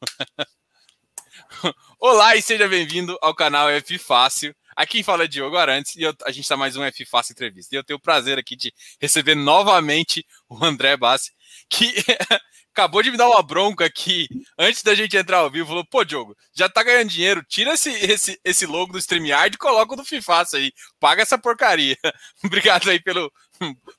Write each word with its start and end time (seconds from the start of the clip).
Olá 1.98 2.36
e 2.36 2.42
seja 2.42 2.66
bem-vindo 2.68 3.18
ao 3.20 3.34
canal 3.34 3.68
F 3.68 3.98
Fácil. 3.98 4.54
Aqui 4.74 5.02
fala 5.02 5.28
Diogo 5.28 5.56
Arantes 5.56 5.94
e 5.96 6.02
eu, 6.02 6.14
a 6.24 6.30
gente 6.30 6.44
está 6.44 6.56
mais 6.56 6.76
um 6.76 6.82
F 6.84 7.04
Fácil 7.04 7.32
Entrevista. 7.32 7.74
E 7.74 7.78
eu 7.78 7.84
tenho 7.84 7.98
o 7.98 8.02
prazer 8.02 8.38
aqui 8.38 8.56
de 8.56 8.72
receber 9.00 9.34
novamente 9.34 10.24
o 10.48 10.64
André 10.64 10.96
Bassi, 10.96 11.32
que 11.68 11.92
acabou 12.72 13.02
de 13.02 13.10
me 13.10 13.16
dar 13.16 13.28
uma 13.28 13.42
bronca 13.42 13.84
aqui 13.84 14.26
antes 14.58 14.82
da 14.82 14.94
gente 14.94 15.16
entrar 15.16 15.38
ao 15.38 15.50
vivo. 15.50 15.68
Falou: 15.68 15.84
pô, 15.84 16.04
Diogo, 16.04 16.34
já 16.54 16.68
tá 16.68 16.82
ganhando 16.82 17.10
dinheiro, 17.10 17.44
tira 17.46 17.74
esse, 17.74 17.90
esse, 17.90 18.40
esse 18.42 18.64
logo 18.64 18.92
do 18.92 18.98
StreamYard 18.98 19.54
e 19.54 19.58
coloca 19.58 19.92
o 19.92 19.96
do 19.96 20.04
FIFAço 20.04 20.56
aí. 20.56 20.72
Paga 20.98 21.22
essa 21.22 21.38
porcaria. 21.38 21.96
Obrigado 22.44 22.88
aí 22.88 23.02
pelo, 23.02 23.30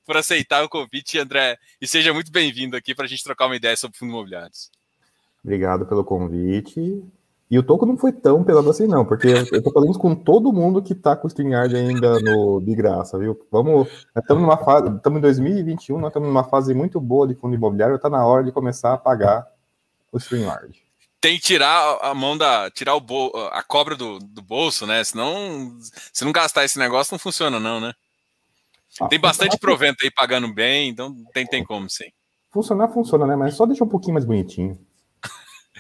por 0.06 0.18
aceitar 0.18 0.64
o 0.64 0.70
convite, 0.70 1.20
André. 1.20 1.58
E 1.80 1.88
seja 1.88 2.14
muito 2.14 2.32
bem-vindo 2.32 2.76
aqui 2.76 2.96
para 2.96 3.06
a 3.06 3.08
gente 3.08 3.24
trocar 3.24 3.46
uma 3.46 3.56
ideia 3.56 3.78
sobre 3.78 3.98
fundos 3.98 4.14
imobiliários. 4.14 4.80
Obrigado 5.44 5.86
pelo 5.86 6.04
convite. 6.04 7.04
E 7.52 7.60
o 7.60 7.64
toco 7.64 7.86
não 7.86 7.98
foi 7.98 8.13
tão 8.13 8.45
pesado 8.45 8.70
assim, 8.70 8.88
não, 8.88 9.04
porque 9.04 9.27
eu 9.27 9.62
tô 9.62 9.73
falando 9.73 10.00
com 10.00 10.16
todo 10.16 10.54
mundo 10.54 10.81
que 10.81 10.95
tá 10.95 11.17
com 11.17 11.27
o 11.27 11.30
StreamYard 11.30 11.76
ainda 11.76 12.17
no, 12.22 12.62
de 12.62 12.73
graça, 12.73 13.20
viu? 13.20 13.38
Vamos. 13.52 14.08
Estamos 14.16 14.41
numa 14.41 14.55
fase. 14.55 14.95
Estamos 14.95 15.17
em 15.17 15.22
2021, 15.22 16.00
nós 16.00 16.12
estamos 16.12 16.30
numa 16.30 16.45
fase 16.45 16.73
muito 16.73 16.98
boa 17.02 17.27
de 17.27 17.36
fundo 17.36 17.54
imobiliário, 17.54 18.00
tá 18.00 18.09
na 18.09 18.26
hora 18.26 18.41
de 18.41 18.54
começar 18.54 18.94
a 18.94 18.98
pagar 18.98 19.45
o 20.14 20.17
StreamYard. 20.17 20.81
Tem 21.20 21.36
que 21.36 21.44
tirar 21.44 22.00
a 22.02 22.14
mão 22.16 22.38
da. 22.38 22.72
tirar 22.72 22.95
o 22.95 23.02
bol, 23.02 23.31
a 23.52 23.62
cobra 23.62 23.98
do, 23.98 24.17
do 24.17 24.42
bolso, 24.42 24.88
né? 24.88 25.03
Senão, 25.03 25.78
se 26.14 26.23
não 26.23 26.31
gastar 26.31 26.64
esse 26.64 26.80
negócio, 26.80 27.14
não 27.14 27.20
funciona, 27.20 27.59
não, 27.59 27.81
né? 27.81 27.94
Ah, 29.00 29.09
tem 29.09 29.20
bastante 29.20 29.58
provento 29.59 29.98
aí 30.03 30.09
pagando 30.09 30.52
bem, 30.53 30.89
então 30.89 31.14
tem, 31.34 31.45
tem 31.45 31.64
como 31.66 31.89
sim. 31.89 32.05
Funcionar, 32.50 32.88
funciona, 32.88 33.28
né? 33.28 33.36
Mas 33.36 33.55
só 33.55 33.66
deixa 33.66 33.84
um 33.84 33.89
pouquinho 33.89 34.14
mais 34.14 34.26
bonitinho. 34.26 34.80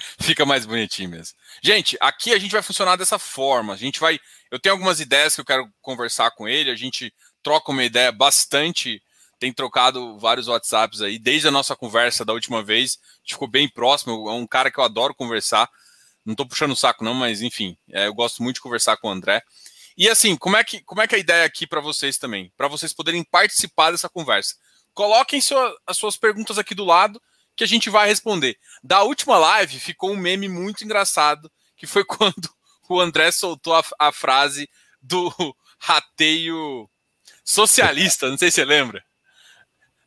Fica 0.19 0.45
mais 0.45 0.65
bonitinho 0.65 1.09
mesmo. 1.09 1.37
Gente, 1.61 1.97
aqui 1.99 2.33
a 2.33 2.39
gente 2.39 2.51
vai 2.51 2.61
funcionar 2.61 2.95
dessa 2.95 3.19
forma. 3.19 3.73
A 3.73 3.77
gente 3.77 3.99
vai. 3.99 4.19
Eu 4.49 4.59
tenho 4.59 4.73
algumas 4.73 4.99
ideias 4.99 5.35
que 5.35 5.41
eu 5.41 5.45
quero 5.45 5.69
conversar 5.81 6.31
com 6.31 6.47
ele. 6.47 6.71
A 6.71 6.75
gente 6.75 7.13
troca 7.43 7.71
uma 7.71 7.83
ideia 7.83 8.11
bastante. 8.11 9.01
Tem 9.39 9.51
trocado 9.51 10.19
vários 10.19 10.47
WhatsApps 10.47 11.01
aí, 11.01 11.17
desde 11.17 11.47
a 11.47 11.51
nossa 11.51 11.75
conversa 11.75 12.23
da 12.23 12.33
última 12.33 12.61
vez. 12.61 12.99
Ficou 13.27 13.47
bem 13.47 13.67
próximo. 13.67 14.29
É 14.29 14.33
um 14.33 14.45
cara 14.45 14.69
que 14.71 14.79
eu 14.79 14.83
adoro 14.83 15.15
conversar. 15.15 15.67
Não 16.23 16.35
tô 16.35 16.45
puxando 16.45 16.71
o 16.71 16.75
saco, 16.75 17.03
não, 17.03 17.15
mas 17.15 17.41
enfim, 17.41 17.75
é, 17.91 18.05
eu 18.05 18.13
gosto 18.13 18.43
muito 18.43 18.57
de 18.57 18.61
conversar 18.61 18.95
com 18.97 19.07
o 19.07 19.11
André. 19.11 19.41
E 19.97 20.07
assim, 20.07 20.35
como 20.35 20.55
é 20.55 20.63
que, 20.63 20.81
como 20.83 21.01
é, 21.01 21.07
que 21.07 21.15
é 21.15 21.17
a 21.17 21.21
ideia 21.21 21.45
aqui 21.45 21.65
para 21.65 21.81
vocês 21.81 22.19
também? 22.19 22.51
Para 22.55 22.67
vocês 22.67 22.93
poderem 22.93 23.23
participar 23.23 23.89
dessa 23.89 24.07
conversa. 24.07 24.55
Coloquem 24.93 25.41
sua, 25.41 25.75
as 25.87 25.97
suas 25.97 26.17
perguntas 26.17 26.59
aqui 26.59 26.75
do 26.75 26.85
lado 26.85 27.19
que 27.61 27.65
a 27.65 27.67
gente 27.67 27.91
vai 27.91 28.07
responder. 28.07 28.57
Da 28.83 29.03
última 29.03 29.37
live 29.37 29.79
ficou 29.79 30.11
um 30.11 30.17
meme 30.17 30.49
muito 30.49 30.83
engraçado, 30.83 31.51
que 31.77 31.85
foi 31.85 32.03
quando 32.03 32.49
o 32.89 32.99
André 32.99 33.31
soltou 33.31 33.75
a, 33.75 33.83
a 33.99 34.11
frase 34.11 34.67
do 34.99 35.31
rateio 35.77 36.89
socialista, 37.43 38.31
não 38.31 38.37
sei 38.37 38.49
se 38.49 38.55
você 38.55 38.65
lembra. 38.65 39.03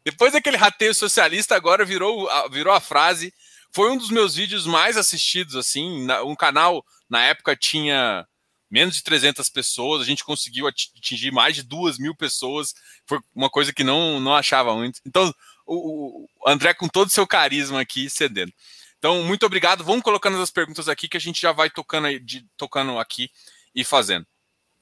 Depois 0.04 0.32
daquele 0.32 0.56
rateio 0.56 0.92
socialista, 0.92 1.54
agora 1.54 1.84
virou, 1.84 2.28
virou 2.50 2.72
a 2.74 2.80
frase. 2.80 3.32
Foi 3.72 3.88
um 3.88 3.96
dos 3.96 4.10
meus 4.10 4.34
vídeos 4.34 4.66
mais 4.66 4.96
assistidos, 4.96 5.54
assim. 5.54 6.08
Um 6.24 6.34
canal, 6.34 6.84
na 7.08 7.22
época, 7.22 7.56
tinha 7.56 8.26
menos 8.68 8.96
de 8.96 9.04
300 9.04 9.48
pessoas. 9.48 10.02
A 10.02 10.04
gente 10.04 10.24
conseguiu 10.24 10.66
atingir 10.66 11.30
mais 11.30 11.54
de 11.54 11.62
duas 11.62 11.98
mil 11.98 12.16
pessoas. 12.16 12.74
Foi 13.06 13.20
uma 13.32 13.48
coisa 13.48 13.72
que 13.72 13.84
não, 13.84 14.18
não 14.18 14.34
achava 14.34 14.74
muito. 14.74 15.00
Então, 15.06 15.32
o, 15.66 16.24
o 16.24 16.48
André 16.48 16.74
com 16.74 16.88
todo 16.88 17.08
o 17.08 17.12
seu 17.12 17.26
carisma 17.26 17.80
aqui 17.80 18.08
cedendo. 18.10 18.52
Então, 18.98 19.22
muito 19.22 19.44
obrigado. 19.44 19.84
Vamos 19.84 20.02
colocando 20.02 20.40
as 20.40 20.50
perguntas 20.50 20.88
aqui 20.88 21.08
que 21.08 21.16
a 21.16 21.20
gente 21.20 21.40
já 21.40 21.52
vai 21.52 21.68
tocando, 21.68 22.18
de, 22.20 22.46
tocando 22.56 22.98
aqui 22.98 23.30
e 23.74 23.84
fazendo. 23.84 24.26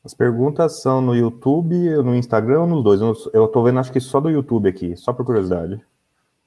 As 0.04 0.14
perguntas 0.14 0.80
são 0.80 1.00
no 1.00 1.14
YouTube, 1.14 1.74
no 2.04 2.14
Instagram 2.14 2.60
ou 2.60 2.66
nos 2.66 2.84
dois? 2.84 3.00
Eu 3.32 3.46
estou 3.46 3.64
vendo, 3.64 3.78
acho 3.78 3.92
que 3.92 4.00
só 4.00 4.20
do 4.20 4.30
YouTube 4.30 4.68
aqui, 4.68 4.96
só 4.96 5.12
por 5.12 5.24
curiosidade. 5.24 5.80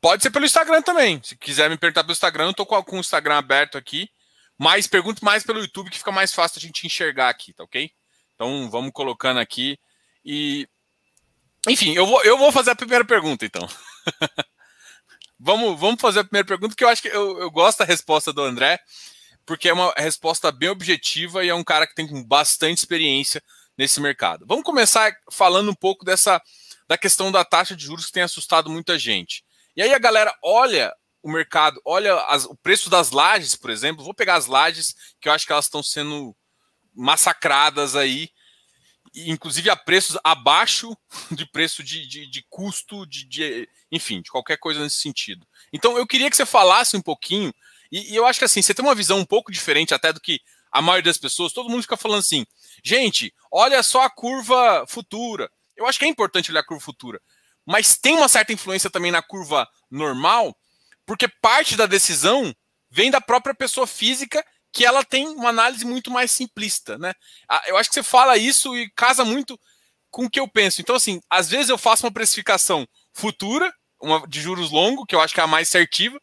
Pode 0.01 0.23
ser 0.23 0.29
pelo 0.29 0.45
Instagram 0.45 0.81
também. 0.81 1.19
Se 1.23 1.35
quiser 1.37 1.69
me 1.69 1.77
perguntar 1.77 2.03
pelo 2.03 2.13
Instagram, 2.13 2.45
eu 2.45 2.51
estou 2.51 2.65
com, 2.65 2.81
com 2.83 2.97
o 2.97 2.99
Instagram 2.99 3.37
aberto 3.37 3.77
aqui. 3.77 4.09
Mas 4.57 4.87
pergunte 4.87 5.23
mais 5.23 5.43
pelo 5.43 5.59
YouTube, 5.59 5.89
que 5.89 5.97
fica 5.97 6.11
mais 6.11 6.33
fácil 6.33 6.59
a 6.59 6.61
gente 6.61 6.85
enxergar 6.85 7.29
aqui, 7.29 7.53
tá 7.53 7.63
ok? 7.63 7.91
Então, 8.35 8.69
vamos 8.69 8.91
colocando 8.93 9.39
aqui. 9.39 9.77
E. 10.23 10.67
Enfim, 11.67 11.93
eu 11.93 12.05
vou, 12.05 12.23
eu 12.23 12.37
vou 12.37 12.51
fazer 12.51 12.71
a 12.71 12.75
primeira 12.75 13.03
pergunta, 13.03 13.45
então. 13.45 13.67
vamos, 15.39 15.79
vamos 15.79 16.01
fazer 16.01 16.19
a 16.19 16.23
primeira 16.23 16.47
pergunta, 16.47 16.75
que 16.75 16.83
eu 16.83 16.89
acho 16.89 17.01
que 17.01 17.09
eu, 17.09 17.39
eu 17.39 17.51
gosto 17.51 17.79
da 17.79 17.85
resposta 17.85 18.31
do 18.31 18.41
André, 18.41 18.79
porque 19.45 19.69
é 19.69 19.73
uma 19.73 19.93
resposta 19.97 20.51
bem 20.51 20.69
objetiva 20.69 21.43
e 21.43 21.49
é 21.49 21.55
um 21.55 21.63
cara 21.63 21.85
que 21.85 21.95
tem 21.95 22.07
bastante 22.25 22.79
experiência 22.79 23.41
nesse 23.77 23.99
mercado. 23.99 24.45
Vamos 24.47 24.63
começar 24.63 25.15
falando 25.31 25.69
um 25.69 25.75
pouco 25.75 26.05
dessa 26.05 26.41
da 26.87 26.97
questão 26.97 27.31
da 27.31 27.43
taxa 27.43 27.75
de 27.75 27.83
juros 27.83 28.05
que 28.05 28.11
tem 28.11 28.23
assustado 28.23 28.69
muita 28.69 28.97
gente. 28.97 29.43
E 29.75 29.81
aí 29.81 29.93
a 29.93 29.99
galera 29.99 30.35
olha 30.43 30.93
o 31.21 31.31
mercado, 31.31 31.81
olha 31.83 32.15
as, 32.25 32.45
o 32.45 32.55
preço 32.55 32.89
das 32.89 33.09
lajes, 33.09 33.55
por 33.55 33.71
exemplo. 33.71 34.03
Vou 34.03 34.13
pegar 34.13 34.35
as 34.35 34.45
lajes, 34.45 34.95
que 35.19 35.27
eu 35.27 35.33
acho 35.33 35.45
que 35.45 35.51
elas 35.51 35.65
estão 35.65 35.81
sendo 35.81 36.35
massacradas 36.93 37.95
aí 37.95 38.29
inclusive 39.15 39.69
a 39.69 39.75
preços 39.75 40.17
abaixo 40.23 40.95
de 41.31 41.45
preço 41.45 41.83
de, 41.83 42.05
de, 42.07 42.29
de 42.29 42.45
custo, 42.49 43.05
de, 43.05 43.25
de, 43.25 43.69
enfim, 43.91 44.21
de 44.21 44.29
qualquer 44.29 44.57
coisa 44.57 44.81
nesse 44.81 44.97
sentido. 44.97 45.47
Então 45.71 45.97
eu 45.97 46.05
queria 46.05 46.29
que 46.29 46.35
você 46.35 46.45
falasse 46.45 46.97
um 46.97 47.01
pouquinho, 47.01 47.53
e, 47.91 48.13
e, 48.13 48.15
eu 48.15 48.25
acho 48.25 48.39
que 48.39 48.45
assim, 48.45 48.61
você 48.61 48.73
tem 48.73 48.83
uma 48.83 48.95
visão 48.95 49.19
um 49.19 49.25
pouco 49.25 49.51
diferente 49.51 49.93
até 49.93 50.11
do 50.11 50.19
que 50.19 50.41
a 50.71 50.81
maioria 50.81 51.09
das 51.09 51.17
pessoas, 51.17 51.53
todo 51.53 51.69
mundo 51.69 51.83
fica 51.83 51.95
falando 51.95 52.19
assim, 52.19 52.45
gente, 52.83 53.33
olha 53.49 53.81
só 53.81 54.01
a 54.01 54.09
curva 54.09 54.85
futura. 54.87 55.49
Eu 55.77 55.87
acho 55.87 55.97
que 55.97 56.05
é 56.05 56.07
importante 56.07 56.51
olhar 56.51 56.61
a 56.61 56.65
curva 56.65 56.83
futura, 56.83 57.21
mas 57.65 57.97
tem 57.97 58.15
uma 58.15 58.27
certa 58.27 58.51
influência 58.51 58.89
também 58.89 59.11
na 59.11 59.21
curva 59.21 59.67
normal, 59.89 60.55
porque 61.05 61.27
parte 61.27 61.77
da 61.77 61.85
decisão 61.85 62.53
vem 62.89 63.09
da 63.09 63.21
própria 63.21 63.55
pessoa 63.55 63.87
física 63.87 64.45
que 64.75 64.83
ela 64.83 65.05
tem 65.05 65.25
uma 65.29 65.47
análise 65.47 65.85
muito 65.85 66.11
mais 66.11 66.29
simplista, 66.31 66.97
né? 66.97 67.13
Ah, 67.47 67.63
eu 67.67 67.77
acho 67.77 67.87
que 67.87 67.95
você 67.95 68.03
fala 68.03 68.37
isso 68.37 68.75
e 68.75 68.89
casa 68.89 69.23
muito 69.23 69.57
com 70.11 70.25
o 70.25 70.29
que 70.29 70.37
eu 70.37 70.49
penso. 70.49 70.81
Então, 70.81 70.97
assim, 70.97 71.21
às 71.29 71.49
vezes 71.49 71.69
eu 71.69 71.77
faço 71.77 72.05
uma 72.05 72.11
precificação 72.11 72.85
futura, 73.13 73.73
uma 74.01 74.27
de 74.27 74.41
juros 74.41 74.71
longo, 74.71 75.05
que 75.05 75.15
eu 75.15 75.21
acho 75.21 75.33
que 75.33 75.39
é 75.39 75.43
a 75.43 75.47
mais 75.47 75.69
certiva. 75.69 76.19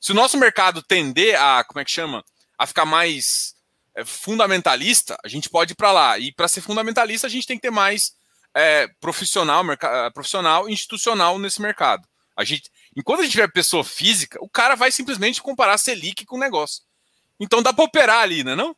Se 0.00 0.12
o 0.12 0.14
nosso 0.14 0.38
mercado 0.38 0.84
tender 0.84 1.34
a, 1.36 1.64
como 1.64 1.80
é 1.80 1.84
que 1.84 1.90
chama, 1.90 2.24
a 2.56 2.64
ficar 2.64 2.84
mais 2.84 3.56
é, 3.96 4.04
fundamentalista, 4.04 5.18
a 5.24 5.26
gente 5.26 5.50
pode 5.50 5.72
ir 5.72 5.76
para 5.76 5.90
lá. 5.90 6.16
E 6.16 6.32
para 6.32 6.46
ser 6.46 6.60
fundamentalista, 6.60 7.26
a 7.26 7.30
gente 7.30 7.44
tem 7.44 7.56
que 7.56 7.62
ter 7.62 7.72
mais 7.72 8.12
é, 8.54 8.86
profissional, 9.00 9.64
profissional, 10.14 10.68
institucional 10.68 11.40
nesse 11.40 11.60
mercado. 11.60 12.06
A 12.36 12.44
gente, 12.44 12.70
enquanto 12.96 13.18
a 13.18 13.22
gente 13.24 13.32
tiver 13.32 13.50
pessoa 13.50 13.82
física, 13.82 14.38
o 14.40 14.48
cara 14.48 14.76
vai 14.76 14.92
simplesmente 14.92 15.42
comparar 15.42 15.76
Selic 15.76 16.24
com 16.24 16.36
o 16.36 16.40
negócio. 16.40 16.86
Então 17.38 17.62
dá 17.62 17.72
para 17.72 17.84
operar 17.84 18.22
ali, 18.22 18.42
né? 18.42 18.54
Não? 18.54 18.74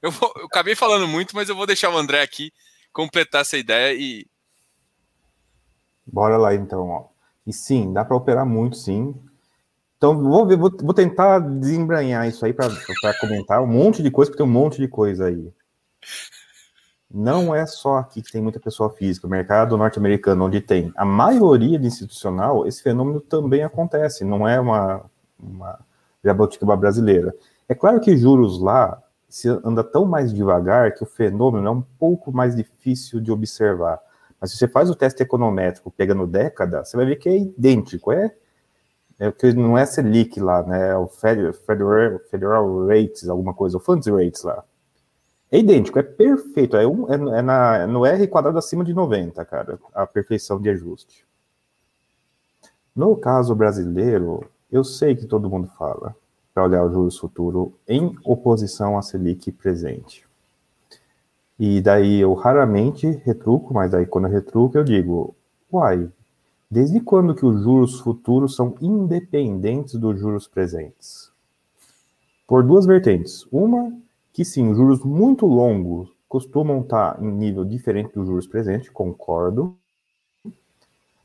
Eu, 0.00 0.10
vou, 0.10 0.32
eu 0.36 0.46
acabei 0.46 0.74
falando 0.74 1.08
muito, 1.08 1.34
mas 1.34 1.48
eu 1.48 1.56
vou 1.56 1.66
deixar 1.66 1.90
o 1.90 1.96
André 1.96 2.22
aqui 2.22 2.52
completar 2.92 3.42
essa 3.42 3.56
ideia 3.56 3.94
e. 3.94 4.26
Bora 6.06 6.36
lá 6.36 6.54
então, 6.54 6.88
ó. 6.88 7.08
E 7.46 7.52
sim, 7.52 7.92
dá 7.92 8.04
para 8.04 8.16
operar 8.16 8.46
muito, 8.46 8.76
sim. 8.76 9.14
Então 9.96 10.20
vou, 10.22 10.46
ver, 10.46 10.56
vou, 10.56 10.70
vou 10.70 10.94
tentar 10.94 11.38
desembranhar 11.38 12.28
isso 12.28 12.44
aí 12.44 12.52
para 12.52 12.68
comentar 13.20 13.62
um 13.62 13.66
monte 13.66 14.02
de 14.02 14.10
coisa, 14.10 14.30
porque 14.30 14.42
tem 14.42 14.50
um 14.50 14.52
monte 14.52 14.78
de 14.78 14.88
coisa 14.88 15.26
aí. 15.26 15.52
Não 17.10 17.54
é 17.54 17.64
só 17.66 17.98
aqui 17.98 18.20
que 18.20 18.32
tem 18.32 18.42
muita 18.42 18.60
pessoa 18.60 18.90
física, 18.90 19.26
o 19.26 19.30
mercado 19.30 19.76
norte-americano, 19.76 20.44
onde 20.44 20.60
tem 20.60 20.92
a 20.96 21.04
maioria 21.04 21.78
de 21.78 21.86
institucional, 21.86 22.66
esse 22.66 22.82
fenômeno 22.82 23.20
também 23.20 23.62
acontece, 23.62 24.24
não 24.24 24.46
é 24.46 24.60
uma, 24.60 25.08
uma 25.38 25.78
jabuticaba 26.22 26.76
brasileira. 26.76 27.34
É 27.68 27.74
claro 27.74 28.00
que 28.00 28.16
juros 28.16 28.60
lá 28.60 29.02
se 29.28 29.48
anda 29.48 29.82
tão 29.82 30.04
mais 30.04 30.32
devagar 30.32 30.94
que 30.94 31.02
o 31.02 31.06
fenômeno 31.06 31.66
é 31.66 31.70
um 31.70 31.82
pouco 31.82 32.32
mais 32.32 32.54
difícil 32.54 33.20
de 33.20 33.32
observar. 33.32 34.00
Mas 34.40 34.52
se 34.52 34.56
você 34.56 34.68
faz 34.68 34.88
o 34.88 34.94
teste 34.94 35.22
econométrico 35.22 35.90
pegando 35.90 36.26
década, 36.26 36.84
você 36.84 36.96
vai 36.96 37.06
ver 37.06 37.16
que 37.16 37.28
é 37.28 37.36
idêntico. 37.36 38.12
É, 38.12 38.32
é 39.18 39.32
que 39.32 39.52
não 39.52 39.76
é 39.76 39.84
Selic 39.84 40.38
lá, 40.38 40.62
né? 40.62 40.90
É 40.90 40.96
o 40.96 41.08
Federal, 41.08 41.52
Federal, 42.30 42.86
Rates, 42.86 43.28
alguma 43.28 43.52
coisa, 43.52 43.78
o 43.78 43.80
Funds 43.80 44.06
Rates 44.06 44.42
lá. 44.42 44.62
É 45.50 45.58
idêntico, 45.58 45.98
é 45.98 46.02
perfeito. 46.02 46.76
É, 46.76 46.86
um, 46.86 47.10
é, 47.10 47.38
é, 47.38 47.42
na, 47.42 47.76
é 47.78 47.86
no 47.86 48.06
R 48.06 48.26
quadrado 48.28 48.58
acima 48.58 48.84
de 48.84 48.94
90, 48.94 49.44
cara, 49.44 49.78
a 49.94 50.06
perfeição 50.06 50.60
de 50.60 50.68
ajuste. 50.68 51.26
No 52.94 53.16
caso 53.16 53.54
brasileiro, 53.54 54.48
eu 54.70 54.84
sei 54.84 55.16
que 55.16 55.26
todo 55.26 55.50
mundo 55.50 55.68
fala 55.78 56.14
para 56.56 56.64
olhar 56.64 56.82
o 56.82 56.90
juros 56.90 57.18
futuro 57.18 57.74
em 57.86 58.16
oposição 58.24 58.96
à 58.96 59.02
Selic 59.02 59.52
presente. 59.52 60.24
E 61.58 61.82
daí 61.82 62.18
eu 62.18 62.32
raramente 62.32 63.06
retruco, 63.24 63.74
mas 63.74 63.92
aí 63.92 64.06
quando 64.06 64.26
eu 64.26 64.32
retruco 64.32 64.78
eu 64.78 64.84
digo, 64.84 65.36
uai, 65.70 66.10
desde 66.70 66.98
quando 67.00 67.34
que 67.34 67.44
os 67.44 67.62
juros 67.62 68.00
futuros 68.00 68.56
são 68.56 68.74
independentes 68.80 69.94
dos 69.96 70.18
juros 70.18 70.48
presentes? 70.48 71.30
por 72.46 72.62
duas 72.62 72.86
vertentes. 72.86 73.46
Uma, 73.50 73.92
que 74.32 74.44
sim, 74.44 74.70
os 74.70 74.76
juros 74.76 75.02
muito 75.04 75.46
longos 75.46 76.08
costumam 76.28 76.80
estar 76.80 77.20
em 77.22 77.30
nível 77.30 77.64
diferente 77.64 78.14
dos 78.14 78.26
juros 78.26 78.46
presentes, 78.46 78.88
concordo. 78.88 79.76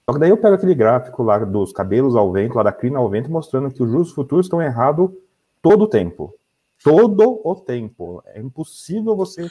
Só 0.05 0.13
que 0.13 0.19
daí 0.19 0.29
eu 0.29 0.37
pego 0.37 0.55
aquele 0.55 0.75
gráfico 0.75 1.23
lá 1.23 1.37
dos 1.39 1.71
cabelos 1.71 2.15
ao 2.15 2.31
vento, 2.31 2.55
lá 2.55 2.63
da 2.63 2.71
crina 2.71 2.99
ao 2.99 3.09
vento, 3.09 3.31
mostrando 3.31 3.71
que 3.71 3.81
os 3.81 3.89
juros 3.89 4.11
futuros 4.11 4.45
estão 4.45 4.61
errados 4.61 5.11
todo 5.61 5.83
o 5.83 5.87
tempo. 5.87 6.33
Todo 6.83 7.39
o 7.43 7.55
tempo. 7.55 8.23
É 8.25 8.39
impossível 8.39 9.15
você 9.15 9.49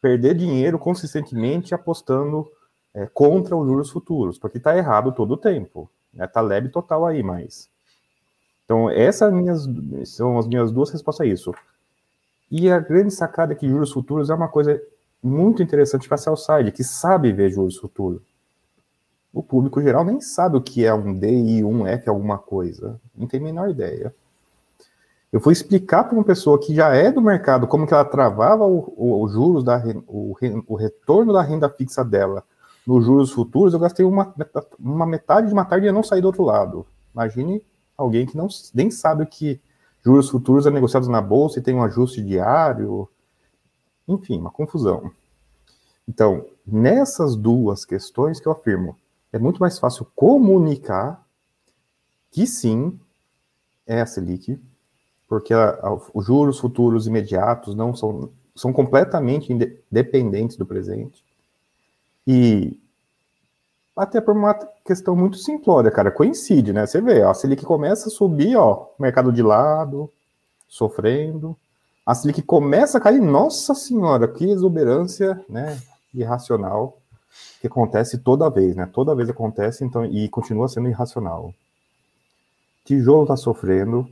perder 0.00 0.34
dinheiro 0.34 0.78
consistentemente 0.78 1.74
apostando 1.74 2.46
é, 2.94 3.06
contra 3.06 3.56
os 3.56 3.66
juros 3.66 3.90
futuros, 3.90 4.38
porque 4.38 4.58
está 4.58 4.76
errado 4.76 5.12
todo 5.12 5.32
o 5.32 5.36
tempo. 5.36 5.90
Né? 6.12 6.26
Tá 6.26 6.40
leve 6.40 6.68
total 6.68 7.06
aí, 7.06 7.22
mas. 7.22 7.68
Então, 8.64 8.90
essas 8.90 9.32
minhas, 9.32 9.66
são 10.04 10.38
as 10.38 10.46
minhas 10.46 10.70
duas 10.70 10.90
respostas 10.90 11.26
a 11.26 11.30
isso. 11.30 11.54
E 12.50 12.70
a 12.70 12.78
grande 12.78 13.10
sacada 13.10 13.52
é 13.52 13.56
que 13.56 13.68
juros 13.68 13.92
futuros 13.92 14.30
é 14.30 14.34
uma 14.34 14.48
coisa 14.48 14.80
muito 15.22 15.62
interessante 15.62 16.06
para 16.06 16.16
a 16.16 16.36
sell 16.36 16.72
que 16.72 16.84
sabe 16.84 17.32
ver 17.32 17.50
juros 17.50 17.76
futuros. 17.76 18.22
O 19.38 19.42
público 19.44 19.80
geral 19.80 20.04
nem 20.04 20.20
sabe 20.20 20.56
o 20.56 20.60
que 20.60 20.84
é 20.84 20.92
um 20.92 21.16
DI, 21.16 21.62
um 21.62 21.86
F, 21.86 22.08
alguma 22.08 22.38
coisa. 22.38 23.00
Não 23.16 23.28
tem 23.28 23.38
a 23.38 23.44
menor 23.44 23.70
ideia. 23.70 24.12
Eu 25.32 25.38
fui 25.38 25.52
explicar 25.52 26.02
para 26.02 26.14
uma 26.16 26.24
pessoa 26.24 26.58
que 26.58 26.74
já 26.74 26.92
é 26.92 27.12
do 27.12 27.22
mercado 27.22 27.68
como 27.68 27.86
que 27.86 27.94
ela 27.94 28.04
travava 28.04 28.66
os 28.66 29.32
juros 29.32 29.62
da 29.62 29.80
o, 30.08 30.36
o 30.66 30.74
retorno 30.74 31.32
da 31.32 31.40
renda 31.40 31.68
fixa 31.68 32.04
dela 32.04 32.42
nos 32.84 33.04
juros 33.04 33.30
futuros, 33.30 33.72
eu 33.72 33.78
gastei 33.78 34.04
uma, 34.04 34.34
uma 34.76 35.06
metade 35.06 35.46
de 35.46 35.52
uma 35.52 35.64
tarde 35.64 35.86
e 35.86 35.92
não 35.92 36.02
saí 36.02 36.20
do 36.20 36.26
outro 36.26 36.42
lado. 36.42 36.84
Imagine 37.14 37.62
alguém 37.96 38.26
que 38.26 38.36
não, 38.36 38.48
nem 38.74 38.90
sabe 38.90 39.22
o 39.22 39.26
que 39.26 39.60
juros 40.04 40.28
futuros 40.28 40.66
é 40.66 40.70
negociados 40.70 41.08
na 41.08 41.20
bolsa 41.20 41.60
e 41.60 41.62
tem 41.62 41.76
um 41.76 41.82
ajuste 41.84 42.20
diário. 42.24 43.08
Enfim, 44.08 44.40
uma 44.40 44.50
confusão. 44.50 45.12
Então, 46.08 46.44
nessas 46.66 47.36
duas 47.36 47.84
questões 47.84 48.40
que 48.40 48.48
eu 48.48 48.52
afirmo, 48.52 48.96
é 49.32 49.38
muito 49.38 49.60
mais 49.60 49.78
fácil 49.78 50.06
comunicar 50.14 51.24
que 52.30 52.46
sim, 52.46 52.98
é 53.86 54.00
a 54.00 54.06
Selic, 54.06 54.60
porque 55.28 55.52
a, 55.52 55.70
a, 55.82 55.98
os 56.14 56.24
juros 56.24 56.58
futuros 56.58 57.06
imediatos 57.06 57.74
não 57.74 57.94
são, 57.94 58.30
são 58.54 58.72
completamente 58.72 59.52
independentes 59.52 60.56
do 60.56 60.66
presente. 60.66 61.24
E 62.26 62.78
até 63.96 64.20
por 64.20 64.36
uma 64.36 64.54
questão 64.84 65.16
muito 65.16 65.38
simplória, 65.38 65.90
cara, 65.90 66.10
coincide, 66.10 66.72
né? 66.72 66.86
Você 66.86 67.00
vê, 67.00 67.22
ó, 67.22 67.30
a 67.30 67.34
Selic 67.34 67.64
começa 67.64 68.08
a 68.08 68.12
subir, 68.12 68.56
ó, 68.56 68.90
mercado 68.98 69.32
de 69.32 69.42
lado, 69.42 70.10
sofrendo. 70.68 71.56
A 72.06 72.14
Selic 72.14 72.42
começa 72.42 72.98
a 72.98 73.00
cair, 73.00 73.20
nossa 73.20 73.74
senhora, 73.74 74.28
que 74.28 74.48
exuberância, 74.48 75.44
né, 75.48 75.78
irracional, 76.14 76.97
que 77.60 77.66
acontece 77.66 78.18
toda 78.18 78.50
vez, 78.50 78.76
né? 78.76 78.86
Toda 78.92 79.14
vez 79.14 79.28
acontece, 79.28 79.84
então, 79.84 80.04
e 80.04 80.28
continua 80.28 80.68
sendo 80.68 80.88
irracional. 80.88 81.54
Tijolo 82.84 83.26
tá 83.26 83.36
sofrendo, 83.36 84.08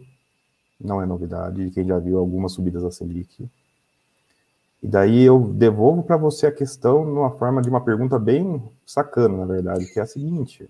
não 0.81 1.01
é 1.01 1.07
novidade, 1.07 1.71
quem 1.71 1.87
já 1.87 1.99
viu 1.99 2.19
algumas 2.19 2.53
subidas 2.53 2.83
da 2.83 2.91
Selic. 2.91 3.49
E 4.83 4.87
daí 4.87 5.23
eu 5.23 5.41
devolvo 5.41 6.03
para 6.03 6.17
você 6.17 6.47
a 6.47 6.53
questão 6.53 7.05
numa 7.05 7.31
forma 7.31 7.63
de 7.63 7.69
uma 7.69 7.81
pergunta 7.81 8.19
bem 8.19 8.63
sacana, 8.85 9.39
na 9.39 9.47
verdade, 9.47 9.87
que 9.87 9.99
é 9.99 10.03
a 10.03 10.07
seguinte: 10.07 10.69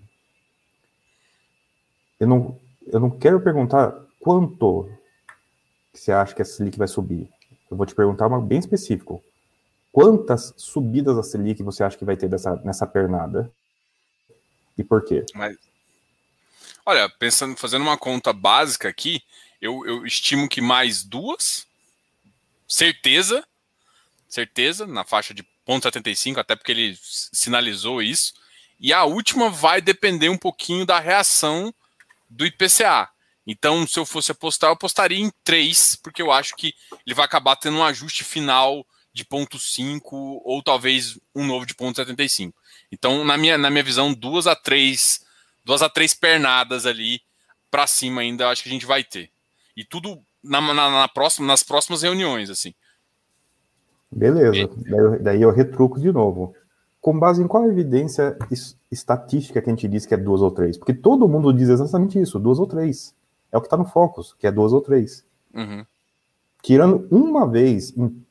eu 2.19 2.27
não, 2.27 2.57
eu 2.87 2.99
não 2.99 3.09
quero 3.09 3.41
perguntar 3.41 3.93
quanto 4.19 4.89
que 5.91 5.99
você 5.99 6.11
acha 6.11 6.33
que 6.33 6.41
a 6.41 6.45
Selic 6.45 6.77
vai 6.77 6.87
subir. 6.87 7.29
Eu 7.69 7.75
vou 7.75 7.85
te 7.85 7.93
perguntar 7.93 8.27
uma 8.27 8.41
bem 8.41 8.59
específico. 8.59 9.21
Quantas 9.97 10.53
subidas 10.57 11.15
da 11.15 11.23
Selic 11.23 11.63
você 11.63 11.83
acha 11.83 11.97
que 11.97 12.05
vai 12.05 12.15
ter 12.15 12.29
dessa, 12.29 12.55
nessa 12.57 12.85
pernada? 12.85 13.51
E 14.77 14.83
por 14.83 15.03
quê? 15.03 15.25
Mas, 15.33 15.57
olha, 16.85 17.09
pensando, 17.09 17.57
fazendo 17.57 17.81
uma 17.81 17.97
conta 17.97 18.31
básica 18.31 18.87
aqui, 18.87 19.23
eu, 19.59 19.83
eu 19.87 20.05
estimo 20.05 20.47
que 20.47 20.61
mais 20.61 21.03
duas, 21.03 21.65
certeza, 22.67 23.43
certeza, 24.29 24.85
na 24.85 25.03
faixa 25.03 25.33
de 25.33 25.41
0,75, 25.67 26.37
até 26.37 26.55
porque 26.55 26.73
ele 26.73 26.95
sinalizou 27.01 27.99
isso. 27.99 28.35
E 28.79 28.93
a 28.93 29.03
última 29.03 29.49
vai 29.49 29.81
depender 29.81 30.29
um 30.29 30.37
pouquinho 30.37 30.85
da 30.85 30.99
reação 30.99 31.73
do 32.29 32.45
IPCA. 32.45 33.09
Então, 33.47 33.87
se 33.87 33.97
eu 33.97 34.05
fosse 34.05 34.31
apostar, 34.31 34.69
eu 34.69 34.73
apostaria 34.73 35.17
em 35.17 35.31
3, 35.43 35.95
porque 36.03 36.21
eu 36.21 36.31
acho 36.31 36.55
que 36.55 36.75
ele 37.03 37.15
vai 37.15 37.25
acabar 37.25 37.55
tendo 37.55 37.77
um 37.77 37.83
ajuste 37.83 38.23
final 38.23 38.85
de 39.17 39.25
0,5 39.25 40.01
ou 40.11 40.61
talvez 40.63 41.19
um 41.35 41.45
novo 41.45 41.65
de 41.65 41.73
0,75. 41.73 42.53
Então, 42.91 43.25
na 43.25 43.37
minha, 43.37 43.57
na 43.57 43.69
minha 43.69 43.83
visão, 43.83 44.13
duas 44.13 44.47
a 44.47 44.55
três, 44.55 45.25
duas 45.65 45.81
a 45.81 45.89
três 45.89 46.13
pernadas 46.13 46.85
ali 46.85 47.19
para 47.69 47.87
cima 47.87 48.21
ainda, 48.21 48.49
acho 48.49 48.63
que 48.63 48.69
a 48.69 48.71
gente 48.71 48.85
vai 48.85 49.03
ter. 49.03 49.29
E 49.75 49.83
tudo 49.83 50.21
na, 50.43 50.61
na, 50.61 50.89
na 50.89 51.07
próxima, 51.07 51.47
nas 51.47 51.63
próximas 51.63 52.01
reuniões, 52.01 52.49
assim. 52.49 52.73
Beleza, 54.09 54.69
daí 54.77 54.99
eu, 54.99 55.23
daí 55.23 55.41
eu 55.41 55.51
retruco 55.51 55.99
de 55.99 56.11
novo. 56.11 56.53
Com 57.01 57.17
base 57.19 57.41
em 57.41 57.47
qual 57.47 57.69
evidência 57.69 58.37
estatística 58.91 59.61
que 59.61 59.69
a 59.69 59.73
gente 59.73 59.87
diz 59.87 60.05
que 60.05 60.13
é 60.13 60.17
duas 60.17 60.41
ou 60.41 60.51
três? 60.51 60.77
Porque 60.77 60.93
todo 60.93 61.27
mundo 61.27 61.53
diz 61.53 61.69
exatamente 61.69 62.19
isso, 62.19 62.39
duas 62.39 62.59
ou 62.59 62.67
três. 62.67 63.13
É 63.51 63.57
o 63.57 63.61
que 63.61 63.67
está 63.67 63.77
no 63.77 63.85
Focus, 63.85 64.33
que 64.33 64.47
é 64.47 64.51
duas 64.51 64.73
ou 64.73 64.81
três. 64.81 65.25
Uhum. 65.53 65.85
Tirando 66.61 67.07
uma 67.11 67.47
vez 67.47 67.95
em 67.95 68.25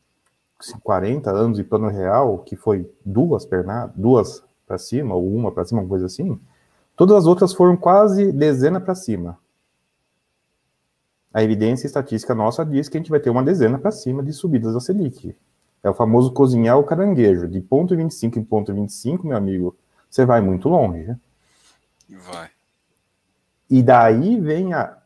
40 0.82 1.30
anos 1.30 1.58
de 1.58 1.64
plano 1.64 1.88
real, 1.88 2.38
que 2.38 2.56
foi 2.56 2.90
duas 3.04 3.44
pernas, 3.44 3.90
duas 3.94 4.42
para 4.66 4.78
cima, 4.78 5.14
ou 5.14 5.34
uma 5.34 5.52
para 5.52 5.64
cima, 5.64 5.80
uma 5.82 5.88
coisa 5.88 6.06
assim, 6.06 6.40
todas 6.96 7.16
as 7.16 7.26
outras 7.26 7.52
foram 7.52 7.76
quase 7.76 8.32
dezena 8.32 8.80
para 8.80 8.94
cima. 8.94 9.38
A 11.32 11.42
evidência 11.42 11.86
estatística 11.86 12.34
nossa 12.34 12.64
diz 12.64 12.88
que 12.88 12.96
a 12.96 13.00
gente 13.00 13.10
vai 13.10 13.20
ter 13.20 13.28
uma 13.28 13.42
dezena 13.42 13.78
para 13.78 13.90
cima 13.90 14.22
de 14.22 14.32
subidas 14.32 14.72
da 14.72 14.80
Selic. 14.80 15.36
É 15.82 15.90
o 15.90 15.94
famoso 15.94 16.32
cozinhar 16.32 16.78
o 16.78 16.84
caranguejo. 16.84 17.46
De 17.46 17.60
ponto 17.60 17.94
25 17.94 18.38
em 18.38 18.44
ponto 18.44 18.72
25, 18.72 19.26
meu 19.26 19.36
amigo, 19.36 19.76
você 20.08 20.24
vai 20.24 20.40
muito 20.40 20.68
longe. 20.68 21.14
Vai. 22.08 22.50
E 23.68 23.82
daí 23.82 24.40
vem 24.40 24.72
a 24.72 24.96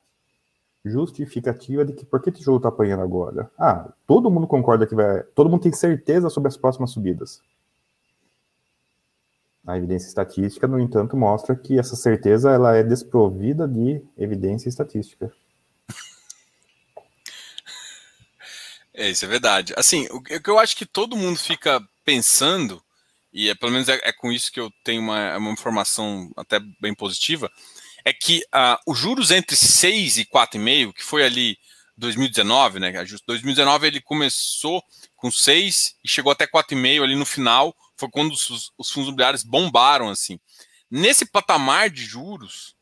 justificativa 0.84 1.84
de 1.84 1.92
que 1.92 2.04
por 2.04 2.22
que 2.22 2.30
o 2.30 2.32
tijolo 2.32 2.56
está 2.56 2.68
apanhando 2.68 3.02
agora? 3.02 3.50
Ah, 3.58 3.92
todo 4.06 4.30
mundo 4.30 4.46
concorda 4.46 4.86
que 4.86 4.94
vai. 4.94 5.22
Todo 5.34 5.50
mundo 5.50 5.62
tem 5.62 5.72
certeza 5.72 6.30
sobre 6.30 6.48
as 6.48 6.56
próximas 6.56 6.90
subidas. 6.90 7.42
A 9.66 9.76
evidência 9.76 10.08
estatística, 10.08 10.66
no 10.66 10.80
entanto, 10.80 11.16
mostra 11.16 11.54
que 11.54 11.78
essa 11.78 11.94
certeza 11.94 12.50
ela 12.50 12.74
é 12.74 12.82
desprovida 12.82 13.68
de 13.68 14.02
evidência 14.16 14.68
estatística. 14.68 15.30
É, 18.92 19.08
isso 19.08 19.24
é 19.24 19.28
verdade. 19.28 19.72
Assim, 19.76 20.06
o 20.10 20.20
que 20.20 20.42
eu 20.44 20.58
acho 20.58 20.76
que 20.76 20.84
todo 20.84 21.16
mundo 21.16 21.38
fica 21.38 21.80
pensando, 22.04 22.82
e 23.32 23.48
é, 23.48 23.54
pelo 23.54 23.72
menos 23.72 23.88
é, 23.88 24.00
é 24.02 24.12
com 24.12 24.32
isso 24.32 24.50
que 24.52 24.60
eu 24.60 24.70
tenho 24.84 25.00
uma, 25.00 25.36
uma 25.38 25.50
informação 25.52 26.30
até 26.36 26.60
bem 26.80 26.94
positiva, 26.94 27.50
é 28.10 28.12
que 28.12 28.42
uh, 28.54 28.76
os 28.86 28.98
juros 28.98 29.30
entre 29.30 29.54
6 29.54 30.18
e 30.18 30.24
4,5, 30.24 30.92
que 30.92 31.02
foi 31.02 31.24
ali 31.24 31.56
2019, 31.96 32.80
né? 32.80 32.92
2019 33.26 33.86
ele 33.86 34.00
começou 34.00 34.82
com 35.16 35.30
6 35.30 35.96
e 36.04 36.08
chegou 36.08 36.32
até 36.32 36.46
4,5 36.46 37.02
ali 37.02 37.14
no 37.14 37.24
final, 37.24 37.74
foi 37.96 38.10
quando 38.10 38.32
os, 38.32 38.72
os 38.76 38.90
fundos 38.90 39.08
imobiliários 39.08 39.44
bombaram 39.44 40.08
assim. 40.08 40.40
Nesse 40.90 41.24
patamar 41.24 41.88
de 41.88 42.04
juros, 42.04 42.74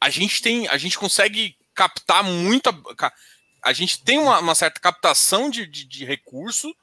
a 0.00 0.08
gente 0.08 0.40
tem, 0.40 0.66
a 0.68 0.78
gente 0.78 0.96
consegue 0.98 1.54
captar 1.74 2.24
muita 2.24 2.72
a 3.62 3.72
gente 3.72 4.02
tem 4.02 4.18
uma, 4.18 4.38
uma 4.38 4.54
certa 4.54 4.80
captação 4.80 5.50
de, 5.50 5.66
de, 5.66 5.84
de, 5.84 6.04
recurso 6.04 6.74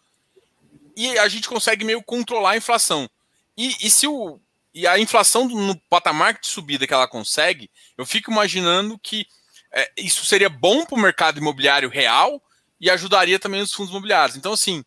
e 0.98 1.18
a 1.18 1.30
gente 1.30 1.48
consegue 1.48 1.86
meio 1.86 2.03
controlar 2.03 2.51
a 2.51 2.58
inflação. 2.58 3.10
E, 3.58 3.88
e 3.88 3.89
se 3.89 4.06
o, 4.06 4.38
e 4.74 4.88
a 4.88 4.98
inflação 4.98 5.48
no 5.48 5.75
patamar 5.89 6.39
de 6.39 6.48
subida 6.48 6.88
que 6.88 6.94
ela 6.94 7.08
consegue, 7.08 7.70
eu 7.98 8.06
fico 8.06 8.32
imaginando 8.32 8.98
que 8.98 9.27
é, 9.72 9.92
isso 9.98 10.25
seria 10.25 10.50
bom 10.50 10.86
para 10.86 10.96
o 10.96 11.01
mercado 11.01 11.39
imobiliário 11.39 11.89
real 11.89 12.42
e 12.80 12.89
ajudaria 12.89 13.39
também 13.39 13.62
os 13.62 13.72
fundos 13.72 13.92
imobiliários. 13.92 14.36
Então, 14.36 14.53
assim, 14.53 14.84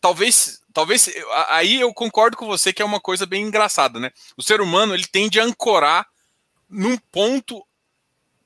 talvez, 0.00 0.60
talvez 0.72 1.10
aí 1.48 1.80
eu 1.80 1.92
concordo 1.92 2.36
com 2.36 2.46
você 2.46 2.72
que 2.72 2.82
é 2.82 2.84
uma 2.84 3.00
coisa 3.00 3.26
bem 3.26 3.44
engraçada, 3.44 4.00
né? 4.00 4.10
O 4.36 4.42
ser 4.42 4.60
humano 4.60 4.94
ele 4.94 5.06
tende 5.06 5.38
a 5.38 5.44
ancorar 5.44 6.06
num 6.68 6.96
ponto 6.96 7.64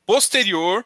posterior 0.05 0.85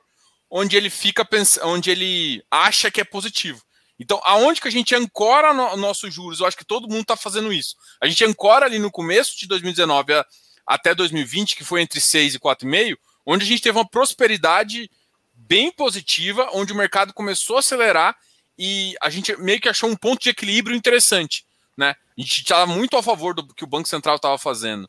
onde 0.50 0.76
ele 0.76 0.90
fica 0.90 1.26
onde 1.64 1.90
ele 1.90 2.42
acha 2.50 2.90
que 2.90 3.00
é 3.00 3.04
positivo. 3.04 3.62
Então, 3.98 4.20
aonde 4.24 4.60
que 4.60 4.68
a 4.68 4.70
gente 4.70 4.94
ancora 4.94 5.52
no, 5.52 5.76
nossos 5.76 6.14
juros? 6.14 6.40
Eu 6.40 6.46
acho 6.46 6.56
que 6.56 6.64
todo 6.64 6.88
mundo 6.88 7.02
está 7.02 7.16
fazendo 7.16 7.52
isso. 7.52 7.76
A 8.00 8.06
gente 8.06 8.24
ancora 8.24 8.66
ali 8.66 8.78
no 8.78 8.90
começo 8.90 9.36
de 9.36 9.46
2019 9.48 10.14
a, 10.14 10.26
até 10.66 10.94
2020, 10.94 11.56
que 11.56 11.64
foi 11.64 11.82
entre 11.82 12.00
6 12.00 12.34
e 12.34 12.38
4,5, 12.38 12.96
onde 13.26 13.44
a 13.44 13.48
gente 13.48 13.62
teve 13.62 13.76
uma 13.76 13.88
prosperidade 13.88 14.90
bem 15.34 15.70
positiva, 15.72 16.48
onde 16.52 16.72
o 16.72 16.76
mercado 16.76 17.12
começou 17.12 17.56
a 17.56 17.60
acelerar 17.60 18.16
e 18.58 18.94
a 19.00 19.08
gente 19.08 19.36
meio 19.36 19.60
que 19.60 19.68
achou 19.68 19.88
um 19.88 19.96
ponto 19.96 20.22
de 20.22 20.30
equilíbrio 20.30 20.76
interessante. 20.76 21.44
Né? 21.76 21.90
A 21.90 22.20
gente 22.20 22.40
estava 22.40 22.66
muito 22.66 22.96
a 22.96 23.02
favor 23.02 23.34
do 23.34 23.54
que 23.54 23.64
o 23.64 23.68
Banco 23.68 23.88
Central 23.88 24.16
estava 24.16 24.36
fazendo. 24.36 24.88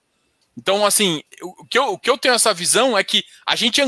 Então, 0.57 0.85
assim, 0.85 1.23
o 1.41 1.65
que, 1.65 1.77
eu, 1.77 1.93
o 1.93 1.99
que 1.99 2.09
eu 2.09 2.17
tenho 2.17 2.33
essa 2.33 2.53
visão 2.53 2.97
é 2.97 3.03
que 3.03 3.23
a 3.45 3.55
gente, 3.55 3.79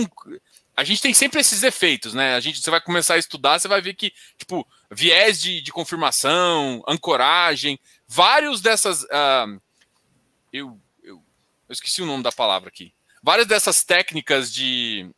a 0.78 0.84
gente 0.84 1.02
tem 1.02 1.14
sempre 1.14 1.42
esses 1.42 1.64
efeitos, 1.64 2.14
né? 2.14 2.36
A 2.36 2.40
gente, 2.40 2.62
você 2.62 2.70
vai 2.70 2.80
começar 2.80 3.16
a 3.16 3.18
estudar, 3.18 3.60
você 3.60 3.68
vai 3.68 3.82
ver 3.82 3.96
que, 3.96 4.14
tipo, 4.38 4.66
viés 4.92 5.42
de, 5.42 5.62
de 5.62 5.72
confirmação, 5.72 6.84
ancoragem, 6.88 7.80
vários 8.08 8.62
dessas. 8.62 9.04
Uh, 9.04 9.62
eu, 10.52 10.80
eu, 11.02 11.16
eu, 11.70 11.74
esqueci 11.74 12.02
o 12.02 12.06
nome 12.06 12.24
da 12.24 12.32
palavra 12.32 12.68
aqui. 12.70 12.94
Várias 13.24 13.48
dessas 13.48 13.84
técnicas 13.84 14.52
de, 14.52 15.10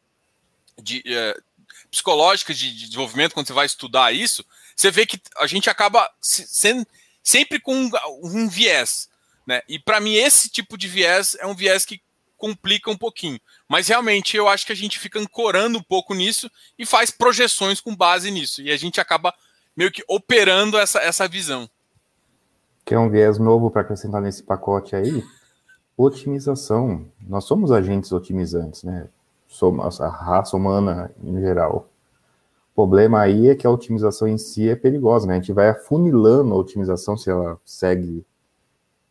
de 0.81 0.99
uh, 0.99 1.43
psicológicas 1.89 2.57
de, 2.57 2.71
de, 2.71 2.85
desenvolvimento, 2.85 3.33
quando 3.33 3.47
você 3.47 3.53
vai 3.53 3.65
estudar 3.65 4.13
isso, 4.13 4.45
você 4.75 4.91
vê 4.91 5.05
que 5.05 5.19
a 5.37 5.47
gente 5.47 5.69
acaba 5.69 6.07
sendo 6.21 6.85
sempre 7.23 7.59
com 7.59 7.75
um, 7.75 7.91
um 8.23 8.47
viés. 8.47 9.09
Né? 9.47 9.61
E 9.67 9.79
para 9.79 9.99
mim, 9.99 10.13
esse 10.13 10.49
tipo 10.49 10.77
de 10.77 10.87
viés 10.87 11.35
é 11.39 11.47
um 11.47 11.55
viés 11.55 11.85
que 11.85 12.01
complica 12.37 12.91
um 12.91 12.97
pouquinho. 12.97 13.39
Mas 13.67 13.87
realmente 13.87 14.35
eu 14.35 14.47
acho 14.47 14.65
que 14.65 14.71
a 14.71 14.75
gente 14.75 14.99
fica 14.99 15.17
ancorando 15.17 15.79
um 15.79 15.83
pouco 15.83 16.13
nisso 16.13 16.51
e 16.77 16.85
faz 16.85 17.09
projeções 17.09 17.79
com 17.79 17.95
base 17.95 18.29
nisso. 18.29 18.61
E 18.61 18.69
a 18.69 18.77
gente 18.77 18.99
acaba 18.99 19.33
meio 19.75 19.91
que 19.91 20.03
operando 20.07 20.77
essa, 20.77 20.99
essa 20.99 21.27
visão. 21.27 21.69
Que 22.85 22.93
é 22.93 22.99
um 22.99 23.09
viés 23.09 23.37
novo 23.37 23.71
para 23.71 23.81
acrescentar 23.81 24.21
nesse 24.21 24.43
pacote 24.43 24.95
aí? 24.95 25.23
Otimização. 25.95 27.05
Nós 27.21 27.45
somos 27.45 27.71
agentes 27.71 28.11
otimizantes, 28.11 28.83
né? 28.83 29.07
Somos 29.47 30.01
a 30.01 30.09
raça 30.09 30.57
humana 30.57 31.11
em 31.23 31.39
geral. 31.39 31.89
O 32.71 32.75
problema 32.75 33.21
aí 33.21 33.49
é 33.49 33.55
que 33.55 33.67
a 33.67 33.69
otimização 33.69 34.27
em 34.27 34.37
si 34.37 34.67
é 34.67 34.75
perigosa, 34.75 35.27
né? 35.27 35.33
A 35.33 35.35
gente 35.37 35.53
vai 35.53 35.69
afunilando 35.69 36.53
a 36.53 36.57
otimização 36.57 37.15
se 37.15 37.29
ela 37.29 37.59
segue 37.63 38.25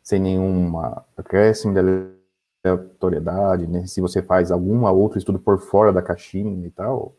sem 0.03 0.19
nenhuma 0.21 1.05
acréscimo 1.17 1.73
de 1.73 2.19
aleatoriedade, 2.65 3.69
né? 3.69 3.87
Se 3.87 4.01
você 4.01 4.21
faz 4.21 4.51
algum 4.51 4.85
outro 4.85 5.19
estudo 5.19 5.39
por 5.39 5.61
fora 5.61 5.93
da 5.93 6.03
caixinha 6.03 6.67
e 6.67 6.71
tal, 6.71 7.15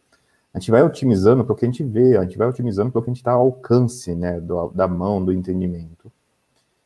a 0.54 0.60
gente 0.60 0.70
vai 0.70 0.84
otimizando 0.84 1.44
para 1.44 1.54
o 1.54 1.56
que 1.56 1.66
a 1.66 1.68
gente 1.68 1.84
vê, 1.84 2.16
a 2.16 2.22
gente 2.22 2.38
vai 2.38 2.48
otimizando 2.48 2.92
para 2.92 3.00
o 3.00 3.02
que 3.02 3.10
a 3.10 3.14
gente 3.14 3.22
está 3.22 3.32
ao 3.32 3.42
alcance, 3.42 4.14
né, 4.14 4.40
do, 4.40 4.70
da 4.70 4.88
mão, 4.88 5.24
do 5.24 5.34
entendimento. 5.34 6.12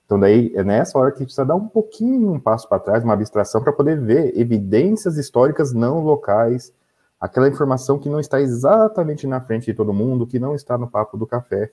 Então, 0.06 0.18
daí, 0.18 0.54
é 0.56 0.64
nessa 0.64 0.98
hora 0.98 1.12
que 1.12 1.24
precisa 1.24 1.46
dar 1.46 1.56
um 1.56 1.68
pouquinho, 1.68 2.32
um 2.32 2.40
passo 2.40 2.70
para 2.70 2.80
trás, 2.80 3.04
uma 3.04 3.14
abstração, 3.14 3.62
para 3.62 3.74
poder 3.74 4.00
ver 4.00 4.40
evidências 4.40 5.18
históricas 5.18 5.74
não 5.74 6.00
locais, 6.00 6.74
aquela 7.20 7.50
informação 7.50 8.00
que 8.00 8.08
não 8.08 8.22
está 8.22 8.40
exatamente 8.40 9.28
na 9.28 9.42
frente 9.42 9.66
de 9.66 9.74
todo 9.74 9.94
mundo, 9.94 10.26
que 10.26 10.40
não 10.40 10.56
está 10.56 10.78
no 10.78 10.88
papo 10.88 11.18
do 11.18 11.28
café, 11.28 11.70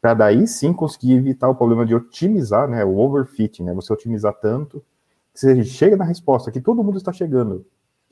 para 0.00 0.14
daí 0.14 0.48
sim 0.48 0.72
conseguir 0.72 1.12
evitar 1.12 1.48
o 1.48 1.54
problema 1.54 1.86
de 1.86 1.94
otimizar, 1.94 2.68
né, 2.68 2.84
o 2.84 2.98
overfitting, 2.98 3.62
né, 3.62 3.72
você 3.72 3.92
otimizar 3.92 4.34
tanto 4.34 4.82
que 5.32 5.38
você 5.38 5.62
chega 5.62 5.96
na 5.96 6.04
resposta 6.04 6.50
que 6.50 6.60
todo 6.60 6.82
mundo 6.82 6.98
está 6.98 7.12
chegando, 7.12 7.64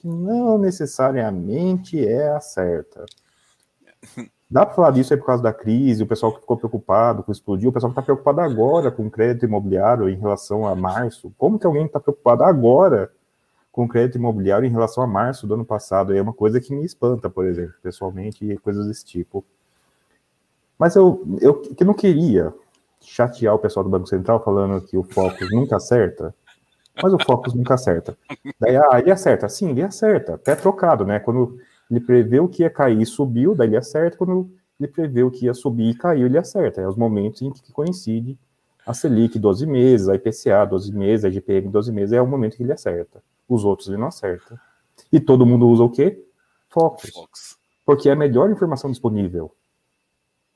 que 0.05 0.09
não 0.09 0.59
necessariamente 0.59 2.07
é 2.07 2.29
a 2.29 2.41
certa. 2.41 3.07
Dá 4.51 4.67
para 4.67 4.75
falar 4.75 4.91
disso 4.91 5.15
aí 5.15 5.19
por 5.19 5.25
causa 5.25 5.43
da 5.43 5.53
crise, 5.53 6.03
o 6.03 6.07
pessoal 6.07 6.33
que 6.33 6.41
ficou 6.41 6.59
preocupado 6.59 7.23
com 7.23 7.33
explodir, 7.33 7.71
o 7.71 7.73
pessoal 7.73 7.91
que 7.91 7.99
está 7.99 8.03
preocupado 8.03 8.43
agora 8.43 8.91
com 8.91 9.11
crédito 9.11 9.47
imobiliário 9.47 10.07
em 10.07 10.17
relação 10.17 10.67
a 10.67 10.75
março. 10.77 11.33
Como 11.39 11.59
que 11.59 11.67
alguém 11.67 11.87
está 11.87 11.99
preocupado 11.99 12.45
agora 12.45 13.11
com 13.73 13.89
crédito 13.89 14.19
imobiliário 14.19 14.67
em 14.67 14.71
relação 14.71 15.03
a 15.03 15.07
março 15.07 15.47
do 15.47 15.55
ano 15.55 15.65
passado? 15.65 16.15
É 16.15 16.21
uma 16.21 16.35
coisa 16.35 16.61
que 16.61 16.75
me 16.75 16.85
espanta, 16.85 17.31
por 17.31 17.47
exemplo, 17.47 17.75
pessoalmente, 17.83 18.45
e 18.45 18.59
coisas 18.59 18.87
desse 18.87 19.07
tipo. 19.07 19.43
Mas 20.79 20.95
eu, 20.95 21.25
eu 21.41 21.63
que 21.63 21.83
não 21.83 21.95
queria 21.95 22.53
chatear 23.01 23.55
o 23.55 23.59
pessoal 23.59 23.83
do 23.83 23.91
Banco 23.91 24.07
Central 24.07 24.45
falando 24.45 24.83
que 24.83 24.99
o 24.99 25.03
Focus 25.03 25.51
nunca 25.51 25.77
acerta, 25.77 26.35
mas 27.03 27.13
o 27.13 27.19
Focus 27.19 27.55
nunca 27.55 27.75
acerta. 27.75 28.17
Daí, 28.59 28.77
ah, 28.77 29.01
ele 29.01 29.11
acerta. 29.11 29.49
Sim, 29.49 29.71
ele 29.71 29.83
acerta. 29.83 30.35
Até 30.35 30.55
trocado, 30.55 31.05
né? 31.05 31.19
Quando 31.19 31.59
ele 31.91 32.01
prevê 32.01 32.47
que 32.49 32.63
ia 32.63 32.71
cair 32.71 33.01
e 33.01 33.07
subiu, 33.07 33.55
daí 33.55 33.69
ele 33.69 33.77
acerta. 33.77 34.17
Quando 34.17 34.51
ele 34.79 34.89
prevê 34.89 35.29
que 35.31 35.47
ia 35.47 35.55
subir 35.55 35.91
e 35.91 35.95
caiu, 35.95 36.27
ele 36.27 36.39
acerta. 36.39 36.81
É 36.81 36.89
os 36.89 36.97
momentos 36.97 37.43
em 37.43 37.51
que 37.51 37.73
coincide 37.73 38.39
a 38.87 38.93
Selic 38.93 39.39
12 39.39 39.67
meses, 39.67 40.09
a 40.09 40.15
IPCA 40.15 40.67
12 40.67 40.93
meses, 40.93 41.25
a 41.25 41.31
GPM 41.31 41.69
12 41.69 41.93
meses, 41.93 42.13
é 42.13 42.21
o 42.21 42.27
momento 42.27 42.57
que 42.57 42.63
ele 42.63 42.73
acerta. 42.73 43.23
Os 43.49 43.65
outros 43.65 43.89
ele 43.89 43.97
não 43.97 44.09
acerta. 44.09 44.61
E 45.13 45.19
todo 45.19 45.47
mundo 45.47 45.69
usa 45.69 45.83
o 45.83 45.91
quê? 45.91 46.23
Focus. 46.69 47.11
Fox. 47.11 47.59
Porque 47.85 48.09
é 48.09 48.13
a 48.13 48.17
melhor 48.17 48.51
informação 48.51 48.91
disponível. 48.91 49.55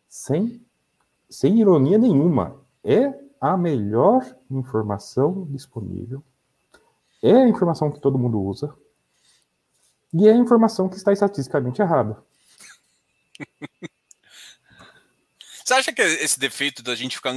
Sem, 0.08 0.60
sem 1.28 1.60
ironia 1.60 1.98
nenhuma. 1.98 2.56
É 2.82 3.12
a 3.40 3.56
melhor 3.56 4.24
informação 4.50 5.46
disponível. 5.50 6.22
É 7.22 7.32
a 7.32 7.48
informação 7.48 7.90
que 7.90 8.00
todo 8.00 8.18
mundo 8.18 8.40
usa 8.40 8.74
e 10.12 10.26
é 10.28 10.32
a 10.32 10.36
informação 10.36 10.88
que 10.88 10.96
está 10.96 11.12
estatisticamente 11.12 11.82
errada. 11.82 12.22
Você 15.68 15.74
acha 15.74 15.92
que 15.92 16.00
esse 16.00 16.40
defeito 16.40 16.82
da 16.82 16.94
gente 16.94 17.16
ficar. 17.16 17.34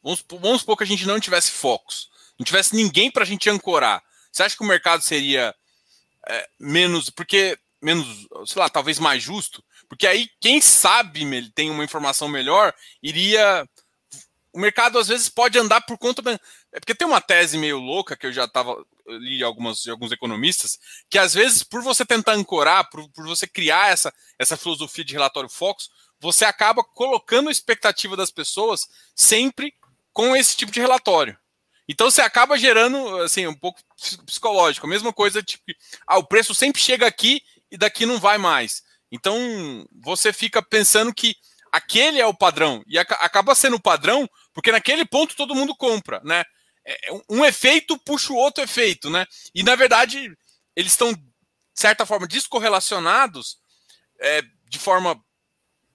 Vamos, 0.00 0.24
vamos 0.28 0.60
supor 0.60 0.76
que 0.76 0.84
a 0.84 0.86
gente 0.86 1.06
não 1.06 1.18
tivesse 1.18 1.50
focos, 1.50 2.08
não 2.38 2.44
tivesse 2.44 2.76
ninguém 2.76 3.10
para 3.10 3.24
a 3.24 3.26
gente 3.26 3.50
ancorar. 3.50 4.00
Você 4.30 4.44
acha 4.44 4.56
que 4.56 4.62
o 4.62 4.66
mercado 4.66 5.02
seria 5.02 5.52
é, 6.28 6.48
menos. 6.58 7.10
Porque. 7.10 7.58
Menos, 7.82 8.26
sei 8.46 8.62
lá, 8.62 8.70
talvez 8.70 8.98
mais 8.98 9.22
justo? 9.22 9.62
Porque 9.88 10.06
aí, 10.06 10.30
quem 10.40 10.58
sabe 10.58 11.50
tem 11.50 11.70
uma 11.70 11.84
informação 11.84 12.28
melhor, 12.28 12.72
iria. 13.02 13.68
O 14.54 14.60
mercado 14.60 14.98
às 14.98 15.08
vezes 15.08 15.28
pode 15.28 15.58
andar 15.58 15.80
por 15.80 15.98
conta. 15.98 16.22
É 16.72 16.78
porque 16.78 16.94
tem 16.94 17.06
uma 17.06 17.20
tese 17.20 17.58
meio 17.58 17.78
louca 17.78 18.16
que 18.16 18.26
eu 18.26 18.32
já 18.32 18.44
estava 18.44 18.76
li 19.06 19.42
algumas, 19.42 19.82
de 19.82 19.90
alguns 19.90 20.12
economistas, 20.12 20.78
que 21.10 21.18
às 21.18 21.34
vezes, 21.34 21.62
por 21.62 21.82
você 21.82 22.06
tentar 22.06 22.32
ancorar, 22.32 22.88
por, 22.88 23.10
por 23.10 23.26
você 23.26 23.46
criar 23.46 23.88
essa, 23.88 24.14
essa 24.38 24.56
filosofia 24.56 25.04
de 25.04 25.12
relatório 25.12 25.48
Focus, 25.48 25.90
você 26.20 26.44
acaba 26.44 26.84
colocando 26.84 27.48
a 27.48 27.52
expectativa 27.52 28.16
das 28.16 28.30
pessoas 28.30 28.86
sempre 29.14 29.74
com 30.12 30.36
esse 30.36 30.56
tipo 30.56 30.72
de 30.72 30.80
relatório. 30.80 31.36
Então 31.88 32.10
você 32.10 32.22
acaba 32.22 32.56
gerando, 32.56 33.18
assim, 33.22 33.46
um 33.46 33.54
pouco 33.54 33.80
psicológico. 34.24 34.86
A 34.86 34.90
mesma 34.90 35.12
coisa, 35.12 35.42
tipo, 35.42 35.64
ah, 36.06 36.18
o 36.18 36.24
preço 36.24 36.54
sempre 36.54 36.80
chega 36.80 37.06
aqui 37.06 37.42
e 37.70 37.76
daqui 37.76 38.06
não 38.06 38.18
vai 38.18 38.38
mais. 38.38 38.82
Então 39.10 39.36
você 40.02 40.32
fica 40.32 40.62
pensando 40.62 41.12
que 41.12 41.36
aquele 41.70 42.20
é 42.20 42.26
o 42.26 42.32
padrão 42.32 42.82
e 42.86 42.98
acaba 42.98 43.54
sendo 43.54 43.76
o 43.76 43.82
padrão 43.82 44.28
porque 44.54 44.72
naquele 44.72 45.04
ponto 45.04 45.36
todo 45.36 45.54
mundo 45.54 45.74
compra, 45.76 46.20
né? 46.24 46.42
É, 46.84 47.10
é 47.10 47.20
um 47.28 47.44
efeito 47.44 47.98
puxa 47.98 48.32
o 48.32 48.36
outro 48.36 48.62
efeito, 48.62 49.10
né? 49.10 49.26
E 49.54 49.62
na 49.62 49.74
verdade, 49.74 50.32
eles 50.74 50.92
estão, 50.92 51.12
de 51.12 51.20
certa 51.74 52.06
forma, 52.06 52.26
descorrelacionados 52.26 53.58
é, 54.20 54.42
de 54.68 54.78
forma 54.78 55.20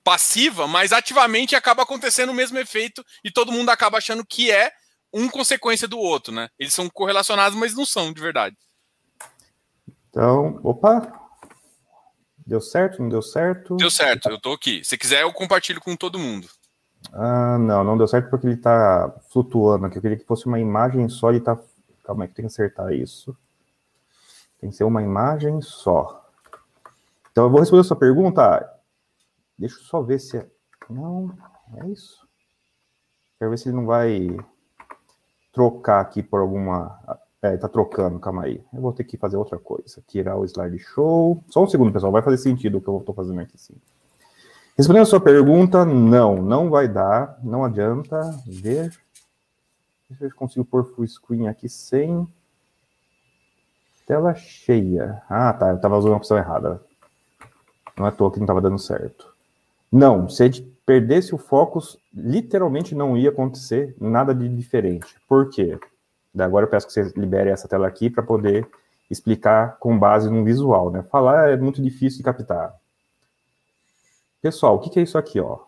passiva, 0.03 0.67
mas 0.67 0.91
ativamente 0.91 1.55
acaba 1.55 1.83
acontecendo 1.83 2.29
o 2.29 2.35
mesmo 2.35 2.57
efeito 2.57 3.03
e 3.23 3.31
todo 3.31 3.51
mundo 3.51 3.69
acaba 3.69 3.97
achando 3.97 4.25
que 4.25 4.51
é 4.51 4.71
um 5.11 5.27
consequência 5.27 5.87
do 5.87 5.97
outro, 5.97 6.33
né? 6.33 6.49
Eles 6.59 6.73
são 6.73 6.89
correlacionados, 6.89 7.57
mas 7.57 7.73
não 7.73 7.85
são 7.85 8.13
de 8.13 8.21
verdade. 8.21 8.55
Então, 10.09 10.59
opa, 10.63 11.29
Deu 12.49 12.59
certo? 12.59 12.99
Não 12.99 13.09
deu 13.09 13.21
certo? 13.21 13.75
Deu 13.75 13.91
certo, 13.91 14.27
eu 14.27 14.41
tô 14.41 14.53
aqui. 14.53 14.83
Se 14.83 14.97
quiser, 14.97 15.21
eu 15.21 15.31
compartilho 15.31 15.79
com 15.79 15.95
todo 15.95 16.17
mundo. 16.17 16.49
Ah, 17.13 17.57
não, 17.57 17.83
não 17.83 17.97
deu 17.97 18.07
certo 18.07 18.29
porque 18.29 18.47
ele 18.47 18.55
está 18.55 19.13
flutuando 19.29 19.85
aqui. 19.85 19.97
Eu 19.97 20.01
queria 20.01 20.17
que 20.17 20.25
fosse 20.25 20.45
uma 20.45 20.59
imagem 20.59 21.07
só, 21.09 21.29
ele 21.29 21.39
tá. 21.39 21.57
Calma 22.03 22.23
aí, 22.23 22.27
que 22.27 22.35
tem 22.35 22.43
que 22.43 22.51
acertar 22.51 22.91
isso. 22.91 23.35
Tem 24.59 24.69
que 24.69 24.75
ser 24.75 24.83
uma 24.83 25.01
imagem 25.01 25.61
só. 25.61 26.27
Então 27.31 27.45
eu 27.45 27.49
vou 27.49 27.59
responder 27.59 27.81
a 27.81 27.85
sua 27.85 27.95
pergunta. 27.95 28.79
Deixa 29.57 29.77
eu 29.77 29.83
só 29.83 30.01
ver 30.01 30.19
se 30.19 30.37
é. 30.37 30.47
Não, 30.89 31.31
é 31.77 31.87
isso. 31.87 32.27
Quero 33.37 33.51
ver 33.51 33.57
se 33.57 33.69
ele 33.69 33.77
não 33.77 33.85
vai 33.85 34.37
trocar 35.53 36.01
aqui 36.01 36.21
por 36.21 36.41
alguma. 36.41 36.99
É, 37.41 37.55
tá 37.55 37.69
trocando, 37.69 38.19
calma 38.19 38.43
aí. 38.43 38.61
Eu 38.73 38.81
vou 38.81 38.91
ter 38.91 39.05
que 39.05 39.17
fazer 39.17 39.37
outra 39.37 39.57
coisa. 39.57 40.03
Tirar 40.07 40.35
o 40.35 40.43
slide 40.45 40.77
show. 40.79 41.41
Só 41.49 41.63
um 41.63 41.67
segundo, 41.67 41.93
pessoal. 41.93 42.11
Vai 42.11 42.21
fazer 42.21 42.37
sentido 42.37 42.77
o 42.77 42.81
que 42.81 42.87
eu 42.87 42.97
estou 42.97 43.15
fazendo 43.15 43.39
aqui, 43.39 43.57
sim. 43.57 43.75
Respondendo 44.79 45.01
a 45.01 45.05
sua 45.07 45.19
pergunta, 45.19 45.83
não, 45.83 46.41
não 46.41 46.69
vai 46.69 46.87
dar, 46.87 47.37
não 47.43 47.65
adianta 47.65 48.17
ver. 48.47 48.97
Deixa 50.09 50.23
eu 50.23 50.31
consigo 50.33 50.63
pôr 50.63 50.85
full 50.85 51.05
screen 51.05 51.49
aqui 51.49 51.67
sem 51.67 52.25
tela 54.07 54.33
cheia. 54.35 55.21
Ah, 55.29 55.51
tá, 55.51 55.71
eu 55.71 55.75
estava 55.75 55.97
usando 55.97 56.13
a 56.13 56.15
opção 56.15 56.37
errada. 56.37 56.81
Não 57.97 58.05
é 58.05 58.07
à 58.07 58.11
toa 58.13 58.31
que 58.31 58.37
não 58.37 58.45
estava 58.45 58.61
dando 58.61 58.79
certo. 58.79 59.33
Não, 59.91 60.29
se 60.29 60.45
a 60.45 60.49
perdesse 60.85 61.35
o 61.35 61.37
foco, 61.37 61.81
literalmente 62.13 62.95
não 62.95 63.17
ia 63.17 63.31
acontecer 63.31 63.93
nada 63.99 64.33
de 64.33 64.47
diferente. 64.47 65.13
Por 65.27 65.49
quê? 65.49 65.77
Agora 66.37 66.65
eu 66.65 66.69
peço 66.69 66.87
que 66.87 66.93
você 66.93 67.03
libere 67.17 67.49
essa 67.49 67.67
tela 67.67 67.85
aqui 67.85 68.09
para 68.09 68.23
poder 68.23 68.65
explicar 69.11 69.75
com 69.77 69.99
base 69.99 70.29
no 70.29 70.45
visual, 70.45 70.89
né? 70.89 71.03
Falar 71.11 71.49
é 71.49 71.57
muito 71.57 71.81
difícil 71.81 72.19
de 72.19 72.23
captar. 72.23 72.78
Pessoal, 74.41 74.75
o 74.75 74.79
que, 74.79 74.97
é 74.97 75.03
isso 75.03 75.17
aqui, 75.17 75.39
ó? 75.39 75.59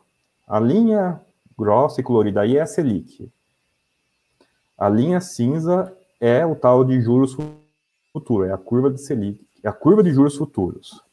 A 0.47 0.59
linha 0.59 1.21
grossa 1.57 1.99
e 1.99 2.03
colorida 2.03 2.41
aí 2.41 2.55
é 2.55 2.61
a 2.61 2.65
Selic. 2.65 3.29
A 4.77 4.87
linha 4.87 5.19
cinza 5.19 5.93
é 6.21 6.45
o 6.45 6.55
tal 6.55 6.85
de 6.85 7.01
juros 7.01 7.35
futuros, 8.13 8.49
é 8.49 8.53
a 8.53 8.57
curva 8.57 8.89
de 8.89 9.01
Selic, 9.01 9.45
é 9.61 9.67
a 9.67 9.73
curva 9.73 10.01
de 10.01 10.11
juros 10.11 10.37
futuros. 10.37 11.03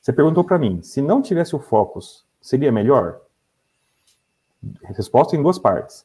Você 0.00 0.12
perguntou 0.12 0.44
para 0.44 0.58
mim, 0.58 0.82
se 0.82 1.00
não 1.00 1.22
tivesse 1.22 1.56
o 1.56 1.58
Focus, 1.58 2.24
seria 2.40 2.70
melhor? 2.70 3.20
Resposta 4.82 5.34
em 5.34 5.42
duas 5.42 5.58
partes. 5.58 6.04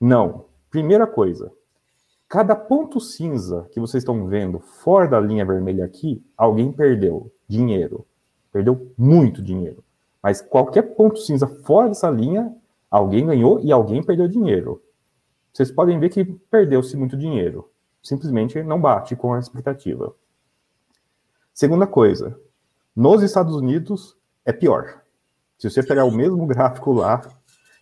Não. 0.00 0.46
Primeira 0.70 1.06
coisa, 1.06 1.52
cada 2.28 2.56
ponto 2.56 2.98
cinza 2.98 3.68
que 3.70 3.78
vocês 3.78 4.02
estão 4.02 4.26
vendo 4.26 4.58
fora 4.58 5.06
da 5.06 5.20
linha 5.20 5.44
vermelha 5.44 5.84
aqui, 5.84 6.24
alguém 6.36 6.72
perdeu 6.72 7.30
dinheiro. 7.46 8.04
Perdeu 8.50 8.92
muito 8.98 9.40
dinheiro. 9.40 9.84
Mas 10.22 10.40
qualquer 10.40 10.82
ponto 10.94 11.18
cinza 11.18 11.46
fora 11.46 11.88
dessa 11.88 12.08
linha, 12.08 12.54
alguém 12.90 13.26
ganhou 13.26 13.60
e 13.60 13.72
alguém 13.72 14.02
perdeu 14.02 14.28
dinheiro. 14.28 14.82
Vocês 15.52 15.70
podem 15.70 15.98
ver 15.98 16.10
que 16.10 16.24
perdeu-se 16.24 16.96
muito 16.96 17.16
dinheiro. 17.16 17.70
Simplesmente 18.02 18.62
não 18.62 18.80
bate 18.80 19.16
com 19.16 19.34
a 19.34 19.38
expectativa. 19.38 20.14
Segunda 21.52 21.86
coisa, 21.86 22.38
nos 22.94 23.22
Estados 23.22 23.54
Unidos 23.54 24.16
é 24.44 24.52
pior. 24.52 25.02
Se 25.58 25.70
você 25.70 25.82
pegar 25.82 26.04
o 26.04 26.10
mesmo 26.10 26.46
gráfico 26.46 26.92
lá, 26.92 27.20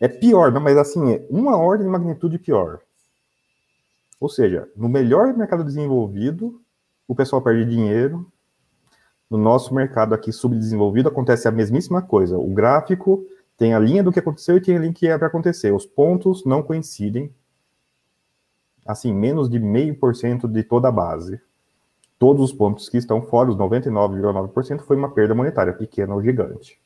é 0.00 0.08
pior, 0.08 0.50
mas 0.60 0.76
assim, 0.76 1.12
é 1.12 1.26
uma 1.30 1.56
ordem 1.56 1.86
de 1.86 1.92
magnitude 1.92 2.38
pior. 2.38 2.80
Ou 4.18 4.28
seja, 4.28 4.68
no 4.76 4.88
melhor 4.88 5.34
mercado 5.34 5.64
desenvolvido, 5.64 6.60
o 7.08 7.14
pessoal 7.14 7.40
perde 7.40 7.64
dinheiro. 7.64 8.29
No 9.30 9.38
nosso 9.38 9.72
mercado 9.72 10.12
aqui 10.12 10.32
subdesenvolvido, 10.32 11.08
acontece 11.08 11.46
a 11.46 11.52
mesmíssima 11.52 12.02
coisa. 12.02 12.36
O 12.36 12.48
gráfico 12.48 13.24
tem 13.56 13.74
a 13.74 13.78
linha 13.78 14.02
do 14.02 14.10
que 14.10 14.18
aconteceu 14.18 14.56
e 14.56 14.60
tem 14.60 14.76
a 14.76 14.80
linha 14.80 14.92
que 14.92 15.06
é 15.06 15.16
para 15.16 15.28
acontecer. 15.28 15.72
Os 15.72 15.86
pontos 15.86 16.44
não 16.44 16.62
coincidem. 16.62 17.32
Assim, 18.84 19.14
menos 19.14 19.48
de 19.48 19.60
meio 19.60 19.96
por 19.96 20.16
cento 20.16 20.48
de 20.48 20.64
toda 20.64 20.88
a 20.88 20.92
base. 20.92 21.40
Todos 22.18 22.50
os 22.50 22.52
pontos 22.52 22.88
que 22.88 22.98
estão 22.98 23.22
fora, 23.22 23.50
os 23.50 23.56
99,9%, 23.56 24.80
foi 24.80 24.96
uma 24.96 25.10
perda 25.10 25.34
monetária, 25.34 25.72
pequena 25.72 26.14
ou 26.14 26.22
gigante. 26.22 26.80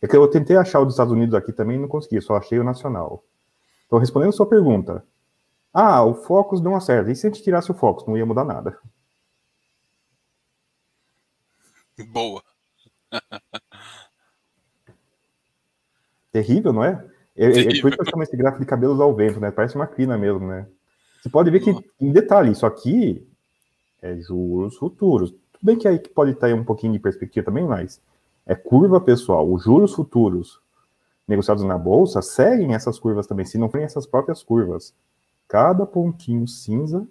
É 0.00 0.06
que 0.06 0.16
eu 0.16 0.26
tentei 0.28 0.56
achar 0.56 0.80
o 0.80 0.84
dos 0.84 0.94
Estados 0.94 1.12
Unidos 1.12 1.34
aqui 1.34 1.52
também 1.52 1.78
não 1.78 1.88
consegui, 1.88 2.20
só 2.20 2.36
achei 2.36 2.58
o 2.58 2.64
nacional. 2.64 3.24
Então, 3.86 3.98
respondendo 3.98 4.30
a 4.30 4.32
sua 4.32 4.46
pergunta. 4.46 5.04
Ah, 5.72 6.02
o 6.02 6.14
Focus 6.14 6.60
não 6.60 6.74
acerta. 6.74 7.10
E 7.10 7.16
se 7.16 7.26
a 7.26 7.30
gente 7.30 7.42
tirasse 7.42 7.70
o 7.70 7.74
Focus? 7.74 8.06
Não 8.06 8.16
ia 8.16 8.24
mudar 8.24 8.44
nada. 8.44 8.78
Boa. 12.04 12.42
Terrível, 16.32 16.72
não 16.72 16.84
é? 16.84 17.04
É, 17.36 17.46
é, 17.46 17.60
é 17.60 17.80
por 17.80 17.88
isso 17.88 17.90
que 17.90 18.00
eu 18.00 18.10
chamo 18.10 18.22
esse 18.22 18.36
gráfico 18.36 18.62
de 18.62 18.68
cabelos 18.68 19.00
ao 19.00 19.14
vento, 19.14 19.40
né? 19.40 19.50
Parece 19.50 19.76
uma 19.76 19.86
crina 19.86 20.18
mesmo, 20.18 20.46
né? 20.46 20.66
Você 21.20 21.28
pode 21.28 21.50
ver 21.50 21.60
que, 21.60 21.70
em 22.00 22.12
detalhe, 22.12 22.52
isso 22.52 22.66
aqui 22.66 23.26
é 24.02 24.16
juros 24.16 24.76
futuros. 24.76 25.30
Tudo 25.30 25.62
bem 25.62 25.76
que 25.76 25.88
aí 25.88 25.98
pode 25.98 26.32
estar 26.32 26.52
um 26.54 26.64
pouquinho 26.64 26.92
de 26.92 26.98
perspectiva 26.98 27.46
também, 27.46 27.64
mas 27.64 28.00
é 28.46 28.54
curva 28.54 29.00
pessoal. 29.00 29.50
Os 29.50 29.64
juros 29.64 29.94
futuros 29.94 30.60
negociados 31.26 31.64
na 31.64 31.76
bolsa 31.76 32.22
seguem 32.22 32.74
essas 32.74 32.98
curvas 32.98 33.26
também, 33.26 33.44
se 33.44 33.58
não 33.58 33.68
forem 33.68 33.84
essas 33.84 34.06
próprias 34.06 34.42
curvas. 34.42 34.94
Cada 35.46 35.86
pontinho 35.86 36.46
cinza 36.46 37.06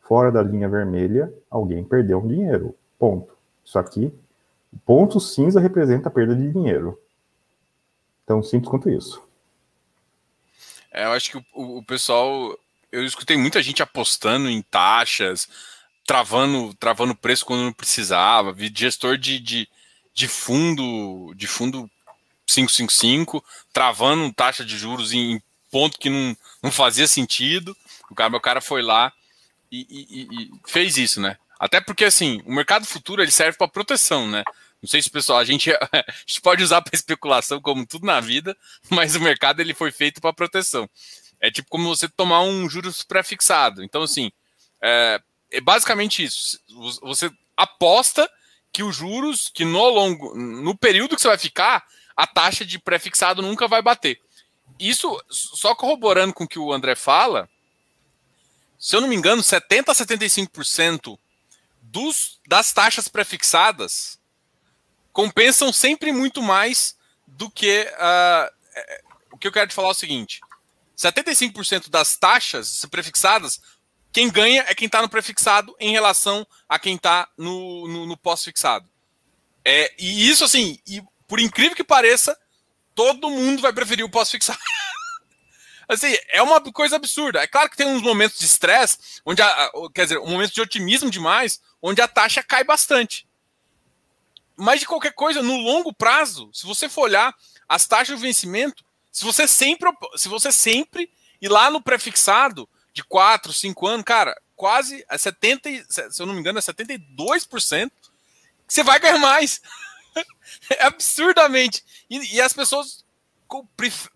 fora 0.00 0.30
da 0.30 0.42
linha 0.42 0.68
vermelha, 0.68 1.32
alguém 1.50 1.84
perdeu 1.84 2.18
um 2.18 2.28
dinheiro. 2.28 2.74
Ponto. 2.98 3.35
Isso 3.66 3.78
aqui, 3.78 4.12
ponto 4.84 5.18
cinza 5.18 5.60
representa 5.60 6.08
a 6.08 6.12
perda 6.12 6.36
de 6.36 6.52
dinheiro. 6.52 6.98
Tão 8.24 8.40
simples 8.42 8.70
quanto 8.70 8.88
isso. 8.88 9.20
É, 10.92 11.04
eu 11.04 11.12
acho 11.12 11.32
que 11.32 11.36
o, 11.52 11.78
o 11.78 11.84
pessoal. 11.84 12.56
Eu 12.92 13.04
escutei 13.04 13.36
muita 13.36 13.60
gente 13.60 13.82
apostando 13.82 14.48
em 14.48 14.62
taxas, 14.62 15.48
travando, 16.06 16.72
travando 16.74 17.14
preço 17.14 17.44
quando 17.44 17.64
não 17.64 17.72
precisava, 17.72 18.52
vi 18.52 18.72
gestor 18.74 19.18
de, 19.18 19.40
de, 19.40 19.68
de 20.14 20.28
fundo 20.28 21.34
de 21.34 21.46
fundo 21.48 21.90
555, 22.46 23.44
travando 23.72 24.32
taxa 24.32 24.64
de 24.64 24.78
juros 24.78 25.12
em 25.12 25.42
ponto 25.70 25.98
que 25.98 26.08
não, 26.08 26.36
não 26.62 26.70
fazia 26.70 27.08
sentido. 27.08 27.76
O 28.08 28.14
cara, 28.14 28.30
meu 28.30 28.40
cara 28.40 28.60
foi 28.60 28.80
lá 28.82 29.12
e, 29.70 29.86
e, 29.90 30.44
e 30.44 30.50
fez 30.64 30.96
isso, 30.96 31.20
né? 31.20 31.36
Até 31.58 31.80
porque 31.80 32.04
assim, 32.04 32.42
o 32.44 32.52
mercado 32.52 32.86
futuro 32.86 33.22
ele 33.22 33.30
serve 33.30 33.56
para 33.56 33.68
proteção, 33.68 34.28
né? 34.28 34.42
Não 34.82 34.88
sei 34.88 35.00
se 35.00 35.10
pessoal 35.10 35.38
a 35.38 35.44
gente, 35.44 35.70
a 35.72 36.04
gente 36.26 36.40
pode 36.40 36.62
usar 36.62 36.82
para 36.82 36.94
especulação 36.94 37.60
como 37.60 37.86
tudo 37.86 38.06
na 38.06 38.20
vida, 38.20 38.56
mas 38.90 39.16
o 39.16 39.20
mercado 39.20 39.60
ele 39.60 39.74
foi 39.74 39.90
feito 39.90 40.20
para 40.20 40.32
proteção. 40.32 40.88
É 41.40 41.50
tipo 41.50 41.68
como 41.68 41.88
você 41.88 42.08
tomar 42.08 42.42
um 42.42 42.68
juros 42.68 43.02
pré-fixado. 43.02 43.82
Então 43.82 44.02
assim, 44.02 44.30
é, 44.82 45.20
é 45.50 45.60
basicamente 45.60 46.22
isso. 46.22 46.60
Você 47.02 47.30
aposta 47.56 48.30
que 48.72 48.82
os 48.82 48.94
juros, 48.94 49.50
que 49.52 49.64
no 49.64 49.88
longo, 49.88 50.36
no 50.36 50.76
período 50.76 51.16
que 51.16 51.22
você 51.22 51.28
vai 51.28 51.38
ficar, 51.38 51.86
a 52.14 52.26
taxa 52.26 52.64
de 52.64 52.78
pré-fixado 52.78 53.40
nunca 53.40 53.66
vai 53.66 53.80
bater. 53.80 54.20
Isso, 54.78 55.18
só 55.30 55.74
corroborando 55.74 56.34
com 56.34 56.44
o 56.44 56.48
que 56.48 56.58
o 56.58 56.72
André 56.72 56.94
fala, 56.94 57.48
se 58.78 58.94
eu 58.94 59.00
não 59.00 59.08
me 59.08 59.16
engano, 59.16 59.42
70 59.42 59.92
a 59.92 59.94
75% 59.94 61.18
dos, 61.90 62.40
das 62.46 62.72
taxas 62.72 63.08
pré-fixadas 63.08 64.18
compensam 65.12 65.72
sempre 65.72 66.12
muito 66.12 66.42
mais 66.42 66.96
do 67.26 67.50
que. 67.50 67.86
Uh, 67.98 68.56
o 69.32 69.38
que 69.38 69.48
eu 69.48 69.52
quero 69.52 69.68
te 69.68 69.74
falar 69.74 69.88
é 69.88 69.90
o 69.92 69.94
seguinte: 69.94 70.40
75% 70.96 71.88
das 71.88 72.16
taxas 72.16 72.84
prefixadas 72.90 73.60
quem 74.16 74.30
ganha 74.30 74.64
é 74.66 74.74
quem 74.74 74.86
está 74.86 75.02
no 75.02 75.10
prefixado 75.10 75.76
em 75.78 75.92
relação 75.92 76.46
a 76.66 76.78
quem 76.78 76.96
está 76.96 77.28
no, 77.36 77.86
no, 77.86 78.06
no 78.06 78.16
pós-fixado. 78.16 78.88
É, 79.62 79.92
e 79.98 80.26
isso, 80.30 80.42
assim, 80.42 80.78
e 80.86 81.02
por 81.28 81.38
incrível 81.38 81.76
que 81.76 81.84
pareça, 81.84 82.34
todo 82.94 83.28
mundo 83.28 83.60
vai 83.60 83.74
preferir 83.74 84.06
o 84.06 84.10
pós-fixado. 84.10 84.58
assim, 85.88 86.14
é 86.28 86.42
uma 86.42 86.60
coisa 86.72 86.96
absurda. 86.96 87.40
É 87.40 87.46
claro 87.46 87.70
que 87.70 87.76
tem 87.76 87.86
uns 87.86 88.02
momentos 88.02 88.38
de 88.38 88.44
estresse, 88.44 88.98
onde 89.24 89.42
a, 89.42 89.70
quer 89.94 90.04
dizer, 90.04 90.18
um 90.18 90.30
momento 90.30 90.52
de 90.52 90.60
otimismo 90.60 91.10
demais, 91.10 91.60
onde 91.80 92.00
a 92.00 92.08
taxa 92.08 92.42
cai 92.42 92.64
bastante. 92.64 93.26
Mas 94.56 94.80
de 94.80 94.86
qualquer 94.86 95.12
coisa, 95.12 95.42
no 95.42 95.56
longo 95.56 95.92
prazo, 95.92 96.50
se 96.52 96.66
você 96.66 96.88
for 96.88 97.02
olhar 97.02 97.34
as 97.68 97.86
taxas 97.86 98.16
de 98.16 98.22
vencimento, 98.22 98.84
se 99.12 99.24
você 99.24 99.46
sempre, 99.46 99.90
se 100.16 100.28
você 100.28 100.50
sempre 100.50 101.10
ir 101.40 101.48
lá 101.48 101.70
no 101.70 101.82
prefixado, 101.82 102.68
de 102.92 103.04
4, 103.04 103.52
5 103.52 103.86
anos, 103.86 104.04
cara, 104.04 104.34
quase 104.56 105.04
a 105.06 105.18
70, 105.18 105.84
se 105.88 106.22
eu 106.22 106.24
não 106.26 106.32
me 106.32 106.40
engano, 106.40 106.58
é 106.58 106.62
72%, 106.62 107.90
você 108.66 108.82
vai 108.82 108.98
ganhar 108.98 109.18
mais. 109.18 109.60
é 110.70 110.84
absurdamente. 110.84 111.84
E, 112.08 112.36
e, 112.36 112.40
as 112.40 112.54
pessoas 112.54 113.04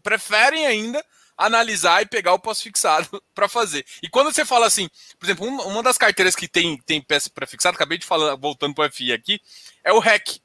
preferem 0.03 0.67
ainda 0.67 1.05
analisar 1.41 2.03
e 2.03 2.07
pegar 2.07 2.35
o 2.35 2.39
pós-fixado 2.39 3.23
para 3.35 3.49
fazer. 3.49 3.85
E 4.03 4.09
quando 4.09 4.33
você 4.33 4.45
fala 4.45 4.67
assim, 4.67 4.89
por 5.19 5.27
exemplo, 5.27 5.47
uma, 5.47 5.83
das 5.83 5.97
carteiras 5.97 6.37
que 6.37 6.47
tem, 6.47 6.77
tem 6.79 7.01
peça 7.01 7.31
pré-fixada, 7.31 7.75
acabei 7.75 7.97
de 7.97 8.05
falar, 8.05 8.37
voltando 8.37 8.75
para 8.75 8.89
o 8.89 8.93
FI 8.93 9.13
aqui, 9.13 9.41
é 9.83 9.93
o 9.93 9.99
REC, 9.99 10.41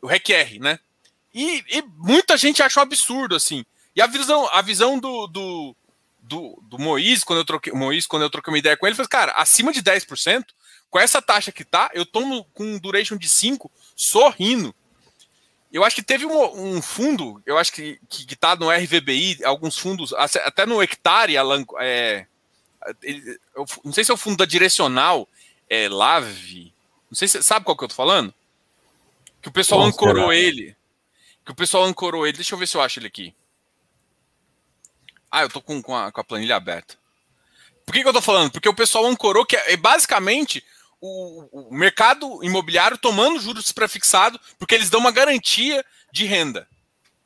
o 0.00 0.06
REC-R, 0.06 0.60
né? 0.60 0.78
E, 1.34 1.64
e, 1.68 1.82
muita 1.96 2.36
gente 2.36 2.62
acha 2.62 2.80
um 2.80 2.82
absurdo, 2.82 3.34
assim. 3.34 3.64
E 3.94 4.00
a 4.00 4.06
visão, 4.06 4.48
a 4.52 4.62
visão 4.62 4.98
do, 4.98 5.26
do, 5.26 5.76
do, 6.22 6.62
do 6.62 6.78
Moisés, 6.78 7.24
quando 7.24 7.40
eu 7.40 7.44
troquei, 7.44 7.72
Moisés, 7.72 8.06
quando 8.06 8.22
eu 8.22 8.30
troquei 8.30 8.52
uma 8.52 8.58
ideia 8.58 8.76
com 8.76 8.86
ele, 8.86 8.92
ele 8.92 8.96
falou, 8.96 9.08
cara, 9.08 9.32
acima 9.32 9.72
de 9.72 9.82
10%, 9.82 10.44
com 10.88 10.98
essa 10.98 11.20
taxa 11.20 11.50
que 11.50 11.64
tá, 11.64 11.90
eu 11.92 12.06
tomo 12.06 12.44
com 12.54 12.64
um 12.64 12.78
duration 12.78 13.16
de 13.16 13.28
5, 13.28 13.70
sorrindo. 13.96 14.74
Eu 15.76 15.84
acho 15.84 15.96
que 15.96 16.02
teve 16.02 16.24
um, 16.24 16.76
um 16.76 16.80
fundo, 16.80 17.42
eu 17.44 17.58
acho 17.58 17.70
que, 17.70 18.00
que, 18.08 18.24
que 18.24 18.34
tá 18.34 18.56
no 18.56 18.70
RVBI, 18.70 19.44
alguns 19.44 19.76
fundos, 19.76 20.10
até 20.14 20.64
no 20.64 20.82
Hectare, 20.82 21.36
Alan, 21.36 21.66
é, 21.78 22.24
ele, 23.02 23.38
eu, 23.54 23.66
não 23.84 23.92
sei 23.92 24.02
se 24.02 24.10
é 24.10 24.14
o 24.14 24.16
fundo 24.16 24.38
da 24.38 24.46
Direcional, 24.46 25.28
é 25.68 25.86
Lave, 25.86 26.72
não 27.10 27.14
sei 27.14 27.28
se 27.28 27.42
sabe 27.42 27.66
qual 27.66 27.76
que 27.76 27.84
eu 27.84 27.88
tô 27.88 27.94
falando? 27.94 28.32
Que 29.42 29.50
o 29.50 29.52
pessoal 29.52 29.82
Nossa, 29.82 29.92
ancorou 29.92 30.32
ele. 30.32 30.74
Que 31.44 31.52
o 31.52 31.54
pessoal 31.54 31.84
ancorou 31.84 32.26
ele. 32.26 32.38
Deixa 32.38 32.54
eu 32.54 32.58
ver 32.58 32.66
se 32.66 32.74
eu 32.74 32.80
acho 32.80 32.98
ele 32.98 33.08
aqui. 33.08 33.34
Ah, 35.30 35.42
eu 35.42 35.50
tô 35.50 35.60
com, 35.60 35.82
com, 35.82 35.94
a, 35.94 36.10
com 36.10 36.20
a 36.22 36.24
planilha 36.24 36.56
aberta. 36.56 36.96
Por 37.84 37.92
que, 37.92 38.02
que 38.02 38.08
eu 38.08 38.14
tô 38.14 38.22
falando? 38.22 38.50
Porque 38.50 38.68
o 38.68 38.74
pessoal 38.74 39.04
ancorou 39.04 39.44
que 39.44 39.56
é, 39.56 39.74
é 39.74 39.76
basicamente 39.76 40.64
o, 41.00 41.68
o 41.68 41.74
mercado 41.74 42.42
imobiliário 42.42 42.98
tomando 42.98 43.40
juros 43.40 43.70
prefixados, 43.72 44.40
porque 44.58 44.74
eles 44.74 44.90
dão 44.90 45.00
uma 45.00 45.10
garantia 45.10 45.84
de 46.12 46.24
renda. 46.24 46.66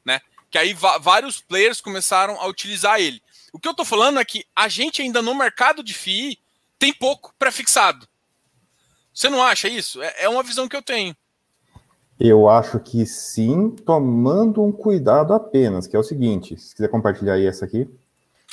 Né? 0.04 0.20
Que 0.50 0.59
aí 0.59 0.74
vários 1.00 1.40
players 1.40 1.80
começaram 1.80 2.40
a 2.40 2.46
utilizar 2.46 3.00
ele. 3.00 3.22
O 3.52 3.59
que 3.59 3.68
eu 3.68 3.74
tô 3.74 3.85
falando 3.85 4.20
é 4.20 4.24
que 4.24 4.44
a 4.54 4.68
gente 4.68 5.02
ainda 5.02 5.20
no 5.22 5.35
mercado 5.35 5.83
de 5.83 5.94
FII 5.94 6.38
tem 6.78 6.92
pouco 6.92 7.35
prefixado. 7.38 8.06
Você 9.12 9.28
não 9.28 9.42
acha 9.42 9.68
isso? 9.68 10.02
É, 10.02 10.14
é 10.24 10.28
uma 10.28 10.42
visão 10.42 10.68
que 10.68 10.76
eu 10.76 10.83
tenho. 10.83 11.14
Eu 12.18 12.48
acho 12.48 12.78
que 12.80 13.06
sim, 13.06 13.70
tomando 13.70 14.62
um 14.62 14.70
cuidado 14.70 15.33
apenas, 15.33 15.87
que 15.87 15.96
é 15.96 15.98
o 15.98 16.02
seguinte, 16.02 16.56
se 16.59 16.74
quiser 16.74 16.88
compartilhar 16.88 17.35
aí 17.35 17.46
essa 17.46 17.64
aqui. 17.64 17.88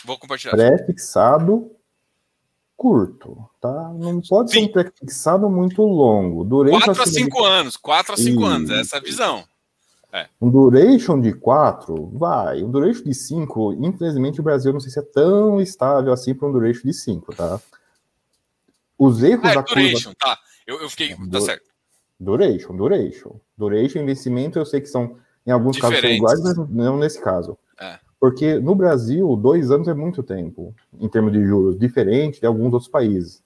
Vou 0.06 0.18
compartilhar. 0.18 0.52
Pré-fixado 0.52 1.70
curto, 2.78 3.50
tá? 3.60 3.92
Não 3.96 4.22
pode 4.22 4.52
sim. 4.52 4.60
ser 4.60 4.66
um 4.66 4.72
pré-fixado 4.72 5.50
muito 5.50 5.82
longo. 5.82 6.46
Duration 6.46 6.94
4 6.94 7.02
a 7.02 7.08
5 7.08 7.42
de... 7.42 7.48
anos, 7.48 7.76
4 7.76 8.14
a 8.14 8.18
5 8.18 8.46
anos, 8.46 8.70
essa 8.70 8.98
é 8.98 9.00
a 9.00 9.02
visão. 9.02 9.44
É. 10.14 10.28
Um 10.40 10.50
duration 10.50 11.20
de 11.20 11.34
4, 11.34 12.12
vai. 12.14 12.64
Um 12.64 12.70
duration 12.70 13.04
de 13.04 13.16
5, 13.16 13.74
infelizmente 13.84 14.40
o 14.40 14.44
Brasil 14.44 14.72
não 14.72 14.80
sei 14.80 14.92
se 14.92 15.00
é 15.00 15.02
tão 15.02 15.60
estável 15.60 16.14
assim 16.14 16.34
para 16.34 16.48
um 16.48 16.52
duration 16.52 16.88
de 16.88 16.94
5, 16.94 17.36
tá? 17.36 17.60
Os 18.98 19.22
erros 19.24 19.50
é, 19.50 19.56
da 19.56 19.62
duration, 19.62 20.14
curva... 20.14 20.16
tá. 20.20 20.40
Eu, 20.66 20.82
eu 20.82 20.90
fiquei, 20.90 21.16
tá 21.16 21.42
certo. 21.42 21.66
Duration, 22.20 22.76
duration. 22.76 23.40
Duration 23.58 24.00
e 24.00 24.04
investimento 24.04 24.60
eu 24.60 24.66
sei 24.66 24.82
que 24.82 24.88
são, 24.88 25.18
em 25.46 25.52
alguns 25.52 25.76
Diferentes. 25.76 26.22
casos, 26.22 26.44
são 26.44 26.44
iguais, 26.44 26.58
mas 26.58 26.70
não 26.70 26.98
nesse 26.98 27.22
caso. 27.22 27.58
Porque 28.20 28.60
no 28.60 28.74
Brasil, 28.74 29.36
dois 29.36 29.70
anos 29.70 29.88
é 29.88 29.94
muito 29.94 30.24
tempo, 30.24 30.74
em 31.00 31.08
termos 31.08 31.32
de 31.32 31.46
juros, 31.46 31.78
diferente 31.78 32.40
de 32.40 32.48
alguns 32.48 32.74
outros 32.74 32.90
países. 32.90 33.44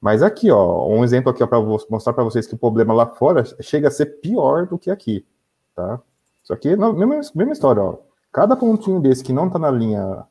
Mas 0.00 0.22
aqui, 0.22 0.50
ó, 0.50 0.88
um 0.88 1.04
exemplo 1.04 1.30
aqui 1.30 1.46
para 1.46 1.60
mostrar 1.60 2.12
para 2.12 2.24
vocês 2.24 2.46
que 2.46 2.54
o 2.54 2.58
problema 2.58 2.94
lá 2.94 3.06
fora 3.06 3.44
chega 3.60 3.88
a 3.88 3.90
ser 3.90 4.20
pior 4.20 4.66
do 4.66 4.78
que 4.78 4.90
aqui 4.90 5.24
tá? 5.76 6.00
Isso 6.42 6.52
aqui 6.52 6.70
é 6.70 6.76
mesma, 6.76 7.20
mesma 7.34 7.52
história, 7.52 7.82
ó. 7.82 7.98
Cada 8.32 8.56
pontinho 8.56 9.00
desse 9.00 9.22
que 9.22 9.32
não 9.32 9.46
está 9.46 9.58
na 9.58 9.70
linha 9.70 10.24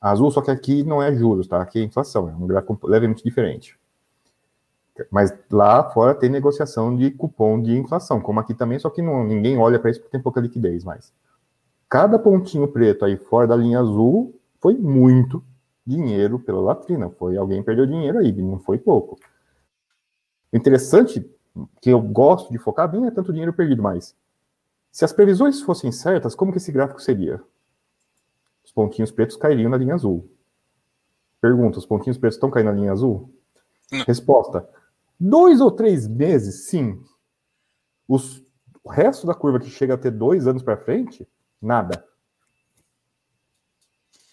azul, 0.00 0.30
só 0.30 0.40
que 0.40 0.50
aqui 0.50 0.82
não 0.84 1.02
é 1.02 1.14
juros, 1.14 1.48
tá? 1.48 1.60
Aqui 1.60 1.80
é 1.80 1.82
inflação, 1.82 2.28
é 2.28 2.32
um 2.32 2.46
gráfico 2.46 2.78
levemente 2.84 3.22
diferente. 3.22 3.78
Mas 5.10 5.34
lá 5.50 5.90
fora 5.90 6.14
tem 6.14 6.30
negociação 6.30 6.96
de 6.96 7.10
cupom 7.10 7.60
de 7.60 7.76
inflação, 7.76 8.20
como 8.20 8.40
aqui 8.40 8.54
também, 8.54 8.78
só 8.78 8.88
que 8.88 9.02
não, 9.02 9.24
ninguém 9.24 9.58
olha 9.58 9.78
para 9.78 9.90
isso 9.90 10.00
porque 10.00 10.12
tem 10.12 10.22
pouca 10.22 10.40
liquidez 10.40 10.84
mais. 10.84 11.12
Cada 11.88 12.18
pontinho 12.18 12.66
preto 12.68 13.04
aí 13.04 13.16
fora 13.16 13.46
da 13.46 13.56
linha 13.56 13.80
azul 13.80 14.38
foi 14.60 14.76
muito 14.76 15.44
dinheiro 15.86 16.38
pela 16.38 16.60
latrina. 16.60 17.08
Foi 17.10 17.36
alguém 17.36 17.62
perdeu 17.62 17.86
dinheiro 17.86 18.18
aí, 18.18 18.32
não 18.32 18.58
foi 18.58 18.78
pouco. 18.78 19.18
O 20.52 20.56
interessante, 20.56 21.24
que 21.80 21.90
eu 21.90 22.00
gosto 22.00 22.50
de 22.50 22.58
focar 22.58 22.90
bem, 22.90 23.06
é 23.06 23.10
tanto 23.10 23.32
dinheiro 23.32 23.52
perdido, 23.52 23.82
mas 23.82 24.16
se 24.90 25.04
as 25.04 25.12
previsões 25.12 25.60
fossem 25.60 25.92
certas, 25.92 26.34
como 26.34 26.50
que 26.50 26.58
esse 26.58 26.72
gráfico 26.72 27.00
seria? 27.00 27.42
Os 28.64 28.72
pontinhos 28.72 29.12
pretos 29.12 29.36
cairiam 29.36 29.70
na 29.70 29.76
linha 29.76 29.94
azul. 29.94 30.28
Pergunta: 31.40 31.78
os 31.78 31.86
pontinhos 31.86 32.18
pretos 32.18 32.36
estão 32.36 32.50
caindo 32.50 32.68
na 32.68 32.72
linha 32.72 32.92
azul? 32.92 33.30
Não. 33.92 34.04
Resposta: 34.04 34.68
dois 35.20 35.60
ou 35.60 35.70
três 35.70 36.08
meses, 36.08 36.66
sim. 36.66 37.00
Os, 38.08 38.42
o 38.82 38.88
resto 38.88 39.26
da 39.26 39.34
curva 39.34 39.60
que 39.60 39.68
chega 39.68 39.94
a 39.94 39.98
ter 39.98 40.10
dois 40.10 40.46
anos 40.46 40.62
para 40.62 40.76
frente, 40.76 41.28
nada. 41.60 42.04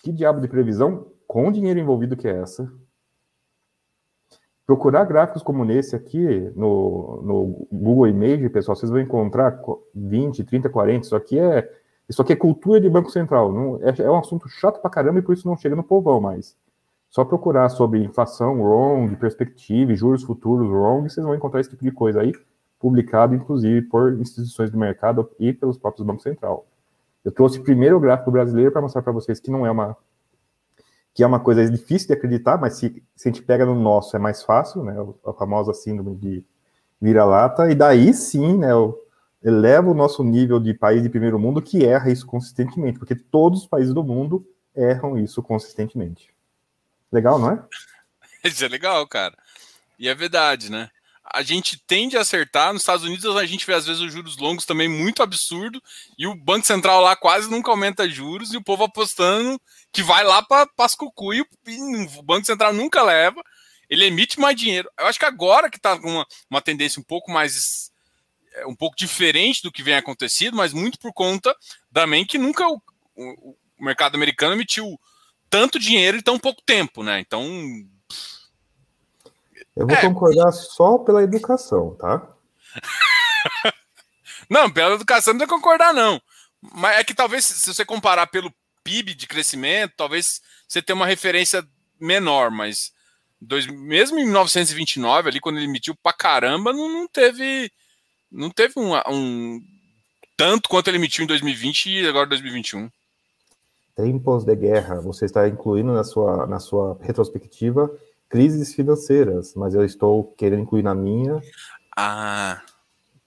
Que 0.01 0.11
diabo 0.11 0.41
de 0.41 0.47
previsão 0.47 1.11
com 1.27 1.51
dinheiro 1.51 1.79
envolvido 1.79 2.17
que 2.17 2.27
é 2.27 2.41
essa? 2.41 2.71
procurar 4.65 5.05
gráficos 5.05 5.43
como 5.43 5.65
nesse 5.65 5.95
aqui 5.95 6.51
no, 6.55 7.21
no 7.23 7.67
Google 7.71 8.07
Image, 8.07 8.49
pessoal, 8.49 8.75
vocês 8.75 8.91
vão 8.91 8.99
encontrar 8.99 9.59
20, 9.93 10.43
30, 10.43 10.69
40. 10.69 11.05
Isso 11.05 11.15
aqui 11.15 11.39
é 11.39 11.69
isso 12.07 12.21
aqui 12.21 12.33
é 12.33 12.35
cultura 12.35 12.81
de 12.81 12.89
Banco 12.89 13.09
Central. 13.09 13.51
Não, 13.51 13.79
é, 13.81 13.93
é 14.01 14.11
um 14.11 14.17
assunto 14.17 14.47
chato 14.49 14.81
pra 14.81 14.89
caramba 14.89 15.19
e 15.19 15.21
por 15.21 15.33
isso 15.33 15.47
não 15.47 15.55
chega 15.55 15.75
no 15.75 15.83
povão 15.83 16.19
mais. 16.19 16.55
Só 17.09 17.23
procurar 17.23 17.69
sobre 17.69 18.03
inflação, 18.03 18.61
wrong, 18.61 19.15
perspectiva, 19.15 19.95
juros 19.95 20.23
futuros, 20.23 20.67
wrong, 20.67 21.09
vocês 21.09 21.25
vão 21.25 21.35
encontrar 21.35 21.61
esse 21.61 21.69
tipo 21.69 21.83
de 21.83 21.91
coisa 21.91 22.21
aí, 22.21 22.33
publicado 22.79 23.35
inclusive 23.35 23.83
por 23.83 24.19
instituições 24.19 24.69
do 24.69 24.77
mercado 24.77 25.29
e 25.39 25.53
pelos 25.53 25.77
próprios 25.77 26.05
bancos 26.05 26.23
central. 26.23 26.65
Eu 27.23 27.31
trouxe 27.31 27.59
primeiro 27.59 27.97
o 27.97 27.99
gráfico 27.99 28.31
brasileiro 28.31 28.71
para 28.71 28.81
mostrar 28.81 29.01
para 29.01 29.13
vocês 29.13 29.39
que 29.39 29.51
não 29.51 29.65
é 29.65 29.71
uma 29.71 29.97
que 31.13 31.21
é 31.21 31.27
uma 31.27 31.39
coisa 31.39 31.69
difícil 31.69 32.07
de 32.07 32.13
acreditar, 32.13 32.57
mas 32.57 32.73
se, 32.73 33.03
se 33.15 33.29
a 33.29 33.31
gente 33.31 33.43
pega 33.43 33.65
no 33.65 33.75
nosso 33.75 34.15
é 34.15 34.19
mais 34.19 34.41
fácil, 34.41 34.83
né? 34.83 34.95
A 35.23 35.31
famosa 35.33 35.71
síndrome 35.71 36.15
de 36.15 36.43
vira-lata, 36.99 37.69
e 37.69 37.75
daí 37.75 38.13
sim, 38.13 38.57
né? 38.57 38.69
Eleva 39.43 39.91
o 39.91 39.93
nosso 39.93 40.23
nível 40.23 40.59
de 40.59 40.73
país 40.73 41.03
de 41.03 41.09
primeiro 41.09 41.37
mundo 41.37 41.61
que 41.61 41.85
erra 41.85 42.09
isso 42.09 42.25
consistentemente, 42.25 42.97
porque 42.97 43.13
todos 43.13 43.61
os 43.61 43.67
países 43.67 43.93
do 43.93 44.03
mundo 44.03 44.43
erram 44.75 45.19
isso 45.19 45.43
consistentemente. 45.43 46.33
Legal, 47.11 47.37
não 47.37 47.51
é? 47.51 47.63
Isso 48.43 48.65
é 48.65 48.67
legal, 48.67 49.07
cara. 49.07 49.37
E 49.97 50.09
é 50.09 50.13
verdade, 50.13 50.69
né? 50.69 50.89
A 51.23 51.41
gente 51.41 51.77
tende 51.77 52.17
a 52.17 52.21
acertar. 52.21 52.73
Nos 52.73 52.81
Estados 52.81 53.05
Unidos, 53.05 53.35
a 53.35 53.45
gente 53.45 53.65
vê 53.65 53.73
às 53.73 53.85
vezes 53.85 54.01
os 54.01 54.11
juros 54.11 54.37
longos 54.37 54.65
também 54.65 54.87
muito 54.87 55.23
absurdo, 55.23 55.81
e 56.17 56.27
o 56.27 56.35
Banco 56.35 56.65
Central 56.65 57.01
lá 57.01 57.15
quase 57.15 57.49
nunca 57.49 57.71
aumenta 57.71 58.09
juros, 58.09 58.53
e 58.53 58.57
o 58.57 58.63
povo 58.63 58.83
apostando 58.83 59.59
que 59.91 60.03
vai 60.03 60.23
lá 60.23 60.41
para 60.41 60.69
as 60.79 60.95
cucu, 60.95 61.33
e 61.33 61.41
o 61.41 62.21
Banco 62.23 62.45
Central 62.45 62.73
nunca 62.73 63.01
leva, 63.01 63.41
ele 63.89 64.05
emite 64.05 64.39
mais 64.39 64.55
dinheiro. 64.55 64.89
Eu 64.99 65.07
acho 65.07 65.19
que 65.19 65.25
agora 65.25 65.69
que 65.69 65.77
está 65.77 65.97
com 65.97 66.09
uma, 66.09 66.27
uma 66.49 66.61
tendência 66.61 66.99
um 66.99 67.03
pouco 67.03 67.31
mais. 67.31 67.91
É, 68.55 68.67
um 68.67 68.75
pouco 68.75 68.95
diferente 68.95 69.63
do 69.63 69.71
que 69.71 69.81
vem 69.81 69.95
acontecido, 69.95 70.55
mas 70.55 70.73
muito 70.73 70.99
por 70.99 71.11
conta 71.11 71.55
também 71.91 72.25
que 72.25 72.37
nunca 72.37 72.67
o, 72.67 72.81
o, 73.15 73.55
o 73.79 73.83
mercado 73.83 74.15
americano 74.15 74.53
emitiu 74.53 74.99
tanto 75.49 75.79
dinheiro 75.79 76.17
em 76.17 76.21
tão 76.21 76.39
pouco 76.39 76.61
tempo, 76.63 77.03
né? 77.03 77.19
Então 77.19 77.47
eu 79.75 79.87
vou 79.87 79.95
é. 79.95 80.01
concordar 80.01 80.51
só 80.51 80.97
pela 80.99 81.23
educação, 81.23 81.95
tá? 81.95 82.27
não, 84.49 84.69
pela 84.71 84.95
educação 84.95 85.33
não 85.33 85.39
tem 85.39 85.47
concordar, 85.47 85.93
não. 85.93 86.21
Mas 86.61 86.99
é 86.99 87.03
que 87.03 87.13
talvez, 87.13 87.45
se 87.45 87.73
você 87.73 87.83
comparar 87.83 88.27
pelo 88.27 88.53
PIB 88.83 89.15
de 89.15 89.27
crescimento, 89.27 89.93
talvez 89.97 90.41
você 90.67 90.81
tenha 90.81 90.95
uma 90.95 91.07
referência 91.07 91.65
menor, 91.99 92.51
mas 92.51 92.93
dois, 93.41 93.67
mesmo 93.67 94.19
em 94.19 94.25
1929, 94.25 95.29
ali, 95.29 95.39
quando 95.39 95.57
ele 95.57 95.65
emitiu 95.65 95.95
pra 95.95 96.13
caramba, 96.13 96.71
não, 96.71 96.89
não 96.89 97.07
teve. 97.07 97.71
Não 98.31 98.49
teve 98.49 98.73
um, 98.77 98.93
um. 99.09 99.61
Tanto 100.35 100.67
quanto 100.67 100.87
ele 100.87 100.97
emitiu 100.97 101.23
em 101.23 101.27
2020 101.27 101.89
e 101.89 102.07
agora 102.07 102.27
2021. 102.27 102.89
Tempos 103.95 104.43
de 104.43 104.55
guerra, 104.55 104.99
você 104.99 105.25
está 105.25 105.47
incluindo 105.47 105.93
na 105.93 106.03
sua, 106.03 106.47
na 106.47 106.59
sua 106.59 106.97
retrospectiva 107.01 107.91
crises 108.33 108.73
financeiras, 108.73 109.53
mas 109.55 109.75
eu 109.75 109.85
estou 109.85 110.23
querendo 110.35 110.63
incluir 110.63 110.81
na 110.81 110.95
minha. 110.95 111.39
Ah. 111.95 112.63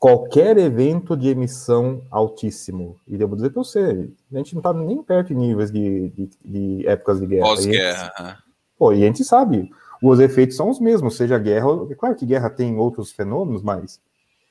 Qualquer 0.01 0.59
evento 0.59 1.17
de 1.17 1.29
emissão 1.29 2.03
altíssimo. 2.11 2.97
E 3.07 3.17
vou 3.17 3.37
dizer 3.37 3.51
para 3.51 3.63
você, 3.63 4.11
a 4.33 4.37
gente 4.37 4.55
não 4.55 4.59
está 4.59 4.73
nem 4.73 5.01
perto 5.01 5.29
de 5.29 5.37
níveis 5.37 5.71
de, 5.71 6.09
de, 6.09 6.31
de 6.45 6.89
épocas 6.89 7.21
de 7.21 7.27
guerra. 7.29 7.47
Pós-guerra. 7.47 8.39
Pô, 8.77 8.93
e 8.93 9.05
a 9.05 9.07
gente 9.07 9.23
sabe, 9.23 9.71
os 10.03 10.19
efeitos 10.19 10.57
são 10.57 10.71
os 10.71 10.81
mesmos, 10.81 11.17
seja 11.17 11.39
guerra. 11.39 11.69
É 11.89 11.95
claro 11.95 12.17
que 12.17 12.27
guerra 12.27 12.51
tem 12.51 12.77
outros 12.77 13.13
fenômenos, 13.13 13.63
mas 13.63 14.01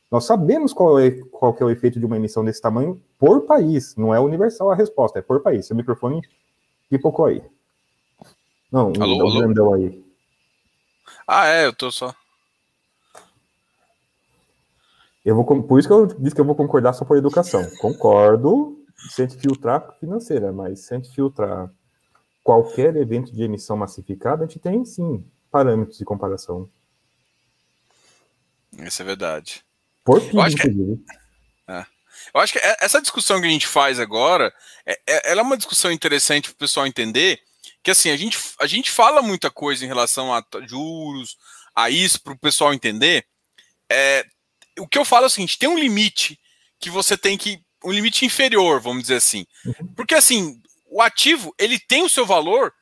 nós 0.10 0.24
sabemos 0.24 0.72
qual 0.72 0.98
é, 0.98 1.12
qual 1.12 1.54
é 1.60 1.66
o 1.66 1.70
efeito 1.70 2.00
de 2.00 2.06
uma 2.06 2.16
emissão 2.16 2.46
desse 2.46 2.62
tamanho 2.62 3.02
por 3.20 3.42
país. 3.42 3.94
Não 3.98 4.16
é 4.16 4.22
universal 4.22 4.72
a 4.72 4.76
resposta, 4.76 5.20
é 5.20 5.22
por 5.22 5.42
país. 5.42 5.66
Seu 5.66 5.76
microfone 5.76 6.22
pipocou 6.90 7.26
aí. 7.26 7.44
Não, 8.72 8.94
alô, 9.02 9.28
o 9.28 9.38
grandão 9.38 9.74
aí. 9.74 10.05
Ah, 11.28 11.48
é, 11.48 11.66
eu 11.66 11.74
tô 11.74 11.92
só. 11.92 12.14
Eu 15.24 15.36
vou, 15.36 15.64
por 15.64 15.80
isso 15.80 15.88
que 15.88 15.94
eu 15.94 16.06
disse 16.06 16.36
que 16.36 16.42
eu 16.42 16.46
vou 16.46 16.56
concordar 16.56 16.94
só 16.94 17.04
por 17.04 17.18
educação. 17.18 17.68
Concordo 17.78 18.78
se 19.10 19.24
a 19.24 19.28
gente 19.28 19.40
filtrar 19.40 19.98
financeira, 20.00 20.52
mas 20.52 20.82
se 20.82 20.94
a 20.94 20.98
gente 20.98 21.14
filtrar 21.14 21.72
qualquer 22.44 22.96
evento 22.96 23.34
de 23.34 23.42
emissão 23.42 23.76
massificada, 23.76 24.44
a 24.44 24.48
gente 24.48 24.60
tem 24.60 24.86
sim 24.86 25.26
parâmetros 25.50 25.98
de 25.98 26.06
comparação. 26.06 26.70
Isso 28.78 29.02
é 29.02 29.06
verdade. 29.06 29.66
Por 30.04 30.22
PIB, 30.22 30.38
eu 30.38 30.48
inclusive. 30.48 30.98
Que... 30.98 31.72
É. 31.72 31.86
Eu 32.34 32.42
acho 32.42 32.54
que 32.54 32.60
é, 32.60 32.78
essa 32.82 33.02
discussão 33.02 33.42
que 33.42 33.48
a 33.48 33.50
gente 33.50 33.68
faz 33.68 34.00
agora, 34.00 34.54
é, 34.86 35.00
é, 35.08 35.32
ela 35.32 35.42
é 35.42 35.44
uma 35.44 35.58
discussão 35.58 35.92
interessante 35.92 36.50
para 36.50 36.56
o 36.56 36.60
pessoal 36.60 36.86
entender 36.86 37.40
que 37.86 37.92
assim, 37.92 38.10
a 38.10 38.18
gente, 38.18 38.40
a 38.60 38.66
gente 38.66 38.90
fala 38.90 39.22
muita 39.22 39.52
coisa 39.52 39.86
em 39.86 39.88
relação 39.88 40.34
a 40.34 40.44
juros, 40.68 41.38
a 41.76 41.88
isso, 41.88 42.20
para 42.20 42.34
o 42.34 42.38
pessoal 42.38 42.74
entender. 42.74 43.28
É, 43.88 44.26
o 44.80 44.88
que 44.88 44.98
eu 44.98 45.06
falo 45.06 45.26
é 45.26 45.28
o 45.28 45.30
seguinte: 45.30 45.60
tem 45.60 45.70
um 45.70 45.78
limite 45.78 46.40
que 46.80 46.90
você 46.90 47.16
tem 47.16 47.38
que. 47.38 47.64
Um 47.84 47.92
limite 47.92 48.26
inferior, 48.26 48.82
vamos 48.82 49.04
dizer 49.04 49.18
assim. 49.18 49.46
Uhum. 49.64 49.94
Porque 49.96 50.16
assim, 50.16 50.60
o 50.88 51.00
ativo 51.00 51.54
ele 51.60 51.78
tem 51.78 52.02
o 52.02 52.10
seu 52.10 52.26
valor 52.26 52.74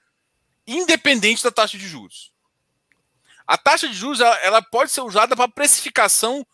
independente 0.65 1.43
da 1.43 1.51
taxa 1.51 1.77
de 1.77 1.85
juros. 1.85 2.31
A 3.45 3.57
taxa 3.57 3.89
de 3.89 3.93
juros 3.93 4.21
ela, 4.21 4.37
ela 4.37 4.61
pode 4.61 4.89
ser 4.89 5.01
usada 5.01 5.35
para 5.35 5.49
precificação 5.49 6.47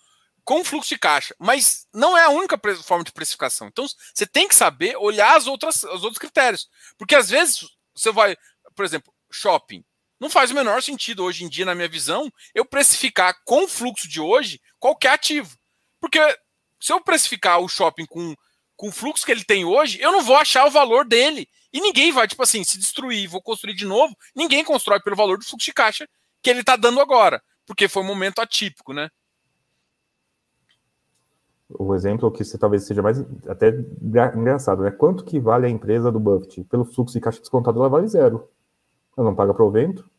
com 0.43 0.65
fluxo 0.65 0.89
de 0.89 0.97
caixa, 0.97 1.35
mas 1.37 1.85
não 1.93 2.17
é 2.17 2.23
a 2.23 2.29
única 2.29 2.59
forma 2.83 3.03
de 3.03 3.11
precificação. 3.11 3.67
Então, 3.67 3.85
você 4.11 4.25
tem 4.25 4.47
que 4.47 4.55
saber 4.55 4.97
olhar 4.97 5.37
as 5.37 5.45
outras, 5.45 5.83
os 5.83 6.03
outros 6.03 6.17
critérios. 6.17 6.67
Porque 6.97 7.13
às 7.13 7.29
vezes 7.29 7.69
você 7.99 8.11
vai, 8.11 8.35
por 8.75 8.85
exemplo, 8.85 9.13
shopping. 9.31 9.83
Não 10.19 10.29
faz 10.29 10.51
o 10.51 10.53
menor 10.53 10.83
sentido 10.83 11.23
hoje 11.23 11.43
em 11.43 11.49
dia, 11.49 11.65
na 11.65 11.75
minha 11.75 11.87
visão, 11.87 12.29
eu 12.53 12.65
precificar 12.65 13.33
com 13.45 13.63
o 13.63 13.67
fluxo 13.67 14.07
de 14.07 14.19
hoje 14.19 14.59
qualquer 14.77 15.11
ativo. 15.11 15.55
Porque 15.99 16.19
se 16.81 16.91
eu 16.91 17.01
precificar 17.01 17.59
o 17.59 17.69
shopping 17.69 18.05
com, 18.05 18.35
com 18.75 18.89
o 18.89 18.91
fluxo 18.91 19.25
que 19.25 19.31
ele 19.31 19.43
tem 19.43 19.63
hoje, 19.63 19.99
eu 20.01 20.11
não 20.11 20.21
vou 20.21 20.35
achar 20.35 20.65
o 20.65 20.71
valor 20.71 21.05
dele. 21.05 21.47
E 21.71 21.79
ninguém 21.79 22.11
vai, 22.11 22.27
tipo 22.27 22.43
assim, 22.43 22.63
se 22.63 22.77
destruir, 22.77 23.29
vou 23.29 23.41
construir 23.41 23.75
de 23.75 23.85
novo. 23.85 24.15
Ninguém 24.35 24.63
constrói 24.63 24.99
pelo 25.01 25.15
valor 25.15 25.37
do 25.37 25.45
fluxo 25.45 25.65
de 25.65 25.73
caixa 25.73 26.07
que 26.41 26.49
ele 26.49 26.61
está 26.61 26.75
dando 26.75 26.99
agora, 26.99 27.41
porque 27.65 27.87
foi 27.87 28.01
um 28.01 28.07
momento 28.07 28.39
atípico, 28.39 28.93
né? 28.93 29.09
O 31.71 31.93
exemplo 31.93 32.31
que 32.31 32.43
você 32.43 32.57
talvez 32.57 32.83
seja 32.83 33.01
mais 33.01 33.23
até 33.47 33.69
engraçado, 34.35 34.81
né? 34.81 34.89
Quanto 34.89 35.23
que 35.23 35.39
vale 35.39 35.67
a 35.67 35.69
empresa 35.69 36.11
do 36.11 36.19
Buffett? 36.19 36.63
Pelo 36.63 36.83
fluxo 36.83 37.13
de 37.13 37.21
caixa 37.21 37.39
descontado, 37.39 37.79
ela 37.79 37.89
vale 37.89 38.07
zero. 38.07 38.49
Ela 39.15 39.27
não 39.27 39.35
paga 39.35 39.53
provento. 39.53 40.09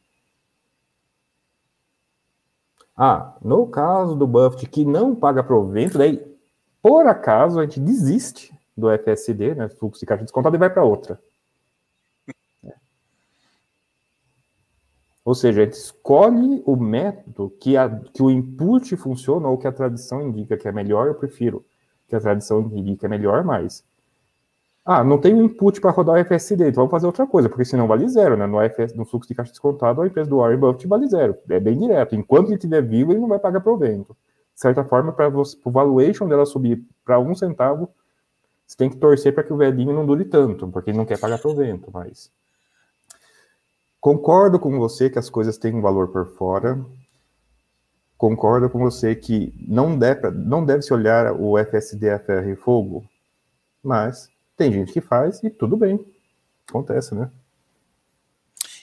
Ah, 2.97 3.35
no 3.43 3.67
caso 3.67 4.15
do 4.15 4.27
Buffett 4.27 4.69
que 4.69 4.85
não 4.85 5.15
paga 5.15 5.43
provento, 5.43 5.99
daí, 5.99 6.25
por 6.83 7.07
acaso, 7.07 7.59
a 7.59 7.65
gente 7.65 7.81
desiste 7.81 8.55
do 8.77 8.89
FSD, 8.91 9.55
né? 9.55 9.69
Fluxo 9.69 10.01
de 10.01 10.07
caixa 10.07 10.23
descontado, 10.23 10.55
e 10.55 10.59
vai 10.59 10.71
para 10.71 10.85
outra. 10.85 11.19
Ou 15.24 15.35
seja, 15.35 15.61
a 15.61 15.64
gente 15.64 15.74
escolhe 15.74 16.62
o 16.64 16.76
método 16.76 17.50
que, 17.61 17.76
a, 17.76 17.88
que 18.12 18.22
o 18.22 18.30
input 18.30 18.96
funciona 18.96 19.48
ou 19.48 19.59
que 19.59 19.66
a 19.66 19.72
tradição 19.72 20.22
indica 20.22 20.56
que 20.56 20.66
é 20.66 20.72
melhor, 20.72 21.09
eu 21.09 21.14
prefiro 21.14 21.64
que 22.09 22.16
a 22.16 22.20
tradição 22.20 22.61
indique 22.62 22.98
que 22.98 23.06
é 23.06 23.09
melhor, 23.09 23.44
mas. 23.44 23.85
Ah, 24.85 25.04
não 25.04 25.18
tem 25.18 25.35
um 25.35 25.44
input 25.44 25.80
para 25.80 25.90
rodar 25.90 26.16
o 26.16 26.24
FSD, 26.24 26.68
então 26.68 26.83
vamos 26.83 26.90
fazer 26.90 27.06
outra 27.06 27.26
coisa, 27.26 27.48
porque 27.48 27.64
senão 27.64 27.87
vale 27.87 28.09
zero, 28.09 28.37
né? 28.37 28.46
No, 28.46 28.61
FS, 28.62 28.94
no 28.94 29.04
fluxo 29.04 29.28
de 29.28 29.35
caixa 29.35 29.52
descontado, 29.52 30.00
a 30.00 30.06
empresa 30.06 30.28
do 30.28 30.38
Warren 30.38 30.59
Buffett 30.59 30.88
vale 30.88 31.06
zero. 31.06 31.37
É 31.48 31.61
bem 31.61 31.78
direto. 31.78 32.16
Enquanto 32.16 32.48
ele 32.48 32.54
estiver 32.54 32.83
vivo, 32.83 33.12
ele 33.12 33.20
não 33.20 33.28
vai 33.28 33.38
pagar 33.38 33.61
provento. 33.61 34.16
De 34.54 34.61
certa 34.61 34.83
forma, 34.83 35.12
para 35.12 35.28
o 35.28 35.70
valuation 35.70 36.26
dela 36.26 36.46
subir 36.46 36.83
para 37.04 37.20
um 37.20 37.35
centavo, 37.35 37.90
você 38.66 38.76
tem 38.76 38.90
que 38.90 38.96
torcer 38.96 39.35
para 39.35 39.44
que 39.44 39.52
o 39.52 39.56
velhinho 39.56 39.92
não 39.92 40.06
dure 40.06 40.24
tanto, 40.24 40.66
porque 40.68 40.90
ele 40.90 40.98
não 40.98 41.04
quer 41.04 41.20
pagar 41.20 41.38
provento, 41.38 41.90
mas. 41.92 42.33
Concordo 44.01 44.59
com 44.59 44.79
você 44.79 45.11
que 45.11 45.19
as 45.19 45.29
coisas 45.29 45.59
têm 45.59 45.75
um 45.75 45.83
valor 45.83 46.09
por 46.09 46.27
fora. 46.37 46.83
Concordo 48.17 48.69
com 48.71 48.79
você 48.79 49.15
que 49.15 49.53
não 49.67 49.99
deve, 49.99 50.31
não 50.31 50.65
deve 50.65 50.83
se 50.83 50.93
olhar 50.93 51.33
o 51.33 51.59
FSD 51.59 52.11
a 52.11 52.19
ferro 52.19 52.51
e 52.51 52.57
fogo, 52.57 53.05
mas 53.83 54.29
tem 54.57 54.73
gente 54.73 54.93
que 54.93 55.01
faz 55.01 55.43
e 55.43 55.51
tudo 55.51 55.77
bem. 55.77 56.05
Acontece, 56.69 57.15
né? 57.15 57.31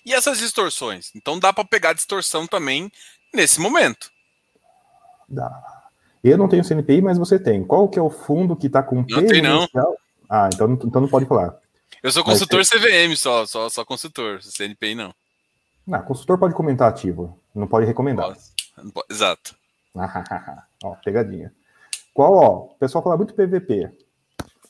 E 0.05 0.13
essas 0.13 0.37
distorções? 0.37 1.11
Então 1.15 1.39
dá 1.39 1.51
para 1.51 1.65
pegar 1.65 1.93
distorção 1.93 2.47
também 2.47 2.91
nesse 3.33 3.59
momento. 3.59 4.09
Dá. 5.27 5.51
Eu 6.23 6.37
não 6.37 6.47
tenho 6.47 6.63
CNPI, 6.63 7.01
mas 7.01 7.17
você 7.17 7.37
tem. 7.39 7.63
Qual 7.63 7.87
que 7.89 7.99
é 7.99 8.01
o 8.01 8.09
fundo 8.09 8.55
que 8.55 8.67
está 8.67 8.81
com 8.81 9.05
Não 9.07 9.25
tem, 9.25 9.41
não. 9.41 9.67
Ah, 10.29 10.49
então, 10.53 10.73
então 10.73 11.01
não 11.01 11.07
pode 11.07 11.25
falar. 11.25 11.57
Eu 12.03 12.11
sou 12.11 12.23
consultor 12.23 12.61
CVM 12.61 13.15
só, 13.15 13.45
só, 13.45 13.69
só 13.69 13.83
consultor, 13.83 14.39
CNPI 14.41 14.95
não. 14.95 15.13
Não, 15.85 16.01
consultor 16.03 16.37
pode 16.37 16.53
comentar 16.53 16.89
ativo, 16.89 17.39
não 17.55 17.67
pode 17.67 17.85
recomendar. 17.85 18.27
Pode, 18.27 19.07
exato. 19.09 19.55
ó, 20.83 20.95
pegadinha. 21.03 21.53
Qual, 22.13 22.33
ó, 22.33 22.57
o 22.65 22.75
pessoal 22.79 23.03
fala 23.03 23.17
muito 23.17 23.33
PVP. 23.33 23.91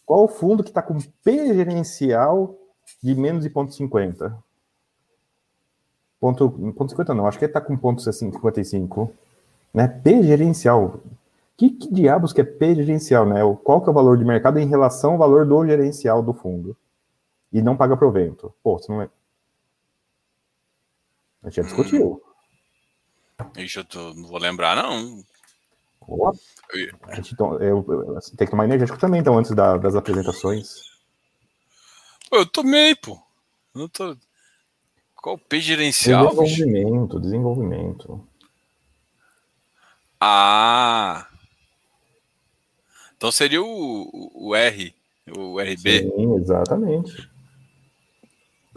Qual 0.05 0.23
o 0.23 0.27
fundo 0.27 0.63
que 0.63 0.69
está 0.69 0.81
com 0.81 0.97
P 1.23 1.53
gerencial 1.53 2.55
de 3.03 3.13
menos 3.15 3.43
de 3.43 3.49
ponto 3.49 3.73
50? 3.73 4.37
Ponto, 6.19 6.49
ponto 6.49 6.89
50 6.89 7.13
não, 7.13 7.27
acho 7.27 7.37
que 7.37 7.45
está 7.45 7.59
com 7.59 7.77
ponto 7.77 8.01
55. 8.01 9.13
Né? 9.73 9.87
P 9.87 10.23
gerencial. 10.23 11.01
Que, 11.57 11.71
que 11.71 11.93
diabos 11.93 12.31
que 12.31 12.41
é 12.41 12.43
P 12.43 12.75
gerencial, 12.75 13.25
né? 13.25 13.41
Qual 13.63 13.81
que 13.81 13.89
é 13.89 13.91
o 13.91 13.93
valor 13.93 14.17
de 14.17 14.23
mercado 14.23 14.59
em 14.59 14.67
relação 14.67 15.13
ao 15.13 15.17
valor 15.17 15.45
do 15.45 15.65
gerencial 15.65 16.21
do 16.21 16.33
fundo? 16.33 16.77
E 17.51 17.61
não 17.61 17.77
paga 17.77 17.97
provento. 17.97 18.53
Pô, 18.61 18.77
você 18.77 18.91
não 18.91 19.01
é. 19.01 19.09
A 21.43 21.49
gente 21.49 21.57
já 21.57 21.63
discutiu. 21.63 22.21
Ixi, 23.55 23.77
eu 23.79 23.85
tô... 23.85 24.13
não 24.13 24.27
vou 24.27 24.39
lembrar, 24.39 24.75
não. 24.75 25.23
Pô, 25.99 26.33
a 27.03 27.15
gente 27.15 27.35
to... 27.35 27.57
eu, 27.61 27.85
eu, 27.87 28.19
tem 28.37 28.45
que 28.45 28.51
tomar 28.51 28.65
energético 28.65 28.99
também, 28.99 29.21
então, 29.21 29.37
antes 29.37 29.51
da, 29.51 29.77
das 29.77 29.95
apresentações. 29.95 30.81
Pô, 32.29 32.37
eu 32.37 32.45
tomei, 32.45 32.95
pô. 32.95 33.19
Não 33.73 33.87
tô... 33.87 34.17
Qual 35.15 35.35
o 35.35 35.39
P 35.39 35.59
gerencial? 35.59 36.27
Desenvolvimento, 36.27 37.07
bicho? 37.07 37.19
desenvolvimento. 37.19 38.27
Ah. 40.19 41.27
Então 43.15 43.31
seria 43.31 43.61
o, 43.61 44.31
o 44.33 44.55
R, 44.55 44.93
o 45.35 45.59
RB. 45.59 45.99
Sim, 46.01 46.35
exatamente. 46.35 47.29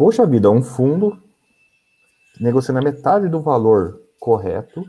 Poxa 0.01 0.25
vida, 0.25 0.51
um 0.51 0.63
fundo 0.63 1.23
negociando 2.41 2.79
a 2.79 2.83
metade 2.83 3.29
do 3.29 3.39
valor 3.39 4.01
correto 4.19 4.83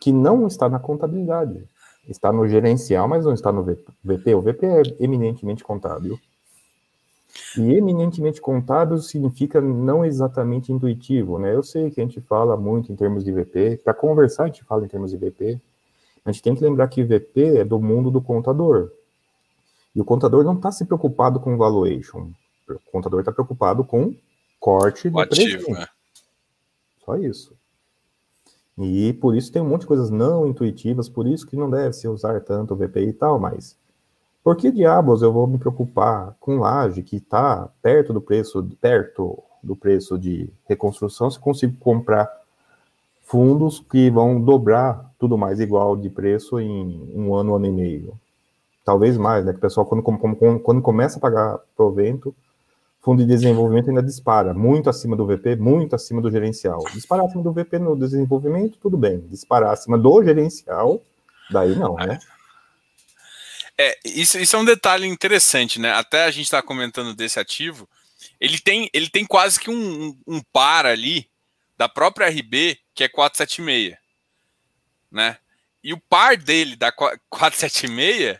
que 0.00 0.10
não 0.10 0.44
está 0.48 0.68
na 0.68 0.80
contabilidade. 0.80 1.64
Está 2.08 2.32
no 2.32 2.48
gerencial, 2.48 3.06
mas 3.06 3.24
não 3.24 3.32
está 3.32 3.52
no 3.52 3.62
VP. 3.62 4.34
O 4.34 4.42
VP 4.42 4.66
é 4.66 4.82
eminentemente 4.98 5.62
contábil. 5.62 6.18
E 7.56 7.74
eminentemente 7.74 8.40
contábil 8.40 8.98
significa 8.98 9.60
não 9.60 10.04
exatamente 10.04 10.72
intuitivo, 10.72 11.38
né? 11.38 11.54
Eu 11.54 11.62
sei 11.62 11.88
que 11.88 12.00
a 12.00 12.04
gente 12.04 12.20
fala 12.20 12.56
muito 12.56 12.90
em 12.90 12.96
termos 12.96 13.22
de 13.22 13.30
VP, 13.30 13.82
para 13.84 13.94
conversar 13.94 14.42
a 14.42 14.46
gente 14.46 14.64
fala 14.64 14.84
em 14.84 14.88
termos 14.88 15.12
de 15.12 15.16
VP. 15.16 15.60
A 16.24 16.32
gente 16.32 16.42
tem 16.42 16.56
que 16.56 16.64
lembrar 16.64 16.88
que 16.88 17.04
VP 17.04 17.58
é 17.58 17.64
do 17.64 17.78
mundo 17.78 18.10
do 18.10 18.20
contador. 18.20 18.90
E 19.94 20.00
o 20.00 20.04
contador 20.04 20.42
não 20.42 20.54
está 20.54 20.72
se 20.72 20.84
preocupado 20.84 21.38
com 21.38 21.56
valuation. 21.56 22.30
O 22.68 22.90
contador 22.90 23.20
está 23.20 23.30
preocupado 23.30 23.84
com 23.84 24.12
corte 24.66 25.08
do 25.08 25.20
ativo, 25.20 25.70
né? 25.70 25.86
Só 27.04 27.16
isso. 27.16 27.54
E 28.76 29.12
por 29.12 29.36
isso 29.36 29.52
tem 29.52 29.62
um 29.62 29.68
monte 29.68 29.82
de 29.82 29.86
coisas 29.86 30.10
não 30.10 30.44
intuitivas, 30.44 31.08
por 31.08 31.24
isso 31.24 31.46
que 31.46 31.54
não 31.54 31.70
deve 31.70 31.92
se 31.92 32.08
usar 32.08 32.40
tanto 32.40 32.74
o 32.74 32.76
VPI 32.76 33.10
e 33.10 33.12
tal, 33.12 33.38
mas 33.38 33.78
por 34.42 34.56
que 34.56 34.72
diabos 34.72 35.22
eu 35.22 35.32
vou 35.32 35.46
me 35.46 35.56
preocupar 35.56 36.34
com 36.40 36.58
laje 36.58 37.04
que 37.04 37.18
está 37.18 37.68
perto 37.80 38.12
do 38.12 38.20
preço, 38.20 38.60
perto 38.80 39.38
do 39.62 39.76
preço 39.76 40.18
de 40.18 40.50
reconstrução, 40.68 41.30
se 41.30 41.38
consigo 41.38 41.76
comprar 41.78 42.28
fundos 43.22 43.78
que 43.78 44.10
vão 44.10 44.40
dobrar 44.40 45.12
tudo 45.16 45.38
mais 45.38 45.60
igual 45.60 45.96
de 45.96 46.10
preço 46.10 46.58
em 46.58 47.08
um 47.14 47.36
ano, 47.36 47.54
ano 47.54 47.66
e 47.66 47.72
meio? 47.72 48.20
Talvez 48.84 49.16
mais, 49.16 49.44
né? 49.44 49.52
Que 49.52 49.58
o 49.58 49.62
pessoal, 49.62 49.86
quando, 49.86 50.02
quando, 50.02 50.58
quando 50.58 50.82
começa 50.82 51.18
a 51.18 51.20
pagar 51.20 51.60
provento, 51.76 52.34
fundo 53.06 53.22
de 53.22 53.28
desenvolvimento 53.28 53.88
ainda 53.88 54.02
dispara, 54.02 54.52
muito 54.52 54.90
acima 54.90 55.14
do 55.14 55.24
VP, 55.24 55.54
muito 55.54 55.94
acima 55.94 56.20
do 56.20 56.28
gerencial. 56.28 56.82
Disparar 56.92 57.26
acima 57.26 57.40
do 57.40 57.52
VP 57.52 57.78
no 57.78 57.96
desenvolvimento, 57.96 58.78
tudo 58.78 58.98
bem. 58.98 59.20
Disparar 59.28 59.70
acima 59.70 59.96
do 59.96 60.24
gerencial, 60.24 61.00
daí 61.48 61.76
não, 61.76 61.94
né? 61.94 62.18
É, 63.78 63.96
isso, 64.04 64.36
isso 64.40 64.56
é 64.56 64.58
um 64.58 64.64
detalhe 64.64 65.06
interessante, 65.06 65.78
né? 65.78 65.92
Até 65.92 66.24
a 66.24 66.32
gente 66.32 66.46
está 66.46 66.60
comentando 66.60 67.14
desse 67.14 67.38
ativo, 67.38 67.88
ele 68.40 68.58
tem, 68.58 68.90
ele 68.92 69.08
tem 69.08 69.24
quase 69.24 69.60
que 69.60 69.70
um, 69.70 70.18
um, 70.26 70.42
par 70.52 70.84
ali 70.84 71.30
da 71.78 71.88
própria 71.88 72.28
RB, 72.28 72.76
que 72.92 73.04
é 73.04 73.08
476, 73.08 73.96
né? 75.12 75.38
E 75.80 75.92
o 75.92 76.00
par 76.00 76.36
dele 76.36 76.74
da 76.74 76.90
476 76.90 78.36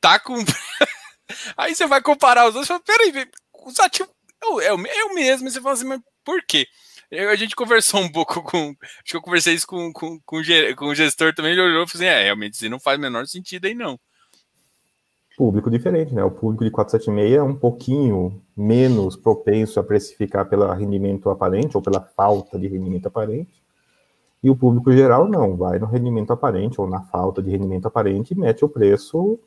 tá 0.00 0.20
com. 0.20 0.36
Aí 1.56 1.74
você 1.74 1.88
vai 1.88 2.00
comparar 2.00 2.46
os 2.46 2.54
outros 2.54 2.66
e 2.66 2.68
fala: 2.68 2.80
peraí, 2.80 3.28
os 3.64 3.80
ativos 3.80 4.12
é, 4.60 4.66
é, 4.66 4.68
é 4.68 5.04
o 5.04 5.14
mesmo, 5.14 5.50
você 5.50 5.60
fala 5.60 5.74
assim, 5.74 5.86
mas 5.86 6.00
por 6.24 6.42
quê? 6.46 6.66
Eu, 7.10 7.30
a 7.30 7.36
gente 7.36 7.54
conversou 7.54 8.00
um 8.00 8.10
pouco 8.10 8.42
com. 8.42 8.74
Acho 8.82 9.12
que 9.12 9.16
eu 9.16 9.22
conversei 9.22 9.54
isso 9.54 9.66
com, 9.66 9.92
com, 9.92 10.18
com, 10.24 10.42
com 10.76 10.86
o 10.86 10.94
gestor 10.94 11.34
também, 11.34 11.52
ele 11.52 11.60
olhou 11.60 11.84
e 11.84 11.88
falou 11.88 12.04
assim: 12.04 12.06
é, 12.06 12.24
realmente 12.24 12.54
isso 12.54 12.68
não 12.68 12.80
faz 12.80 12.98
o 12.98 13.00
menor 13.00 13.26
sentido 13.26 13.66
aí, 13.66 13.74
não. 13.74 13.98
Público 15.36 15.70
diferente, 15.70 16.14
né? 16.14 16.22
O 16.22 16.30
público 16.30 16.64
de 16.64 16.70
476 16.70 17.38
é 17.38 17.42
um 17.42 17.56
pouquinho 17.56 18.40
menos 18.56 19.16
propenso 19.16 19.80
a 19.80 19.84
precificar 19.84 20.48
pelo 20.48 20.70
rendimento 20.72 21.28
aparente 21.28 21.76
ou 21.76 21.82
pela 21.82 22.00
falta 22.00 22.58
de 22.58 22.68
rendimento 22.68 23.06
aparente. 23.06 23.62
E 24.42 24.48
o 24.48 24.54
público 24.54 24.92
geral 24.92 25.28
não, 25.28 25.56
vai 25.56 25.78
no 25.78 25.86
rendimento 25.86 26.32
aparente 26.32 26.80
ou 26.80 26.88
na 26.88 27.00
falta 27.00 27.42
de 27.42 27.50
rendimento 27.50 27.86
aparente 27.86 28.32
e 28.32 28.38
mete 28.38 28.64
o 28.64 28.68
preço 28.68 29.38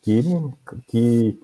que, 0.00 0.22
que 0.86 1.38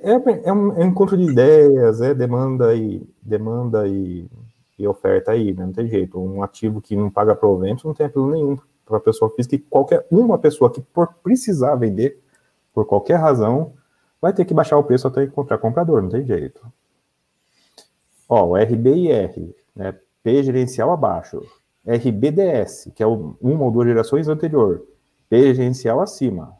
é, 0.00 0.12
é, 0.12 0.52
um, 0.52 0.72
é 0.72 0.84
um 0.84 0.88
encontro 0.88 1.16
de 1.16 1.24
ideias, 1.24 2.00
é 2.00 2.14
demanda 2.14 2.74
e 2.74 3.02
demanda 3.20 3.86
e, 3.88 4.28
e 4.78 4.86
oferta 4.86 5.32
aí, 5.32 5.52
né? 5.52 5.66
Não 5.66 5.72
tem 5.72 5.88
jeito. 5.88 6.20
Um 6.20 6.42
ativo 6.42 6.80
que 6.80 6.94
não 6.94 7.10
paga 7.10 7.34
provento 7.34 7.86
não 7.86 7.94
tem 7.94 8.06
apelo 8.06 8.30
nenhum 8.30 8.58
para 8.86 8.96
a 8.96 9.00
pessoa 9.00 9.30
física 9.34 9.56
e 9.56 9.58
qualquer 9.58 10.06
uma 10.10 10.38
pessoa 10.38 10.72
que 10.72 10.80
por 10.80 11.14
precisar 11.22 11.74
vender 11.74 12.20
por 12.72 12.86
qualquer 12.86 13.16
razão 13.16 13.74
vai 14.20 14.32
ter 14.32 14.44
que 14.44 14.54
baixar 14.54 14.78
o 14.78 14.84
preço 14.84 15.06
até 15.08 15.24
encontrar 15.24 15.58
comprador, 15.58 16.02
não 16.02 16.08
tem 16.08 16.24
jeito. 16.24 16.60
Ó, 18.28 18.46
o 18.46 18.56
RBIR, 18.56 19.54
né? 19.74 19.94
P 20.22 20.42
gerencial 20.42 20.90
abaixo. 20.90 21.42
RBDS, 21.86 22.92
que 22.94 23.02
é 23.02 23.06
uma 23.06 23.64
ou 23.64 23.70
duas 23.70 23.88
gerações 23.88 24.28
anterior. 24.28 24.86
P 25.28 25.54
gerencial 25.54 26.00
acima. 26.00 26.57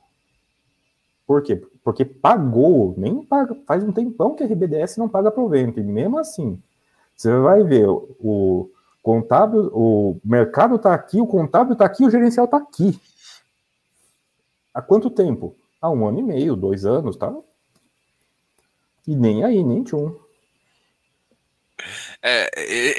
Por 1.29 1.43
quê? 1.43 1.57
Porque 1.85 2.07
pagou, 2.07 2.95
nem 2.97 3.23
paga, 3.23 3.55
faz 3.67 3.85
um 3.85 3.93
tempão 3.93 4.35
que 4.35 4.43
a 4.43 4.47
RBDS 4.47 4.97
não 4.97 5.11
paga 5.11 5.31
provento, 5.31 5.79
e 5.79 5.83
mesmo 5.83 6.19
assim, 6.19 6.59
você 7.15 7.39
vai 7.39 7.63
ver 7.63 7.87
o, 7.87 8.71
contábil, 9.03 9.71
o 9.75 10.19
mercado 10.25 10.77
está 10.77 10.95
aqui, 10.95 11.21
o 11.21 11.27
contábil 11.27 11.75
está 11.75 11.85
aqui, 11.85 12.03
o 12.03 12.11
gerencial 12.11 12.47
está 12.47 12.57
aqui. 12.57 12.99
Há 14.73 14.81
quanto 14.81 15.11
tempo? 15.11 15.55
Há 15.83 15.91
um 15.91 16.09
ano 16.09 16.21
e 16.21 16.23
meio, 16.23 16.57
dois 16.57 16.87
anos, 16.87 17.15
tá? 17.15 17.31
E 19.07 19.15
nem 19.15 19.45
aí, 19.45 19.63
nem 19.63 19.85
tchum. 19.85 20.17
É, 22.23 22.51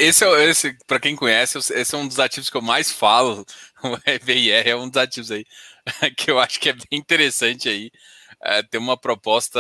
esse 0.04 0.24
é 0.24 0.46
esse, 0.46 0.78
para 0.86 1.00
quem 1.00 1.16
conhece, 1.16 1.58
esse 1.58 1.96
é 1.96 1.98
um 1.98 2.08
dos 2.08 2.20
ativos 2.20 2.52
que 2.52 2.58
eu 2.58 2.62
mais 2.62 2.92
falo. 2.92 3.44
O 3.82 3.98
EVIR 4.06 4.68
é 4.68 4.76
um 4.76 4.90
dos 4.90 5.02
ativos 5.02 5.32
aí 5.32 5.46
que 6.18 6.30
eu 6.30 6.38
acho 6.38 6.60
que 6.60 6.68
é 6.68 6.74
bem 6.74 7.00
interessante 7.00 7.70
aí. 7.70 7.90
É, 8.44 8.64
tem 8.64 8.80
uma 8.80 8.98
proposta 8.98 9.60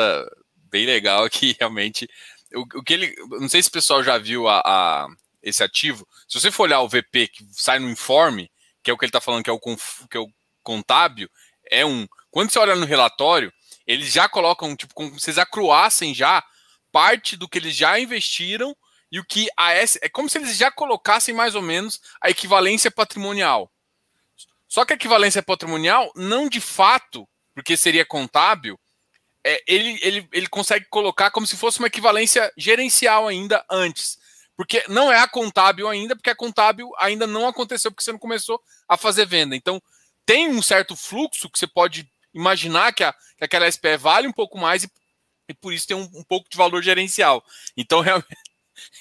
bem 0.55 0.85
legal 0.85 1.29
que 1.29 1.55
realmente. 1.59 2.09
O, 2.53 2.61
o, 2.61 2.83
que 2.83 2.93
ele. 2.93 3.15
Não 3.39 3.49
sei 3.49 3.61
se 3.61 3.69
o 3.69 3.73
pessoal 3.73 4.03
já 4.03 4.17
viu 4.17 4.47
a, 4.47 4.61
a, 4.65 5.07
esse 5.41 5.63
ativo. 5.63 6.07
Se 6.27 6.39
você 6.39 6.51
for 6.51 6.63
olhar 6.63 6.81
o 6.81 6.89
VP 6.89 7.27
que 7.27 7.45
sai 7.51 7.79
no 7.79 7.89
informe, 7.89 8.51
que 8.83 8.89
é 8.89 8.93
o 8.93 8.97
que 8.97 9.05
ele 9.05 9.09
está 9.09 9.21
falando 9.21 9.43
que 9.43 9.49
é 9.49 9.53
o, 9.53 9.59
que 9.59 10.17
é 10.17 10.19
o 10.19 10.29
contábil, 10.63 11.29
é 11.69 11.85
um. 11.85 12.07
Quando 12.31 12.51
você 12.51 12.59
olha 12.59 12.75
no 12.75 12.85
relatório, 12.85 13.51
eles 13.85 14.11
já 14.11 14.27
colocam, 14.27 14.75
tipo, 14.75 14.93
como 14.93 15.19
se 15.19 15.29
eles 15.29 15.37
acruassem 15.37 16.13
já 16.13 16.43
parte 16.91 17.37
do 17.37 17.47
que 17.47 17.57
eles 17.57 17.75
já 17.75 17.99
investiram 17.99 18.75
e 19.11 19.19
o 19.19 19.25
que 19.25 19.47
a 19.57 19.73
S. 19.73 19.99
É 20.01 20.09
como 20.09 20.29
se 20.29 20.37
eles 20.37 20.57
já 20.57 20.71
colocassem 20.71 21.33
mais 21.33 21.55
ou 21.55 21.61
menos 21.61 21.99
a 22.21 22.29
equivalência 22.29 22.91
patrimonial. 22.91 23.71
Só 24.67 24.85
que 24.85 24.93
a 24.93 24.95
equivalência 24.95 25.41
patrimonial, 25.41 26.11
não 26.15 26.47
de 26.47 26.61
fato, 26.61 27.27
porque 27.53 27.75
seria 27.77 28.05
contábil, 28.05 28.79
é, 29.43 29.61
ele, 29.67 29.99
ele, 30.01 30.29
ele 30.31 30.47
consegue 30.47 30.85
colocar 30.89 31.31
como 31.31 31.47
se 31.47 31.55
fosse 31.55 31.79
uma 31.79 31.87
equivalência 31.87 32.51
gerencial 32.57 33.27
ainda 33.27 33.63
antes. 33.69 34.17
Porque 34.55 34.83
não 34.89 35.11
é 35.11 35.19
a 35.19 35.27
contábil 35.27 35.87
ainda, 35.87 36.15
porque 36.15 36.29
a 36.29 36.35
contábil 36.35 36.91
ainda 36.99 37.25
não 37.25 37.47
aconteceu, 37.47 37.91
porque 37.91 38.03
você 38.03 38.11
não 38.11 38.19
começou 38.19 38.61
a 38.87 38.97
fazer 38.97 39.25
venda. 39.25 39.55
Então, 39.55 39.81
tem 40.25 40.49
um 40.49 40.61
certo 40.61 40.95
fluxo 40.95 41.49
que 41.49 41.57
você 41.57 41.65
pode 41.65 42.11
imaginar 42.33 42.93
que, 42.93 43.03
a, 43.03 43.13
que 43.37 43.45
aquela 43.45 43.71
SPE 43.71 43.97
vale 43.97 44.27
um 44.27 44.33
pouco 44.33 44.57
mais 44.57 44.83
e, 44.83 44.91
e 45.47 45.53
por 45.53 45.73
isso 45.73 45.87
tem 45.87 45.95
um, 45.95 46.09
um, 46.13 46.23
pouco 46.23 46.49
de 46.49 46.57
valor 46.57 46.83
gerencial. 46.83 47.41
Então, 47.77 48.01
realmente, 48.03 48.37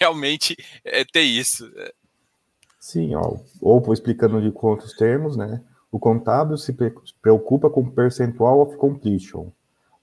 realmente 0.00 0.56
é 0.84 1.04
ter 1.04 1.22
isso. 1.22 1.68
Sim, 2.78 3.16
ó, 3.16 3.36
ou 3.60 3.92
explicando 3.92 4.40
de 4.40 4.52
quantos 4.52 4.92
termos, 4.94 5.36
né? 5.36 5.60
O 5.90 5.98
contábil 5.98 6.56
se 6.56 6.76
preocupa 7.22 7.70
com 7.70 7.88
percentual 7.88 8.60
of 8.60 8.76
completion. 8.76 9.50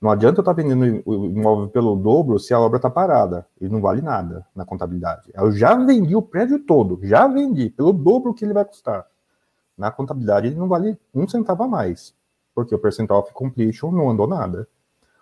Não 0.02 0.12
adianta 0.12 0.40
eu 0.40 0.42
estar 0.42 0.54
tá 0.54 0.62
vendendo 0.62 1.02
o 1.06 1.26
imóvel 1.26 1.68
pelo 1.70 1.96
dobro 1.96 2.38
se 2.38 2.54
a 2.54 2.60
obra 2.60 2.78
está 2.78 2.90
parada. 2.90 3.46
e 3.60 3.68
não 3.70 3.82
vale 3.82 4.02
nada 4.02 4.46
na 4.56 4.66
contabilidade. 4.66 5.32
Eu 5.34 5.52
já 5.52 5.76
vendi 5.76 6.16
o 6.16 6.22
prédio 6.22 6.60
todo, 6.60 7.00
já 7.04 7.28
vendi, 7.28 7.70
pelo 7.70 7.94
dobro 7.94 8.34
que 8.34 8.44
ele 8.44 8.54
vai 8.54 8.66
custar. 8.66 9.06
Na 9.78 9.92
contabilidade 9.92 10.48
ele 10.48 10.56
não 10.56 10.68
vale 10.68 10.98
um 11.14 11.28
centavo 11.28 11.64
a 11.64 11.68
mais, 11.68 12.14
porque 12.54 12.74
o 12.74 12.80
percentual 12.80 13.22
of 13.22 13.34
completion 13.34 13.92
não 13.92 14.10
andou 14.10 14.28
nada. 14.28 14.68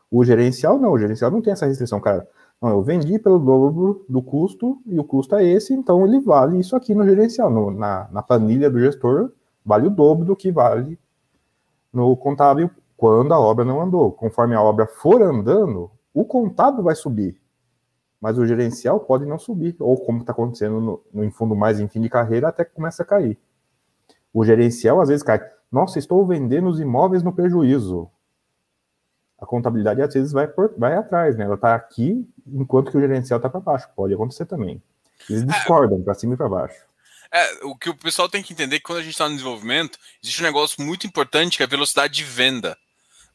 O 0.10 0.24
gerencial 0.24 0.78
não, 0.78 0.92
o 0.92 1.00
gerencial 1.00 1.32
não 1.32 1.42
tem 1.42 1.54
essa 1.54 1.66
restrição, 1.66 2.00
cara. 2.00 2.28
Não, 2.62 2.70
eu 2.70 2.82
vendi 2.84 3.18
pelo 3.20 3.40
dobro 3.40 4.06
do 4.08 4.22
custo 4.22 4.80
e 4.86 5.00
o 5.00 5.04
custo 5.04 5.36
é 5.36 5.44
esse, 5.44 5.74
então 5.74 6.06
ele 6.06 6.20
vale 6.20 6.60
isso 6.60 6.76
aqui 6.76 6.94
no 6.94 7.04
gerencial. 7.04 7.50
No, 7.50 7.72
na, 7.72 8.08
na 8.12 8.22
planilha 8.22 8.70
do 8.70 8.80
gestor, 8.80 9.32
vale 9.66 9.88
o 9.88 9.90
dobro 9.90 10.26
do 10.26 10.36
que 10.36 10.52
vale 10.52 11.00
no 11.92 12.16
contábil 12.18 12.70
quando 12.98 13.34
a 13.34 13.40
obra 13.40 13.66
não 13.66 13.82
andou. 13.82 14.12
Conforme 14.12 14.56
a 14.56 14.62
obra 14.62 14.88
for 14.88 15.22
andando, 15.22 15.92
o 16.14 16.26
contábil 16.26 16.84
vai 16.84 16.96
subir, 16.96 17.42
mas 18.20 18.38
o 18.38 18.46
gerencial 18.46 19.00
pode 19.00 19.26
não 19.26 19.38
subir, 19.38 19.76
ou 19.80 19.98
como 19.98 20.20
está 20.20 20.32
acontecendo 20.32 20.80
no, 20.80 21.04
no 21.14 21.32
fundo 21.32 21.56
mais 21.56 21.80
em 21.80 21.88
fim 21.88 22.02
de 22.02 22.10
carreira, 22.10 22.48
até 22.48 22.64
que 22.66 22.74
começa 22.74 23.04
a 23.04 23.06
cair. 23.06 23.38
O 24.34 24.44
gerencial 24.44 25.02
às 25.02 25.10
vezes 25.10 25.24
cai. 25.24 25.40
Nossa, 25.72 25.98
estou 25.98 26.26
vendendo 26.26 26.68
os 26.68 26.80
imóveis 26.80 27.24
no 27.24 27.34
prejuízo 27.34 28.10
a 29.44 29.46
contabilidade 29.46 30.02
às 30.02 30.14
vezes 30.14 30.32
vai, 30.32 30.48
por, 30.48 30.74
vai 30.78 30.96
atrás, 30.96 31.36
né? 31.36 31.44
Ela 31.44 31.56
está 31.56 31.76
aqui 31.76 32.28
enquanto 32.48 32.90
que 32.90 32.98
o 32.98 33.02
gerencial 33.02 33.38
está 33.38 33.50
para 33.50 33.60
baixo. 33.60 33.90
Pode 33.94 34.14
acontecer 34.14 34.46
também. 34.46 34.82
Eles 35.30 35.44
é. 35.44 35.46
discordam 35.46 36.02
para 36.02 36.14
cima 36.14 36.34
e 36.34 36.38
para 36.38 36.48
baixo. 36.48 36.86
É, 37.34 37.66
o 37.66 37.76
que 37.76 37.90
o 37.90 37.96
pessoal 37.96 38.30
tem 38.30 38.44
que 38.44 38.54
entender 38.54 38.76
é 38.76 38.80
que 38.80 38.86
quando 38.86 39.00
a 39.00 39.02
gente 39.02 39.14
está 39.14 39.28
no 39.28 39.36
desenvolvimento, 39.36 39.98
existe 40.22 40.42
um 40.42 40.46
negócio 40.46 40.84
muito 40.84 41.08
importante 41.08 41.58
que 41.58 41.64
é 41.64 41.66
a 41.66 41.70
velocidade 41.70 42.14
de 42.14 42.24
venda. 42.24 42.78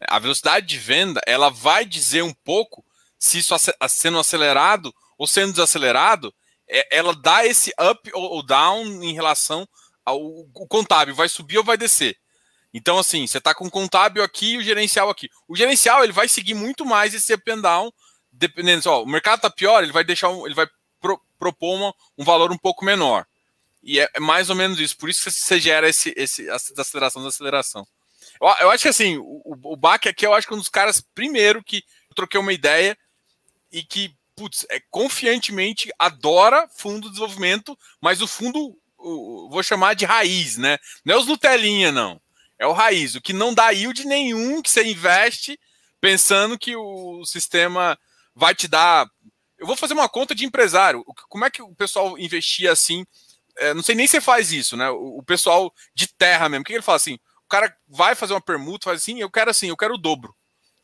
A 0.09 0.21
velocidade 0.21 0.67
de 0.67 0.79
venda, 0.79 1.21
ela 1.27 1.51
vai 1.51 1.85
dizer 1.85 2.23
um 2.23 2.33
pouco 2.33 2.85
se 3.19 3.39
isso 3.39 3.53
sendo 3.89 4.21
acelerado 4.21 4.95
ou 5.19 5.27
sendo 5.27 5.51
desacelerado, 5.51 6.33
é, 6.69 6.97
ela 6.97 7.13
dá 7.13 7.45
esse 7.45 7.73
up 7.81 8.09
ou 8.15 8.41
down 8.41 9.03
em 9.03 9.13
relação 9.15 9.69
ao 10.05 10.21
contábil, 10.69 11.15
vai 11.15 11.29
subir 11.29 11.59
ou 11.59 11.65
vai 11.65 11.77
descer. 11.77 12.17
Então, 12.73 12.99
assim, 12.99 13.27
você 13.27 13.39
está 13.39 13.53
com 13.53 13.67
o 13.67 13.71
contábil 13.71 14.23
aqui 14.23 14.53
e 14.53 14.59
o 14.59 14.63
gerencial 14.63 15.11
aqui. 15.11 15.29
O 15.49 15.57
gerencial 15.57 16.05
ele 16.05 16.13
vai 16.13 16.29
seguir 16.29 16.55
muito 16.55 16.85
mais 16.85 17.15
esse 17.15 17.35
up 17.35 17.51
and 17.51 17.61
down, 17.61 17.91
dependendo. 18.31 18.89
Ó, 18.89 19.03
o 19.03 19.09
mercado 19.09 19.39
está 19.39 19.51
pior, 19.51 19.83
ele 19.83 19.91
vai 19.91 20.05
deixar 20.05 20.31
ele 20.31 20.55
vai 20.55 20.69
pro, 21.01 21.21
propor 21.37 21.75
uma, 21.75 21.95
um 22.17 22.25
valor 22.25 22.53
um 22.53 22.59
pouco 22.59 22.85
menor. 22.85 23.27
E 23.83 24.01
é, 24.01 24.09
é, 24.15 24.21
mais 24.21 24.51
ou 24.51 24.57
menos 24.57 24.79
isso. 24.79 24.97
Por 24.97 25.09
isso 25.09 25.25
que 25.25 25.31
você 25.31 25.61
gera 25.61 25.89
esse, 25.89 26.13
esse 26.17 26.49
aceleração 26.51 27.23
da 27.23 27.29
aceleração. 27.29 27.87
Eu, 28.41 28.49
eu, 28.61 28.71
acho 28.71 28.83
que 28.83 28.89
assim, 28.89 29.17
o, 29.19 29.43
o 29.65 29.77
Bach 29.77 30.07
aqui 30.07 30.27
eu 30.27 30.35
acho 30.35 30.47
que 30.47 30.53
é 30.53 30.57
um 30.57 30.61
dos 30.61 30.69
caras, 30.69 31.01
primeiro, 31.15 31.63
que 31.63 31.83
troquei 32.15 32.39
uma 32.39 32.53
ideia 32.53 32.97
e 33.71 33.83
que, 33.83 34.15
putz, 34.35 34.67
é, 34.71 34.81
confiantemente 34.91 35.91
adora 35.99 36.69
fundo 36.77 37.05
de 37.05 37.11
desenvolvimento, 37.11 37.79
mas 38.01 38.21
o 38.21 38.27
fundo, 38.27 38.77
o, 38.97 39.49
vou 39.51 39.63
chamar 39.63 39.95
de 39.95 40.05
raiz, 40.05 40.57
né? 40.57 40.79
Não 41.05 41.15
é 41.15 41.19
os 41.19 41.27
Nutelinha, 41.27 41.93
não. 41.93 42.21
É 42.59 42.67
o 42.67 42.73
raiz, 42.73 43.15
o 43.15 43.21
que 43.21 43.33
não 43.33 43.55
dá 43.55 43.71
yield 43.71 44.05
nenhum 44.05 44.61
que 44.61 44.71
você 44.71 44.85
investe 44.85 45.59
pensando 46.01 46.59
que 46.59 46.75
o 46.75 47.25
sistema 47.25 47.99
vai 48.35 48.55
te 48.55 48.67
dar. 48.67 49.09
Eu 49.57 49.67
vou 49.67 49.77
fazer 49.77 49.95
uma 49.95 50.09
conta 50.09 50.35
de 50.35 50.45
empresário. 50.45 51.05
Como 51.29 51.45
é 51.45 51.51
que 51.51 51.63
o 51.63 51.75
pessoal 51.75 52.19
investia 52.19 52.73
assim? 52.73 53.07
É, 53.59 53.75
não 53.75 53.83
sei 53.83 53.95
nem 53.95 54.07
se 54.07 54.21
faz 54.21 54.53
isso, 54.53 54.77
né? 54.77 54.89
O, 54.91 55.23
pessoal 55.23 55.73
de 55.95 56.07
terra 56.07 56.49
mesmo. 56.49 56.63
O 56.63 56.65
que 56.65 56.73
ele 56.73 56.83
fala 56.83 56.97
assim? 56.97 57.15
O 57.45 57.49
cara 57.49 57.75
vai 57.87 58.15
fazer 58.15 58.35
uma 58.35 58.41
permuta, 58.41 58.85
faz 58.85 59.03
assim, 59.03 59.21
eu 59.21 59.31
quero 59.31 59.51
assim, 59.51 59.69
eu 59.69 59.77
quero 59.77 59.95
o 59.95 59.99
dobro 59.99 60.35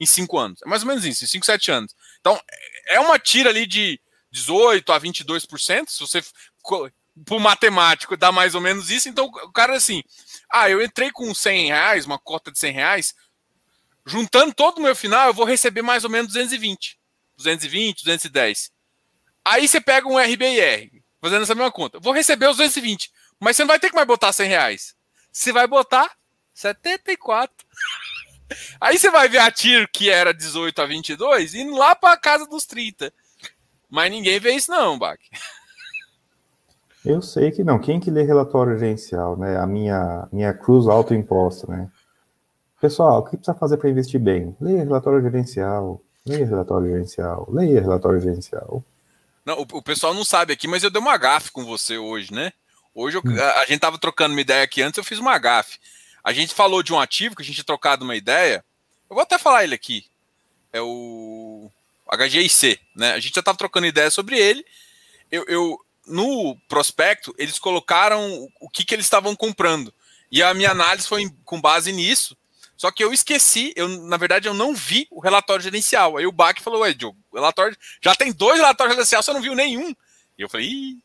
em 0.01 0.07
cinco 0.07 0.39
anos. 0.39 0.61
É 0.63 0.69
mais 0.69 0.83
ou 0.83 0.89
menos 0.89 1.05
isso, 1.05 1.25
em 1.25 1.29
5, 1.29 1.47
7 1.47 1.71
anos. 1.71 1.95
Então, 2.21 2.41
é 2.89 2.99
uma 3.01 3.19
tira 3.19 3.51
ali 3.51 3.67
de 3.67 4.01
18 4.31 4.93
a 4.93 5.01
22%, 5.01 5.89
se 5.89 6.01
você 6.01 6.23
por 7.25 7.39
matemático 7.39 8.17
dá 8.17 8.33
mais 8.33 8.57
ou 8.57 8.61
menos 8.61 8.91
isso, 8.91 9.09
então 9.09 9.27
o 9.27 9.53
cara 9.53 9.77
assim, 9.77 10.03
ah, 10.51 10.69
eu 10.69 10.83
entrei 10.83 11.13
com 11.13 11.33
100 11.33 11.69
reais, 11.69 12.07
uma 12.07 12.19
cota 12.19 12.51
de 12.51 12.59
100 12.59 12.73
reais, 12.73 13.15
juntando 14.05 14.53
todo 14.53 14.79
o 14.79 14.83
meu 14.83 14.97
final, 14.97 15.29
eu 15.29 15.35
vou 15.35 15.47
receber 15.47 15.83
mais 15.83 16.03
ou 16.03 16.11
menos 16.11 16.33
220, 16.33 16.99
220, 17.37 18.03
210. 18.05 18.73
Aí 19.45 19.69
você 19.69 19.81
pega 19.81 20.09
um 20.09 20.19
RBIR, 20.19 21.04
fazendo 21.25 21.43
essa 21.43 21.55
mesma 21.55 21.73
conta, 21.73 21.99
vou 21.99 22.13
receber 22.13 22.47
os 22.49 22.59
220, 22.59 23.11
mas 23.41 23.57
você 23.57 23.63
não 23.63 23.69
vai 23.69 23.79
ter 23.79 23.89
que 23.89 23.95
mais 23.95 24.07
botar 24.07 24.31
100 24.31 24.47
reais, 24.47 24.95
você 25.33 25.53
vai 25.53 25.67
botar 25.67 26.11
74. 26.53 27.67
Aí 28.79 28.99
você 28.99 29.11
vai 29.11 29.27
ver 29.27 29.39
a 29.39 29.51
TIR, 29.51 29.89
que 29.91 30.11
era 30.11 30.35
18 30.35 30.83
a 30.83 30.87
22, 30.87 31.55
indo 31.55 31.75
lá 31.75 31.95
para 31.95 32.15
casa 32.17 32.47
dos 32.47 32.67
30. 32.67 33.11
Mas 33.91 34.11
ninguém 34.11 34.39
vê 34.39 34.53
isso 34.53 34.71
não, 34.71 34.99
Bach. 34.99 35.19
Eu 37.05 37.21
sei 37.21 37.51
que 37.51 37.65
não. 37.65 37.79
Quem 37.79 38.01
que 38.01 38.11
lê 38.11 38.23
relatório 38.23 38.79
gerencial, 38.79 39.37
né? 39.37 39.59
A 39.59 39.67
minha, 39.67 40.27
minha 40.33 40.55
cruz 40.55 40.87
autoimposta, 40.87 41.67
né? 41.67 41.91
Pessoal, 42.81 43.21
o 43.21 43.25
que 43.25 43.37
precisa 43.37 43.57
fazer 43.57 43.77
para 43.77 43.91
investir 43.91 44.21
bem? 44.21 44.57
Leia 44.61 44.85
relatório 44.85 45.23
gerencial, 45.23 46.03
leia 46.27 46.47
relatório 46.47 46.87
gerencial, 46.87 47.47
leia 47.51 47.81
relatório 47.81 48.21
gerencial. 48.21 48.85
Não, 49.45 49.59
o, 49.59 49.67
o 49.79 49.83
pessoal 49.83 50.15
não 50.15 50.25
sabe 50.25 50.53
aqui, 50.53 50.67
mas 50.67 50.83
eu 50.83 50.91
dei 50.91 51.01
uma 51.01 51.17
gafe 51.17 51.51
com 51.51 51.65
você 51.65 51.99
hoje, 51.99 52.33
né? 52.33 52.53
Hoje 52.95 53.17
eu, 53.17 53.23
hum. 53.25 53.39
a, 53.39 53.61
a, 53.61 53.67
gente 53.67 53.81
tava 53.81 53.99
trocando 53.99 54.35
uma 54.35 54.41
ideia 54.41 54.63
aqui 54.63 54.81
antes, 54.81 54.97
eu 54.97 55.05
fiz 55.05 55.19
uma 55.19 55.37
gafe. 55.39 55.79
A 56.23 56.33
gente 56.33 56.55
falou 56.55 56.83
de 56.83 56.93
um 56.93 57.01
ativo 57.01 57.37
que 57.37 57.43
a 57.43 57.45
gente 57.45 57.57
tinha 57.57 57.65
trocado 57.65 58.05
uma 58.05 58.17
ideia. 58.17 58.65
Eu 59.11 59.15
vou 59.15 59.23
até 59.23 59.39
falar 59.39 59.65
ele 59.65 59.75
aqui. 59.75 60.07
É 60.73 60.81
o 60.81 61.71
HGIC, 62.11 62.81
né? 62.97 63.13
A 63.13 63.21
gente 63.21 63.35
já 63.35 63.43
tava 63.43 63.59
trocando 63.59 63.87
ideia 63.87 64.11
sobre 64.11 64.39
ele. 64.39 64.65
Eu, 65.31 65.45
eu, 65.47 65.79
no 66.07 66.57
prospecto, 66.69 67.35
eles 67.37 67.59
colocaram 67.59 68.49
o 68.61 68.71
que, 68.71 68.85
que 68.85 68.95
eles 68.95 69.07
estavam 69.07 69.37
comprando. 69.37 69.93
E 70.31 70.43
a 70.43 70.55
minha 70.55 70.71
análise 70.71 71.07
foi 71.07 71.31
com 71.45 71.61
base 71.61 71.93
nisso. 71.93 72.37
Só 72.77 72.91
que 72.91 73.05
eu 73.05 73.13
esqueci, 73.13 73.73
eu, 73.77 73.89
na 73.89 74.17
verdade, 74.17 74.49
eu 74.49 74.55
não 74.55 74.75
vi 74.75 75.07
o 75.11 75.21
relatório 75.21 75.63
gerencial. 75.63 76.17
Aí 76.17 76.27
o 76.27 76.33
Bach 76.33 76.59
falou, 76.61 76.81
ué, 76.81 76.93
Diogo, 76.93 77.17
relatório. 77.35 77.77
Já 78.01 78.15
tem 78.15 78.33
dois 78.33 78.59
relatórios 78.59 78.95
gerenciais, 78.95 79.25
você 79.25 79.33
não 79.33 79.43
viu 79.43 79.55
nenhum. 79.55 79.91
E 80.39 80.43
eu 80.43 80.49
falei, 80.49 80.67
Ih. 80.67 80.99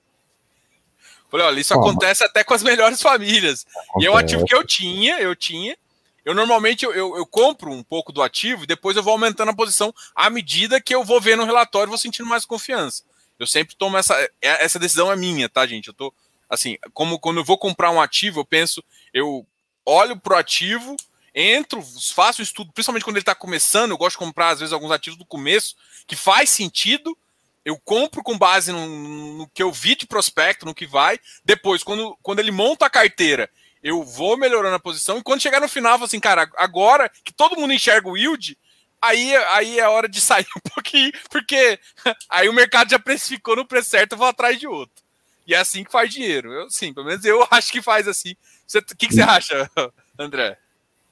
Falei, 1.29 1.45
olha, 1.45 1.59
isso 1.59 1.73
acontece 1.73 2.23
até 2.23 2.43
com 2.43 2.53
as 2.53 2.63
melhores 2.63 3.01
famílias. 3.01 3.65
Acontece. 3.69 4.03
E 4.03 4.07
é 4.07 4.11
um 4.11 4.17
ativo 4.17 4.45
que 4.45 4.55
eu 4.55 4.65
tinha, 4.65 5.19
eu 5.19 5.35
tinha. 5.35 5.77
eu 6.25 6.33
normalmente 6.33 6.83
eu, 6.83 6.91
eu, 6.91 7.17
eu, 7.17 7.25
compro 7.25 7.71
um 7.71 7.83
pouco 7.83 8.11
do 8.11 8.23
ativo 8.23 8.63
e 8.63 8.67
depois 8.67 8.97
eu 8.97 9.03
vou 9.03 9.13
aumentando 9.13 9.49
a 9.49 9.55
posição 9.55 9.93
à 10.15 10.29
medida 10.29 10.81
que 10.81 10.93
eu 10.93 11.03
vou 11.03 11.21
vendo 11.21 11.43
o 11.43 11.45
relatório 11.45 11.87
e 11.87 11.89
vou 11.89 11.97
sentindo 11.99 12.27
mais 12.27 12.45
confiança. 12.45 13.03
Eu 13.37 13.45
sempre 13.45 13.75
tomo 13.75 13.95
essa. 13.97 14.19
É, 14.41 14.65
essa 14.65 14.79
decisão 14.79 15.11
é 15.11 15.15
minha, 15.15 15.47
tá, 15.47 15.65
gente? 15.67 15.87
Eu 15.87 15.93
tô. 15.93 16.13
Assim, 16.49 16.77
como 16.93 17.19
quando 17.19 17.37
eu 17.37 17.43
vou 17.43 17.59
comprar 17.59 17.91
um 17.91 18.01
ativo, 18.01 18.39
eu 18.39 18.45
penso, 18.45 18.83
eu 19.13 19.45
olho 19.85 20.17
pro 20.17 20.35
ativo, 20.35 20.97
entro, 21.39 21.81
faço 22.13 22.41
um 22.41 22.43
estudo, 22.43 22.71
principalmente 22.73 23.03
quando 23.03 23.15
ele 23.15 23.21
está 23.21 23.35
começando, 23.35 23.91
eu 23.91 23.97
gosto 23.97 24.15
de 24.15 24.25
comprar, 24.25 24.49
às 24.49 24.59
vezes, 24.59 24.73
alguns 24.73 24.91
ativos 24.91 25.17
do 25.17 25.25
começo, 25.25 25.75
que 26.05 26.15
faz 26.15 26.49
sentido. 26.49 27.17
Eu 27.63 27.77
compro 27.77 28.23
com 28.23 28.37
base 28.37 28.71
no, 28.71 28.87
no 29.37 29.47
que 29.49 29.61
eu 29.61 29.71
vi 29.71 29.95
de 29.95 30.07
prospecto, 30.07 30.65
no 30.65 30.73
que 30.73 30.87
vai. 30.87 31.19
Depois, 31.43 31.83
quando, 31.83 32.17
quando 32.21 32.39
ele 32.39 32.51
monta 32.51 32.85
a 32.85 32.89
carteira 32.89 33.49
eu 33.81 34.03
vou 34.03 34.37
melhorando 34.37 34.75
a 34.75 34.79
posição, 34.79 35.17
e 35.17 35.23
quando 35.23 35.41
chegar 35.41 35.61
no 35.61 35.69
final, 35.69 35.93
eu 35.93 35.97
falo 35.99 36.05
assim, 36.05 36.19
cara, 36.19 36.49
agora 36.57 37.09
que 37.23 37.33
todo 37.33 37.59
mundo 37.59 37.73
enxerga 37.73 38.09
o 38.09 38.17
yield, 38.17 38.57
aí, 39.01 39.35
aí 39.35 39.79
é 39.79 39.87
hora 39.87 40.07
de 40.07 40.19
sair 40.21 40.47
um 40.55 40.69
pouquinho, 40.69 41.11
porque 41.29 41.79
aí 42.29 42.49
o 42.49 42.53
mercado 42.53 42.89
já 42.89 42.99
precificou 42.99 43.55
no 43.55 43.65
preço 43.65 43.89
certo, 43.89 44.13
eu 44.13 44.17
vou 44.17 44.27
atrás 44.27 44.59
de 44.59 44.67
outro. 44.67 45.03
E 45.47 45.55
é 45.55 45.57
assim 45.57 45.83
que 45.83 45.91
faz 45.91 46.13
dinheiro. 46.13 46.53
Eu, 46.53 46.69
sim, 46.69 46.93
pelo 46.93 47.07
menos 47.07 47.25
eu 47.25 47.45
acho 47.49 47.71
que 47.71 47.81
faz 47.81 48.07
assim. 48.07 48.35
O 48.75 48.95
que, 48.95 49.07
que 49.07 49.15
você 49.15 49.21
acha, 49.21 49.69
André? 50.17 50.59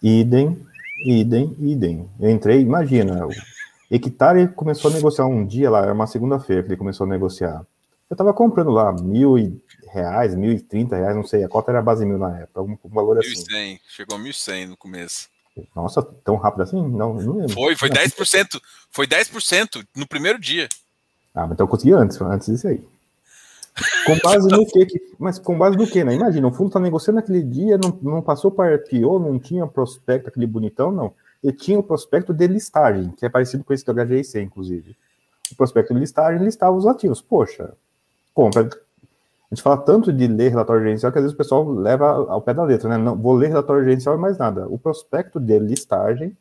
Idem, 0.02 0.66
idem, 1.06 1.56
idem. 1.60 2.10
Eu 2.20 2.30
entrei, 2.30 2.62
imagina, 2.62 3.26
o 3.26 3.32
Hectare 3.90 4.48
começou 4.50 4.92
a 4.92 4.94
negociar 4.94 5.26
um 5.26 5.46
dia 5.46 5.70
lá, 5.70 5.82
era 5.84 5.94
uma 5.94 6.08
segunda-feira 6.08 6.64
que 6.64 6.70
ele 6.70 6.78
começou 6.78 7.06
a 7.06 7.10
negociar. 7.10 7.66
Eu 8.10 8.16
tava 8.16 8.34
comprando 8.34 8.72
lá 8.72 8.94
mil 8.94 9.38
e 9.38 9.62
reais, 9.92 10.36
mil 10.36 10.52
e 10.52 10.60
trinta 10.60 10.96
reais, 10.96 11.16
não 11.16 11.26
sei, 11.26 11.44
a 11.44 11.50
cota 11.50 11.72
era 11.72 11.82
base 11.82 12.06
mil 12.06 12.18
na 12.18 12.40
época, 12.40 12.60
algum 12.60 12.78
valor 12.86 13.18
1. 13.18 13.20
assim. 13.20 13.44
1.100, 13.44 13.80
chegou 13.90 14.18
a 14.18 14.22
1.100 14.22 14.68
no 14.68 14.78
começo. 14.78 15.30
Nossa, 15.76 16.04
tão 16.04 16.36
rápido 16.36 16.62
assim? 16.62 16.78
Não, 16.78 17.16
não 17.16 17.38
lembro. 17.38 17.54
Foi, 17.54 17.76
foi 17.76 17.90
10%, 17.90 18.62
foi 18.92 19.08
10% 19.08 19.84
no 19.96 20.08
primeiro 20.08 20.40
dia. 20.40 20.70
Ah, 21.34 21.42
mas 21.42 21.54
então 21.54 21.66
eu 21.66 21.70
consegui 21.70 21.94
antes, 21.94 22.22
antes 22.22 22.48
disso 22.48 22.68
aí. 22.68 22.84
Com 24.06 24.18
base 24.24 24.48
no 24.48 24.66
quê? 24.66 24.88
Mas 25.20 25.38
com 25.38 25.58
base 25.58 25.78
no 25.78 25.88
quê, 25.88 26.04
né? 26.04 26.16
Imagina, 26.16 26.48
o 26.48 26.52
fundo 26.52 26.72
tá 26.72 26.80
negociando 26.80 27.18
naquele 27.18 27.44
dia, 27.44 27.78
não, 27.78 27.98
não 28.02 28.22
passou 28.22 28.50
para 28.50 28.76
IPO, 28.76 29.20
não 29.20 29.38
tinha 29.38 29.68
prospecto, 29.68 30.30
aquele 30.30 30.48
bonitão, 30.48 30.92
não. 30.92 31.14
Ele 31.44 31.54
tinha 31.54 31.78
o 31.78 31.84
prospecto 31.84 32.34
de 32.34 32.48
listagem, 32.48 33.12
que 33.12 33.26
é 33.26 33.30
parecido 33.30 33.64
com 33.64 33.74
esse 33.74 33.86
do 33.86 33.94
HGIC, 33.94 34.40
inclusive. 34.40 34.96
O 35.52 35.56
prospecto 35.56 35.94
de 35.94 36.00
listagem 36.00 36.44
listava 36.44 36.76
os 36.76 36.88
ativos. 36.88 37.22
Poxa, 37.22 37.74
compra 38.34 38.70
a 39.50 39.56
gente 39.56 39.64
fala 39.64 39.78
tanto 39.78 40.12
de 40.12 40.28
ler 40.28 40.50
relatório 40.50 40.84
gerencial 40.84 41.10
que 41.10 41.20
às 41.20 41.24
vezes 41.24 41.34
o 41.34 41.38
pessoal 41.38 41.64
leva 41.70 42.06
ao 42.08 42.42
pé 42.42 42.54
da 42.54 42.64
letra, 42.64 42.90
né? 42.90 42.98
Não, 42.98 43.16
vou 43.16 43.34
ler 43.34 43.48
relatório 43.48 43.84
gerencial 43.84 44.16
e 44.16 44.18
mais 44.20 44.38
nada. 44.38 44.68
O 44.68 44.78
prospecto 44.78 45.40
de 45.40 45.58
listagem, 45.58 46.36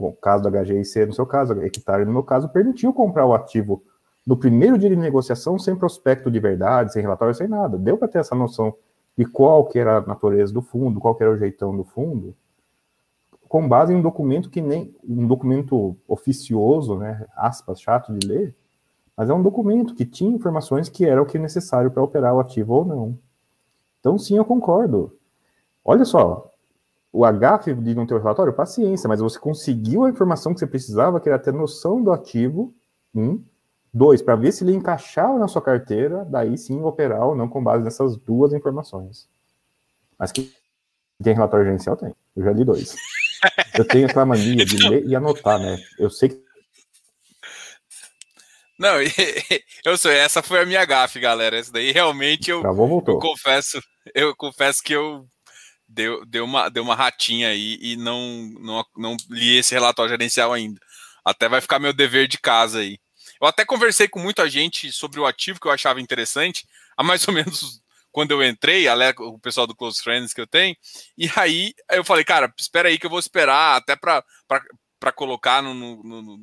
no 0.00 0.12
caso 0.14 0.42
do 0.42 0.50
HGIC, 0.50 1.06
no 1.06 1.12
seu 1.12 1.24
caso, 1.24 1.52
hectare 1.62 2.04
no 2.04 2.12
meu 2.12 2.24
caso, 2.24 2.48
permitiu 2.48 2.92
comprar 2.92 3.26
o 3.26 3.32
ativo 3.32 3.80
no 4.28 4.36
primeiro 4.36 4.76
dia 4.76 4.90
de 4.90 4.96
negociação 4.96 5.58
sem 5.58 5.74
prospecto 5.74 6.30
de 6.30 6.38
verdade, 6.38 6.92
sem 6.92 7.00
relatório, 7.00 7.34
sem 7.34 7.48
nada. 7.48 7.78
Deu 7.78 7.96
para 7.96 8.08
ter 8.08 8.18
essa 8.18 8.34
noção 8.34 8.74
de 9.16 9.24
qual 9.24 9.64
que 9.64 9.78
era 9.78 9.96
a 9.96 10.00
natureza 10.02 10.52
do 10.52 10.60
fundo, 10.60 11.00
qual 11.00 11.14
que 11.14 11.22
era 11.22 11.32
o 11.32 11.36
jeitão 11.38 11.74
do 11.74 11.82
fundo, 11.82 12.36
com 13.48 13.66
base 13.66 13.90
em 13.90 13.96
um 13.96 14.02
documento 14.02 14.50
que 14.50 14.60
nem 14.60 14.94
um 15.02 15.26
documento 15.26 15.96
oficioso, 16.06 16.98
né, 16.98 17.24
aspas, 17.34 17.80
chato 17.80 18.12
de 18.12 18.28
ler, 18.28 18.54
mas 19.16 19.30
é 19.30 19.34
um 19.34 19.42
documento 19.42 19.94
que 19.94 20.04
tinha 20.04 20.30
informações 20.30 20.90
que 20.90 21.06
era 21.06 21.22
o 21.22 21.24
que 21.24 21.38
é 21.38 21.40
necessário 21.40 21.90
para 21.90 22.02
operar 22.02 22.34
o 22.34 22.40
ativo 22.40 22.74
ou 22.74 22.84
não. 22.84 23.18
Então, 23.98 24.18
sim, 24.18 24.36
eu 24.36 24.44
concordo. 24.44 25.10
Olha 25.82 26.04
só, 26.04 26.52
o 27.10 27.22
HF 27.24 27.74
de 27.76 27.94
não 27.94 28.06
ter 28.06 28.12
o 28.12 28.18
relatório, 28.18 28.52
paciência, 28.52 29.08
mas 29.08 29.20
você 29.20 29.38
conseguiu 29.38 30.04
a 30.04 30.10
informação 30.10 30.52
que 30.52 30.60
você 30.60 30.66
precisava, 30.66 31.18
que 31.18 31.30
era 31.30 31.38
ter 31.38 31.54
noção 31.54 32.02
do 32.02 32.12
ativo, 32.12 32.74
um. 33.14 33.42
Dois, 33.92 34.20
para 34.20 34.36
ver 34.36 34.52
se 34.52 34.64
ele 34.64 34.74
encaixava 34.74 35.38
na 35.38 35.48
sua 35.48 35.62
carteira, 35.62 36.24
daí 36.24 36.56
sim 36.58 36.80
operar 36.82 37.26
ou 37.26 37.34
não 37.34 37.48
com 37.48 37.62
base 37.62 37.82
nessas 37.82 38.16
duas 38.16 38.52
informações. 38.52 39.28
Mas 40.18 40.30
que 40.30 40.52
tem 41.22 41.34
relatório 41.34 41.66
gerencial? 41.66 41.96
Tem. 41.96 42.14
Eu 42.36 42.44
já 42.44 42.52
li 42.52 42.64
dois. 42.64 42.94
Eu 43.76 43.86
tenho 43.86 44.06
aquela 44.06 44.26
mania 44.26 44.64
de 44.64 44.76
ler 44.88 45.06
e 45.06 45.16
anotar, 45.16 45.58
né? 45.58 45.78
Eu 45.98 46.10
sei 46.10 46.28
que 46.28 46.48
não, 48.78 48.94
eu 49.84 49.98
sei, 49.98 50.18
essa 50.18 50.40
foi 50.40 50.60
a 50.60 50.66
minha 50.66 50.84
gafe, 50.84 51.18
galera. 51.18 51.58
Essa 51.58 51.72
daí 51.72 51.90
realmente 51.90 52.48
eu, 52.48 52.62
eu 52.62 53.18
confesso, 53.18 53.82
eu 54.14 54.36
confesso 54.36 54.80
que 54.84 54.92
eu 54.92 55.26
deu, 55.88 56.24
deu, 56.24 56.44
uma, 56.44 56.68
deu 56.68 56.84
uma 56.84 56.94
ratinha 56.94 57.48
aí 57.48 57.76
e 57.80 57.96
não, 57.96 58.20
não, 58.60 58.84
não 58.96 59.16
li 59.28 59.56
esse 59.56 59.74
relatório 59.74 60.10
gerencial 60.10 60.52
ainda. 60.52 60.80
Até 61.24 61.48
vai 61.48 61.60
ficar 61.60 61.80
meu 61.80 61.92
dever 61.92 62.28
de 62.28 62.38
casa 62.38 62.78
aí. 62.78 63.00
Eu 63.40 63.46
até 63.46 63.64
conversei 63.64 64.08
com 64.08 64.18
muita 64.18 64.48
gente 64.48 64.90
sobre 64.92 65.20
o 65.20 65.26
ativo 65.26 65.60
que 65.60 65.66
eu 65.66 65.72
achava 65.72 66.00
interessante, 66.00 66.66
há 66.96 67.02
mais 67.02 67.26
ou 67.26 67.34
menos 67.34 67.82
quando 68.10 68.32
eu 68.32 68.42
entrei, 68.42 68.86
o 69.18 69.38
pessoal 69.38 69.66
do 69.66 69.76
Close 69.76 70.02
Friends 70.02 70.32
que 70.32 70.40
eu 70.40 70.46
tenho, 70.46 70.76
e 71.16 71.30
aí 71.36 71.74
eu 71.90 72.04
falei, 72.04 72.24
cara, 72.24 72.52
espera 72.58 72.88
aí 72.88 72.98
que 72.98 73.06
eu 73.06 73.10
vou 73.10 73.18
esperar 73.18 73.76
até 73.76 73.94
para 73.94 75.12
colocar 75.14 75.62
no, 75.62 75.74
no, 75.74 76.02
no 76.02 76.38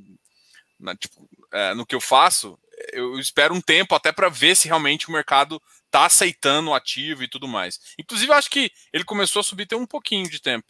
na, 0.80 0.96
tipo, 0.96 1.28
é, 1.52 1.74
no 1.74 1.86
que 1.86 1.96
eu 1.96 2.02
faço, 2.02 2.58
eu 2.92 3.18
espero 3.20 3.54
um 3.54 3.62
tempo 3.62 3.96
até 3.96 4.12
para 4.12 4.30
ver 4.30 4.56
se 4.56 4.68
realmente 4.68 5.08
o 5.08 5.12
mercado 5.12 5.62
está 5.86 6.06
aceitando 6.06 6.70
o 6.70 6.74
ativo 6.74 7.24
e 7.24 7.28
tudo 7.28 7.48
mais. 7.48 7.80
Inclusive, 7.98 8.32
acho 8.34 8.50
que 8.50 8.72
ele 8.92 9.04
começou 9.04 9.40
a 9.40 9.44
subir 9.44 9.66
tem 9.66 9.78
um 9.78 9.86
pouquinho 9.86 10.30
de 10.30 10.42
tempo. 10.42 10.66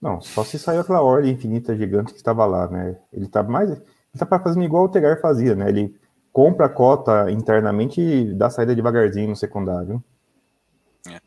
Não, 0.00 0.20
só 0.20 0.44
se 0.44 0.58
saiu 0.58 0.80
aquela 0.80 1.00
ordem 1.00 1.32
infinita 1.32 1.76
gigante 1.76 2.12
que 2.12 2.18
estava 2.18 2.44
lá, 2.44 2.68
né? 2.68 2.98
Ele 3.12 3.26
está 3.26 3.42
mais. 3.42 3.70
Está 4.14 4.26
fazendo 4.38 4.64
igual 4.64 4.84
o 4.84 4.88
Tegar 4.88 5.20
fazia, 5.20 5.54
né? 5.54 5.68
Ele 5.68 5.94
compra 6.32 6.66
a 6.66 6.68
cota 6.68 7.30
internamente 7.30 8.00
e 8.00 8.34
dá 8.34 8.50
saída 8.50 8.74
devagarzinho 8.74 9.30
no 9.30 9.36
secundário. 9.36 10.02
É. 11.08 11.20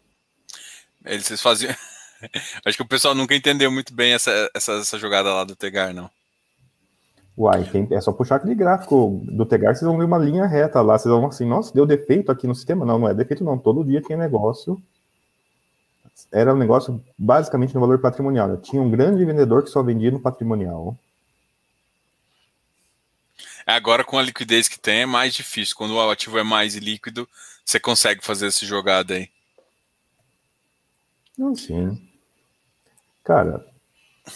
Eles 1.05 1.41
faziam. 1.41 1.73
Acho 2.65 2.77
que 2.77 2.83
o 2.83 2.87
pessoal 2.87 3.13
nunca 3.13 3.35
entendeu 3.35 3.71
muito 3.71 3.93
bem 3.93 4.13
essa, 4.13 4.49
essa, 4.53 4.73
essa 4.73 4.97
jogada 4.97 5.33
lá 5.33 5.43
do 5.43 5.55
Tegar, 5.55 5.93
não. 5.93 6.09
Uai, 7.37 7.65
tem, 7.65 7.85
é 7.91 7.99
só 7.99 8.13
puxar 8.13 8.37
aquele 8.37 8.55
gráfico 8.55 9.21
do 9.25 9.45
Tegar, 9.45 9.75
vocês 9.75 9.85
vão 9.85 9.97
ver 9.97 10.05
uma 10.05 10.17
linha 10.17 10.45
reta 10.45 10.81
lá. 10.81 10.97
Vocês 10.97 11.13
vão 11.13 11.25
assim, 11.27 11.45
nossa, 11.45 11.73
deu 11.73 11.85
defeito 11.85 12.31
aqui 12.31 12.47
no 12.47 12.55
sistema. 12.55 12.85
Não, 12.85 12.97
não 12.97 13.09
é 13.09 13.13
defeito, 13.13 13.43
não. 13.43 13.57
Todo 13.57 13.83
dia 13.83 14.01
tinha 14.01 14.17
negócio. 14.17 14.81
Era 16.31 16.53
um 16.53 16.57
negócio 16.57 17.03
basicamente 17.17 17.75
no 17.75 17.81
valor 17.81 17.99
patrimonial. 17.99 18.47
Né? 18.47 18.57
Tinha 18.61 18.81
um 18.81 18.89
grande 18.89 19.25
vendedor 19.25 19.63
que 19.63 19.69
só 19.69 19.83
vendia 19.83 20.11
no 20.11 20.19
patrimonial. 20.19 20.97
Agora, 23.65 24.03
com 24.03 24.17
a 24.19 24.21
liquidez 24.21 24.67
que 24.67 24.79
tem, 24.79 25.01
é 25.01 25.05
mais 25.05 25.33
difícil. 25.33 25.75
Quando 25.75 25.95
o 25.95 26.09
ativo 26.09 26.37
é 26.37 26.43
mais 26.43 26.75
líquido, 26.75 27.27
você 27.65 27.79
consegue 27.79 28.23
fazer 28.23 28.47
essa 28.47 28.65
jogada 28.65 29.15
aí. 29.15 29.29
Não, 31.37 31.55
sim. 31.55 31.99
Cara, 33.23 33.65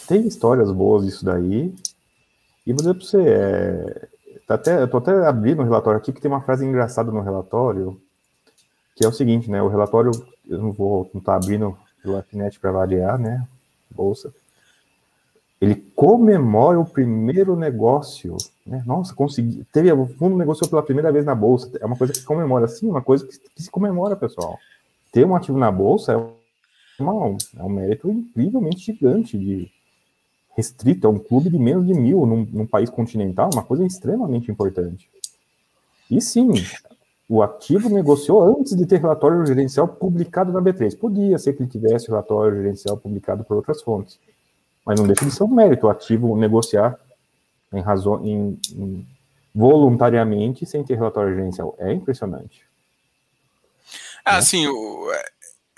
tem 0.07 0.27
histórias 0.27 0.71
boas 0.71 1.05
disso 1.05 1.23
daí. 1.23 1.73
E 2.65 2.73
vou 2.73 2.81
dizer 2.81 2.93
para 2.95 3.05
você, 3.05 3.21
é, 3.21 4.07
tá 4.47 4.55
até, 4.55 4.81
eu 4.81 4.87
tô 4.87 4.97
até 4.97 5.11
abrindo 5.27 5.61
o 5.61 5.65
relatório 5.65 5.99
aqui, 5.99 6.11
que 6.11 6.19
tem 6.19 6.29
uma 6.29 6.41
frase 6.41 6.65
engraçada 6.65 7.11
no 7.11 7.21
relatório, 7.21 8.01
que 8.95 9.05
é 9.05 9.07
o 9.07 9.13
seguinte, 9.13 9.49
né? 9.49 9.61
O 9.61 9.69
relatório, 9.69 10.11
eu 10.47 10.57
não 10.57 10.71
vou 10.71 11.09
não 11.13 11.21
tá 11.21 11.35
abrindo 11.35 11.77
o 12.03 12.21
FNET 12.23 12.59
para 12.59 12.71
variar, 12.71 13.17
né? 13.19 13.47
Bolsa. 13.89 14.33
Ele 15.61 15.75
comemora 15.95 16.79
o 16.79 16.85
primeiro 16.85 17.55
negócio, 17.55 18.37
né? 18.69 18.83
Nossa, 18.85 19.13
consegui. 19.13 19.65
Teve, 19.71 19.91
o 19.91 20.05
fundo 20.05 20.37
negociou 20.37 20.69
pela 20.69 20.83
primeira 20.83 21.11
vez 21.11 21.25
na 21.25 21.35
bolsa. 21.35 21.69
É 21.81 21.85
uma 21.85 21.97
coisa 21.97 22.13
que 22.13 22.23
comemora, 22.23 22.67
sim, 22.67 22.87
uma 22.87 23.01
coisa 23.01 23.25
que, 23.25 23.37
que 23.37 23.63
se 23.63 23.69
comemora, 23.69 24.15
pessoal. 24.15 24.57
Ter 25.11 25.25
um 25.25 25.35
ativo 25.35 25.57
na 25.57 25.71
bolsa 25.71 26.13
é, 26.13 27.01
uma, 27.01 27.37
é 27.57 27.63
um 27.63 27.69
mérito 27.69 28.09
incrivelmente 28.09 28.85
gigante 28.85 29.37
de, 29.37 29.71
restrito, 30.59 31.07
é 31.07 31.09
um 31.09 31.17
clube 31.17 31.49
de 31.49 31.57
menos 31.57 31.87
de 31.87 31.93
mil 31.93 32.25
num, 32.25 32.45
num 32.51 32.67
país 32.67 32.89
continental, 32.89 33.49
uma 33.53 33.63
coisa 33.63 33.85
extremamente 33.85 34.51
importante. 34.51 35.09
E 36.11 36.21
sim, 36.21 36.49
o 37.27 37.41
ativo 37.41 37.89
negociou 37.89 38.59
antes 38.59 38.75
de 38.75 38.85
ter 38.85 38.99
relatório 38.99 39.45
gerencial 39.45 39.87
publicado 39.87 40.51
na 40.51 40.61
B3. 40.61 40.97
Podia 40.97 41.37
ser 41.37 41.53
que 41.53 41.63
ele 41.63 41.69
tivesse 41.69 42.07
relatório 42.07 42.57
gerencial 42.57 42.97
publicado 42.97 43.43
por 43.43 43.57
outras 43.57 43.81
fontes, 43.81 44.19
mas 44.85 44.99
não 44.99 45.07
deixa 45.07 45.25
de 45.25 45.31
ser 45.31 45.43
um 45.43 45.47
mérito 45.47 45.87
o 45.87 45.89
ativo 45.89 46.35
negociar 46.35 46.99
em 47.73 47.81
razão, 47.81 48.25
em, 48.25 48.59
em, 48.71 49.07
voluntariamente 49.53 50.65
sem 50.65 50.83
ter 50.83 50.95
relatório 50.95 51.35
gerencial. 51.35 51.75
É 51.79 51.93
impressionante. 51.93 52.63
Ah, 54.25 54.35
né? 54.35 54.41
sim, 54.41 54.67
o, 54.67 55.11
é, 55.11 55.25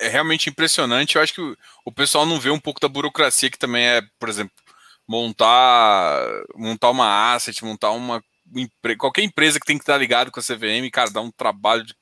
é 0.02 0.08
realmente 0.10 0.50
impressionante. 0.50 1.16
Eu 1.16 1.22
acho 1.22 1.34
que 1.34 1.42
o, 1.42 1.58
o 1.86 1.92
pessoal 1.92 2.26
não 2.26 2.40
vê 2.40 2.50
um 2.50 2.60
pouco 2.60 2.80
da 2.80 2.88
burocracia 2.88 3.50
que 3.50 3.60
também 3.60 3.86
é, 3.86 4.02
por 4.20 4.30
exemplo, 4.30 4.54
montar 5.08 6.26
montar 6.56 6.90
uma 6.90 7.34
asset, 7.34 7.64
montar 7.64 7.92
uma 7.92 8.24
qualquer 8.98 9.24
empresa 9.24 9.60
que 9.60 9.66
tem 9.66 9.78
que 9.78 9.84
estar 9.84 9.98
ligado 9.98 10.32
com 10.32 10.40
a 10.40 10.44
CVM, 10.44 10.90
cara, 10.92 11.10
dá 11.10 11.22
um 11.22 11.32
trabalho 11.32 11.86
de 11.86 11.96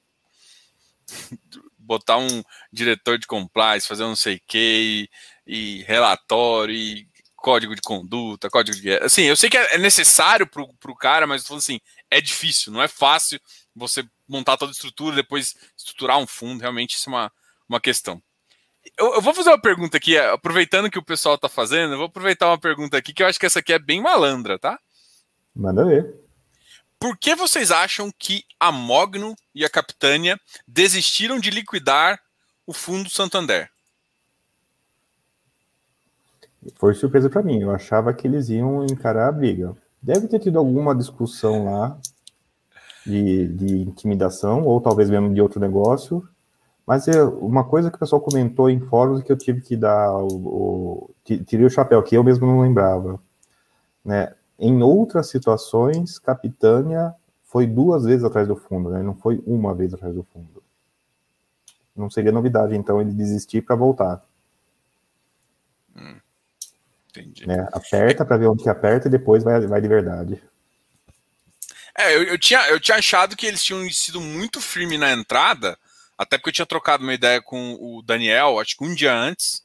botar 1.77 2.17
um 2.17 2.43
diretor 2.71 3.17
de 3.17 3.27
compliance, 3.27 3.87
fazer 3.87 4.03
não 4.03 4.15
sei 4.15 4.35
o 4.35 4.41
que, 4.47 5.09
e 5.45 5.83
relatório, 5.83 6.73
e 6.73 7.07
código 7.39 7.75
de 7.75 7.81
conduta, 7.81 8.49
código 8.49 8.75
de 8.75 8.83
guerra. 8.83 9.05
Assim, 9.05 9.23
eu 9.23 9.35
sei 9.35 9.49
que 9.49 9.57
é 9.57 9.77
necessário 9.77 10.45
para 10.47 10.61
o 10.63 10.95
cara, 10.95 11.25
mas 11.25 11.49
assim, 11.51 11.79
é 12.09 12.21
difícil, 12.21 12.71
não 12.71 12.81
é 12.81 12.87
fácil 12.87 13.39
você 13.75 14.03
montar 14.27 14.57
toda 14.57 14.71
a 14.71 14.73
estrutura, 14.73 15.15
depois 15.15 15.55
estruturar 15.77 16.17
um 16.17 16.27
fundo, 16.27 16.61
realmente 16.61 16.95
isso 16.95 17.09
é 17.09 17.13
uma, 17.13 17.31
uma 17.67 17.79
questão. 17.79 18.21
Eu, 18.97 19.15
eu 19.15 19.21
vou 19.21 19.33
fazer 19.33 19.49
uma 19.49 19.61
pergunta 19.61 19.97
aqui, 19.97 20.17
aproveitando 20.17 20.89
que 20.89 20.99
o 20.99 21.03
pessoal 21.03 21.35
está 21.35 21.49
fazendo, 21.49 21.93
eu 21.93 21.97
vou 21.97 22.07
aproveitar 22.07 22.47
uma 22.47 22.59
pergunta 22.59 22.97
aqui, 22.97 23.13
que 23.13 23.23
eu 23.23 23.27
acho 23.27 23.39
que 23.39 23.45
essa 23.45 23.59
aqui 23.59 23.73
é 23.73 23.79
bem 23.79 24.01
malandra, 24.01 24.59
tá? 24.59 24.79
Manda 25.55 25.85
ver. 25.85 26.15
Por 26.99 27.17
que 27.17 27.33
vocês 27.33 27.71
acham 27.71 28.11
que 28.17 28.43
a 28.59 28.71
Mogno 28.71 29.35
e 29.55 29.63
a 29.63 29.69
Capitânia 29.69 30.39
desistiram 30.67 31.39
de 31.39 31.49
liquidar 31.49 32.21
o 32.67 32.73
fundo 32.73 33.09
Santander? 33.09 33.71
Foi 36.75 36.93
surpresa 36.93 37.29
para 37.29 37.43
mim. 37.43 37.59
Eu 37.61 37.71
achava 37.71 38.13
que 38.13 38.27
eles 38.27 38.49
iam 38.49 38.85
encarar 38.85 39.27
a 39.27 39.31
briga. 39.31 39.75
Deve 40.01 40.27
ter 40.27 40.39
tido 40.39 40.57
alguma 40.57 40.95
discussão 40.95 41.65
lá 41.65 41.97
de, 43.05 43.47
de 43.47 43.81
intimidação, 43.81 44.63
ou 44.63 44.79
talvez 44.79 45.09
mesmo 45.09 45.33
de 45.33 45.41
outro 45.41 45.59
negócio. 45.59 46.27
Mas 46.85 47.07
é 47.07 47.23
uma 47.23 47.63
coisa 47.63 47.89
que 47.89 47.97
o 47.97 47.99
pessoal 47.99 48.21
comentou 48.21 48.69
em 48.69 48.79
fóruns 48.79 49.21
que 49.21 49.31
eu 49.31 49.37
tive 49.37 49.61
que 49.61 49.77
dar 49.77 50.11
o, 50.17 50.27
o 50.27 51.09
tirei 51.23 51.65
o 51.65 51.69
chapéu, 51.69 52.01
que 52.01 52.15
eu 52.15 52.23
mesmo 52.23 52.47
não 52.47 52.61
lembrava. 52.61 53.19
Né? 54.03 54.33
Em 54.57 54.81
outras 54.81 55.27
situações, 55.29 56.17
Capitânia 56.17 57.13
foi 57.43 57.67
duas 57.67 58.05
vezes 58.05 58.23
atrás 58.23 58.47
do 58.47 58.55
fundo, 58.55 58.89
né? 58.89 59.03
não 59.03 59.15
foi 59.15 59.41
uma 59.45 59.73
vez 59.73 59.93
atrás 59.93 60.15
do 60.15 60.23
fundo. 60.23 60.63
Não 61.95 62.09
seria 62.09 62.31
novidade, 62.31 62.75
então, 62.75 63.01
ele 63.01 63.11
desistir 63.11 63.61
para 63.61 63.75
voltar. 63.75 64.23
Hum. 65.95 66.15
Entendi. 67.19 67.47
Né? 67.47 67.67
Aperta 67.71 68.25
para 68.25 68.37
ver 68.37 68.47
onde 68.47 68.63
que 68.63 68.69
aperta 68.69 69.07
e 69.07 69.11
depois 69.11 69.43
vai, 69.43 69.59
vai 69.67 69.81
de 69.81 69.87
verdade. 69.87 70.41
É, 71.97 72.15
eu, 72.15 72.23
eu, 72.23 72.37
tinha, 72.37 72.61
eu 72.69 72.79
tinha 72.79 72.97
achado 72.97 73.35
que 73.35 73.45
eles 73.45 73.63
tinham 73.63 73.89
sido 73.91 74.21
muito 74.21 74.61
firme 74.61 74.97
na 74.97 75.11
entrada, 75.11 75.77
até 76.17 76.37
porque 76.37 76.49
eu 76.49 76.53
tinha 76.53 76.65
trocado 76.65 77.03
uma 77.03 77.13
ideia 77.13 77.41
com 77.41 77.73
o 77.79 78.01
Daniel, 78.01 78.59
acho 78.59 78.77
que 78.77 78.83
um 78.83 78.95
dia 78.95 79.13
antes 79.13 79.63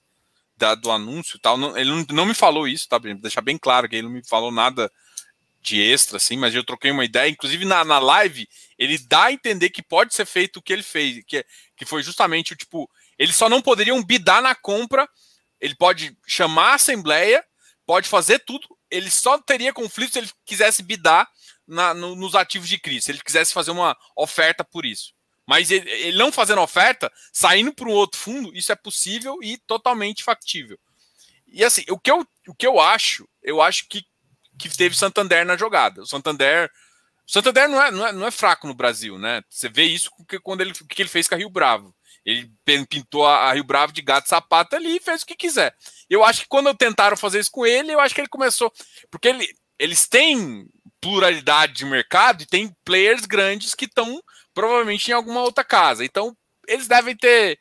da, 0.57 0.75
do 0.75 0.91
anúncio 0.91 1.37
e 1.37 1.41
tal. 1.41 1.57
Não, 1.57 1.77
ele 1.77 1.91
não, 1.91 2.07
não 2.11 2.27
me 2.27 2.35
falou 2.35 2.67
isso, 2.67 2.89
tá? 2.89 2.99
Pra 2.99 3.13
deixar 3.15 3.41
bem 3.41 3.59
claro 3.59 3.89
que 3.89 3.97
ele 3.97 4.07
não 4.07 4.11
me 4.11 4.27
falou 4.27 4.51
nada 4.51 4.91
de 5.61 5.81
extra, 5.81 6.19
assim, 6.19 6.37
mas 6.37 6.55
eu 6.55 6.65
troquei 6.65 6.91
uma 6.91 7.05
ideia. 7.05 7.31
Inclusive 7.31 7.65
na, 7.65 7.85
na 7.85 7.99
live, 7.99 8.49
ele 8.79 8.99
dá 8.99 9.25
a 9.25 9.33
entender 9.33 9.71
que 9.71 9.83
pode 9.83 10.15
ser 10.15 10.27
feito 10.27 10.59
o 10.59 10.63
que 10.63 10.73
ele 10.73 10.83
fez, 10.83 11.25
que, 11.27 11.45
que 11.77 11.85
foi 11.85 12.03
justamente 12.03 12.53
o 12.53 12.57
tipo. 12.57 12.89
Eles 13.19 13.37
só 13.37 13.49
não 13.49 13.63
poderiam 13.63 14.03
bidar 14.03 14.43
na 14.43 14.55
compra 14.55 15.09
ele 15.61 15.75
pode 15.75 16.17
chamar 16.27 16.73
a 16.73 16.75
Assembleia, 16.75 17.45
pode 17.87 18.09
fazer 18.09 18.39
tudo, 18.41 18.67
ele 18.91 19.11
só 19.11 19.39
teria 19.39 19.73
conflito 19.73 20.13
se 20.13 20.19
ele 20.19 20.31
quisesse 20.45 20.83
bidar 20.83 21.29
na, 21.67 21.95
no, 21.95 22.15
nos 22.15 22.35
ativos 22.35 22.69
de 22.69 22.79
crise, 22.79 23.07
se 23.07 23.13
ele 23.13 23.23
quisesse 23.23 23.53
fazer 23.53 23.71
uma 23.71 23.97
oferta 24.17 24.65
por 24.65 24.85
isso. 24.85 25.13
Mas 25.47 25.71
ele, 25.71 25.91
ele 25.91 26.17
não 26.17 26.33
fazendo 26.33 26.61
oferta, 26.61 27.13
saindo 27.33 27.73
para 27.73 27.89
um 27.89 27.93
outro 27.93 28.19
fundo, 28.19 28.55
isso 28.57 28.73
é 28.73 28.77
possível 28.77 29.39
e 29.43 29.59
totalmente 29.59 30.25
factível. 30.25 30.79
E 31.47 31.63
assim, 31.63 31.85
o 31.89 31.99
que 31.99 32.11
eu, 32.11 32.27
o 32.49 32.55
que 32.55 32.67
eu 32.67 32.81
acho, 32.81 33.29
eu 33.43 33.61
acho 33.61 33.87
que, 33.89 34.05
que 34.59 34.69
teve 34.75 34.97
Santander 34.97 35.45
na 35.45 35.57
jogada. 35.57 36.03
O 36.03 36.07
Santander. 36.07 36.71
Santander 37.27 37.69
não 37.69 37.83
é, 37.83 37.91
não, 37.91 38.07
é, 38.07 38.13
não 38.13 38.27
é 38.27 38.31
fraco 38.31 38.67
no 38.67 38.75
Brasil, 38.75 39.19
né? 39.19 39.43
Você 39.49 39.69
vê 39.69 39.85
isso 39.85 40.11
porque 40.17 40.39
quando 40.41 40.63
ele, 40.63 40.73
que 40.73 41.01
ele 41.01 41.09
fez 41.09 41.29
com 41.29 41.35
a 41.35 41.39
Rio 41.39 41.49
Bravo. 41.49 41.95
Ele 42.25 42.51
pintou 42.89 43.27
a 43.27 43.53
Rio 43.53 43.65
Bravo 43.65 43.93
de 43.93 44.01
gato 44.01 44.29
sapato 44.29 44.75
ali 44.75 44.97
e 44.97 45.01
fez 45.01 45.23
o 45.23 45.27
que 45.27 45.37
quiser. 45.37 45.77
Eu 46.09 46.25
acho 46.25 46.43
que 46.43 46.49
quando 46.49 46.73
tentaram 46.75 47.17
fazer 47.17 47.39
isso 47.39 47.51
com 47.51 47.67
ele, 47.67 47.93
eu 47.93 48.01
acho 48.01 48.15
que 48.15 48.21
ele 48.21 48.29
começou. 48.29 48.73
Porque 49.11 49.29
ele, 49.29 49.47
eles 49.79 50.09
têm 50.09 50.67
pluralidade 51.01 51.75
de 51.75 51.85
mercado 51.85 52.43
e 52.43 52.47
tem 52.47 52.75
players 52.83 53.27
grandes 53.27 53.75
que 53.75 53.85
estão 53.85 54.23
provavelmente 54.55 55.09
em 55.09 55.13
alguma 55.13 55.43
outra 55.43 55.63
casa. 55.63 56.03
Então, 56.03 56.35
eles 56.67 56.89
devem 56.89 57.15
ter 57.15 57.59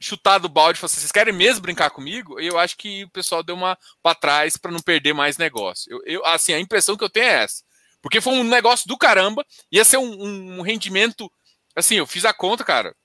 chutado 0.00 0.46
o 0.46 0.48
balde 0.48 0.78
e 0.78 0.80
falado 0.80 0.92
assim, 0.92 1.00
vocês 1.00 1.12
querem 1.12 1.34
mesmo 1.34 1.60
brincar 1.60 1.90
comigo? 1.90 2.40
Eu 2.40 2.58
acho 2.58 2.78
que 2.78 3.04
o 3.04 3.10
pessoal 3.10 3.42
deu 3.42 3.54
uma 3.54 3.78
para 4.02 4.14
trás 4.14 4.56
para 4.56 4.72
não 4.72 4.80
perder 4.80 5.12
mais 5.12 5.36
negócio. 5.36 5.92
Eu, 5.92 6.02
eu, 6.06 6.26
assim, 6.26 6.54
a 6.54 6.58
impressão 6.58 6.96
que 6.96 7.04
eu 7.04 7.10
tenho 7.10 7.26
é 7.26 7.42
essa. 7.42 7.62
Porque 8.00 8.22
foi 8.22 8.32
um 8.32 8.42
negócio 8.42 8.88
do 8.88 8.96
caramba, 8.96 9.44
ia 9.70 9.84
ser 9.84 9.98
um, 9.98 10.58
um 10.58 10.62
rendimento. 10.62 11.30
Assim, 11.76 11.96
eu 11.96 12.06
fiz 12.06 12.24
a 12.24 12.32
conta, 12.32 12.64
cara 12.64 12.96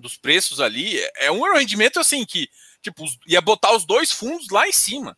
dos 0.00 0.16
preços 0.16 0.60
ali, 0.60 0.98
é 1.16 1.30
um 1.30 1.42
rendimento 1.54 2.00
assim 2.00 2.24
que, 2.24 2.48
tipo, 2.82 3.04
ia 3.26 3.40
botar 3.40 3.74
os 3.74 3.84
dois 3.84 4.10
fundos 4.10 4.48
lá 4.50 4.66
em 4.68 4.72
cima. 4.72 5.16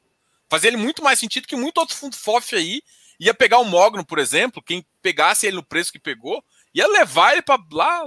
Fazer 0.48 0.68
ele 0.68 0.76
muito 0.76 1.02
mais 1.02 1.18
sentido 1.18 1.46
que 1.46 1.56
muito 1.56 1.78
outro 1.78 1.96
fundo 1.96 2.16
FOF 2.16 2.54
aí. 2.54 2.82
Ia 3.18 3.32
pegar 3.32 3.58
o 3.58 3.64
Mogno, 3.64 4.04
por 4.04 4.18
exemplo, 4.18 4.62
quem 4.62 4.84
pegasse 5.00 5.46
ele 5.46 5.56
no 5.56 5.62
preço 5.62 5.92
que 5.92 5.98
pegou, 5.98 6.44
ia 6.74 6.86
levar 6.88 7.32
ele 7.32 7.42
para 7.42 7.62
lá, 7.70 8.02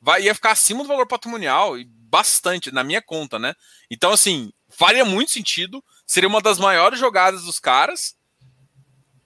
vai, 0.00 0.22
ia 0.22 0.34
ficar 0.34 0.50
acima 0.50 0.82
do 0.82 0.88
valor 0.88 1.06
patrimonial, 1.06 1.78
e 1.78 1.84
bastante, 1.84 2.70
na 2.70 2.84
minha 2.84 3.00
conta, 3.00 3.38
né? 3.38 3.54
Então, 3.90 4.12
assim, 4.12 4.52
faria 4.68 5.04
muito 5.04 5.30
sentido, 5.30 5.82
seria 6.06 6.28
uma 6.28 6.40
das 6.40 6.58
maiores 6.58 6.98
jogadas 6.98 7.44
dos 7.44 7.58
caras. 7.58 8.16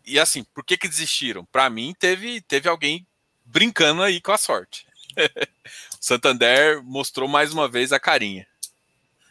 E 0.06 0.18
assim, 0.18 0.44
por 0.54 0.64
que 0.64 0.78
que 0.78 0.88
desistiram? 0.88 1.44
Para 1.46 1.68
mim, 1.68 1.94
teve, 1.98 2.40
teve 2.42 2.68
alguém 2.68 3.06
brincando 3.44 4.02
aí 4.02 4.20
com 4.20 4.32
a 4.32 4.38
sorte. 4.38 4.86
Santander 6.00 6.82
mostrou 6.84 7.28
mais 7.28 7.52
uma 7.52 7.68
vez 7.68 7.92
a 7.92 8.00
carinha. 8.00 8.46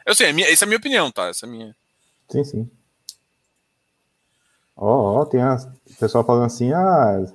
Eu 0.05 0.15
sei, 0.15 0.28
é 0.28 0.51
essa 0.51 0.63
é 0.63 0.65
a 0.65 0.68
minha 0.68 0.78
opinião, 0.78 1.11
tá? 1.11 1.28
Essa 1.28 1.45
é 1.45 1.49
minha. 1.49 1.76
Sim, 2.30 2.43
sim. 2.43 2.72
Ó, 4.76 4.86
oh, 4.86 5.22
oh, 5.22 5.26
tem 5.26 5.41
o 5.43 5.57
pessoal 5.99 6.24
falando 6.24 6.45
assim, 6.45 6.72
ah, 6.72 7.26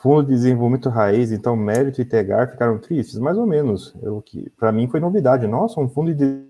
fundo 0.00 0.22
de 0.22 0.34
desenvolvimento 0.34 0.88
raiz, 0.88 1.32
então 1.32 1.56
mérito 1.56 2.00
e 2.00 2.04
Tegar 2.04 2.50
ficaram 2.50 2.78
tristes, 2.78 3.18
mais 3.18 3.36
ou 3.36 3.46
menos. 3.46 3.94
Eu 4.02 4.22
que 4.22 4.48
para 4.50 4.70
mim 4.72 4.88
foi 4.88 5.00
novidade. 5.00 5.46
Nossa, 5.46 5.80
um 5.80 5.88
fundo 5.88 6.14
de 6.14 6.44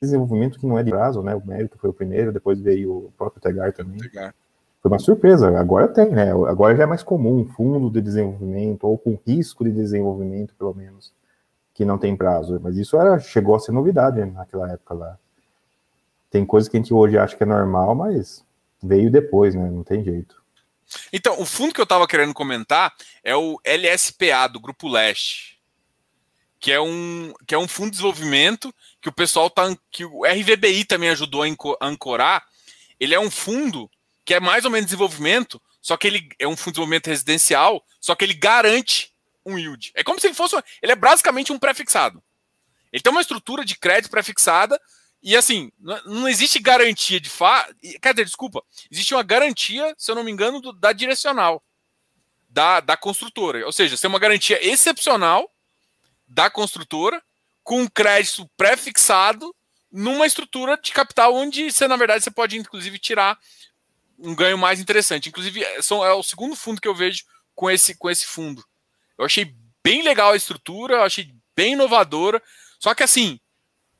desenvolvimento 0.00 0.58
que 0.58 0.66
não 0.66 0.78
é 0.78 0.82
de 0.82 0.90
prazo, 0.90 1.22
né? 1.22 1.34
O 1.34 1.46
mérito 1.46 1.78
foi 1.78 1.90
o 1.90 1.94
primeiro, 1.94 2.32
depois 2.32 2.60
veio 2.60 2.92
o 2.92 3.12
próprio 3.16 3.42
Tegar 3.42 3.72
também. 3.72 3.98
Tegar. 3.98 4.34
Foi 4.80 4.90
uma 4.90 4.98
surpresa. 4.98 5.58
Agora 5.58 5.86
tem, 5.88 6.10
né? 6.10 6.30
Agora 6.30 6.74
já 6.74 6.84
é 6.84 6.86
mais 6.86 7.02
comum 7.02 7.44
fundo 7.44 7.90
de 7.90 8.00
desenvolvimento 8.00 8.84
ou 8.84 8.96
com 8.96 9.18
risco 9.26 9.64
de 9.64 9.70
desenvolvimento, 9.70 10.54
pelo 10.54 10.74
menos 10.74 11.12
que 11.78 11.84
não 11.84 11.96
tem 11.96 12.16
prazo. 12.16 12.58
Mas 12.60 12.76
isso 12.76 12.96
era, 12.96 13.20
chegou 13.20 13.54
a 13.54 13.60
ser 13.60 13.70
novidade 13.70 14.24
naquela 14.24 14.68
época 14.72 14.94
lá. 14.94 15.18
Tem 16.28 16.44
coisas 16.44 16.68
que 16.68 16.76
a 16.76 16.80
gente 16.80 16.92
hoje 16.92 17.16
acha 17.16 17.36
que 17.36 17.44
é 17.44 17.46
normal, 17.46 17.94
mas 17.94 18.44
veio 18.82 19.08
depois, 19.12 19.54
né? 19.54 19.70
Não 19.70 19.84
tem 19.84 20.02
jeito. 20.02 20.42
Então, 21.12 21.40
o 21.40 21.46
fundo 21.46 21.72
que 21.72 21.80
eu 21.80 21.84
estava 21.84 22.08
querendo 22.08 22.34
comentar 22.34 22.92
é 23.22 23.36
o 23.36 23.60
LSPA 23.64 24.48
do 24.48 24.58
Grupo 24.58 24.88
Leste, 24.88 25.60
que 26.58 26.72
é 26.72 26.80
um 26.80 27.32
que 27.46 27.54
é 27.54 27.58
um 27.58 27.68
fundo 27.68 27.90
de 27.90 27.92
desenvolvimento 27.92 28.74
que 29.00 29.08
o 29.08 29.12
pessoal 29.12 29.48
tá 29.48 29.72
que 29.88 30.04
o 30.04 30.24
RVBI 30.24 30.84
também 30.84 31.10
ajudou 31.10 31.44
a 31.44 31.86
ancorar. 31.86 32.44
Ele 32.98 33.14
é 33.14 33.20
um 33.20 33.30
fundo 33.30 33.88
que 34.24 34.34
é 34.34 34.40
mais 34.40 34.64
ou 34.64 34.70
menos 34.70 34.86
desenvolvimento, 34.86 35.62
só 35.80 35.96
que 35.96 36.08
ele 36.08 36.28
é 36.40 36.48
um 36.48 36.56
fundo 36.56 36.72
de 36.72 36.72
desenvolvimento 36.72 37.06
residencial, 37.06 37.84
só 38.00 38.16
que 38.16 38.24
ele 38.24 38.34
garante 38.34 39.07
um 39.48 39.58
yield. 39.58 39.90
É 39.94 40.04
como 40.04 40.20
se 40.20 40.26
ele 40.26 40.34
fosse. 40.34 40.56
Ele 40.82 40.92
é 40.92 40.96
basicamente 40.96 41.52
um 41.52 41.58
prefixado. 41.58 42.22
Ele 42.92 43.02
tem 43.02 43.10
uma 43.10 43.20
estrutura 43.20 43.64
de 43.64 43.76
crédito 43.76 44.10
prefixada 44.10 44.80
e 45.22 45.36
assim, 45.36 45.72
não 46.04 46.28
existe 46.28 46.58
garantia 46.58 47.20
de 47.20 47.28
fa. 47.28 47.68
Quer 48.00 48.12
dizer, 48.12 48.24
desculpa, 48.24 48.62
existe 48.90 49.14
uma 49.14 49.22
garantia, 49.22 49.94
se 49.96 50.10
eu 50.10 50.14
não 50.14 50.22
me 50.22 50.30
engano, 50.30 50.60
do, 50.60 50.72
da 50.72 50.92
direcional 50.92 51.62
da, 52.48 52.80
da 52.80 52.96
construtora. 52.96 53.64
Ou 53.66 53.72
seja, 53.72 53.96
tem 53.96 54.08
uma 54.08 54.18
garantia 54.18 54.64
excepcional 54.66 55.50
da 56.26 56.50
construtora 56.50 57.22
com 57.62 57.82
um 57.82 57.88
crédito 57.88 58.48
pré-fixado 58.56 59.54
numa 59.90 60.26
estrutura 60.26 60.78
de 60.80 60.92
capital 60.92 61.34
onde 61.34 61.70
você, 61.70 61.88
na 61.88 61.96
verdade, 61.96 62.22
você 62.22 62.30
pode, 62.30 62.56
inclusive, 62.56 62.98
tirar 62.98 63.38
um 64.18 64.34
ganho 64.34 64.58
mais 64.58 64.80
interessante. 64.80 65.28
Inclusive, 65.28 65.62
é, 65.62 65.82
são, 65.82 66.04
é 66.04 66.12
o 66.12 66.22
segundo 66.22 66.54
fundo 66.54 66.80
que 66.80 66.88
eu 66.88 66.94
vejo 66.94 67.24
com 67.54 67.70
esse, 67.70 67.96
com 67.96 68.08
esse 68.08 68.26
fundo. 68.26 68.64
Eu 69.18 69.24
achei 69.24 69.54
bem 69.82 70.02
legal 70.02 70.32
a 70.32 70.36
estrutura, 70.36 70.96
eu 70.96 71.02
achei 71.02 71.34
bem 71.56 71.72
inovadora. 71.72 72.42
Só 72.78 72.94
que 72.94 73.02
assim, 73.02 73.40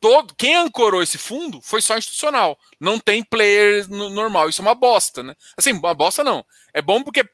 todo 0.01 0.35
quem 0.35 0.57
ancorou 0.57 1.03
esse 1.03 1.19
fundo 1.19 1.61
foi 1.61 1.83
só 1.83 1.99
institucional. 1.99 2.59
Não 2.81 2.99
tem 2.99 3.25
player 3.25 3.89
normal. 3.89 4.49
Isso 4.49 4.63
é 4.63 4.65
uma 4.65 4.75
bosta, 4.75 5.23
né? 5.23 5.35
Assim, 5.57 5.73
uma 5.73 5.95
bosta 5.95 6.23
não. 6.23 6.45
É 6.73 6.81
bom 6.81 7.03
porque 7.03 7.29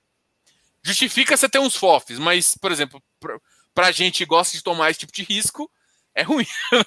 justifica 0.83 1.37
você 1.37 1.49
ter 1.49 1.59
uns 1.59 1.77
FOFs, 1.77 2.19
mas, 2.19 2.57
por 2.57 2.71
exemplo, 2.71 3.03
pra, 3.21 3.39
pra 3.75 3.93
gente 3.93 4.19
que 4.19 4.27
gosta 4.27 4.57
de 4.57 4.63
tomar 4.63 4.91
esse 4.91 5.01
tipo 5.01 5.13
de 5.13 5.23
risco, 5.23 5.71
é 6.15 6.23
ruim. 6.23 6.47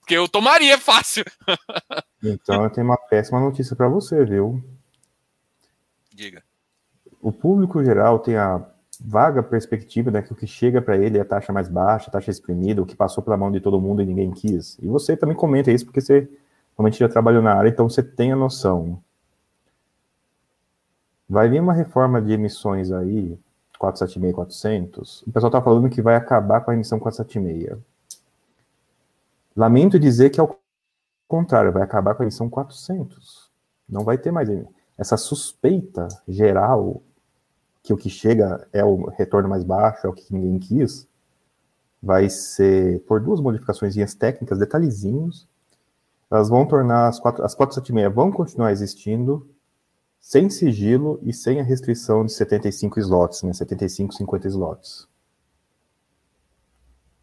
porque 0.00 0.14
eu 0.14 0.28
tomaria 0.28 0.78
fácil. 0.78 1.24
então 2.22 2.62
eu 2.62 2.70
tenho 2.70 2.86
uma 2.86 2.96
péssima 2.96 3.40
notícia 3.40 3.74
para 3.74 3.88
você, 3.88 4.24
viu? 4.24 4.62
Diga. 6.12 6.44
O 7.20 7.32
público 7.32 7.84
geral 7.84 8.20
tem 8.20 8.36
a 8.36 8.64
vaga 9.04 9.42
perspectiva 9.42 10.10
né, 10.10 10.22
que 10.22 10.32
o 10.32 10.36
que 10.36 10.46
chega 10.46 10.80
para 10.80 10.96
ele 10.96 11.18
é 11.18 11.24
taxa 11.24 11.52
mais 11.52 11.68
baixa, 11.68 12.10
taxa 12.10 12.30
exprimida, 12.30 12.82
o 12.82 12.86
que 12.86 12.96
passou 12.96 13.22
pela 13.22 13.36
mão 13.36 13.50
de 13.50 13.60
todo 13.60 13.80
mundo 13.80 14.02
e 14.02 14.06
ninguém 14.06 14.30
quis. 14.30 14.78
E 14.80 14.86
você 14.86 15.16
também 15.16 15.36
comenta 15.36 15.70
isso 15.70 15.84
porque 15.84 16.00
você 16.00 16.28
Realmente 16.76 16.98
já 16.98 17.08
trabalhou 17.08 17.42
na 17.42 17.54
área, 17.54 17.70
então 17.70 17.88
você 17.88 18.02
tem 18.02 18.32
a 18.32 18.36
noção. 18.36 19.02
Vai 21.28 21.48
vir 21.48 21.60
uma 21.60 21.72
reforma 21.72 22.20
de 22.20 22.32
emissões 22.32 22.92
aí, 22.92 23.38
476 23.78 24.34
400. 24.34 25.22
O 25.22 25.32
pessoal 25.32 25.48
está 25.48 25.62
falando 25.62 25.88
que 25.88 26.02
vai 26.02 26.14
acabar 26.14 26.60
com 26.60 26.70
a 26.70 26.74
emissão 26.74 26.98
476. 26.98 27.78
Lamento 29.56 29.98
dizer 29.98 30.28
que 30.30 30.38
é 30.38 30.42
o 30.42 30.54
contrário, 31.26 31.72
vai 31.72 31.82
acabar 31.82 32.14
com 32.14 32.22
a 32.22 32.26
emissão 32.26 32.48
400. 32.48 33.50
Não 33.88 34.04
vai 34.04 34.18
ter 34.18 34.30
mais 34.30 34.48
essa 34.98 35.16
suspeita 35.16 36.08
geral 36.28 37.02
que 37.86 37.92
o 37.92 37.96
que 37.96 38.10
chega 38.10 38.66
é 38.72 38.84
o 38.84 39.08
retorno 39.10 39.48
mais 39.48 39.62
baixo, 39.62 40.08
é 40.08 40.10
o 40.10 40.12
que 40.12 40.34
ninguém 40.34 40.58
quis, 40.58 41.06
vai 42.02 42.28
ser 42.28 43.00
por 43.02 43.20
duas 43.20 43.40
modificações 43.40 43.94
técnicas, 44.16 44.58
detalhezinhos. 44.58 45.46
Elas 46.28 46.48
vão 46.48 46.66
tornar 46.66 47.06
as, 47.06 47.20
quatro, 47.20 47.44
as 47.44 47.54
476 47.54 48.12
vão 48.12 48.32
continuar 48.32 48.72
existindo 48.72 49.48
sem 50.18 50.50
sigilo 50.50 51.20
e 51.22 51.32
sem 51.32 51.60
a 51.60 51.62
restrição 51.62 52.26
de 52.26 52.32
75 52.32 52.98
slots, 52.98 53.44
né? 53.44 53.52
75, 53.52 54.14
50 54.14 54.48
slots. 54.48 55.08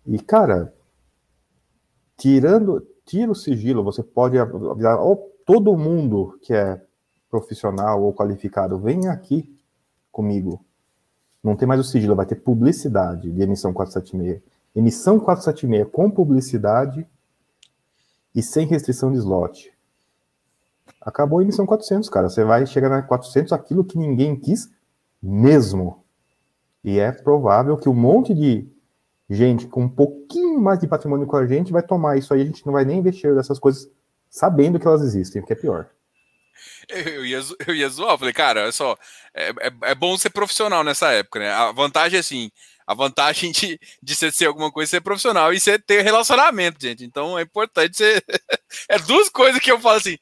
E, 0.08 0.18
cara, 0.18 0.74
tirando, 2.16 2.88
tira 3.06 3.30
o 3.30 3.36
sigilo, 3.36 3.84
você 3.84 4.02
pode 4.02 4.40
avisar 4.40 4.98
oh, 4.98 5.18
todo 5.46 5.78
mundo 5.78 6.40
que 6.42 6.54
é 6.54 6.82
profissional 7.30 8.02
ou 8.02 8.14
qualificado, 8.14 8.80
vem 8.80 9.10
aqui 9.10 9.53
comigo. 10.14 10.64
Não 11.44 11.58
tem 11.58 11.68
mais 11.68 11.82
o 11.82 11.84
sigilo, 11.84 12.16
vai 12.16 12.26
ter 12.26 12.36
publicidade 12.36 13.30
de 13.30 13.42
emissão 13.42 13.74
476. 13.74 14.42
Emissão 14.74 15.20
476 15.20 15.92
com 15.92 16.10
publicidade 16.10 17.06
e 18.34 18.42
sem 18.42 18.66
restrição 18.66 19.12
de 19.12 19.18
slot. 19.18 19.74
Acabou 21.02 21.40
a 21.40 21.44
emissão 21.44 21.66
400, 21.66 22.10
cara. 22.10 22.30
Você 22.30 22.46
vai 22.46 22.66
chegar 22.66 22.90
na 22.90 23.02
400 23.02 23.52
aquilo 23.52 23.84
que 23.84 23.98
ninguém 23.98 24.40
quis 24.40 24.72
mesmo. 25.22 26.02
E 26.84 26.98
é 26.98 27.12
provável 27.12 27.78
que 27.78 27.90
um 27.90 27.94
monte 27.94 28.34
de 28.34 28.68
gente 29.30 29.68
com 29.68 29.84
um 29.84 29.90
pouquinho 29.90 30.60
mais 30.62 30.80
de 30.80 30.88
patrimônio 30.88 31.28
com 31.28 31.36
a 31.36 31.46
gente 31.46 31.72
vai 31.72 31.84
tomar 31.84 32.18
isso 32.18 32.34
aí. 32.34 32.42
A 32.42 32.46
gente 32.46 32.66
não 32.66 32.74
vai 32.74 32.86
nem 32.86 33.00
investir 33.00 33.34
nessas 33.34 33.60
coisas 33.60 33.90
sabendo 34.30 34.80
que 34.80 34.88
elas 34.88 35.02
existem, 35.02 35.42
o 35.42 35.46
que 35.46 35.54
é 35.54 35.56
pior. 35.56 35.90
Eu 36.88 37.26
ia, 37.26 37.40
eu 37.68 37.76
ia 37.76 37.90
zoar, 37.90 38.12
eu 38.12 38.18
falei, 38.18 38.34
cara, 38.34 38.64
olha 38.64 38.72
só, 38.72 38.98
é, 39.34 39.50
é, 39.50 39.72
é, 39.84 39.96
bom 39.96 40.18
ser 40.18 40.30
profissional 40.30 40.84
nessa 40.84 41.12
época, 41.12 41.40
né? 41.40 41.52
A 41.52 41.72
vantagem 41.72 42.18
é 42.18 42.20
assim, 42.20 42.52
a 42.86 42.94
vantagem 42.94 43.52
de, 43.52 43.80
de 44.02 44.16
você 44.16 44.32
ser 44.32 44.46
alguma 44.46 44.72
coisa 44.72 44.90
ser 44.90 45.02
profissional 45.02 45.54
e 45.54 45.60
você 45.60 45.80
ter 45.80 46.02
relacionamento, 46.02 46.82
gente. 46.82 47.04
Então 47.04 47.38
é 47.38 47.44
importante 47.44 47.98
ser. 47.98 48.24
é 48.90 49.00
duas 49.00 49.30
coisas 49.30 49.62
que 49.62 49.72
eu 49.72 49.80
falo 49.80 49.98
assim. 49.98 50.18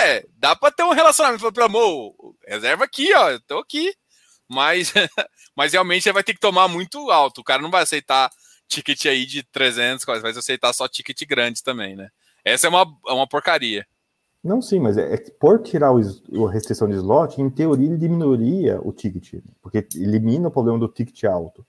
É, 0.00 0.24
dá 0.36 0.54
pra 0.54 0.70
ter 0.70 0.84
um 0.84 0.92
relacionamento. 0.92 1.40
Falo, 1.40 1.52
pelo 1.52 1.66
amor, 1.66 2.14
reserva 2.46 2.84
aqui, 2.84 3.12
ó, 3.14 3.30
eu 3.30 3.40
tô 3.40 3.58
aqui. 3.58 3.94
Mas, 4.48 4.92
mas 5.56 5.72
realmente 5.72 6.04
você 6.04 6.12
vai 6.12 6.22
ter 6.22 6.34
que 6.34 6.40
tomar 6.40 6.68
muito 6.68 7.10
alto. 7.10 7.40
O 7.40 7.44
cara 7.44 7.62
não 7.62 7.70
vai 7.70 7.82
aceitar 7.82 8.30
ticket 8.68 9.06
aí 9.06 9.26
de 9.26 9.42
300, 9.42 10.04
vai 10.04 10.30
aceitar 10.30 10.72
só 10.72 10.88
ticket 10.88 11.20
grande 11.26 11.62
também, 11.62 11.96
né? 11.96 12.10
Essa 12.44 12.66
é 12.66 12.70
uma, 12.70 12.86
é 13.08 13.12
uma 13.12 13.26
porcaria. 13.26 13.86
Não, 14.44 14.60
sim, 14.60 14.78
mas 14.78 14.98
é, 14.98 15.14
é 15.14 15.16
por 15.40 15.62
tirar 15.62 15.90
o, 15.90 15.98
a 16.46 16.52
restrição 16.52 16.86
de 16.86 16.94
slot, 16.96 17.40
em 17.40 17.48
teoria 17.48 17.86
ele 17.86 17.96
diminuiria 17.96 18.78
o 18.86 18.92
ticket, 18.92 19.42
porque 19.62 19.88
elimina 19.96 20.48
o 20.48 20.50
problema 20.50 20.78
do 20.78 20.86
ticket 20.86 21.24
alto. 21.24 21.64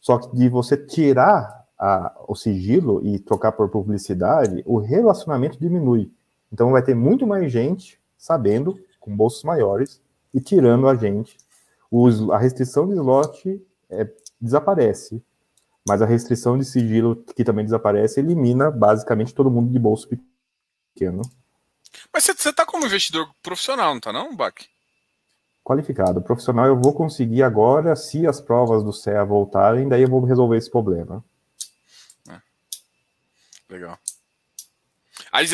Só 0.00 0.18
que 0.18 0.34
de 0.34 0.48
você 0.48 0.76
tirar 0.76 1.64
a, 1.78 2.12
o 2.26 2.34
sigilo 2.34 3.06
e 3.06 3.20
trocar 3.20 3.52
por 3.52 3.68
publicidade, 3.68 4.64
o 4.66 4.78
relacionamento 4.78 5.60
diminui. 5.60 6.10
Então 6.52 6.72
vai 6.72 6.82
ter 6.82 6.94
muito 6.94 7.24
mais 7.24 7.52
gente 7.52 8.00
sabendo, 8.18 8.76
com 8.98 9.16
bolsos 9.16 9.44
maiores, 9.44 10.00
e 10.34 10.40
tirando 10.40 10.88
a 10.88 10.96
gente. 10.96 11.36
A 12.32 12.38
restrição 12.38 12.88
de 12.88 12.94
slot 12.94 13.64
é, 13.88 14.10
desaparece, 14.40 15.22
mas 15.86 16.02
a 16.02 16.06
restrição 16.06 16.58
de 16.58 16.64
sigilo, 16.64 17.14
que 17.36 17.44
também 17.44 17.64
desaparece, 17.64 18.18
elimina 18.18 18.72
basicamente 18.72 19.32
todo 19.32 19.50
mundo 19.50 19.70
de 19.70 19.78
bolso 19.78 20.08
pequeno. 20.94 21.22
Mas 22.12 22.24
você 22.24 22.48
está 22.48 22.64
como 22.64 22.86
investidor 22.86 23.28
profissional, 23.42 23.90
não 23.90 23.98
está 23.98 24.12
não, 24.12 24.34
Bach? 24.34 24.54
Qualificado. 25.64 26.20
Profissional 26.20 26.66
eu 26.66 26.80
vou 26.80 26.92
conseguir 26.92 27.42
agora, 27.42 27.94
se 27.94 28.26
as 28.26 28.40
provas 28.40 28.82
do 28.82 28.92
CEA 28.92 29.24
voltarem, 29.24 29.88
daí 29.88 30.02
eu 30.02 30.08
vou 30.08 30.24
resolver 30.24 30.56
esse 30.56 30.70
problema. 30.70 31.24
É. 32.28 32.40
Legal. 33.68 33.98
Aí 35.30 35.46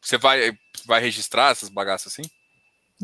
você 0.00 0.18
vai, 0.18 0.52
vai 0.86 1.00
registrar 1.00 1.52
essas 1.52 1.68
bagaças 1.68 2.12
assim? 2.12 2.28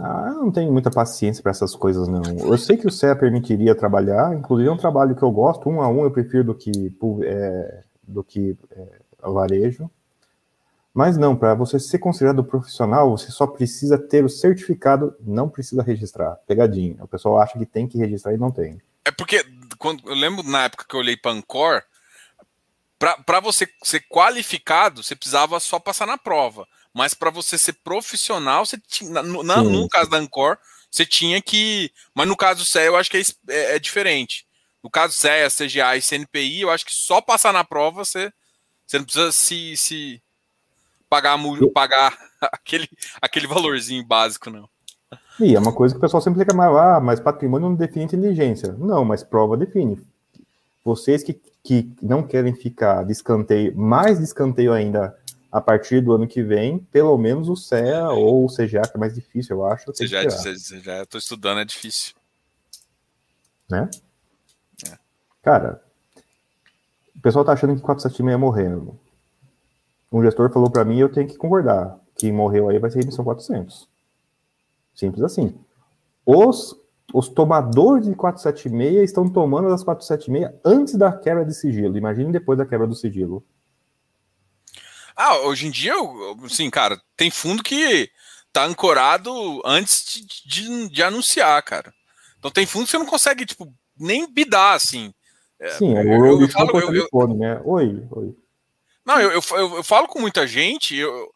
Ah, 0.00 0.24
eu 0.28 0.42
não 0.42 0.50
tenho 0.50 0.72
muita 0.72 0.90
paciência 0.90 1.40
para 1.40 1.52
essas 1.52 1.76
coisas, 1.76 2.08
não. 2.08 2.22
Eu 2.40 2.58
sei 2.58 2.76
que 2.76 2.86
o 2.86 2.90
CEA 2.90 3.14
permitiria 3.14 3.76
trabalhar, 3.76 4.34
inclusive 4.34 4.68
é 4.68 4.72
um 4.72 4.76
trabalho 4.76 5.14
que 5.14 5.22
eu 5.22 5.30
gosto, 5.30 5.68
um 5.68 5.80
a 5.80 5.88
um 5.88 6.02
eu 6.02 6.10
prefiro 6.10 6.44
do 6.44 6.54
que, 6.54 6.72
é, 7.22 7.84
do 8.02 8.24
que 8.24 8.56
é, 8.72 9.00
varejo. 9.22 9.88
Mas 10.94 11.18
não, 11.18 11.34
para 11.34 11.54
você 11.54 11.80
ser 11.80 11.98
considerado 11.98 12.44
profissional, 12.44 13.10
você 13.10 13.32
só 13.32 13.48
precisa 13.48 13.98
ter 13.98 14.24
o 14.24 14.28
certificado, 14.28 15.16
não 15.20 15.48
precisa 15.48 15.82
registrar. 15.82 16.36
Pegadinha. 16.46 17.02
O 17.02 17.08
pessoal 17.08 17.40
acha 17.40 17.58
que 17.58 17.66
tem 17.66 17.88
que 17.88 17.98
registrar 17.98 18.32
e 18.32 18.38
não 18.38 18.52
tem. 18.52 18.80
É 19.04 19.10
porque 19.10 19.44
quando 19.76 20.08
eu 20.08 20.14
lembro 20.14 20.44
na 20.44 20.64
época 20.64 20.84
que 20.88 20.94
eu 20.94 21.00
olhei 21.00 21.16
para 21.16 21.32
Ancor, 21.32 21.82
para 23.26 23.40
você 23.40 23.68
ser 23.82 24.06
qualificado, 24.08 25.02
você 25.02 25.16
precisava 25.16 25.58
só 25.58 25.80
passar 25.80 26.06
na 26.06 26.16
prova. 26.16 26.66
Mas 26.92 27.12
para 27.12 27.28
você 27.28 27.58
ser 27.58 27.72
profissional, 27.84 28.64
você 28.64 28.78
tinha, 28.78 29.20
no, 29.20 29.42
na, 29.42 29.62
no 29.64 29.88
caso 29.88 30.08
da 30.08 30.16
Ancor, 30.16 30.56
você 30.88 31.04
tinha 31.04 31.42
que. 31.42 31.90
Mas 32.14 32.28
no 32.28 32.36
caso 32.36 32.60
do 32.60 32.64
CEA, 32.64 32.84
eu 32.84 32.96
acho 32.96 33.10
que 33.10 33.16
é, 33.16 33.22
é, 33.48 33.74
é 33.74 33.78
diferente. 33.80 34.46
No 34.80 34.88
caso 34.88 35.12
do 35.12 35.16
CEA, 35.16 35.50
CGA 35.50 35.96
e 35.96 36.02
CNPI, 36.02 36.60
eu 36.60 36.70
acho 36.70 36.86
que 36.86 36.94
só 36.94 37.20
passar 37.20 37.52
na 37.52 37.64
prova 37.64 38.04
você, 38.04 38.32
você 38.86 38.98
não 38.98 39.04
precisa 39.04 39.32
se, 39.32 39.76
se 39.76 40.22
pagar, 41.14 41.38
pagar 41.72 42.18
aquele, 42.52 42.88
aquele 43.20 43.46
valorzinho 43.46 44.04
básico, 44.04 44.50
não. 44.50 44.68
E 45.40 45.54
é 45.54 45.58
uma 45.58 45.72
coisa 45.72 45.94
que 45.94 45.98
o 45.98 46.00
pessoal 46.00 46.20
sempre 46.20 46.40
reclama, 46.40 46.66
ah, 46.80 47.00
mas 47.00 47.20
patrimônio 47.20 47.68
não 47.68 47.76
define 47.76 48.04
inteligência. 48.04 48.72
Não, 48.72 49.04
mas 49.04 49.22
prova 49.22 49.56
define. 49.56 50.00
Vocês 50.84 51.22
que, 51.22 51.40
que 51.62 51.90
não 52.00 52.22
querem 52.22 52.54
ficar 52.54 53.04
de 53.04 53.12
escanteio, 53.12 53.76
mais 53.76 54.18
de 54.18 54.24
escanteio 54.24 54.72
ainda 54.72 55.16
a 55.50 55.60
partir 55.60 56.00
do 56.00 56.12
ano 56.12 56.26
que 56.26 56.42
vem, 56.42 56.78
pelo 56.78 57.16
menos 57.16 57.48
o 57.48 57.56
CEA 57.56 58.08
ou 58.10 58.44
o 58.44 58.48
CGA, 58.48 58.82
que 58.82 58.96
é 58.96 58.98
mais 58.98 59.14
difícil, 59.14 59.56
eu 59.56 59.66
acho. 59.66 59.92
CGA, 59.92 60.26
CGA, 60.26 61.02
estou 61.02 61.18
estudando, 61.18 61.60
é 61.60 61.64
difícil. 61.64 62.14
Né? 63.70 63.88
É. 64.88 64.98
Cara, 65.42 65.80
o 67.16 67.20
pessoal 67.20 67.44
tá 67.44 67.52
achando 67.52 67.74
que 67.74 67.82
476 67.82 68.30
ia 68.30 68.38
morrer 68.38 68.76
um 70.14 70.22
gestor 70.22 70.52
falou 70.52 70.70
para 70.70 70.84
mim, 70.84 70.98
eu 70.98 71.10
tenho 71.10 71.26
que 71.26 71.36
concordar. 71.36 71.98
Quem 72.16 72.32
morreu 72.32 72.68
aí 72.68 72.78
vai 72.78 72.88
ser 72.88 73.02
emissão 73.02 73.24
400. 73.24 73.88
Simples 74.94 75.24
assim. 75.24 75.58
Os, 76.24 76.76
os 77.12 77.28
tomadores 77.28 78.06
de 78.06 78.14
476 78.14 79.10
estão 79.10 79.28
tomando 79.28 79.68
as 79.74 79.82
476 79.82 80.60
antes 80.64 80.94
da 80.94 81.12
quebra 81.12 81.44
de 81.44 81.52
sigilo. 81.52 81.98
Imagine 81.98 82.30
depois 82.30 82.56
da 82.56 82.64
quebra 82.64 82.86
do 82.86 82.94
sigilo. 82.94 83.44
Ah, 85.16 85.38
hoje 85.38 85.66
em 85.66 85.70
dia, 85.70 85.94
sim, 86.48 86.70
cara, 86.70 87.00
tem 87.16 87.30
fundo 87.30 87.62
que 87.62 88.08
tá 88.52 88.64
ancorado 88.64 89.32
antes 89.64 90.04
de, 90.04 90.48
de, 90.48 90.88
de, 90.90 91.02
anunciar, 91.02 91.60
cara. 91.64 91.92
Então 92.38 92.52
tem 92.52 92.66
fundo 92.66 92.84
que 92.84 92.92
você 92.92 92.98
não 92.98 93.06
consegue, 93.06 93.44
tipo, 93.44 93.72
nem 93.98 94.32
bidar, 94.32 94.74
assim. 94.74 95.12
Sim, 95.78 95.96
é, 95.96 96.02
eu, 96.02 96.26
eu, 96.26 96.40
eu, 96.40 96.48
falo, 96.48 96.70
eu, 96.78 97.08
eu, 97.12 97.28
né? 97.28 97.60
Oi, 97.64 98.06
oi. 98.10 98.43
Não, 99.04 99.20
eu, 99.20 99.30
eu, 99.32 99.42
eu, 99.50 99.76
eu 99.76 99.84
falo 99.84 100.08
com 100.08 100.20
muita 100.20 100.46
gente, 100.46 100.96
eu, 100.96 101.30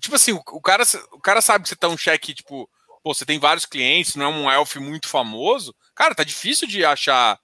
tipo 0.00 0.16
assim, 0.16 0.32
o, 0.32 0.60
cara, 0.60 0.82
o 1.12 1.20
cara 1.20 1.40
sabe 1.40 1.62
que 1.62 1.68
você 1.68 1.76
tá 1.76 1.88
um 1.88 1.96
cheque, 1.96 2.34
tipo, 2.34 2.68
pô, 3.02 3.14
você 3.14 3.24
tem 3.24 3.38
vários 3.38 3.64
clientes, 3.64 4.16
não 4.16 4.26
é 4.26 4.28
um 4.28 4.50
elf 4.50 4.76
muito 4.76 5.08
famoso, 5.08 5.74
cara, 5.94 6.14
tá 6.14 6.24
difícil 6.24 6.66
de 6.66 6.84
achar. 6.84 7.38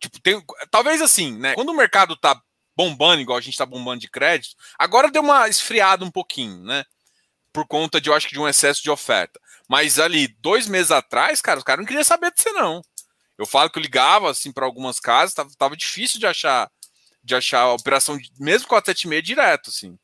Tipo, 0.00 0.20
tem. 0.20 0.42
Talvez 0.70 1.00
assim, 1.00 1.36
né? 1.38 1.54
Quando 1.54 1.70
o 1.70 1.76
mercado 1.76 2.16
tá 2.16 2.40
bombando, 2.76 3.22
igual 3.22 3.38
a 3.38 3.40
gente 3.40 3.56
tá 3.56 3.64
bombando 3.64 4.00
de 4.00 4.10
crédito, 4.10 4.56
agora 4.78 5.10
deu 5.10 5.22
uma 5.22 5.48
esfriada 5.48 6.04
um 6.04 6.10
pouquinho, 6.10 6.62
né? 6.64 6.84
Por 7.52 7.66
conta 7.66 8.00
de, 8.00 8.08
eu 8.08 8.14
acho 8.14 8.26
que 8.26 8.34
de 8.34 8.40
um 8.40 8.48
excesso 8.48 8.82
de 8.82 8.90
oferta. 8.90 9.38
Mas 9.68 9.98
ali, 9.98 10.28
dois 10.40 10.66
meses 10.66 10.90
atrás, 10.90 11.40
cara, 11.40 11.58
os 11.58 11.64
caras 11.64 11.80
não 11.80 11.86
queriam 11.86 12.04
saber 12.04 12.32
de 12.32 12.42
você, 12.42 12.50
não. 12.52 12.82
Eu 13.38 13.46
falo 13.46 13.70
que 13.70 13.78
eu 13.78 13.82
ligava, 13.82 14.30
assim, 14.30 14.52
para 14.52 14.66
algumas 14.66 14.98
casas, 14.98 15.34
tava, 15.34 15.50
tava 15.56 15.76
difícil 15.76 16.18
de 16.18 16.26
achar 16.26 16.70
de 17.24 17.34
achar 17.34 17.62
a 17.62 17.72
operação, 17.72 18.16
mesmo 18.38 18.68
476, 18.68 19.22
direto, 19.24 19.70
assim. 19.70 19.98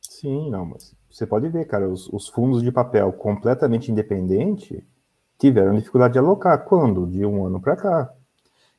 Sim, 0.00 0.50
não, 0.50 0.66
mas 0.66 0.94
você 1.10 1.26
pode 1.26 1.48
ver, 1.48 1.66
cara, 1.66 1.88
os, 1.88 2.08
os 2.08 2.28
fundos 2.28 2.62
de 2.62 2.72
papel 2.72 3.12
completamente 3.12 3.90
independente 3.90 4.84
tiveram 5.38 5.74
dificuldade 5.74 6.14
de 6.14 6.18
alocar. 6.18 6.64
Quando? 6.64 7.06
De 7.06 7.24
um 7.24 7.46
ano 7.46 7.60
para 7.60 7.76
cá. 7.76 8.12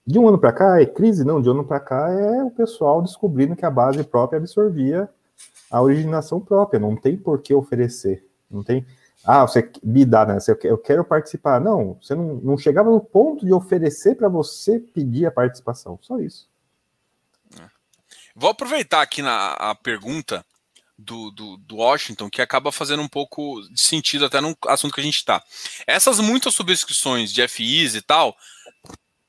De 0.05 0.19
um 0.19 0.27
ano 0.27 0.37
para 0.37 0.53
cá 0.53 0.81
é 0.81 0.85
crise? 0.85 1.23
Não, 1.23 1.41
de 1.41 1.49
um 1.49 1.53
ano 1.53 1.65
para 1.65 1.79
cá 1.79 2.09
é 2.09 2.43
o 2.43 2.51
pessoal 2.51 3.01
descobrindo 3.01 3.55
que 3.55 3.65
a 3.65 3.71
base 3.71 4.03
própria 4.03 4.37
absorvia 4.37 5.09
a 5.69 5.81
originação 5.81 6.39
própria, 6.39 6.79
não 6.79 6.95
tem 6.95 7.17
por 7.17 7.41
que 7.41 7.53
oferecer. 7.53 8.25
Não 8.49 8.63
tem. 8.63 8.85
Ah, 9.25 9.45
você 9.45 9.69
me 9.83 10.05
dá, 10.05 10.25
né? 10.25 10.37
Eu 10.63 10.77
quero 10.77 11.03
participar. 11.03 11.59
Não, 11.59 11.97
você 12.01 12.15
não, 12.15 12.35
não 12.35 12.57
chegava 12.57 12.89
no 12.89 13.01
ponto 13.01 13.45
de 13.45 13.51
oferecer 13.51 14.15
para 14.15 14.29
você 14.29 14.79
pedir 14.79 15.25
a 15.25 15.31
participação. 15.31 15.99
Só 16.01 16.19
isso. 16.19 16.47
Vou 18.39 18.51
aproveitar 18.51 19.01
aqui 19.01 19.23
na 19.23 19.53
a 19.53 19.73
pergunta 19.73 20.45
do, 20.95 21.31
do, 21.31 21.57
do, 21.57 21.77
Washington, 21.77 22.29
que 22.29 22.39
acaba 22.39 22.71
fazendo 22.71 23.01
um 23.01 23.07
pouco 23.07 23.59
de 23.71 23.81
sentido 23.81 24.25
até 24.25 24.39
no 24.39 24.55
assunto 24.67 24.93
que 24.93 25.01
a 25.01 25.03
gente 25.03 25.17
está. 25.17 25.43
Essas 25.87 26.19
muitas 26.19 26.53
subscrições 26.53 27.33
de 27.33 27.45
FIs 27.47 27.95
e 27.95 28.01
tal 28.01 28.37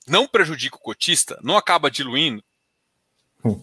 não 0.07 0.29
prejudica 0.29 0.77
o 0.77 0.81
cotista? 0.81 1.39
Não 1.43 1.57
acaba 1.57 1.91
diluindo? 1.91 2.43
Hum. 3.43 3.59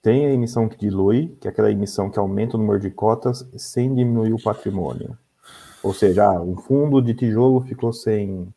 Tem 0.00 0.24
a 0.24 0.32
emissão 0.32 0.66
que 0.66 0.78
dilui, 0.78 1.36
que 1.38 1.46
é 1.46 1.50
aquela 1.50 1.70
emissão 1.70 2.10
que 2.10 2.18
aumenta 2.18 2.56
o 2.56 2.60
número 2.60 2.80
de 2.80 2.90
cotas 2.90 3.46
sem 3.58 3.94
diminuir 3.94 4.32
o 4.32 4.42
patrimônio. 4.42 5.16
Ou 5.82 5.92
seja, 5.92 6.24
ah, 6.24 6.40
um 6.40 6.56
fundo 6.56 7.02
de 7.02 7.12
tijolo 7.12 7.60
ficou 7.66 7.92
sem 7.92 8.52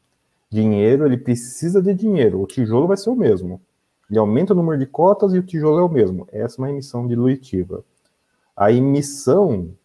dinheiro, 0.50 1.06
ele 1.06 1.18
precisa 1.18 1.82
de 1.82 1.94
dinheiro, 1.94 2.42
o 2.42 2.48
tijolo 2.48 2.88
vai 2.88 2.96
ser 2.96 3.10
o 3.10 3.16
mesmo. 3.16 3.62
Ele 4.10 4.20
aumenta 4.20 4.54
o 4.54 4.56
número 4.56 4.78
de 4.78 4.86
cotas 4.86 5.34
e 5.34 5.40
o 5.40 5.44
tijolo 5.44 5.80
é 5.80 5.84
o 5.84 5.90
mesmo. 5.90 6.28
Essa 6.32 6.58
é 6.58 6.60
uma 6.62 6.70
emissão 6.70 7.08
dilutiva. 7.08 7.84
A 8.56 8.72
emissão 8.72 9.76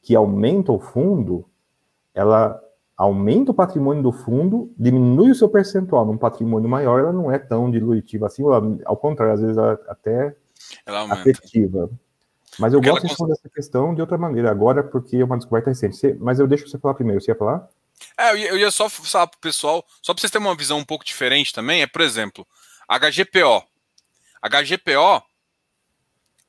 que 0.00 0.16
aumenta 0.16 0.72
o 0.72 0.80
fundo, 0.80 1.44
ela 2.14 2.60
aumenta 2.96 3.52
o 3.52 3.54
patrimônio 3.54 4.02
do 4.02 4.12
fundo, 4.12 4.72
diminui 4.76 5.30
o 5.30 5.34
seu 5.34 5.48
percentual 5.48 6.04
num 6.04 6.16
patrimônio 6.16 6.68
maior, 6.68 7.00
ela 7.00 7.12
não 7.12 7.30
é 7.30 7.38
tão 7.38 7.70
dilutiva 7.70 8.26
assim, 8.26 8.42
ao 8.84 8.96
contrário, 8.96 9.34
às 9.34 9.40
vezes 9.40 9.56
ela 9.56 9.78
até 9.88 10.36
ela 10.86 11.12
afetiva. 11.12 11.90
Mas 12.58 12.72
eu 12.72 12.80
porque 12.80 12.90
gosto 12.90 13.02
de 13.02 13.08
responder 13.08 13.32
essa 13.32 13.48
questão 13.48 13.94
de 13.94 14.00
outra 14.00 14.18
maneira 14.18 14.50
agora, 14.50 14.82
porque 14.82 15.16
é 15.16 15.24
uma 15.24 15.38
descoberta 15.38 15.70
recente. 15.70 16.16
Mas 16.20 16.38
eu 16.38 16.46
deixo 16.46 16.68
você 16.68 16.78
falar 16.78 16.94
primeiro. 16.94 17.20
Você 17.20 17.30
ia 17.30 17.36
falar? 17.36 17.66
É, 18.18 18.32
eu 18.32 18.58
ia 18.58 18.70
só 18.70 18.88
falar 18.88 19.26
para 19.26 19.38
o 19.38 19.40
pessoal, 19.40 19.84
só 20.02 20.12
para 20.12 20.20
vocês 20.20 20.30
terem 20.30 20.46
uma 20.46 20.56
visão 20.56 20.78
um 20.78 20.84
pouco 20.84 21.04
diferente 21.04 21.52
também, 21.52 21.82
é, 21.82 21.86
por 21.86 22.02
exemplo, 22.02 22.46
HGPO. 22.88 23.64
HGPO 24.42 25.22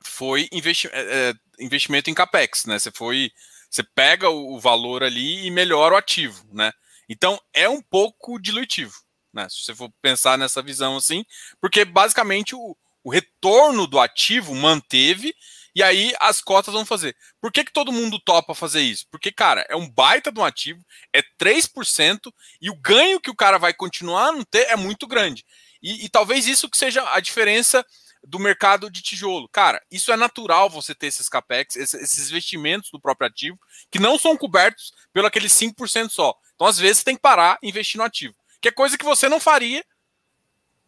foi 0.02 0.48
investi 0.52 0.88
é, 0.92 1.30
é, 1.30 1.34
investimento 1.58 2.10
em 2.10 2.14
CAPEX, 2.14 2.66
né? 2.66 2.78
Você 2.78 2.90
foi. 2.90 3.32
Você 3.70 3.82
pega 3.82 4.28
o 4.28 4.60
valor 4.60 5.02
ali 5.02 5.46
e 5.46 5.50
melhora 5.50 5.94
o 5.94 5.98
ativo, 5.98 6.46
né? 6.52 6.72
Então 7.08 7.40
é 7.52 7.68
um 7.68 7.82
pouco 7.82 8.38
dilutivo, 8.38 8.94
né? 9.32 9.48
Se 9.48 9.64
você 9.64 9.74
for 9.74 9.90
pensar 10.00 10.38
nessa 10.38 10.62
visão 10.62 10.96
assim, 10.96 11.24
porque 11.60 11.84
basicamente 11.84 12.54
o, 12.54 12.76
o 13.02 13.10
retorno 13.10 13.86
do 13.86 13.98
ativo 13.98 14.54
manteve 14.54 15.34
e 15.74 15.82
aí 15.82 16.14
as 16.20 16.40
cotas 16.40 16.72
vão 16.72 16.86
fazer. 16.86 17.16
Por 17.40 17.50
que, 17.50 17.64
que 17.64 17.72
todo 17.72 17.92
mundo 17.92 18.20
topa 18.20 18.54
fazer 18.54 18.80
isso? 18.80 19.06
Porque, 19.10 19.32
cara, 19.32 19.66
é 19.68 19.74
um 19.74 19.90
baita 19.90 20.30
de 20.30 20.38
um 20.38 20.44
ativo, 20.44 20.80
é 21.12 21.20
3%, 21.36 22.32
e 22.60 22.70
o 22.70 22.76
ganho 22.76 23.20
que 23.20 23.30
o 23.30 23.34
cara 23.34 23.58
vai 23.58 23.74
continuar 23.74 24.28
a 24.28 24.32
não 24.32 24.44
ter 24.44 24.68
é 24.68 24.76
muito 24.76 25.06
grande. 25.06 25.44
E, 25.84 26.06
e, 26.06 26.08
talvez 26.08 26.46
isso 26.46 26.68
que 26.68 26.76
seja 26.76 27.08
a 27.12 27.20
diferença 27.20 27.84
do 28.26 28.38
mercado 28.38 28.90
de 28.90 29.02
tijolo. 29.02 29.48
Cara, 29.50 29.82
isso 29.90 30.10
é 30.10 30.16
natural 30.16 30.70
você 30.70 30.94
ter 30.94 31.08
esses 31.08 31.28
capex, 31.28 31.76
esses 31.76 32.30
investimentos 32.30 32.90
do 32.90 32.98
próprio 32.98 33.28
ativo, 33.28 33.60
que 33.90 33.98
não 33.98 34.18
são 34.18 34.36
cobertos 34.36 34.94
pelo 35.12 35.26
aquele 35.26 35.48
5% 35.48 36.08
só. 36.08 36.34
Então, 36.54 36.66
às 36.66 36.78
vezes, 36.78 36.98
você 36.98 37.04
tem 37.04 37.16
que 37.16 37.22
parar 37.22 37.58
e 37.62 37.68
investir 37.68 37.98
no 37.98 38.04
ativo. 38.04 38.34
Que 38.62 38.68
é 38.68 38.72
coisa 38.72 38.96
que 38.96 39.04
você 39.04 39.28
não 39.28 39.38
faria 39.38 39.84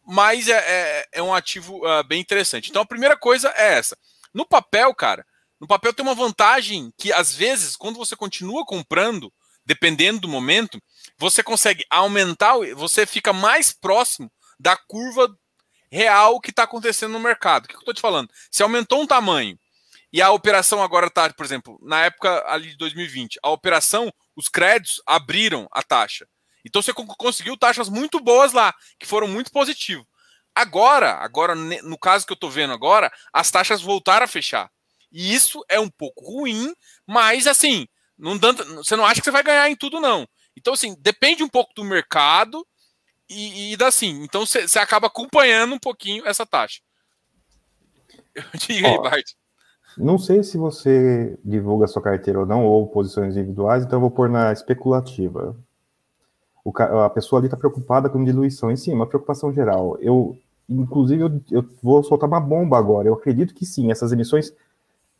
mas 0.07 0.47
é, 0.47 0.53
é, 0.55 1.07
é 1.11 1.21
um 1.21 1.33
ativo 1.33 1.85
uh, 1.85 2.01
bem 2.05 2.21
interessante. 2.21 2.69
Então 2.69 2.81
a 2.81 2.85
primeira 2.85 3.17
coisa 3.17 3.53
é 3.57 3.73
essa. 3.73 3.97
No 4.33 4.45
papel, 4.45 4.95
cara, 4.95 5.25
no 5.59 5.67
papel 5.67 5.93
tem 5.93 6.05
uma 6.05 6.15
vantagem 6.15 6.93
que 6.97 7.11
às 7.11 7.33
vezes, 7.33 7.75
quando 7.75 7.97
você 7.97 8.15
continua 8.15 8.65
comprando, 8.65 9.33
dependendo 9.65 10.21
do 10.21 10.27
momento, 10.29 10.81
você 11.17 11.43
consegue 11.43 11.85
aumentar, 11.89 12.53
você 12.73 13.05
fica 13.05 13.33
mais 13.33 13.73
próximo 13.73 14.31
da 14.59 14.75
curva 14.75 15.27
real 15.91 16.39
que 16.39 16.49
está 16.49 16.63
acontecendo 16.63 17.13
no 17.13 17.19
mercado. 17.19 17.65
O 17.65 17.67
que 17.67 17.75
eu 17.75 17.79
estou 17.79 17.93
te 17.93 18.01
falando? 18.01 18.29
Se 18.51 18.63
aumentou 18.63 19.01
um 19.01 19.07
tamanho 19.07 19.57
e 20.11 20.21
a 20.21 20.31
operação 20.31 20.81
agora 20.81 21.07
está, 21.07 21.31
por 21.33 21.45
exemplo, 21.45 21.79
na 21.81 22.05
época 22.05 22.43
ali 22.47 22.69
de 22.69 22.77
2020, 22.77 23.39
a 23.43 23.49
operação, 23.49 24.11
os 24.35 24.47
créditos 24.47 25.01
abriram 25.05 25.67
a 25.71 25.83
taxa. 25.83 26.27
Então 26.65 26.81
você 26.81 26.93
conseguiu 26.93 27.57
taxas 27.57 27.89
muito 27.89 28.19
boas 28.19 28.51
lá, 28.51 28.73
que 28.99 29.05
foram 29.05 29.27
muito 29.27 29.51
positivas. 29.51 30.05
Agora, 30.53 31.11
agora 31.13 31.53
no 31.55 31.97
caso 31.97 32.25
que 32.25 32.31
eu 32.31 32.35
estou 32.35 32.49
vendo 32.49 32.73
agora, 32.73 33.11
as 33.31 33.51
taxas 33.51 33.81
voltaram 33.81 34.25
a 34.25 34.27
fechar. 34.27 34.69
E 35.11 35.33
isso 35.33 35.63
é 35.69 35.79
um 35.79 35.89
pouco 35.89 36.25
ruim, 36.25 36.73
mas 37.05 37.47
assim, 37.47 37.87
não 38.17 38.37
dando, 38.37 38.65
você 38.75 38.95
não 38.95 39.05
acha 39.05 39.21
que 39.21 39.25
você 39.25 39.31
vai 39.31 39.43
ganhar 39.43 39.69
em 39.69 39.75
tudo 39.75 40.01
não. 40.01 40.27
Então 40.57 40.73
assim, 40.73 40.95
depende 40.99 41.43
um 41.43 41.47
pouco 41.47 41.73
do 41.73 41.83
mercado 41.83 42.65
e, 43.29 43.75
e 43.75 43.83
assim, 43.83 44.23
então 44.23 44.45
você, 44.45 44.79
acaba 44.79 45.07
acompanhando 45.07 45.75
um 45.75 45.79
pouquinho 45.79 46.25
essa 46.25 46.45
taxa. 46.45 46.79
Diga 48.67 48.87
aí, 48.87 48.97
Bart. 49.01 49.25
Não 49.97 50.17
sei 50.17 50.43
se 50.43 50.57
você 50.57 51.37
divulga 51.43 51.87
sua 51.87 52.01
carteira 52.01 52.39
ou 52.39 52.45
não, 52.45 52.65
ou 52.65 52.87
posições 52.87 53.35
individuais, 53.35 53.83
então 53.83 53.97
eu 53.97 54.01
vou 54.01 54.11
pôr 54.11 54.29
na 54.29 54.53
especulativa 54.53 55.57
o, 56.67 56.99
a 57.01 57.09
pessoa 57.09 57.39
ali 57.39 57.47
está 57.47 57.55
preocupada 57.55 58.09
com 58.09 58.23
diluição. 58.23 58.69
Em 58.69 58.75
si, 58.75 58.91
uma 58.91 59.07
preocupação 59.07 59.53
geral. 59.53 59.97
Eu, 60.01 60.37
inclusive, 60.67 61.23
eu, 61.23 61.41
eu, 61.49 61.65
vou 61.81 62.03
soltar 62.03 62.27
uma 62.27 62.41
bomba 62.41 62.77
agora. 62.77 63.07
Eu 63.07 63.13
acredito 63.13 63.53
que 63.53 63.65
sim, 63.65 63.89
essas 63.89 64.11
emissões 64.11 64.53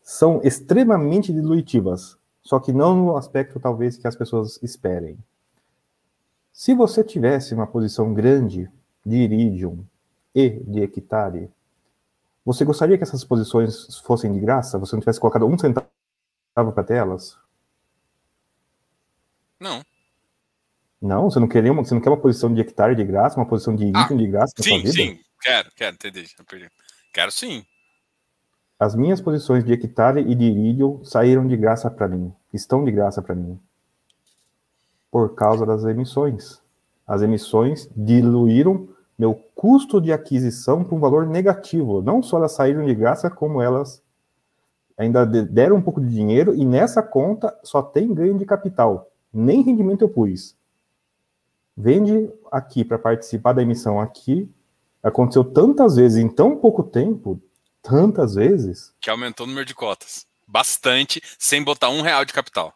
são 0.03 0.41
extremamente 0.43 1.33
diluitivas, 1.33 2.17
só 2.41 2.59
que 2.59 2.71
não 2.71 2.95
no 2.95 3.17
aspecto 3.17 3.59
talvez 3.59 3.97
que 3.97 4.07
as 4.07 4.15
pessoas 4.15 4.59
esperem. 4.61 5.17
Se 6.57 6.73
você 6.73 7.03
tivesse 7.03 7.53
uma 7.53 7.67
posição 7.67 8.11
grande 8.15 8.67
de 9.05 9.15
iridium 9.15 9.85
e 10.33 10.49
de 10.49 10.81
hectare, 10.81 11.51
você 12.43 12.65
gostaria 12.65 12.97
que 12.97 13.03
essas 13.03 13.23
posições 13.23 13.99
fossem 13.99 14.33
de 14.33 14.39
graça? 14.39 14.79
Você 14.79 14.95
não 14.95 14.99
tivesse 14.99 15.19
colocado 15.19 15.45
um 15.45 15.55
centavo 15.55 15.87
para 16.55 16.83
telas? 16.83 17.37
Não. 19.59 19.85
Não, 20.99 21.29
você 21.29 21.39
não 21.39 21.47
quer 21.47 21.63
uma, 21.69 21.85
você 21.85 21.93
não 21.93 22.01
quer 22.01 22.09
uma 22.09 22.19
posição 22.19 22.51
de 22.51 22.59
hectare 22.59 22.95
de 22.95 23.03
graça, 23.03 23.39
uma 23.39 23.45
posição 23.45 23.75
de 23.75 23.85
item 23.85 24.01
ah, 24.01 24.15
de 24.15 24.27
graça 24.27 24.53
na 24.57 24.63
sim, 24.63 24.69
sua 24.71 24.79
vida? 24.79 24.93
Sim, 24.93 25.19
quero, 25.39 25.71
quero, 25.75 25.93
entendi. 25.93 26.25
Quero 27.13 27.31
sim. 27.31 27.63
As 28.79 28.95
minhas 28.95 29.21
posições 29.21 29.63
de 29.63 29.73
hectare 29.73 30.21
e 30.21 30.33
de 30.33 30.45
irídio 30.45 31.01
saíram 31.03 31.47
de 31.47 31.55
graça 31.55 31.91
para 31.91 32.07
mim, 32.07 32.33
estão 32.51 32.83
de 32.83 32.91
graça 32.91 33.21
para 33.21 33.35
mim, 33.35 33.61
por 35.11 35.35
causa 35.35 35.65
das 35.65 35.83
emissões. 35.85 36.61
As 37.05 37.21
emissões 37.21 37.89
diluíram 37.95 38.89
meu 39.17 39.33
custo 39.55 39.99
de 39.99 40.11
aquisição 40.11 40.83
para 40.83 40.95
um 40.95 40.99
valor 40.99 41.25
negativo. 41.25 42.01
Não 42.01 42.21
só 42.21 42.37
elas 42.37 42.51
saíram 42.51 42.85
de 42.85 42.93
graça, 42.93 43.29
como 43.29 43.61
elas 43.61 44.01
ainda 44.97 45.25
deram 45.25 45.77
um 45.77 45.81
pouco 45.81 46.01
de 46.01 46.09
dinheiro 46.09 46.55
e 46.55 46.65
nessa 46.65 47.01
conta 47.01 47.57
só 47.63 47.81
tem 47.81 48.13
ganho 48.13 48.37
de 48.37 48.45
capital. 48.45 49.09
Nem 49.33 49.61
rendimento 49.61 50.01
eu 50.01 50.09
pus 50.09 50.57
vende 51.77 52.29
aqui 52.51 52.83
para 52.83 52.97
participar 52.97 53.53
da 53.53 53.61
emissão 53.61 54.01
aqui. 54.01 54.49
Aconteceu 55.03 55.43
tantas 55.43 55.95
vezes 55.95 56.17
em 56.17 56.27
tão 56.27 56.57
pouco 56.57 56.81
tempo, 56.81 57.39
tantas 57.83 58.33
vezes. 58.33 58.93
Que 58.99 59.11
aumentou 59.11 59.45
o 59.45 59.49
número 59.49 59.65
de 59.65 59.75
cotas. 59.75 60.25
Bastante, 60.47 61.21
sem 61.37 61.63
botar 61.63 61.89
um 61.89 62.01
real 62.01 62.25
de 62.25 62.33
capital. 62.33 62.73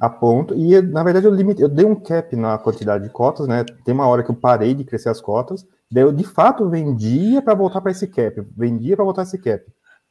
A 0.00 0.08
ponto. 0.08 0.54
E 0.54 0.80
na 0.80 1.02
verdade 1.02 1.26
eu 1.26 1.34
limitei, 1.34 1.64
eu 1.64 1.68
dei 1.68 1.84
um 1.84 1.94
cap 1.94 2.34
na 2.34 2.58
quantidade 2.58 3.04
de 3.04 3.10
cotas, 3.10 3.46
né? 3.46 3.64
Tem 3.84 3.94
uma 3.94 4.06
hora 4.06 4.22
que 4.22 4.30
eu 4.30 4.34
parei 4.34 4.74
de 4.74 4.84
crescer 4.84 5.08
as 5.08 5.20
cotas. 5.20 5.66
Daí 5.90 6.02
eu 6.02 6.12
de 6.12 6.24
fato 6.24 6.68
vendia 6.68 7.42
para 7.42 7.54
voltar 7.54 7.80
para 7.80 7.90
esse 7.90 8.06
cap. 8.06 8.40
Vendia 8.56 8.96
para 8.96 9.04
voltar 9.04 9.22
esse 9.22 9.38
cap. 9.38 9.64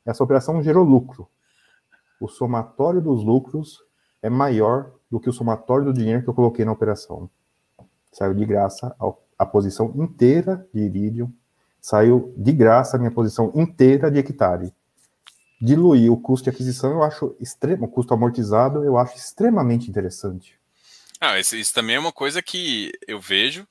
Essa 0.05 0.23
operação 0.23 0.61
gerou 0.61 0.83
lucro. 0.83 1.27
O 2.19 2.27
somatório 2.27 3.01
dos 3.01 3.23
lucros 3.23 3.79
é 4.21 4.29
maior 4.29 4.91
do 5.09 5.19
que 5.19 5.29
o 5.29 5.33
somatório 5.33 5.85
do 5.85 5.93
dinheiro 5.93 6.23
que 6.23 6.29
eu 6.29 6.33
coloquei 6.33 6.63
na 6.63 6.71
operação 6.71 7.29
saiu 8.11 8.33
de 8.33 8.45
graça 8.45 8.95
a, 9.37 9.45
posição 9.45 9.91
inteira 9.95 10.67
de 10.73 10.81
iridium, 10.81 11.31
saiu 11.79 12.33
de 12.37 12.51
graça 12.51 12.97
a 12.97 12.99
minha 12.99 13.11
posição 13.11 13.51
inteira 13.55 14.11
de 14.11 14.19
hectare. 14.19 14.73
Diluir 15.61 16.11
o 16.11 16.17
custo 16.17 16.45
de 16.45 16.49
aquisição, 16.49 16.91
eu 16.91 17.03
acho 17.03 17.35
extremo, 17.39 17.85
o 17.85 17.87
custo 17.87 18.13
amortizado, 18.13 18.83
eu 18.83 18.97
acho 18.97 19.15
extremamente 19.15 19.89
interessante. 19.89 20.59
Ah, 21.19 21.39
isso, 21.39 21.55
isso 21.55 21.73
também 21.73 21.95
é 21.95 21.99
uma 21.99 22.11
coisa 22.11 22.41
que 22.41 22.91
eu 23.07 23.19
vejo, 23.19 23.67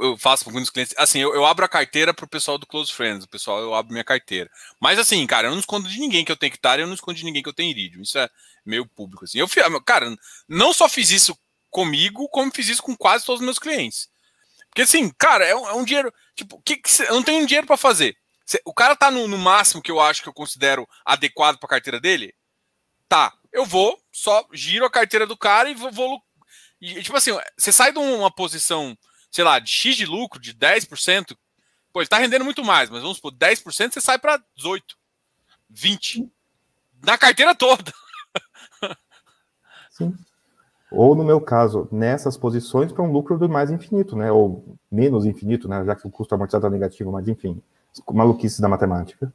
eu 0.00 0.16
faço 0.16 0.44
com 0.44 0.50
muitos 0.50 0.70
clientes. 0.70 0.94
Assim, 0.96 1.18
eu, 1.18 1.34
eu 1.34 1.44
abro 1.44 1.64
a 1.64 1.68
carteira 1.68 2.14
para 2.14 2.24
o 2.24 2.28
pessoal 2.28 2.58
do 2.58 2.66
Close 2.66 2.92
Friends, 2.92 3.24
o 3.24 3.28
pessoal, 3.28 3.60
eu 3.60 3.74
abro 3.74 3.92
minha 3.92 4.04
carteira. 4.04 4.50
Mas 4.80 4.98
assim, 4.98 5.26
cara, 5.26 5.48
eu 5.48 5.50
não 5.50 5.58
escondo 5.58 5.88
de 5.88 5.98
ninguém 5.98 6.24
que 6.24 6.32
eu 6.32 6.36
tenho 6.36 6.52
hectare, 6.52 6.80
eu 6.80 6.86
não 6.86 6.94
escondo 6.94 7.18
de 7.18 7.24
ninguém 7.24 7.42
que 7.42 7.48
eu 7.48 7.54
tenho 7.54 7.70
iridium. 7.70 8.02
Isso 8.02 8.18
é 8.18 8.28
meio 8.64 8.86
público. 8.86 9.24
Assim. 9.24 9.38
Eu, 9.38 9.48
cara, 9.84 10.14
não 10.48 10.72
só 10.72 10.88
fiz 10.88 11.10
isso 11.10 11.36
comigo, 11.70 12.28
como 12.28 12.54
fiz 12.54 12.68
isso 12.68 12.82
com 12.82 12.96
quase 12.96 13.24
todos 13.24 13.40
os 13.40 13.44
meus 13.44 13.58
clientes. 13.58 14.08
Porque 14.70 14.82
assim, 14.82 15.10
cara, 15.18 15.44
é 15.44 15.54
um, 15.54 15.68
é 15.68 15.72
um 15.74 15.84
dinheiro. 15.84 16.12
Tipo, 16.34 16.60
que, 16.64 16.76
que 16.76 17.02
eu 17.02 17.14
não 17.14 17.22
tenho 17.22 17.46
dinheiro 17.46 17.66
para 17.66 17.76
fazer. 17.76 18.16
O 18.64 18.72
cara 18.72 18.94
tá 18.94 19.10
no, 19.10 19.26
no 19.26 19.38
máximo 19.38 19.82
que 19.82 19.90
eu 19.90 20.00
acho 20.00 20.22
que 20.22 20.28
eu 20.28 20.32
considero 20.32 20.88
adequado 21.04 21.58
para 21.58 21.66
a 21.66 21.70
carteira 21.70 22.00
dele? 22.00 22.34
Tá. 23.08 23.32
Eu 23.52 23.64
vou, 23.64 23.98
só 24.12 24.46
giro 24.52 24.84
a 24.84 24.90
carteira 24.90 25.26
do 25.26 25.36
cara 25.36 25.70
e 25.70 25.74
vou. 25.74 25.90
vou 25.90 26.22
e, 26.80 27.02
tipo 27.02 27.16
assim, 27.16 27.32
você 27.56 27.72
sai 27.72 27.92
de 27.92 27.98
uma 27.98 28.30
posição, 28.30 28.96
sei 29.30 29.42
lá, 29.42 29.58
de 29.58 29.70
X 29.70 29.96
de 29.96 30.06
lucro, 30.06 30.40
de 30.40 30.54
10%. 30.54 31.36
Pô, 31.92 32.00
ele 32.00 32.08
tá 32.08 32.18
rendendo 32.18 32.44
muito 32.44 32.62
mais, 32.62 32.90
mas 32.90 33.00
vamos 33.00 33.16
supor, 33.16 33.32
10% 33.32 33.92
você 33.92 34.00
sai 34.00 34.18
para 34.18 34.38
18%, 34.58 34.82
20%. 35.72 36.30
Na 37.02 37.16
carteira 37.16 37.54
toda. 37.54 37.92
Sim. 39.90 40.14
Ou, 40.90 41.14
no 41.14 41.24
meu 41.24 41.40
caso, 41.40 41.88
nessas 41.90 42.36
posições 42.36 42.92
para 42.92 43.02
um 43.02 43.10
lucro 43.10 43.38
do 43.38 43.48
mais 43.48 43.70
infinito, 43.70 44.14
né? 44.14 44.30
Ou 44.30 44.76
menos 44.90 45.24
infinito, 45.24 45.68
né? 45.68 45.84
Já 45.84 45.96
que 45.96 46.06
o 46.06 46.10
custo 46.10 46.34
amortizado 46.34 46.66
é 46.66 46.70
negativo, 46.70 47.10
mas 47.10 47.26
enfim. 47.28 47.62
Maluquice 48.12 48.60
da 48.60 48.68
matemática. 48.68 49.32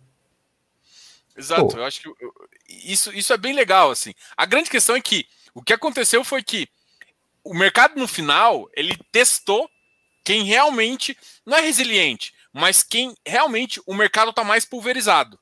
Exato, 1.36 1.68
Pô. 1.68 1.78
eu 1.78 1.86
acho 1.86 2.02
que 2.02 2.10
isso, 2.68 3.12
isso 3.14 3.34
é 3.34 3.38
bem 3.38 3.54
legal, 3.54 3.92
assim. 3.92 4.14
A 4.36 4.46
grande 4.46 4.70
questão 4.70 4.96
é 4.96 5.02
que 5.02 5.28
o 5.54 5.62
que 5.62 5.74
aconteceu 5.74 6.24
foi 6.24 6.44
que 6.44 6.68
o 7.44 7.54
mercado 7.54 7.98
no 7.98 8.08
final 8.08 8.70
ele 8.74 8.96
testou 9.12 9.70
quem 10.24 10.44
realmente 10.44 11.18
não 11.46 11.58
é 11.58 11.62
resiliente, 11.62 12.34
mas 12.54 12.84
quem 12.84 13.16
realmente 13.26 13.82
o 13.86 13.94
mercado 13.94 14.30
está 14.30 14.44
mais 14.44 14.66
pulverizado. 14.66 15.40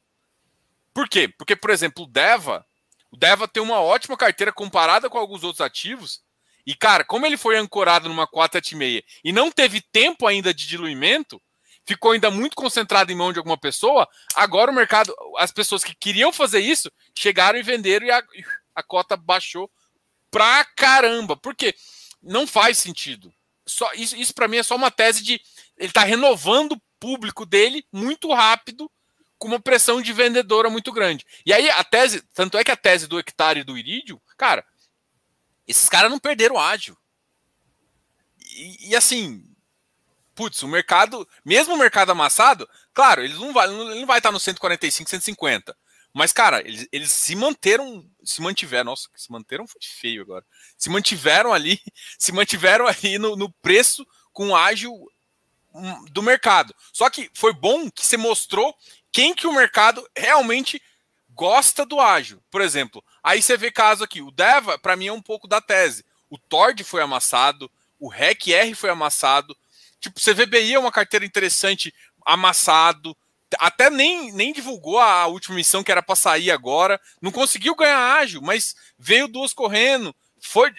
Por 0.93 1.07
quê? 1.07 1.27
Porque, 1.27 1.55
por 1.55 1.69
exemplo, 1.69 2.03
o 2.03 2.07
Deva, 2.07 2.65
o 3.11 3.17
Deva 3.17 3.47
tem 3.47 3.61
uma 3.61 3.81
ótima 3.81 4.17
carteira 4.17 4.51
comparada 4.51 5.09
com 5.09 5.17
alguns 5.17 5.43
outros 5.43 5.61
ativos. 5.61 6.21
E, 6.65 6.75
cara, 6.75 7.03
como 7.03 7.25
ele 7.25 7.37
foi 7.37 7.57
ancorado 7.57 8.07
numa 8.07 8.27
476 8.27 9.03
e 9.23 9.31
não 9.31 9.51
teve 9.51 9.81
tempo 9.81 10.27
ainda 10.27 10.53
de 10.53 10.67
diluimento, 10.67 11.41
ficou 11.89 12.11
ainda 12.11 12.29
muito 12.29 12.55
concentrado 12.55 13.11
em 13.11 13.15
mão 13.15 13.33
de 13.33 13.39
alguma 13.39 13.57
pessoa, 13.57 14.07
agora 14.35 14.69
o 14.69 14.73
mercado, 14.73 15.11
as 15.37 15.51
pessoas 15.51 15.83
que 15.83 15.95
queriam 15.95 16.31
fazer 16.31 16.59
isso, 16.59 16.91
chegaram 17.17 17.57
e 17.57 17.63
venderam 17.63 18.05
e 18.05 18.11
a, 18.11 18.23
a 18.75 18.83
cota 18.83 19.17
baixou 19.17 19.71
pra 20.29 20.63
caramba. 20.75 21.35
Por 21.35 21.55
quê? 21.55 21.73
Não 22.21 22.45
faz 22.45 22.77
sentido. 22.77 23.33
Só, 23.65 23.91
isso 23.93 24.15
isso 24.15 24.35
para 24.35 24.47
mim 24.47 24.57
é 24.57 24.63
só 24.63 24.75
uma 24.75 24.91
tese 24.91 25.23
de 25.23 25.41
ele 25.77 25.91
tá 25.91 26.03
renovando 26.03 26.73
o 26.73 26.81
público 26.99 27.43
dele 27.43 27.83
muito 27.91 28.31
rápido 28.31 28.91
com 29.39 29.47
uma 29.47 29.59
pressão 29.59 29.99
de 29.99 30.13
vendedora 30.13 30.69
muito 30.69 30.91
grande. 30.91 31.25
E 31.43 31.51
aí 31.51 31.69
a 31.71 31.83
tese, 31.83 32.21
tanto 32.35 32.55
é 32.55 32.63
que 32.63 32.71
a 32.71 32.77
tese 32.77 33.07
do 33.07 33.17
hectare 33.17 33.61
e 33.61 33.63
do 33.63 33.77
irídio, 33.77 34.21
cara, 34.37 34.63
esses 35.67 35.89
caras 35.89 36.11
não 36.11 36.19
perderam 36.19 36.59
ágil. 36.59 36.95
E, 38.39 38.89
e, 38.89 38.95
assim, 38.95 39.43
putz, 40.39 40.63
o 40.63 40.69
mercado, 40.69 41.27
mesmo 41.43 41.73
o 41.73 41.77
mercado 41.77 42.13
amassado, 42.13 42.65
claro, 42.93 43.21
ele 43.21 43.33
não 43.33 43.51
vai, 43.51 43.67
ele 43.67 43.99
não 43.99 44.05
vai 44.05 44.19
estar 44.19 44.31
no 44.31 44.39
145, 44.39 45.09
150. 45.09 45.75
Mas, 46.13 46.31
cara, 46.31 46.61
eles, 46.61 46.87
eles 46.93 47.11
se 47.11 47.35
manteram, 47.35 48.09
se 48.23 48.41
mantiveram, 48.41 48.85
nossa, 48.85 49.09
se 49.17 49.29
manteram 49.29 49.67
foi 49.67 49.81
feio 49.83 50.21
agora. 50.21 50.45
Se 50.77 50.89
mantiveram 50.89 51.51
ali, 51.51 51.77
se 52.17 52.31
mantiveram 52.31 52.87
ali 52.87 53.19
no, 53.19 53.35
no 53.35 53.51
preço 53.51 54.07
com 54.31 54.55
ágil 54.55 54.93
hum, 55.73 56.05
do 56.05 56.23
mercado. 56.23 56.73
Só 56.93 57.09
que 57.09 57.29
foi 57.33 57.51
bom 57.51 57.91
que 57.91 58.05
você 58.05 58.15
mostrou 58.15 58.73
quem 59.11 59.35
que 59.35 59.45
o 59.45 59.53
mercado 59.53 60.09
realmente 60.15 60.81
gosta 61.31 61.85
do 61.85 61.99
ágil. 61.99 62.41
Por 62.49 62.61
exemplo, 62.61 63.03
aí 63.21 63.41
você 63.41 63.57
vê 63.57 63.69
caso 63.69 64.05
aqui, 64.05 64.21
o 64.21 64.31
Deva, 64.31 64.79
para 64.79 64.95
mim, 64.95 65.07
é 65.07 65.13
um 65.13 65.21
pouco 65.21 65.49
da 65.49 65.59
tese. 65.59 66.05
O 66.29 66.37
Tord 66.37 66.81
foi 66.85 67.01
amassado, 67.01 67.69
o 67.99 68.07
REC-R 68.07 68.73
foi 68.73 68.89
amassado. 68.89 69.53
Tipo, 69.99 70.19
CVBI 70.19 70.73
é 70.73 70.79
uma 70.79 70.91
carteira 70.91 71.25
interessante, 71.25 71.93
amassado. 72.25 73.15
Até 73.57 73.89
nem, 73.89 74.31
nem 74.31 74.53
divulgou 74.53 74.99
a 74.99 75.25
última 75.27 75.55
missão 75.55 75.83
que 75.83 75.91
era 75.91 76.03
para 76.03 76.15
sair 76.15 76.51
agora. 76.51 76.99
Não 77.21 77.31
conseguiu 77.31 77.75
ganhar 77.75 78.15
ágil, 78.15 78.41
mas 78.41 78.75
veio 78.97 79.27
duas 79.27 79.53
correndo. 79.53 80.15
Foi, 80.39 80.71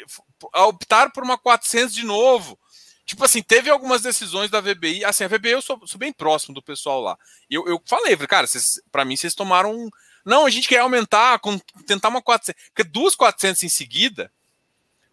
optaram 0.55 1.11
por 1.11 1.23
uma 1.23 1.37
400 1.37 1.95
de 1.95 2.05
novo. 2.05 2.59
Tipo 3.05 3.25
assim, 3.25 3.43
teve 3.43 3.69
algumas 3.69 4.03
decisões 4.03 4.51
da 4.51 4.61
VBI. 4.61 5.05
Assim, 5.05 5.25
a 5.25 5.29
VBI 5.29 5.51
eu 5.51 5.63
sou, 5.63 5.81
sou 5.87 5.99
bem 5.99 6.13
próximo 6.13 6.55
do 6.55 6.63
pessoal 6.63 7.01
lá. 7.01 7.19
Eu, 7.51 7.67
eu 7.67 7.83
falei, 7.85 8.17
cara, 8.17 8.47
para 8.93 9.05
mim 9.05 9.17
vocês 9.17 9.35
tomaram. 9.35 9.73
Um... 9.75 9.91
Não, 10.25 10.47
a 10.47 10.51
gente 10.51 10.69
quer 10.69 10.79
aumentar, 10.79 11.41
tentar 11.87 12.09
uma 12.09 12.23
400. 12.23 12.63
Porque 12.69 12.89
duas 12.89 13.17
400 13.17 13.65
em 13.65 13.69
seguida 13.69 14.31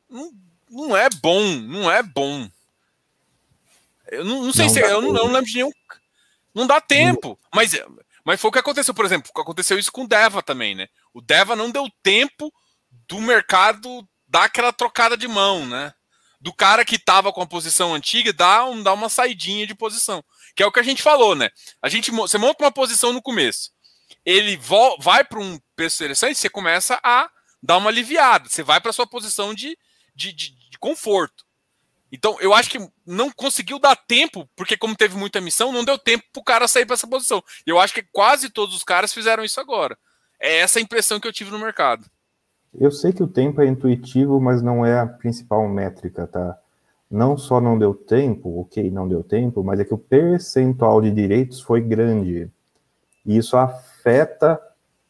não, 0.10 0.32
não 0.70 0.98
é 0.98 1.10
bom, 1.10 1.44
não 1.62 1.92
é 1.92 2.04
bom. 2.04 2.48
Eu 4.12 4.26
não, 4.26 4.44
não 4.44 4.54
sei 4.54 4.66
não 4.66 4.74
se. 4.74 4.80
Eu 4.80 5.02
não, 5.02 5.14
não, 5.14 5.28
lembro 5.28 5.46
de 5.46 5.56
nenhum. 5.56 5.72
Não 6.54 6.66
dá 6.66 6.82
tempo. 6.82 7.40
Mas, 7.54 7.74
mas 8.24 8.40
foi 8.40 8.50
o 8.50 8.52
que 8.52 8.60
aconteceu, 8.60 8.94
por 8.94 9.06
exemplo. 9.06 9.32
Aconteceu 9.36 9.78
isso 9.78 9.92
com 9.92 10.04
o 10.04 10.08
Deva 10.08 10.42
também, 10.42 10.76
né? 10.76 10.88
O 11.14 11.22
Deva 11.22 11.56
não 11.56 11.72
deu 11.72 11.88
tempo 12.02 12.52
do 13.08 13.22
mercado 13.22 14.08
dar 14.28 14.46
aquela 14.46 14.74
trocada 14.74 15.16
de 15.16 15.28
mão, 15.28 15.66
né? 15.66 15.94
do 16.40 16.54
cara 16.54 16.86
que 16.86 16.96
estava 16.96 17.34
com 17.34 17.42
a 17.42 17.48
posição 17.48 17.94
antiga 17.94 18.32
dá, 18.32 18.66
um, 18.66 18.82
dá 18.82 18.94
uma 18.94 19.10
saidinha 19.10 19.66
de 19.66 19.76
posição. 19.76 20.24
Que 20.56 20.64
é 20.64 20.66
o 20.66 20.72
que 20.72 20.80
a 20.80 20.84
gente 20.84 21.02
falou, 21.02 21.36
né? 21.36 21.50
A 21.82 21.90
gente, 21.90 22.12
você 22.12 22.38
monta 22.38 22.64
uma 22.64 22.72
posição 22.72 23.12
no 23.12 23.22
começo. 23.22 23.72
Ele 24.26 24.56
vo, 24.58 24.98
vai 25.00 25.24
para 25.24 25.40
um 25.40 25.60
preço 25.76 26.04
interessante, 26.04 26.38
você 26.38 26.50
começa 26.50 27.00
a 27.04 27.30
dar 27.62 27.78
uma 27.78 27.90
aliviada. 27.90 28.50
Você 28.50 28.64
vai 28.64 28.80
para 28.80 28.94
sua 28.94 29.08
posição 29.08 29.54
de, 29.54 29.78
de, 30.16 30.32
de, 30.32 30.52
de 30.70 30.78
conforto. 30.80 31.46
Então, 32.12 32.38
eu 32.40 32.54
acho 32.54 32.70
que 32.70 32.80
não 33.06 33.30
conseguiu 33.32 33.80
dar 33.80 33.96
tempo, 33.96 34.48
porque 34.56 34.78
como 34.78 34.96
teve 34.96 35.18
muita 35.18 35.42
missão, 35.42 35.72
não 35.72 35.84
deu 35.84 35.98
tempo 35.98 36.24
para 36.32 36.42
o 36.42 36.44
cara 36.44 36.68
sair 36.68 36.86
para 36.86 36.94
essa 36.94 37.08
posição. 37.08 37.44
Eu 37.66 37.80
acho 37.80 37.94
que 37.94 38.04
quase 38.14 38.50
todos 38.50 38.76
os 38.76 38.84
caras 38.84 39.14
fizeram 39.14 39.44
isso 39.44 39.60
agora. 39.60 39.98
É 40.40 40.60
essa 40.60 40.80
a 40.80 40.82
impressão 40.82 41.20
que 41.20 41.28
eu 41.28 41.34
tive 41.34 41.52
no 41.52 41.60
mercado. 41.60 42.06
Eu 42.74 42.92
sei 42.92 43.12
que 43.12 43.24
o 43.24 43.28
tempo 43.28 43.62
é 43.62 43.68
intuitivo, 43.68 44.40
mas 44.40 44.62
não 44.62 44.86
é 44.86 45.00
a 45.00 45.08
principal 45.08 45.68
métrica, 45.68 46.28
tá? 46.28 46.58
Não 47.10 47.38
só 47.38 47.60
não 47.60 47.80
deu 47.80 47.94
tempo, 47.94 48.62
ok, 48.62 48.90
não 48.92 49.08
deu 49.08 49.24
tempo, 49.24 49.64
mas 49.64 49.80
é 49.80 49.86
que 49.86 49.94
o 49.94 49.98
percentual 49.98 51.02
de 51.02 51.10
direitos 51.10 51.60
foi 51.62 51.82
grande. 51.82 52.50
E 53.26 53.38
isso 53.38 53.58
afeta 53.58 54.62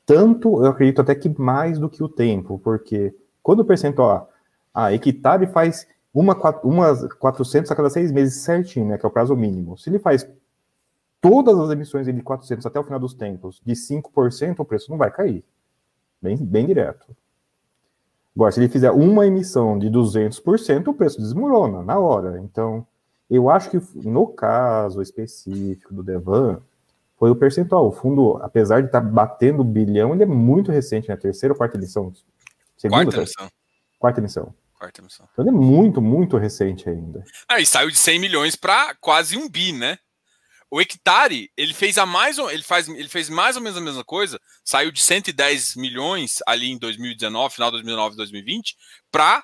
tanto, 0.06 0.64
eu 0.64 0.72
acredito 0.72 1.02
até 1.02 1.14
que 1.14 1.28
mais 1.28 1.78
do 1.78 1.89
que 1.89 2.02
o 2.02 2.08
tempo, 2.08 2.58
porque 2.64 3.14
quando 3.43 3.60
o 3.60 3.66
percentual, 3.66 4.32
a 4.74 4.93
Equitab 4.93 5.45
faz 5.48 5.86
uma, 6.20 6.36
uma 6.63 7.07
400 7.09 7.72
a 7.72 7.76
cada 7.76 7.89
seis 7.89 8.11
meses 8.11 8.41
certinho, 8.41 8.88
né, 8.88 8.97
que 8.97 9.05
é 9.05 9.09
o 9.09 9.11
prazo 9.11 9.36
mínimo. 9.36 9.78
Se 9.78 9.89
ele 9.89 9.99
faz 9.99 10.28
todas 11.22 11.57
as 11.59 11.70
emissões 11.70 12.07
de 12.07 12.22
400 12.22 12.65
até 12.65 12.80
o 12.80 12.84
final 12.84 12.99
dos 12.99 13.13
tempos 13.13 13.61
de 13.63 13.74
5%, 13.74 14.59
o 14.59 14.65
preço 14.65 14.89
não 14.89 14.97
vai 14.97 15.11
cair. 15.11 15.43
Bem, 16.20 16.36
bem 16.38 16.65
direto. 16.65 17.05
Agora, 18.36 18.51
se 18.51 18.59
ele 18.59 18.68
fizer 18.68 18.91
uma 18.91 19.28
emissão 19.28 19.78
de 19.78 19.89
200%, 19.89 20.88
o 20.88 20.93
preço 20.93 21.22
desmorona 21.22 21.84
na 21.84 21.99
hora. 21.99 22.39
Então, 22.39 22.86
eu 23.30 23.49
acho 23.49 23.70
que 23.70 23.80
no 23.95 24.28
caso 24.28 25.01
específico 25.01 25.93
do 25.93 26.03
Devan, 26.03 26.61
foi 27.18 27.30
o 27.30 27.36
percentual. 27.36 27.88
O 27.88 27.91
fundo, 27.91 28.38
apesar 28.41 28.82
de 28.82 28.88
estar 28.88 29.01
tá 29.01 29.07
batendo 29.07 29.63
bilhão, 29.63 30.13
ele 30.13 30.24
é 30.24 30.28
muito 30.28 30.72
recente, 30.72 31.09
né? 31.09 31.15
Terceira 31.15 31.53
ou 31.53 31.57
quarta 31.57 31.78
emissão? 31.78 32.11
Segunda, 32.76 33.03
quarta 33.03 33.18
emissão. 33.18 33.47
Quarta 33.99 34.20
emissão. 34.20 34.53
Quarta 34.78 35.02
emissão. 35.02 35.28
Então 35.34 35.48
é 35.48 35.52
muito, 35.52 36.02
muito 36.02 36.38
recente 36.38 36.88
ainda. 36.88 37.24
Ah, 37.48 37.60
e 37.60 37.66
saiu 37.66 37.90
de 37.90 37.98
100 37.98 38.20
milhões 38.20 38.56
para 38.56 38.94
quase 38.96 39.36
um 39.36 39.50
bi, 39.50 39.72
né? 39.72 39.98
O 40.70 40.82
hectare, 40.82 41.50
ele 41.56 41.74
fez 41.74 41.98
a 41.98 42.06
mais 42.06 42.38
ele 42.38 42.62
faz 42.62 42.90
ele 42.90 43.08
fez 43.08 43.30
mais 43.30 43.56
ou 43.56 43.62
menos 43.62 43.78
a 43.78 43.82
mesma 43.82 44.04
coisa, 44.04 44.40
saiu 44.66 44.92
de 44.92 45.02
110 45.02 45.76
milhões 45.78 46.40
ali 46.46 46.70
em 46.70 46.78
2019, 46.78 47.56
final 47.56 47.70
de 47.70 47.78
2019, 47.78 48.18
2020, 48.18 48.76
para 49.10 49.44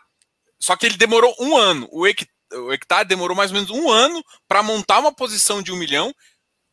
só 0.60 0.76
que 0.76 0.86
ele 0.86 0.98
demorou 0.98 1.36
um 1.40 1.58
ano. 1.58 1.90
O, 1.92 2.04
o 2.04 2.74
hectare 2.74 3.08
demorou 3.08 3.36
mais 3.36 3.52
ou 3.52 3.56
menos 3.56 3.70
um 3.70 3.90
ano 3.90 4.24
para 4.48 4.62
montar 4.62 5.00
uma 5.00 5.14
posição 5.14 5.62
de 5.62 5.72
um 5.72 5.78
milhão, 5.78 6.14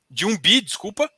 de 0.09 0.27
um 0.27 0.37
bi, 0.37 0.61
desculpa, 0.61 1.11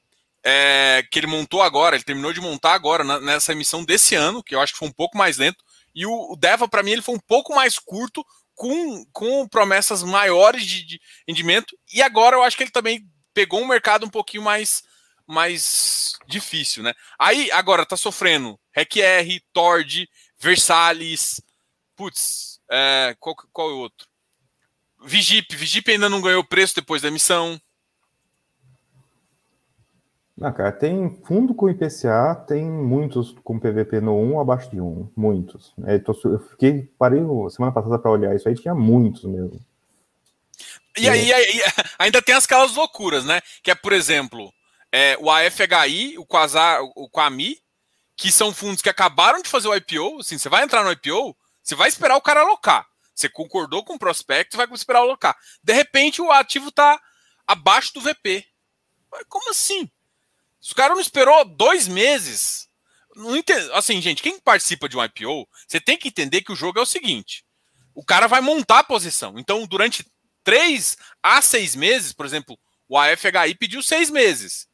é, 0.45 1.05
que 1.11 1.19
ele 1.19 1.27
montou 1.27 1.63
agora, 1.63 1.97
ele 1.97 2.05
terminou 2.05 2.33
de 2.33 2.41
montar 2.41 2.75
agora 2.75 3.03
na, 3.03 3.21
nessa 3.21 3.53
emissão 3.53 3.85
desse 3.85 4.15
ano, 4.15 4.43
que 4.43 4.55
eu 4.55 4.61
acho 4.61 4.73
que 4.73 4.79
foi 4.79 4.89
um 4.89 4.93
pouco 4.93 5.17
mais 5.17 5.39
lento. 5.39 5.63
E 5.95 6.07
o, 6.07 6.33
o 6.33 6.37
Deva, 6.37 6.69
para 6.69 6.83
mim, 6.83 6.93
ele 6.93 7.03
foi 7.03 7.15
um 7.15 7.21
pouco 7.21 7.55
mais 7.55 7.79
curto, 7.79 8.25
com, 8.55 9.05
com 9.13 9.49
promessas 9.49 10.03
maiores 10.03 10.65
de, 10.65 10.85
de 10.85 11.01
rendimento. 11.27 11.77
E 11.93 12.03
agora 12.03 12.37
eu 12.37 12.43
acho 12.43 12.57
que 12.57 12.63
ele 12.63 12.71
também 12.71 13.07
pegou 13.35 13.61
um 13.61 13.67
mercado 13.67 14.07
um 14.07 14.11
pouquinho 14.11 14.43
mais 14.43 14.83
mais 15.27 16.15
difícil, 16.27 16.83
né? 16.83 16.93
Aí 17.19 17.51
agora 17.53 17.87
tá 17.87 17.97
sofrendo 17.97 18.59
REC-R, 18.75 19.43
Tord, 19.53 20.09
Versalhes, 20.39 21.41
putz, 21.97 22.61
é, 22.71 23.17
qual, 23.19 23.35
qual 23.53 23.71
é 23.71 23.73
o 23.73 23.79
outro? 23.79 24.07
Vigip, 25.05 25.57
Vigip 25.57 25.91
ainda 25.91 26.09
não 26.09 26.21
ganhou 26.21 26.45
preço 26.45 26.75
depois 26.75 27.01
da 27.01 27.09
emissão. 27.09 27.61
Ah, 30.41 30.51
cara, 30.51 30.73
tem 30.73 31.21
fundo 31.25 31.55
com 31.55 31.69
IPCA, 31.69 32.35
tem 32.49 32.65
muitos 32.65 33.33
com 33.45 33.59
PVP 33.59 34.01
no 34.01 34.17
1 34.17 34.41
abaixo 34.41 34.71
de 34.71 34.81
1, 34.81 35.11
muitos. 35.15 35.75
É, 35.85 36.03
eu 36.07 36.39
fiquei, 36.41 36.91
parei 36.99 37.21
semana 37.51 37.73
passada 37.73 37.99
para 37.99 38.11
olhar 38.11 38.35
isso 38.35 38.49
aí, 38.49 38.55
tinha 38.55 38.75
muitos 38.75 39.25
mesmo. 39.25 39.61
E 40.97 41.09
aí, 41.09 41.33
aí, 41.33 41.61
ainda 41.99 42.23
tem 42.23 42.35
aquelas 42.35 42.75
loucuras, 42.75 43.25
né? 43.25 43.41
Que 43.63 43.71
é, 43.71 43.75
por 43.75 43.93
exemplo, 43.93 44.53
é, 44.91 45.17
o 45.21 45.31
AFHI, 45.31 46.19
o 46.19 46.25
Quasar, 46.25 46.83
o 46.83 47.09
Quami, 47.09 47.59
que 48.17 48.31
são 48.31 48.53
fundos 48.53 48.83
que 48.83 48.89
acabaram 48.89 49.43
de 49.43 49.49
fazer 49.49 49.69
o 49.69 49.75
IPO. 49.75 50.21
Assim, 50.21 50.39
você 50.39 50.49
vai 50.49 50.63
entrar 50.63 50.85
no 50.85 50.93
IPO, 50.93 51.37
você 51.63 51.75
vai 51.75 51.89
esperar 51.89 52.17
o 52.17 52.23
cara 52.23 52.41
alocar. 52.41 52.87
Você 53.15 53.29
concordou 53.29 53.85
com 53.85 53.95
o 53.95 53.99
prospecto, 53.99 54.57
vai 54.57 54.67
esperar 54.73 55.01
alocar. 55.01 55.37
De 55.63 55.73
repente, 55.73 56.21
o 56.21 56.31
ativo 56.31 56.69
está 56.69 57.01
abaixo 57.47 57.93
do 57.95 58.01
VP. 58.01 58.45
Como 59.29 59.51
assim? 59.51 59.91
Se 60.63 60.73
o 60.73 60.77
cara 60.77 60.95
não 60.95 61.01
esperou 61.01 61.45
dois 61.45 61.89
meses. 61.89 62.69
Não. 63.17 63.33
Assim, 63.75 64.01
gente, 64.01 64.23
quem 64.23 64.39
participa 64.39 64.89
de 64.89 64.97
um 64.97 65.05
IPO, 65.05 65.49
você 65.67 65.81
tem 65.81 65.99
que 65.99 66.09
entender 66.09 66.43
que 66.43 66.53
o 66.53 66.57
jogo 66.57 66.79
é 66.79 66.83
o 66.83 66.87
seguinte: 66.87 67.45
o 67.93 68.05
cara 68.05 68.29
vai 68.29 68.41
montar 68.41 68.79
a 68.79 68.85
posição. 68.85 69.39
Então, 69.39 69.67
durante 69.67 70.07
três 70.45 70.97
a 71.21 71.43
seis 71.43 71.75
meses, 71.75 72.13
por 72.13 72.25
exemplo, 72.25 72.57
o 72.89 72.97
AFHI 72.97 73.57
pediu 73.59 73.83
seis 73.83 74.09
meses. 74.09 74.69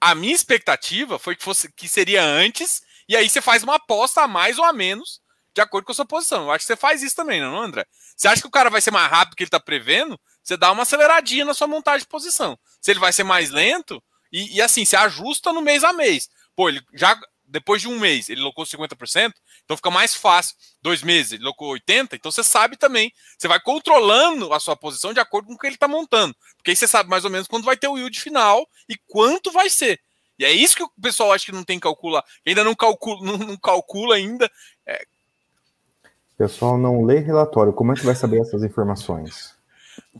A 0.00 0.14
minha 0.14 0.34
expectativa 0.34 1.18
foi 1.18 1.36
que 1.36 1.44
fosse 1.44 1.70
que 1.72 1.88
seria 1.88 2.24
antes, 2.24 2.80
e 3.08 3.14
aí 3.14 3.28
você 3.28 3.40
faz 3.40 3.62
uma 3.62 3.76
aposta 3.76 4.22
a 4.22 4.28
mais 4.28 4.58
ou 4.58 4.64
a 4.64 4.72
menos, 4.72 5.20
de 5.54 5.60
acordo 5.60 5.84
com 5.84 5.92
a 5.92 5.94
sua 5.94 6.06
posição. 6.06 6.44
Eu 6.44 6.52
acho 6.52 6.64
que 6.64 6.66
você 6.66 6.76
faz 6.76 7.02
isso 7.02 7.14
também, 7.14 7.40
não, 7.40 7.56
André? 7.56 7.86
Você 8.16 8.28
acha 8.28 8.40
que 8.40 8.48
o 8.48 8.50
cara 8.50 8.70
vai 8.70 8.80
ser 8.80 8.90
mais 8.90 9.10
rápido 9.10 9.36
que 9.36 9.42
ele 9.42 9.48
está 9.48 9.60
prevendo? 9.60 10.18
Você 10.42 10.56
dá 10.56 10.72
uma 10.72 10.82
aceleradinha 10.82 11.44
na 11.44 11.54
sua 11.54 11.66
montagem 11.66 12.00
de 12.00 12.08
posição. 12.08 12.58
Se 12.80 12.90
ele 12.90 13.00
vai 13.00 13.12
ser 13.12 13.24
mais 13.24 13.50
lento, 13.50 14.02
e, 14.34 14.56
e 14.56 14.60
assim, 14.60 14.84
você 14.84 14.96
ajusta 14.96 15.52
no 15.52 15.62
mês 15.62 15.84
a 15.84 15.92
mês. 15.92 16.28
Pô, 16.56 16.68
ele 16.68 16.82
já 16.92 17.16
depois 17.46 17.80
de 17.80 17.86
um 17.86 18.00
mês 18.00 18.28
ele 18.28 18.40
locou 18.40 18.64
50%, 18.64 19.32
então 19.64 19.76
fica 19.76 19.90
mais 19.92 20.12
fácil. 20.12 20.56
Dois 20.82 21.04
meses 21.04 21.32
ele 21.32 21.44
locou 21.44 21.72
80%, 21.72 22.14
então 22.14 22.32
você 22.32 22.42
sabe 22.42 22.76
também. 22.76 23.12
Você 23.38 23.46
vai 23.46 23.60
controlando 23.60 24.52
a 24.52 24.58
sua 24.58 24.74
posição 24.74 25.12
de 25.12 25.20
acordo 25.20 25.46
com 25.46 25.54
o 25.54 25.58
que 25.58 25.68
ele 25.68 25.76
está 25.76 25.86
montando. 25.86 26.34
Porque 26.56 26.72
aí 26.72 26.76
você 26.76 26.88
sabe 26.88 27.08
mais 27.08 27.24
ou 27.24 27.30
menos 27.30 27.46
quando 27.46 27.64
vai 27.64 27.76
ter 27.76 27.86
o 27.86 27.96
yield 27.96 28.20
final 28.20 28.68
e 28.88 28.96
quanto 29.06 29.52
vai 29.52 29.70
ser. 29.70 30.00
E 30.36 30.44
é 30.44 30.50
isso 30.50 30.74
que 30.74 30.82
o 30.82 30.90
pessoal 31.00 31.30
acha 31.30 31.46
que 31.46 31.52
não 31.52 31.62
tem 31.62 31.78
calcula, 31.78 32.24
ainda 32.44 32.64
não 32.64 32.74
calcula, 32.74 33.24
não, 33.24 33.38
não 33.38 33.56
calcula 33.56 34.16
ainda. 34.16 34.50
É... 34.84 35.06
Pessoal 36.36 36.76
não 36.76 37.04
lê 37.04 37.20
relatório, 37.20 37.72
como 37.72 37.92
é 37.92 37.94
que 37.94 38.04
vai 38.04 38.16
saber 38.16 38.40
essas 38.40 38.64
informações? 38.64 39.54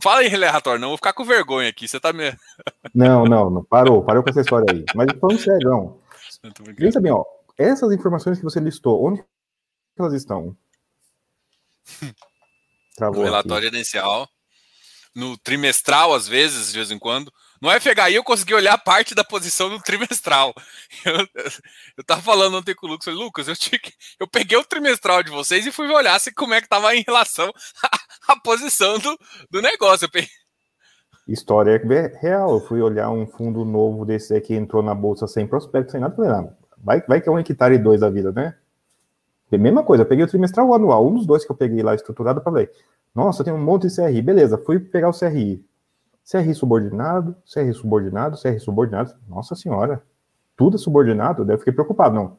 Fala 0.01 0.19
aí, 0.19 0.27
relatório, 0.27 0.79
não 0.79 0.89
vou 0.89 0.97
ficar 0.97 1.13
com 1.13 1.23
vergonha 1.23 1.69
aqui, 1.69 1.87
você 1.87 1.99
tá 1.99 2.11
me... 2.11 2.35
Não, 2.93 3.25
não, 3.25 3.49
não, 3.49 3.63
parou, 3.63 4.01
parou 4.03 4.23
com 4.23 4.29
essa 4.29 4.39
história 4.39 4.65
aí. 4.71 4.85
Mas 4.95 5.07
falando 5.19 5.37
sério, 5.37 5.69
não. 5.69 5.99
Pensa 6.77 7.01
bem, 7.01 7.11
ó, 7.11 7.25
essas 7.57 7.91
informações 7.91 8.37
que 8.37 8.43
você 8.43 8.57
listou, 8.59 9.05
onde 9.05 9.21
elas 9.99 10.13
estão? 10.13 10.55
Travou 12.95 13.19
no 13.19 13.25
relatório 13.25 13.67
aqui. 13.67 13.75
inicial, 13.75 14.29
no 15.13 15.37
trimestral, 15.37 16.13
às 16.13 16.25
vezes, 16.25 16.71
de 16.71 16.77
vez 16.77 16.89
em 16.89 16.97
quando, 16.97 17.33
no 17.65 17.71
FHI 17.71 18.13
eu 18.13 18.23
consegui 18.23 18.53
olhar 18.53 18.77
parte 18.77 19.15
da 19.15 19.23
posição 19.23 19.69
do 19.69 19.79
trimestral. 19.79 20.53
Eu, 21.03 21.17
eu 21.97 22.03
tava 22.03 22.21
falando 22.21 22.57
ontem 22.57 22.75
com 22.75 22.85
o 22.85 22.89
Lucas, 22.89 23.05
falei, 23.05 23.19
Lucas, 23.19 23.47
eu, 23.47 23.55
que, 23.55 23.93
eu 24.19 24.27
peguei 24.27 24.57
o 24.57 24.63
trimestral 24.63 25.23
de 25.23 25.31
vocês 25.31 25.65
e 25.65 25.71
fui 25.71 25.87
olhar 25.87 26.19
se, 26.19 26.31
como 26.31 26.53
é 26.53 26.61
que 26.61 26.69
tava 26.69 26.95
em 26.95 27.03
relação 27.05 27.51
à, 28.27 28.39
posição 28.39 28.97
do, 28.99 29.17
do 29.49 29.61
negócio. 29.61 30.09
Peguei... 30.09 30.29
História 31.27 31.81
real. 32.21 32.55
Eu 32.55 32.59
fui 32.61 32.81
olhar 32.81 33.09
um 33.09 33.25
fundo 33.25 33.65
novo 33.65 34.05
desse 34.05 34.35
aqui, 34.35 34.53
entrou 34.53 34.83
na 34.83 34.93
bolsa 34.93 35.27
sem 35.27 35.47
prospecto, 35.47 35.91
sem 35.91 36.01
nada. 36.01 36.15
Falei, 36.15 36.31
não, 36.31 36.53
vai, 36.77 37.01
vai 37.01 37.21
que 37.21 37.29
é 37.29 37.31
um 37.31 37.39
hectare 37.39 37.75
e 37.75 37.79
dois 37.79 38.01
da 38.01 38.09
vida, 38.09 38.31
né? 38.31 38.55
E 39.51 39.57
mesma 39.57 39.83
coisa, 39.83 40.03
eu 40.03 40.07
peguei 40.07 40.25
o 40.25 40.27
trimestral 40.27 40.73
anual, 40.73 41.07
um 41.07 41.15
dos 41.15 41.25
dois 41.25 41.45
que 41.45 41.51
eu 41.51 41.55
peguei 41.55 41.81
lá 41.81 41.95
estruturado, 41.95 42.41
falei, 42.41 42.69
nossa, 43.13 43.43
tem 43.43 43.53
um 43.53 43.57
monte 43.57 43.87
de 43.87 43.95
CRI, 43.95 44.21
beleza, 44.21 44.57
fui 44.57 44.79
pegar 44.79 45.09
o 45.09 45.17
CRI. 45.17 45.63
CRI 46.29 46.55
subordinado, 46.55 47.35
CRI 47.51 47.73
subordinado, 47.73 48.41
CRI 48.41 48.59
subordinado. 48.59 49.13
Nossa 49.29 49.55
senhora, 49.55 50.01
tudo 50.57 50.75
é 50.75 50.79
subordinado? 50.79 51.45
Daí 51.45 51.55
eu 51.55 51.59
fiquei 51.59 51.73
preocupado, 51.73 52.15
não. 52.15 52.37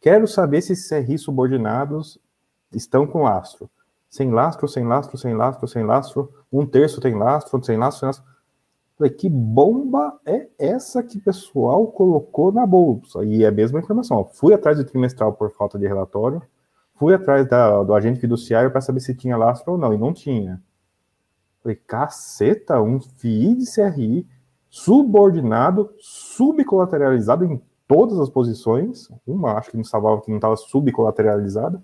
Quero 0.00 0.28
saber 0.28 0.60
se 0.60 0.74
CRI 0.88 1.16
subordinados 1.16 2.18
estão 2.72 3.06
com 3.06 3.22
lastro. 3.22 3.70
Sem 4.10 4.30
lastro, 4.30 4.68
sem 4.68 4.84
lastro, 4.84 5.16
sem 5.16 5.34
lastro, 5.34 5.66
sem 5.66 5.84
lastro. 5.84 6.30
Um 6.52 6.66
terço 6.66 7.00
tem 7.00 7.14
lastro, 7.14 7.64
sem 7.64 7.78
lastro, 7.78 8.00
sem 8.00 8.06
lastro. 8.08 8.32
Falei, 8.98 9.10
que 9.10 9.28
bomba 9.28 10.20
é 10.26 10.48
essa 10.58 11.02
que 11.02 11.16
o 11.16 11.22
pessoal 11.22 11.86
colocou 11.86 12.52
na 12.52 12.66
bolsa? 12.66 13.24
E 13.24 13.42
é 13.42 13.48
a 13.48 13.50
mesma 13.50 13.78
informação. 13.78 14.28
Fui 14.34 14.52
atrás 14.52 14.76
do 14.76 14.84
trimestral 14.84 15.32
por 15.32 15.50
falta 15.50 15.78
de 15.78 15.86
relatório. 15.86 16.42
Fui 16.96 17.14
atrás 17.14 17.48
da, 17.48 17.82
do 17.82 17.94
agente 17.94 18.20
fiduciário 18.20 18.70
para 18.70 18.82
saber 18.82 19.00
se 19.00 19.14
tinha 19.14 19.36
lastro 19.36 19.72
ou 19.72 19.78
não. 19.78 19.94
E 19.94 19.98
não 19.98 20.12
tinha. 20.12 20.62
Falei, 21.62 21.76
caceta, 21.86 22.80
um 22.80 23.00
FII 23.00 23.54
de 23.54 23.72
CRI 23.72 24.26
subordinado, 24.68 25.92
subcolateralizado 25.98 27.44
em 27.44 27.60
todas 27.86 28.18
as 28.18 28.28
posições. 28.28 29.08
Uma 29.26 29.52
acho 29.52 29.70
que 29.70 29.76
não 29.76 29.82
estava 29.82 30.20
que 30.20 30.30
não 30.30 30.38
estava 30.38 30.56
subcolateralizada. 30.56 31.82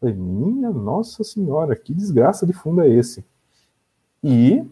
Falei, 0.00 0.14
minha 0.14 0.70
nossa 0.70 1.22
senhora, 1.22 1.76
que 1.76 1.92
desgraça 1.92 2.46
de 2.46 2.52
fundo 2.52 2.80
é 2.80 2.88
esse? 2.88 3.24
E 4.22 4.64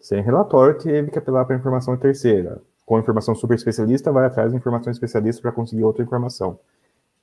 sem 0.00 0.22
relatório, 0.22 0.78
teve 0.78 1.10
que 1.10 1.18
apelar 1.18 1.44
para 1.44 1.56
informação 1.56 1.96
terceira. 1.96 2.62
Com 2.86 2.98
informação 2.98 3.34
super 3.34 3.54
especialista, 3.54 4.12
vai 4.12 4.24
atrás 4.24 4.52
da 4.52 4.56
informação 4.56 4.90
especialista 4.90 5.42
para 5.42 5.52
conseguir 5.52 5.84
outra 5.84 6.02
informação. 6.02 6.58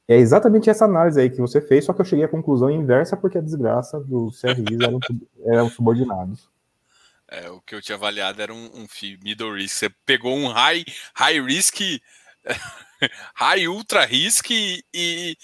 É 0.08 0.16
exatamente 0.16 0.70
essa 0.70 0.86
análise 0.86 1.20
aí 1.20 1.30
que 1.30 1.42
você 1.42 1.60
fez, 1.60 1.86
só 1.86 1.94
que 1.94 2.02
eu 2.02 2.06
cheguei 2.06 2.26
à 2.26 2.30
conclusão 2.30 2.70
inversa 2.70 3.18
porque 3.18 3.38
a 3.38 3.42
desgraça 3.42 4.00
dos 4.00 4.40
CRIs 4.40 4.80
eram, 4.80 5.00
eram 5.46 5.70
subordinados. 5.70 6.48
É, 7.28 7.50
o 7.50 7.60
que 7.62 7.74
eu 7.74 7.82
tinha 7.82 7.96
avaliado 7.96 8.40
era 8.40 8.54
um, 8.54 8.66
um 8.66 8.88
middle 9.24 9.54
risk. 9.54 9.78
Você 9.78 9.90
pegou 10.06 10.36
um 10.36 10.48
high, 10.48 10.86
high 11.16 11.42
risk, 11.42 11.80
high 13.34 13.68
ultra 13.68 14.06
risk 14.06 14.52
e, 14.52 14.84
e, 14.94 15.36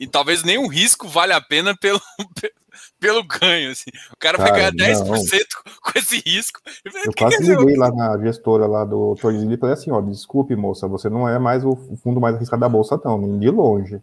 e 0.00 0.06
talvez 0.06 0.42
nenhum 0.42 0.66
risco 0.66 1.06
vale 1.08 1.34
a 1.34 1.40
pena 1.40 1.76
pelo, 1.76 2.00
pelo 3.00 3.22
ganho. 3.24 3.70
Assim. 3.70 3.90
O 4.12 4.16
cara, 4.18 4.38
cara 4.38 4.50
vai 4.50 4.72
ganhar 4.72 4.94
10% 4.96 5.04
não. 5.04 5.72
com 5.82 5.98
esse 5.98 6.22
risco. 6.26 6.60
Eu 6.84 7.12
quase 7.16 7.42
liguei 7.42 7.76
lá 7.76 7.90
na 7.90 8.18
gestora 8.18 8.66
lá 8.66 8.84
do 8.84 9.14
Torres 9.16 9.42
e 9.42 9.56
falei 9.56 9.74
assim: 9.74 9.90
ó, 9.90 10.00
desculpe, 10.00 10.54
moça, 10.56 10.88
você 10.88 11.08
não 11.08 11.28
é 11.28 11.38
mais 11.38 11.64
o 11.64 11.76
fundo 12.02 12.20
mais 12.20 12.36
arriscado 12.36 12.60
da 12.60 12.68
bolsa, 12.68 13.00
não, 13.04 13.18
nem 13.18 13.38
de 13.38 13.50
longe. 13.50 14.00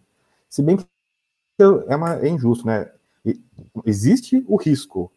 Se 0.48 0.62
bem 0.62 0.76
que 0.76 0.84
é, 1.58 1.96
uma, 1.96 2.16
é 2.16 2.28
injusto, 2.28 2.66
né? 2.66 2.90
Existe 3.84 4.44
o 4.46 4.56
risco. 4.56 5.10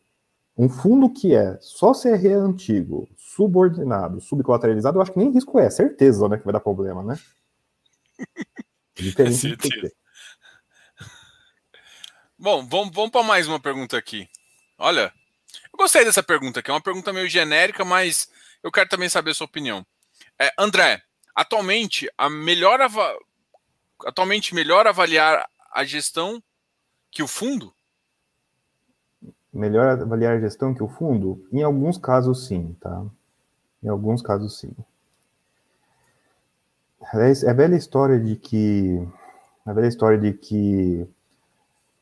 Um 0.58 0.70
fundo 0.70 1.10
que 1.10 1.36
é 1.36 1.58
só 1.62 1.94
CRE 1.94 2.34
antigo, 2.34 3.08
subordinado, 3.16 4.20
subcolateralizado, 4.20 4.98
eu 4.98 5.02
acho 5.04 5.12
que 5.12 5.20
nem 5.20 5.32
risco 5.32 5.60
é, 5.60 5.70
certeza, 5.70 6.28
né, 6.28 6.38
que 6.38 6.46
vai 6.46 6.54
dar 6.54 6.60
problema, 6.60 7.04
né? 7.04 7.16
Diferente 8.96 9.54
é 9.54 9.92
Bom, 12.40 12.64
vamos, 12.68 12.94
vamos 12.94 13.10
para 13.10 13.24
mais 13.24 13.48
uma 13.48 13.60
pergunta 13.60 13.98
aqui. 13.98 14.30
Olha, 14.78 15.12
eu 15.74 15.78
gostei 15.78 16.06
dessa 16.06 16.22
pergunta 16.22 16.60
aqui. 16.60 16.70
É 16.70 16.74
uma 16.74 16.80
pergunta 16.80 17.12
meio 17.12 17.28
genérica, 17.28 17.84
mas 17.84 18.30
eu 18.62 18.72
quero 18.72 18.88
também 18.88 19.10
saber 19.10 19.32
a 19.32 19.34
sua 19.34 19.46
opinião. 19.46 19.84
É, 20.40 20.52
André, 20.56 21.02
atualmente, 21.34 22.08
a 22.16 22.30
melhor 22.30 22.80
atualmente 24.06 24.54
melhor 24.54 24.86
avaliar 24.86 25.50
a 25.74 25.84
gestão 25.84 26.42
que 27.10 27.24
o 27.24 27.28
fundo? 27.28 27.74
Melhor 29.52 30.00
avaliar 30.00 30.38
a 30.38 30.40
gestão 30.40 30.76
que 30.76 30.84
o 30.84 30.88
fundo? 30.88 31.44
Em 31.52 31.64
alguns 31.64 31.98
casos, 31.98 32.46
sim, 32.46 32.78
tá? 32.80 33.04
Em 33.82 33.88
alguns 33.88 34.22
casos, 34.22 34.60
sim. 34.60 34.76
É 37.02 37.50
a 37.50 37.54
velha 37.54 37.76
história 37.76 38.20
de 38.20 38.36
que 38.36 39.00
a 39.66 39.74
velha 39.74 39.88
história 39.88 40.20
de 40.20 40.34
que 40.34 41.10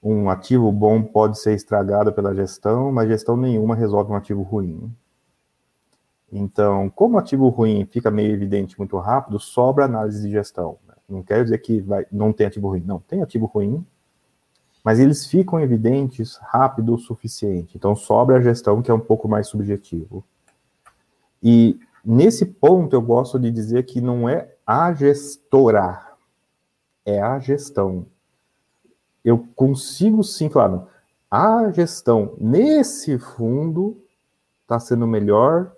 um 0.08 0.30
ativo 0.30 0.72
bom 0.72 1.02
pode 1.02 1.40
ser 1.40 1.56
estragado 1.56 2.14
pela 2.14 2.36
gestão, 2.36 2.92
mas 2.92 3.08
gestão 3.08 3.36
nenhuma 3.36 3.74
resolve 3.74 4.12
um 4.12 4.16
ativo 4.16 4.44
ruim. 4.44 4.94
Então, 6.32 6.92
como 6.92 7.18
ativo 7.18 7.50
ruim 7.50 7.88
fica 7.92 8.12
meio 8.12 8.32
evidente 8.32 8.78
muito 8.78 8.96
rápido, 9.00 9.40
sobra 9.40 9.86
análise 9.86 10.22
de 10.22 10.32
gestão. 10.32 10.78
Né? 10.88 10.94
Não 11.10 11.24
quer 11.24 11.44
dizer 11.44 11.58
que 11.58 11.82
vai, 11.82 12.06
não 12.12 12.32
tem 12.32 12.46
ativo 12.46 12.68
ruim. 12.68 12.84
Não, 12.86 13.00
tem 13.00 13.24
ativo 13.24 13.48
ruim, 13.48 13.84
mas 14.84 15.00
eles 15.00 15.26
ficam 15.26 15.60
evidentes 15.60 16.36
rápido 16.36 16.94
o 16.94 17.00
suficiente. 17.00 17.76
Então, 17.76 17.96
sobra 17.96 18.38
a 18.38 18.42
gestão, 18.42 18.84
que 18.84 18.92
é 18.92 18.94
um 18.94 19.00
pouco 19.00 19.28
mais 19.28 19.48
subjetivo. 19.48 20.24
E 21.42 21.80
nesse 22.06 22.46
ponto, 22.46 22.96
eu 22.96 23.02
gosto 23.02 23.40
de 23.40 23.50
dizer 23.50 23.84
que 23.88 24.00
não 24.00 24.30
é 24.30 24.54
a 24.68 24.94
gestora, 24.94 26.12
é 27.04 27.20
a 27.20 27.40
gestão 27.40 28.06
eu 29.26 29.46
consigo 29.56 30.24
sim, 30.24 30.48
claro, 30.48 30.88
a 31.30 31.72
gestão 31.72 32.36
nesse 32.40 33.18
fundo 33.18 33.98
está 34.62 34.80
sendo 34.80 35.08
melhor, 35.08 35.74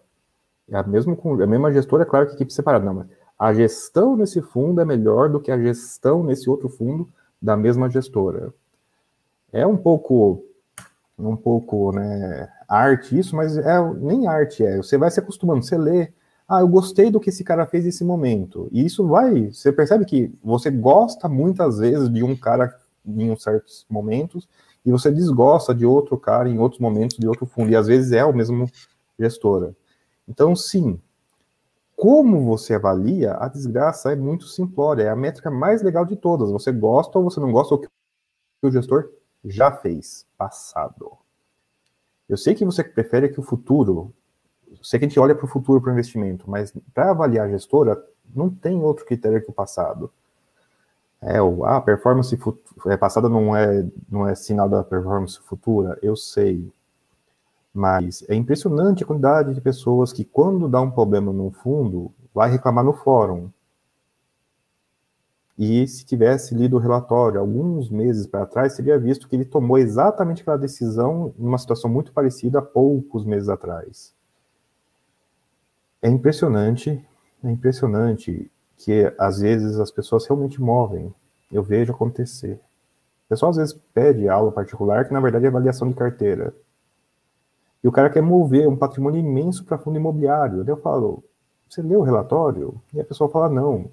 é 0.69 0.77
a 0.77 0.83
mesma, 0.83 1.17
a 1.17 1.47
mesma 1.47 1.71
gestora, 1.71 2.03
é 2.03 2.05
claro 2.05 2.27
que 2.27 2.35
equipe 2.35 2.53
separada, 2.53 2.85
não, 2.85 2.93
mas 2.93 3.07
a 3.39 3.53
gestão 3.53 4.17
nesse 4.17 4.41
fundo 4.41 4.81
é 4.81 4.85
melhor 4.85 5.29
do 5.29 5.39
que 5.39 5.51
a 5.51 5.57
gestão 5.57 6.23
nesse 6.23 6.49
outro 6.49 6.67
fundo 6.69 7.07
da 7.41 7.55
mesma 7.55 7.89
gestora. 7.89 8.53
É 9.51 9.65
um 9.65 9.77
pouco, 9.77 10.43
um 11.17 11.35
pouco, 11.35 11.91
né, 11.93 12.49
arte 12.67 13.17
isso, 13.17 13.35
mas 13.35 13.57
é 13.57 13.81
nem 13.95 14.27
arte 14.27 14.65
é. 14.65 14.77
Você 14.77 14.97
vai 14.97 15.09
se 15.09 15.19
acostumando, 15.19 15.63
você 15.63 15.77
lê 15.77 16.11
Ah, 16.47 16.61
eu 16.61 16.67
gostei 16.67 17.11
do 17.11 17.19
que 17.19 17.29
esse 17.29 17.43
cara 17.43 17.65
fez 17.65 17.85
nesse 17.85 18.03
momento. 18.03 18.69
E 18.71 18.85
isso 18.85 19.07
vai. 19.07 19.51
Você 19.51 19.71
percebe 19.71 20.05
que 20.05 20.33
você 20.43 20.71
gosta 20.71 21.29
muitas 21.29 21.79
vezes 21.79 22.09
de 22.09 22.23
um 22.23 22.35
cara 22.35 22.73
em 23.07 23.35
certos 23.35 23.85
momentos 23.89 24.47
e 24.85 24.91
você 24.91 25.11
desgosta 25.11 25.73
de 25.73 25.85
outro 25.85 26.17
cara 26.17 26.49
em 26.49 26.59
outros 26.59 26.79
momentos 26.79 27.17
de 27.17 27.27
outro 27.27 27.45
fundo. 27.45 27.71
E 27.71 27.75
às 27.75 27.87
vezes 27.87 28.11
é 28.11 28.23
o 28.23 28.33
mesmo 28.33 28.69
gestora. 29.19 29.75
Então, 30.27 30.55
sim. 30.55 30.99
Como 31.95 32.45
você 32.45 32.75
avalia, 32.75 33.33
a 33.33 33.47
desgraça 33.47 34.11
é 34.11 34.15
muito 34.15 34.45
simplória. 34.45 35.03
É 35.03 35.09
a 35.09 35.15
métrica 35.15 35.49
mais 35.49 35.81
legal 35.81 36.05
de 36.05 36.15
todas. 36.15 36.51
Você 36.51 36.71
gosta 36.71 37.17
ou 37.17 37.23
você 37.23 37.39
não 37.39 37.51
gosta 37.51 37.75
do 37.75 37.81
que 37.81 37.87
o 38.61 38.71
gestor 38.71 39.09
já 39.43 39.71
fez, 39.71 40.25
passado. 40.37 41.11
Eu 42.29 42.37
sei 42.37 42.53
que 42.53 42.65
você 42.65 42.83
prefere 42.83 43.29
que 43.29 43.39
o 43.39 43.43
futuro 43.43 44.13
sei 44.81 44.99
que 44.99 45.05
a 45.05 45.07
gente 45.07 45.19
olha 45.19 45.35
para 45.35 45.45
o 45.45 45.49
futuro 45.49 45.81
para 45.81 45.89
o 45.89 45.93
investimento, 45.93 46.49
mas 46.49 46.73
para 46.93 47.11
avaliar 47.11 47.47
a 47.47 47.49
gestora, 47.49 48.01
não 48.33 48.49
tem 48.49 48.81
outro 48.81 49.05
critério 49.05 49.41
que 49.41 49.49
o 49.49 49.53
passado. 49.53 50.11
É, 51.21 51.41
o, 51.41 51.65
a 51.65 51.81
performance 51.81 52.37
é, 52.87 52.97
passada 52.97 53.27
não 53.27 53.55
é, 53.55 53.85
não 54.09 54.27
é 54.27 54.35
sinal 54.35 54.69
da 54.69 54.83
performance 54.83 55.39
futura, 55.39 55.97
eu 56.01 56.15
sei. 56.15 56.71
Mas 57.73 58.23
é 58.29 58.35
impressionante 58.35 59.03
a 59.03 59.07
quantidade 59.07 59.53
de 59.53 59.61
pessoas 59.61 60.13
que, 60.13 60.23
quando 60.23 60.67
dá 60.67 60.81
um 60.81 60.91
problema 60.91 61.31
no 61.31 61.51
fundo, 61.51 62.11
vai 62.33 62.49
reclamar 62.49 62.83
no 62.83 62.93
fórum. 62.93 63.49
E 65.57 65.87
se 65.87 66.05
tivesse 66.05 66.53
lido 66.53 66.75
o 66.75 66.79
relatório 66.79 67.39
alguns 67.39 67.89
meses 67.89 68.27
para 68.27 68.45
trás, 68.45 68.75
teria 68.75 68.99
visto 68.99 69.27
que 69.27 69.35
ele 69.35 69.45
tomou 69.45 69.77
exatamente 69.77 70.43
aquela 70.43 70.57
decisão 70.57 71.33
numa 71.37 71.57
situação 71.57 71.89
muito 71.89 72.11
parecida 72.11 72.61
poucos 72.61 73.25
meses 73.25 73.49
atrás 73.49 74.15
é 76.01 76.09
impressionante, 76.09 77.05
é 77.43 77.51
impressionante 77.51 78.49
que 78.77 79.11
às 79.17 79.39
vezes 79.39 79.79
as 79.79 79.91
pessoas 79.91 80.25
realmente 80.25 80.61
movem. 80.61 81.13
Eu 81.51 81.63
vejo 81.63 81.91
acontecer. 81.91 82.59
O 83.25 83.29
pessoal 83.29 83.49
às 83.49 83.57
vezes 83.57 83.79
pede 83.93 84.29
aula 84.29 84.51
particular, 84.51 85.05
que 85.05 85.13
na 85.13 85.19
verdade 85.19 85.45
é 85.45 85.47
avaliação 85.47 85.87
de 85.89 85.95
carteira. 85.95 86.53
E 87.83 87.87
o 87.87 87.91
cara 87.91 88.09
quer 88.09 88.21
mover 88.21 88.67
um 88.67 88.75
patrimônio 88.75 89.19
imenso 89.19 89.65
para 89.65 89.77
fundo 89.77 89.97
imobiliário. 89.97 90.63
Daí 90.63 90.73
eu 90.73 90.81
falo, 90.81 91.23
você 91.69 91.81
leu 91.81 91.99
o 91.99 92.03
relatório? 92.03 92.79
E 92.93 92.99
a 92.99 93.03
pessoa 93.03 93.29
fala, 93.29 93.49
não. 93.49 93.89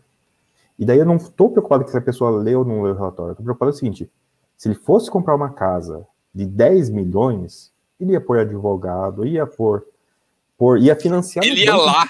E 0.78 0.85
daí 0.85 0.99
eu 0.99 1.07
não 1.07 1.16
estou 1.16 1.51
preocupado 1.51 1.89
se 1.89 1.97
a 1.97 2.01
pessoa 2.01 2.30
leu 2.30 2.61
ou 2.61 2.64
não 2.64 2.82
leu 2.82 2.95
o 2.95 2.97
relatório. 2.97 3.32
Estou 3.32 3.45
preocupado 3.45 3.70
com 3.70 3.76
o 3.76 3.78
seguinte: 3.78 4.11
se 4.57 4.68
ele 4.68 4.74
fosse 4.74 5.11
comprar 5.11 5.35
uma 5.35 5.51
casa 5.51 6.07
de 6.35 6.45
10 6.45 6.91
milhões, 6.91 7.72
ele 7.99 8.12
ia 8.12 8.20
pôr 8.20 8.39
advogado, 8.39 9.24
ia 9.24 9.47
pôr 9.47 9.87
por, 10.57 10.78
ia 10.78 10.94
financiar 10.94 11.44
ele 11.44 11.64
ia 11.64 11.76
lá 11.76 12.07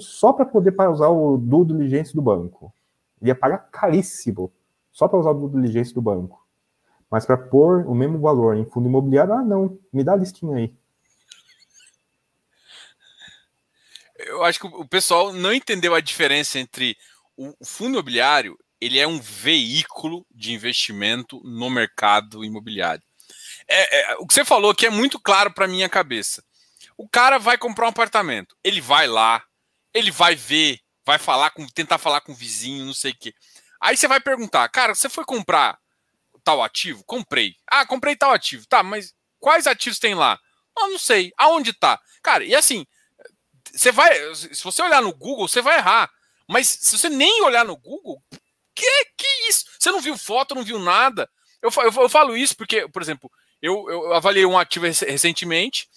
só 0.00 0.32
para 0.32 0.44
poder 0.44 0.74
usar 0.88 1.08
o 1.08 1.36
due 1.38 1.66
diligence 1.66 2.14
do 2.14 2.20
banco. 2.20 2.72
Ele 3.20 3.30
ia 3.30 3.34
pagar 3.34 3.58
caríssimo 3.70 4.52
só 4.92 5.06
para 5.06 5.18
usar 5.18 5.30
o 5.30 5.34
due 5.34 5.50
diligence 5.50 5.94
do 5.94 6.02
banco. 6.02 6.44
Mas 7.10 7.24
para 7.24 7.36
pôr 7.36 7.86
o 7.86 7.94
mesmo 7.94 8.18
valor 8.18 8.56
em 8.56 8.64
fundo 8.64 8.88
imobiliário, 8.88 9.34
ah, 9.34 9.42
não, 9.42 9.78
me 9.92 10.02
dá 10.02 10.14
a 10.14 10.16
listinha 10.16 10.56
aí. 10.56 10.74
Eu 14.16 14.42
acho 14.42 14.58
que 14.58 14.66
o 14.66 14.88
pessoal 14.88 15.32
não 15.32 15.52
entendeu 15.52 15.94
a 15.94 16.00
diferença 16.00 16.58
entre 16.58 16.96
o 17.36 17.52
fundo 17.64 17.94
imobiliário, 17.94 18.58
ele 18.80 18.98
é 18.98 19.06
um 19.06 19.20
veículo 19.20 20.26
de 20.30 20.52
investimento 20.52 21.40
no 21.44 21.70
mercado 21.70 22.44
imobiliário. 22.44 23.02
É, 23.66 24.12
é, 24.12 24.16
o 24.16 24.26
que 24.26 24.34
você 24.34 24.44
falou 24.44 24.70
aqui 24.70 24.86
é 24.86 24.90
muito 24.90 25.18
claro 25.18 25.52
para 25.52 25.66
minha 25.66 25.88
cabeça. 25.88 26.44
O 26.96 27.08
cara 27.08 27.38
vai 27.38 27.58
comprar 27.58 27.86
um 27.86 27.90
apartamento, 27.90 28.56
ele 28.62 28.80
vai 28.80 29.06
lá, 29.06 29.42
ele 29.92 30.10
vai 30.10 30.34
ver, 30.34 30.80
vai 31.04 31.18
falar 31.18 31.50
com, 31.50 31.66
tentar 31.66 31.98
falar 31.98 32.20
com 32.20 32.32
o 32.32 32.36
vizinho, 32.36 32.84
não 32.84 32.94
sei 32.94 33.12
o 33.12 33.16
quê. 33.18 33.34
Aí 33.80 33.96
você 33.96 34.08
vai 34.08 34.20
perguntar, 34.20 34.68
cara, 34.68 34.94
você 34.94 35.08
foi 35.08 35.24
comprar 35.24 35.78
tal 36.44 36.62
ativo? 36.62 37.02
Comprei. 37.04 37.54
Ah, 37.66 37.86
comprei 37.86 38.14
tal 38.14 38.32
ativo. 38.32 38.66
Tá, 38.66 38.82
mas 38.82 39.14
quais 39.40 39.66
ativos 39.66 39.98
tem 39.98 40.14
lá? 40.14 40.38
Ah, 40.76 40.88
não 40.88 40.98
sei. 40.98 41.32
Aonde 41.36 41.72
tá? 41.72 42.00
Cara, 42.22 42.44
e 42.44 42.54
assim, 42.54 42.86
você 43.72 43.90
vai, 43.90 44.34
se 44.34 44.62
você 44.62 44.82
olhar 44.82 45.02
no 45.02 45.12
Google, 45.14 45.48
você 45.48 45.60
vai 45.60 45.78
errar. 45.78 46.10
Mas 46.48 46.68
se 46.68 46.98
você 46.98 47.08
nem 47.08 47.42
olhar 47.42 47.64
no 47.64 47.76
Google, 47.76 48.22
que 48.74 49.04
que 49.16 49.48
isso? 49.48 49.64
Você 49.78 49.90
não 49.90 50.00
viu 50.00 50.16
foto, 50.16 50.54
não 50.54 50.62
viu 50.62 50.78
nada. 50.78 51.28
Eu, 51.62 51.70
eu, 51.76 52.02
eu 52.02 52.08
falo 52.08 52.36
isso 52.36 52.56
porque, 52.56 52.86
por 52.88 53.00
exemplo, 53.00 53.30
eu, 53.62 53.86
eu 53.88 54.12
avaliei 54.12 54.44
um 54.44 54.58
ativo 54.58 54.84
recentemente 54.84 55.88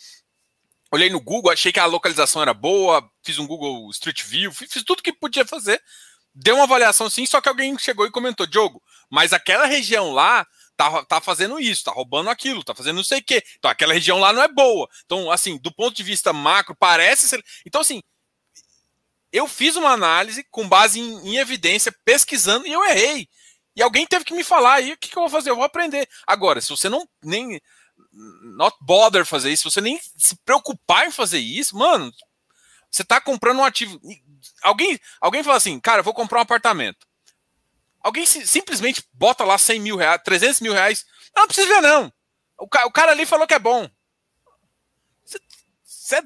olhei 0.91 1.09
no 1.09 1.19
Google, 1.19 1.51
achei 1.51 1.71
que 1.71 1.79
a 1.79 1.85
localização 1.85 2.41
era 2.41 2.53
boa, 2.53 3.07
fiz 3.23 3.37
um 3.39 3.47
Google 3.47 3.89
Street 3.91 4.23
View, 4.23 4.51
fiz 4.51 4.83
tudo 4.83 5.03
que 5.03 5.13
podia 5.13 5.45
fazer, 5.45 5.81
deu 6.33 6.55
uma 6.55 6.63
avaliação 6.63 7.09
sim, 7.09 7.25
só 7.25 7.41
que 7.41 7.49
alguém 7.49 7.77
chegou 7.77 8.05
e 8.05 8.11
comentou, 8.11 8.45
Diogo, 8.45 8.81
mas 9.09 9.33
aquela 9.33 9.65
região 9.65 10.11
lá 10.11 10.45
tá, 10.77 11.03
tá 11.05 11.19
fazendo 11.19 11.59
isso, 11.59 11.83
tá 11.83 11.91
roubando 11.91 12.29
aquilo, 12.29 12.63
tá 12.63 12.75
fazendo 12.75 12.97
não 12.97 13.03
sei 13.03 13.19
o 13.19 13.23
quê. 13.23 13.43
Então 13.57 13.69
aquela 13.69 13.93
região 13.93 14.19
lá 14.19 14.31
não 14.31 14.43
é 14.43 14.47
boa. 14.47 14.87
Então, 15.05 15.31
assim, 15.31 15.57
do 15.57 15.73
ponto 15.73 15.95
de 15.95 16.03
vista 16.03 16.31
macro, 16.31 16.75
parece 16.75 17.27
ser... 17.27 17.43
Então, 17.65 17.81
assim, 17.81 18.01
eu 19.31 19.47
fiz 19.47 19.75
uma 19.75 19.91
análise 19.91 20.45
com 20.51 20.69
base 20.69 20.99
em, 20.99 21.29
em 21.29 21.37
evidência, 21.37 21.93
pesquisando, 22.05 22.67
e 22.67 22.71
eu 22.71 22.83
errei. 22.85 23.27
E 23.75 23.81
alguém 23.81 24.05
teve 24.07 24.25
que 24.25 24.33
me 24.33 24.43
falar, 24.43 24.81
e 24.81 24.93
o 24.93 24.97
que, 24.97 25.09
que 25.09 25.17
eu 25.17 25.21
vou 25.23 25.29
fazer? 25.29 25.49
Eu 25.49 25.55
vou 25.55 25.65
aprender. 25.65 26.07
Agora, 26.25 26.61
se 26.61 26.69
você 26.69 26.89
não 26.89 27.07
nem 27.23 27.59
not 28.57 28.75
bother 28.81 29.25
fazer 29.25 29.51
isso, 29.51 29.69
você 29.69 29.81
nem 29.81 29.99
se 30.17 30.35
preocupar 30.37 31.07
em 31.07 31.11
fazer 31.11 31.39
isso, 31.39 31.77
mano, 31.77 32.11
você 32.89 33.03
tá 33.03 33.21
comprando 33.21 33.59
um 33.59 33.65
ativo. 33.65 33.99
Alguém, 34.63 34.99
alguém 35.21 35.43
fala 35.43 35.57
assim, 35.57 35.79
cara, 35.79 36.01
vou 36.01 36.13
comprar 36.13 36.39
um 36.39 36.43
apartamento. 36.43 37.07
Alguém 38.01 38.25
se, 38.25 38.47
simplesmente 38.47 39.03
bota 39.13 39.43
lá 39.43 39.57
100 39.57 39.79
mil 39.79 39.97
reais, 39.97 40.21
300 40.23 40.61
mil 40.61 40.73
reais. 40.73 41.05
Não, 41.35 41.43
não 41.43 41.47
precisa 41.47 41.67
ver, 41.67 41.81
não. 41.81 42.11
O, 42.57 42.67
ca, 42.67 42.85
o 42.85 42.91
cara 42.91 43.11
ali 43.11 43.25
falou 43.25 43.45
que 43.45 43.53
é 43.53 43.59
bom. 43.59 43.89
Cê, 45.25 45.39
cê, 45.83 46.23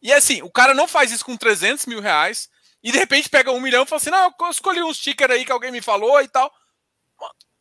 e 0.00 0.12
assim, 0.12 0.42
o 0.42 0.50
cara 0.50 0.72
não 0.72 0.86
faz 0.86 1.10
isso 1.10 1.24
com 1.24 1.36
300 1.36 1.86
mil 1.86 2.00
reais 2.00 2.48
e 2.82 2.92
de 2.92 2.98
repente 2.98 3.28
pega 3.28 3.50
um 3.50 3.60
milhão 3.60 3.82
e 3.82 3.86
fala 3.86 4.00
assim: 4.00 4.10
não, 4.10 4.32
eu 4.40 4.50
escolhi 4.50 4.82
um 4.82 4.94
sticker 4.94 5.30
aí 5.30 5.44
que 5.44 5.52
alguém 5.52 5.72
me 5.72 5.82
falou 5.82 6.20
e 6.22 6.28
tal. 6.28 6.52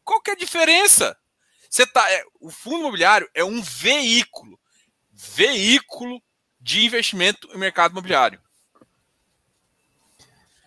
Qual 0.03 0.21
que 0.21 0.29
é 0.29 0.33
a 0.33 0.37
diferença? 0.37 1.17
Você 1.69 1.85
tá, 1.85 2.09
é, 2.11 2.23
o 2.39 2.49
fundo 2.49 2.79
imobiliário 2.79 3.29
é 3.33 3.43
um 3.43 3.61
veículo, 3.61 4.59
veículo 5.11 6.21
de 6.59 6.85
investimento 6.85 7.47
no 7.49 7.59
mercado 7.59 7.91
imobiliário. 7.91 8.39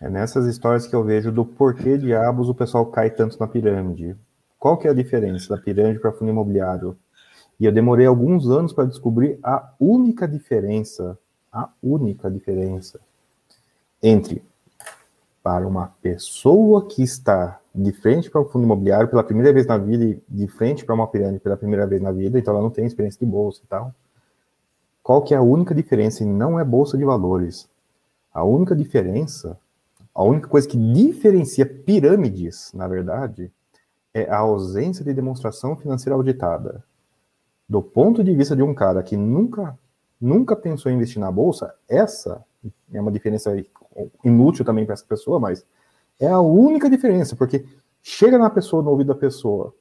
É 0.01 0.09
nessas 0.09 0.45
histórias 0.45 0.87
que 0.87 0.95
eu 0.95 1.03
vejo 1.03 1.31
do 1.31 1.43
porquê 1.43 1.97
diabos 1.97 2.47
o 2.47 2.55
pessoal 2.55 2.85
cai 2.85 3.09
tanto 3.09 3.37
na 3.37 3.47
pirâmide. 3.47 4.15
Qual 4.57 4.77
que 4.77 4.87
é 4.87 4.91
a 4.91 4.93
diferença 4.93 5.55
da 5.55 5.61
pirâmide 5.61 5.99
para 5.99 6.13
fundo 6.13 6.31
imobiliário? 6.31 6.97
E 7.59 7.65
eu 7.65 7.71
demorei 7.71 8.05
alguns 8.05 8.47
anos 8.49 8.71
para 8.71 8.85
descobrir 8.85 9.37
a 9.43 9.73
única 9.79 10.25
diferença, 10.25 11.19
a 11.51 11.69
única 11.83 12.31
diferença 12.31 12.99
entre 14.01 14.41
para 15.43 15.67
uma 15.67 15.87
pessoa 16.01 16.85
que 16.85 17.01
está 17.01 17.59
de 17.73 17.91
frente 17.91 18.29
para 18.29 18.41
um 18.41 18.45
fundo 18.45 18.65
imobiliário 18.65 19.07
pela 19.07 19.23
primeira 19.23 19.53
vez 19.53 19.65
na 19.65 19.77
vida 19.77 20.03
e 20.03 20.21
de 20.27 20.47
frente 20.47 20.83
para 20.83 20.95
uma 20.95 21.07
pirâmide 21.07 21.39
pela 21.39 21.55
primeira 21.55 21.85
vez 21.87 22.01
na 22.01 22.11
vida, 22.11 22.37
então 22.37 22.53
ela 22.53 22.63
não 22.63 22.69
tem 22.69 22.85
experiência 22.85 23.19
de 23.19 23.25
bolsa 23.25 23.61
e 23.63 23.67
tal. 23.67 23.93
Qual 25.01 25.23
que 25.23 25.33
é 25.33 25.37
a 25.37 25.41
única 25.41 25.73
diferença? 25.73 26.23
E 26.23 26.25
não 26.25 26.59
é 26.59 26.63
bolsa 26.63 26.97
de 26.97 27.05
valores. 27.05 27.69
A 28.33 28.43
única 28.43 28.75
diferença, 28.75 29.57
a 30.13 30.23
única 30.23 30.47
coisa 30.47 30.67
que 30.67 30.77
diferencia 30.77 31.65
pirâmides, 31.65 32.71
na 32.73 32.87
verdade, 32.87 33.51
é 34.13 34.29
a 34.29 34.37
ausência 34.37 35.03
de 35.03 35.13
demonstração 35.13 35.75
financeira 35.75 36.15
auditada. 36.15 36.83
Do 37.67 37.81
ponto 37.81 38.23
de 38.23 38.35
vista 38.35 38.55
de 38.55 38.63
um 38.63 38.73
cara 38.73 39.01
que 39.01 39.15
nunca, 39.15 39.77
nunca 40.19 40.55
pensou 40.55 40.91
em 40.91 40.95
investir 40.95 41.19
na 41.19 41.31
bolsa, 41.31 41.73
essa 41.87 42.43
é 42.93 43.01
uma 43.01 43.11
diferença 43.11 43.55
inútil 44.23 44.65
também 44.65 44.85
para 44.85 44.93
essa 44.93 45.05
pessoa, 45.05 45.39
mas 45.39 45.65
é 46.19 46.27
a 46.27 46.39
única 46.39 46.89
diferença, 46.89 47.35
porque 47.35 47.65
chega 48.01 48.37
na 48.37 48.49
pessoa, 48.49 48.83
no 48.83 48.89
ouvido 48.89 49.07
da 49.07 49.15
pessoa, 49.15 49.73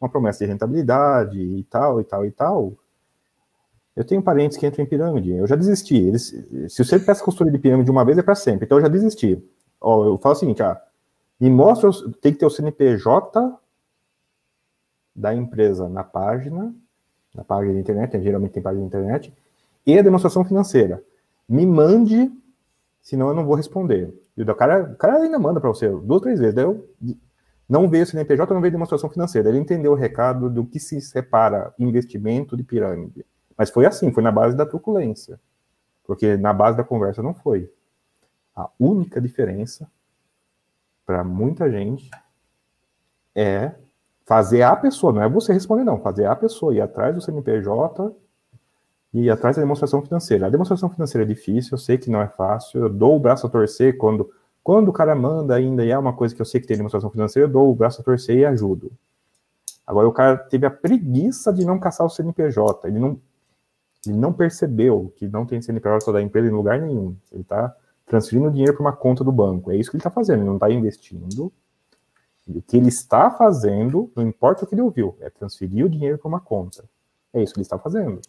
uma 0.00 0.08
promessa 0.08 0.44
de 0.44 0.50
rentabilidade 0.50 1.40
e 1.40 1.64
tal, 1.64 2.00
e 2.00 2.04
tal, 2.04 2.26
e 2.26 2.30
tal. 2.30 2.72
Eu 3.96 4.04
tenho 4.04 4.22
parentes 4.22 4.56
que 4.56 4.66
entram 4.66 4.84
em 4.84 4.88
pirâmide, 4.88 5.30
eu 5.30 5.46
já 5.46 5.54
desisti. 5.54 5.96
Eles, 5.96 6.34
se 6.68 6.84
você 6.84 6.98
peça 6.98 7.24
consultoria 7.24 7.52
de 7.52 7.58
pirâmide 7.58 7.90
uma 7.90 8.04
vez, 8.04 8.18
é 8.18 8.22
para 8.22 8.34
sempre. 8.34 8.66
Então 8.66 8.78
eu 8.78 8.82
já 8.82 8.88
desisti. 8.88 9.42
Ó, 9.80 10.04
eu 10.04 10.18
falo 10.18 10.34
o 10.34 10.38
seguinte, 10.38 10.62
ah, 10.62 10.80
me 11.38 11.48
mostra, 11.48 11.90
tem 12.20 12.32
que 12.32 12.38
ter 12.38 12.46
o 12.46 12.50
CNPJ 12.50 13.58
da 15.14 15.34
empresa 15.34 15.88
na 15.88 16.02
página, 16.02 16.74
na 17.34 17.44
página 17.44 17.74
da 17.74 17.80
internet, 17.80 18.20
geralmente 18.22 18.52
tem 18.52 18.62
página 18.62 18.82
da 18.82 18.86
internet, 18.86 19.32
e 19.86 19.98
a 19.98 20.02
demonstração 20.02 20.44
financeira. 20.44 21.02
Me 21.48 21.66
mande, 21.66 22.32
senão 23.02 23.28
eu 23.28 23.34
não 23.34 23.44
vou 23.44 23.54
responder. 23.54 24.12
E 24.36 24.42
o 24.42 24.54
cara, 24.54 24.82
o 24.92 24.96
cara 24.96 25.18
ainda 25.18 25.38
manda 25.38 25.60
para 25.60 25.68
você 25.68 25.88
duas, 25.88 26.22
três 26.22 26.40
vezes. 26.40 26.54
Daí 26.54 26.64
eu 26.64 26.88
não 27.68 27.88
veio 27.88 28.06
CNPJ, 28.06 28.52
não 28.52 28.60
veio 28.60 28.72
demonstração 28.72 29.10
financeira. 29.10 29.48
Ele 29.48 29.58
entendeu 29.58 29.92
o 29.92 29.96
recado 29.96 30.50
do 30.50 30.64
que 30.64 30.80
se 30.80 31.00
separa 31.00 31.72
investimento 31.78 32.56
de 32.56 32.62
pirâmide. 32.62 33.24
Mas 33.56 33.70
foi 33.70 33.86
assim, 33.86 34.12
foi 34.12 34.22
na 34.22 34.32
base 34.32 34.56
da 34.56 34.66
truculência. 34.66 35.40
Porque 36.04 36.36
na 36.36 36.52
base 36.52 36.76
da 36.76 36.84
conversa 36.84 37.22
não 37.22 37.34
foi. 37.34 37.70
A 38.54 38.68
única 38.78 39.20
diferença 39.20 39.90
para 41.06 41.22
muita 41.22 41.70
gente 41.70 42.10
é 43.34 43.74
fazer 44.24 44.62
a 44.62 44.74
pessoa, 44.74 45.12
não 45.12 45.22
é 45.22 45.28
você 45.28 45.52
responder, 45.52 45.84
não, 45.84 46.00
fazer 46.00 46.26
a 46.26 46.34
pessoa 46.34 46.74
ir 46.74 46.80
atrás 46.80 47.14
do 47.14 47.20
CNPJ 47.20 48.14
e 49.14 49.30
atrás 49.30 49.54
da 49.54 49.62
demonstração 49.62 50.02
financeira. 50.02 50.48
A 50.48 50.50
demonstração 50.50 50.90
financeira 50.90 51.24
é 51.24 51.26
difícil, 51.26 51.70
eu 51.72 51.78
sei 51.78 51.96
que 51.96 52.10
não 52.10 52.20
é 52.20 52.26
fácil, 52.26 52.80
eu 52.80 52.88
dou 52.88 53.14
o 53.14 53.20
braço 53.20 53.46
a 53.46 53.50
torcer 53.50 53.96
quando, 53.96 54.28
quando 54.62 54.88
o 54.88 54.92
cara 54.92 55.14
manda 55.14 55.54
ainda 55.54 55.84
e 55.84 55.90
é 55.90 55.96
uma 55.96 56.12
coisa 56.12 56.34
que 56.34 56.42
eu 56.42 56.44
sei 56.44 56.60
que 56.60 56.66
tem 56.66 56.76
demonstração 56.76 57.08
financeira, 57.08 57.48
eu 57.48 57.52
dou 57.52 57.70
o 57.70 57.74
braço 57.76 58.00
a 58.00 58.04
torcer 58.04 58.38
e 58.38 58.44
ajudo. 58.44 58.90
Agora, 59.86 60.08
o 60.08 60.12
cara 60.12 60.36
teve 60.36 60.66
a 60.66 60.70
preguiça 60.70 61.52
de 61.52 61.64
não 61.64 61.78
caçar 61.78 62.04
o 62.04 62.10
CNPJ, 62.10 62.88
ele 62.88 62.98
não, 62.98 63.20
ele 64.04 64.16
não 64.16 64.32
percebeu 64.32 65.12
que 65.16 65.28
não 65.28 65.46
tem 65.46 65.62
CNPJ 65.62 66.12
da 66.12 66.20
empresa 66.20 66.48
em 66.48 66.52
lugar 66.52 66.80
nenhum. 66.80 67.16
Ele 67.30 67.42
está 67.42 67.72
transferindo 68.04 68.50
dinheiro 68.50 68.74
para 68.74 68.82
uma 68.82 68.92
conta 68.92 69.22
do 69.22 69.30
banco. 69.30 69.70
É 69.70 69.76
isso 69.76 69.90
que 69.90 69.96
ele 69.96 70.00
está 70.00 70.10
fazendo, 70.10 70.40
ele 70.40 70.46
não 70.46 70.54
está 70.54 70.70
investindo 70.70 71.52
o 72.48 72.60
que 72.60 72.76
ele 72.76 72.88
está 72.88 73.30
fazendo, 73.30 74.12
não 74.14 74.26
importa 74.26 74.64
o 74.64 74.66
que 74.66 74.74
ele 74.74 74.82
ouviu, 74.82 75.16
é 75.20 75.30
transferir 75.30 75.86
o 75.86 75.88
dinheiro 75.88 76.18
para 76.18 76.28
uma 76.28 76.40
conta. 76.40 76.84
É 77.32 77.42
isso 77.42 77.54
que 77.54 77.60
ele 77.60 77.64
está 77.64 77.78
fazendo. 77.78 78.20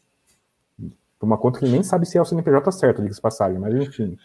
Uma 1.22 1.38
conta 1.38 1.60
que 1.60 1.66
ele 1.66 1.72
nem 1.72 1.84
sabe 1.84 2.06
se 2.06 2.18
é 2.18 2.22
o 2.22 2.26
CNPJ 2.26 2.72
certo, 2.72 3.02
diga-se 3.02 3.22
passagem, 3.22 3.58
mas 3.58 3.74
enfim. 3.74 4.18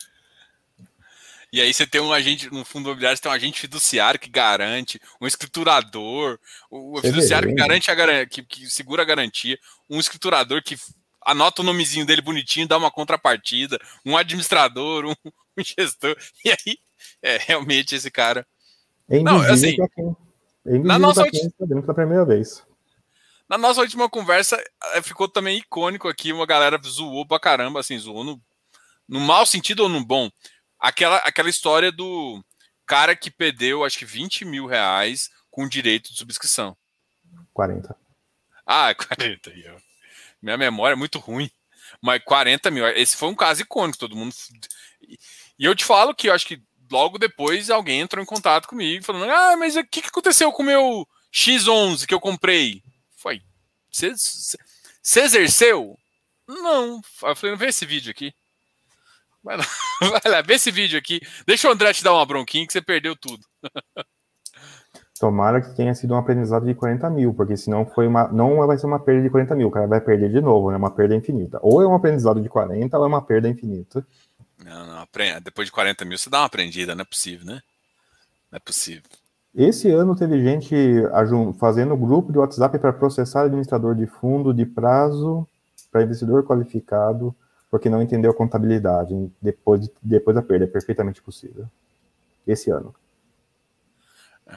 E 1.52 1.60
aí 1.60 1.72
você 1.72 1.86
tem 1.86 2.00
um 2.00 2.12
agente, 2.12 2.52
no 2.52 2.64
fundo 2.64 2.86
imobiliário, 2.86 3.16
você 3.16 3.22
tem 3.22 3.32
um 3.32 3.34
agente 3.34 3.60
fiduciário 3.60 4.20
que 4.20 4.30
garante, 4.30 5.00
um 5.20 5.26
escriturador, 5.26 6.38
o 6.70 7.00
fiduciário 7.00 7.48
que 7.48 7.54
garante 7.54 7.90
a 7.90 8.26
que, 8.26 8.42
que 8.42 8.70
segura 8.70 9.02
a 9.02 9.06
garantia, 9.06 9.58
um 9.88 9.98
escriturador 9.98 10.62
que 10.62 10.76
anota 11.24 11.62
o 11.62 11.64
nomezinho 11.64 12.06
dele 12.06 12.22
bonitinho, 12.22 12.68
dá 12.68 12.76
uma 12.76 12.90
contrapartida, 12.90 13.78
um 14.06 14.16
administrador, 14.16 15.06
um, 15.06 15.14
um 15.58 15.64
gestor. 15.64 16.16
E 16.44 16.50
aí, 16.50 16.78
é, 17.22 17.36
realmente 17.38 17.96
esse 17.96 18.10
cara 18.10 18.46
é 19.08 19.18
não, 19.18 19.40
assim, 19.40 19.76
é 20.66 20.78
na 20.78 20.98
nossa 20.98 21.26
está 21.26 21.66
vendo 21.66 21.82
pela 21.82 21.94
primeira 21.94 22.24
vez. 22.24 22.62
Na 23.50 23.58
nossa 23.58 23.80
última 23.80 24.08
conversa, 24.08 24.62
eh, 24.94 25.02
ficou 25.02 25.26
também 25.26 25.58
icônico 25.58 26.06
aqui, 26.06 26.32
uma 26.32 26.46
galera 26.46 26.80
zoou 26.86 27.26
pra 27.26 27.40
caramba, 27.40 27.80
assim, 27.80 27.98
zoou 27.98 28.22
no, 28.22 28.40
no 29.08 29.18
mau 29.18 29.44
sentido 29.44 29.80
ou 29.80 29.88
no 29.88 30.04
bom. 30.04 30.30
Aquela, 30.78 31.16
aquela 31.16 31.50
história 31.50 31.90
do 31.90 32.40
cara 32.86 33.16
que 33.16 33.28
perdeu, 33.28 33.84
acho 33.84 33.98
que 33.98 34.04
20 34.04 34.44
mil 34.44 34.66
reais 34.66 35.30
com 35.50 35.68
direito 35.68 36.12
de 36.12 36.18
subscrição. 36.18 36.76
40. 37.52 37.96
Ah, 38.64 38.94
40. 38.94 39.52
Minha 40.40 40.56
memória 40.56 40.92
é 40.92 40.96
muito 40.96 41.18
ruim. 41.18 41.50
Mas 42.00 42.22
40 42.22 42.70
mil. 42.70 42.86
Esse 42.86 43.16
foi 43.16 43.28
um 43.28 43.34
caso 43.34 43.62
icônico, 43.62 43.98
todo 43.98 44.14
mundo. 44.14 44.32
E 45.58 45.64
eu 45.64 45.74
te 45.74 45.84
falo 45.84 46.14
que 46.14 46.28
eu 46.28 46.32
acho 46.32 46.46
que 46.46 46.62
logo 46.88 47.18
depois 47.18 47.68
alguém 47.68 47.98
entrou 47.98 48.22
em 48.22 48.26
contato 48.26 48.68
comigo 48.68 49.04
falando: 49.04 49.28
Ah, 49.28 49.56
mas 49.56 49.74
o 49.74 49.82
que, 49.82 50.02
que 50.02 50.08
aconteceu 50.08 50.52
com 50.52 50.62
o 50.62 50.66
meu 50.66 51.08
X11 51.34 52.06
que 52.06 52.14
eu 52.14 52.20
comprei? 52.20 52.80
Foi. 53.20 53.42
Você 53.90 55.20
exerceu? 55.20 55.94
Não. 56.48 57.02
Eu 57.22 57.36
falei: 57.36 57.54
vê 57.54 57.66
esse 57.66 57.84
vídeo 57.84 58.10
aqui. 58.10 58.32
Vai 59.42 59.58
lá, 59.58 59.64
vai 60.00 60.32
lá, 60.32 60.42
vê 60.42 60.54
esse 60.54 60.70
vídeo 60.70 60.98
aqui. 60.98 61.20
Deixa 61.46 61.68
o 61.68 61.70
André 61.70 61.92
te 61.92 62.02
dar 62.02 62.14
uma 62.14 62.24
bronquinha 62.24 62.66
que 62.66 62.72
você 62.72 62.80
perdeu 62.80 63.14
tudo. 63.14 63.44
Tomara 65.18 65.60
que 65.60 65.76
tenha 65.76 65.94
sido 65.94 66.14
um 66.14 66.16
aprendizado 66.16 66.64
de 66.64 66.74
40 66.74 67.10
mil, 67.10 67.34
porque 67.34 67.54
senão 67.54 67.84
foi 67.84 68.06
uma, 68.06 68.26
não 68.28 68.66
vai 68.66 68.78
ser 68.78 68.86
uma 68.86 68.98
perda 68.98 69.22
de 69.22 69.28
40 69.28 69.54
mil, 69.54 69.68
o 69.68 69.70
cara 69.70 69.86
vai 69.86 70.00
perder 70.00 70.30
de 70.30 70.40
novo, 70.40 70.70
é 70.70 70.72
né? 70.72 70.78
uma 70.78 70.90
perda 70.90 71.14
infinita. 71.14 71.58
Ou 71.62 71.82
é 71.82 71.86
um 71.86 71.94
aprendizado 71.94 72.40
de 72.40 72.48
40 72.48 72.96
ou 72.96 73.04
é 73.04 73.06
uma 73.06 73.20
perda 73.20 73.46
infinita. 73.46 74.06
Não, 74.64 74.86
não, 74.86 74.98
aprenda. 74.98 75.42
Depois 75.42 75.68
de 75.68 75.72
40 75.72 76.06
mil, 76.06 76.16
você 76.16 76.30
dá 76.30 76.38
uma 76.38 76.46
aprendida, 76.46 76.94
não 76.94 77.02
é 77.02 77.04
possível, 77.04 77.44
né? 77.44 77.60
Não 78.50 78.56
é 78.56 78.60
possível. 78.60 79.10
Esse 79.54 79.90
ano 79.90 80.14
teve 80.14 80.42
gente 80.42 80.74
fazendo 81.58 81.96
grupo 81.96 82.30
de 82.30 82.38
WhatsApp 82.38 82.78
para 82.78 82.92
processar 82.92 83.42
administrador 83.42 83.94
de 83.94 84.06
fundo 84.06 84.54
de 84.54 84.64
prazo 84.64 85.46
para 85.90 86.02
investidor 86.02 86.44
qualificado, 86.44 87.34
porque 87.68 87.90
não 87.90 88.00
entendeu 88.00 88.30
a 88.30 88.34
contabilidade 88.34 89.30
depois, 89.42 89.90
depois 90.00 90.36
da 90.36 90.42
perda. 90.42 90.64
É 90.64 90.68
perfeitamente 90.68 91.20
possível. 91.20 91.66
Esse 92.46 92.70
ano. 92.70 92.94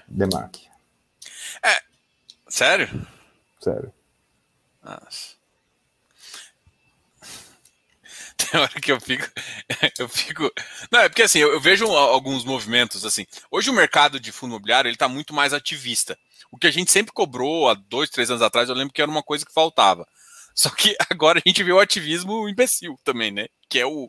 Demarque. 0.07 0.67
É. 1.63 1.81
Sério? 2.47 2.87
Sério. 3.59 3.91
Nossa. 4.83 5.42
tem 8.53 8.61
hora 8.61 8.81
que 8.81 8.91
eu 8.91 9.01
fico. 9.01 9.27
Eu 9.97 10.07
fico. 10.07 10.51
Não, 10.91 10.99
é 10.99 11.09
porque 11.09 11.23
assim, 11.23 11.39
eu, 11.39 11.53
eu, 11.53 11.59
vejo 11.59 11.85
alguns 11.87 12.43
movimentos 12.45 13.03
assim. 13.05 13.25
Hoje 13.49 13.69
o 13.69 13.73
mercado 13.73 14.19
de 14.19 14.31
fundo 14.31 14.51
imobiliário 14.51 14.87
ele 14.87 14.95
está 14.95 15.07
muito 15.07 15.33
mais 15.33 15.53
ativista. 15.53 16.17
O 16.51 16.57
que 16.57 16.67
a 16.67 16.71
gente 16.71 16.91
sempre 16.91 17.11
cobrou 17.11 17.69
há 17.69 17.73
dois, 17.73 18.09
três 18.09 18.29
anos 18.29 18.41
atrás, 18.41 18.69
eu 18.69 18.75
lembro 18.75 18.93
que 18.93 19.01
era 19.01 19.09
uma 19.09 19.23
coisa 19.23 19.45
que 19.45 19.53
faltava. 19.53 20.07
Só 20.55 20.69
que 20.69 20.95
agora 21.09 21.39
a 21.39 21.49
gente 21.49 21.63
vê 21.63 21.71
o 21.71 21.79
ativismo 21.79 22.47
imbecil 22.47 22.95
também, 23.03 23.31
né? 23.31 23.47
Que 23.67 23.79
é 23.79 23.85
o, 23.85 24.07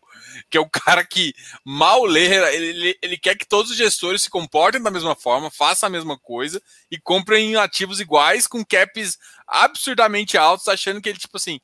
que 0.50 0.58
é 0.58 0.60
o 0.60 0.68
cara 0.68 1.04
que 1.04 1.32
mal 1.64 2.04
lê, 2.04 2.26
ele, 2.54 2.98
ele 3.00 3.16
quer 3.16 3.36
que 3.36 3.46
todos 3.46 3.70
os 3.70 3.76
gestores 3.76 4.22
se 4.22 4.30
comportem 4.30 4.82
da 4.82 4.90
mesma 4.90 5.14
forma, 5.14 5.50
façam 5.50 5.86
a 5.86 5.90
mesma 5.90 6.18
coisa 6.18 6.62
e 6.90 6.98
comprem 6.98 7.56
ativos 7.56 7.98
iguais 7.98 8.46
com 8.46 8.64
caps 8.64 9.16
absurdamente 9.46 10.36
altos, 10.36 10.68
achando 10.68 11.00
que 11.00 11.08
ele, 11.08 11.18
tipo 11.18 11.36
assim, 11.36 11.60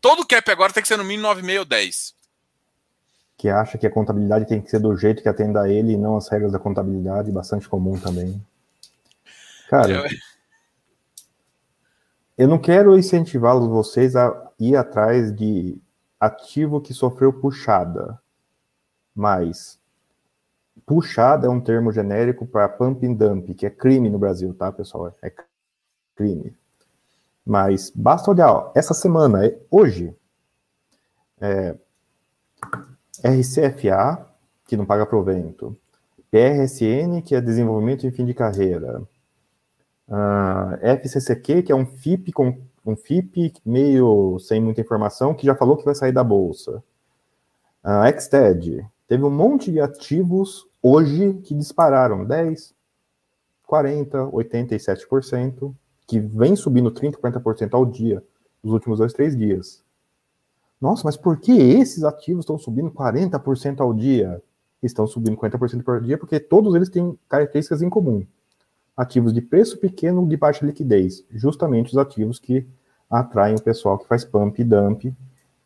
todo 0.00 0.26
cap 0.26 0.50
agora 0.50 0.72
tem 0.72 0.82
que 0.82 0.88
ser 0.88 0.96
no 0.96 1.04
mínimo 1.04 1.28
9,5 1.28 1.58
ou 1.60 1.64
10 1.64 2.15
que 3.36 3.48
acha 3.48 3.76
que 3.76 3.86
a 3.86 3.90
contabilidade 3.90 4.46
tem 4.46 4.60
que 4.60 4.70
ser 4.70 4.78
do 4.78 4.96
jeito 4.96 5.22
que 5.22 5.28
atenda 5.28 5.62
a 5.62 5.68
ele 5.68 5.92
e 5.92 5.96
não 5.96 6.16
as 6.16 6.28
regras 6.28 6.52
da 6.52 6.58
contabilidade, 6.58 7.30
bastante 7.30 7.68
comum 7.68 7.98
também. 7.98 8.40
Cara, 9.68 10.08
eu 12.38 12.48
não 12.48 12.58
quero 12.58 12.98
incentivá-los 12.98 13.68
vocês 13.68 14.16
a 14.16 14.50
ir 14.58 14.76
atrás 14.76 15.34
de 15.34 15.78
ativo 16.18 16.80
que 16.80 16.94
sofreu 16.94 17.32
puxada, 17.32 18.18
mas 19.14 19.78
puxada 20.86 21.46
é 21.46 21.50
um 21.50 21.60
termo 21.60 21.92
genérico 21.92 22.46
para 22.46 22.68
pump 22.68 23.06
and 23.06 23.14
dump, 23.14 23.54
que 23.54 23.66
é 23.66 23.70
crime 23.70 24.08
no 24.08 24.18
Brasil, 24.18 24.54
tá, 24.54 24.72
pessoal? 24.72 25.14
É 25.22 25.32
crime. 26.14 26.56
Mas 27.44 27.90
basta 27.94 28.30
olhar, 28.30 28.50
ó, 28.50 28.72
essa 28.74 28.94
semana, 28.94 29.52
hoje, 29.70 30.14
é, 31.40 31.76
RCFA, 33.26 34.26
que 34.66 34.76
não 34.76 34.86
paga 34.86 35.06
provento, 35.06 35.76
PRSN, 36.30 37.22
que 37.22 37.34
é 37.34 37.40
desenvolvimento 37.40 38.06
em 38.06 38.10
fim 38.10 38.24
de 38.24 38.34
carreira, 38.34 39.00
uh, 40.08 40.14
ah, 40.14 40.78
FCCQ, 40.82 41.62
que 41.62 41.72
é 41.72 41.74
um 41.74 41.86
FIP 41.86 42.32
com 42.32 42.58
um 42.84 42.94
FIP 42.94 43.52
meio 43.64 44.38
sem 44.38 44.60
muita 44.60 44.80
informação, 44.80 45.34
que 45.34 45.46
já 45.46 45.54
falou 45.54 45.76
que 45.76 45.84
vai 45.84 45.94
sair 45.94 46.12
da 46.12 46.22
bolsa. 46.22 46.76
Uh, 47.84 48.02
ah, 48.04 48.12
Xted, 48.20 48.86
teve 49.08 49.24
um 49.24 49.30
monte 49.30 49.70
de 49.72 49.80
ativos 49.80 50.66
hoje 50.82 51.34
que 51.44 51.54
dispararam 51.54 52.24
10, 52.24 52.74
40, 53.66 54.18
87%, 54.26 55.74
que 56.06 56.20
vem 56.20 56.54
subindo 56.54 56.90
30, 56.90 57.18
40% 57.18 57.74
ao 57.74 57.84
dia 57.84 58.22
nos 58.62 58.72
últimos 58.72 58.98
dois, 58.98 59.12
três 59.12 59.36
dias. 59.36 59.85
Nossa, 60.80 61.02
mas 61.04 61.16
por 61.16 61.38
que 61.38 61.52
esses 61.52 62.04
ativos 62.04 62.42
estão 62.42 62.58
subindo 62.58 62.90
40% 62.90 63.80
ao 63.80 63.94
dia? 63.94 64.42
Estão 64.82 65.06
subindo 65.06 65.36
40% 65.36 65.82
por 65.82 66.00
dia 66.00 66.18
porque 66.18 66.38
todos 66.38 66.74
eles 66.74 66.88
têm 66.88 67.18
características 67.28 67.82
em 67.82 67.88
comum. 67.88 68.26
Ativos 68.96 69.32
de 69.32 69.40
preço 69.40 69.78
pequeno 69.78 70.26
de 70.26 70.36
baixa 70.36 70.64
liquidez, 70.64 71.24
justamente 71.30 71.90
os 71.90 71.98
ativos 71.98 72.38
que 72.38 72.66
atraem 73.10 73.54
o 73.54 73.62
pessoal 73.62 73.98
que 73.98 74.06
faz 74.06 74.24
pump 74.24 74.60
e 74.60 74.64
dump, 74.64 75.14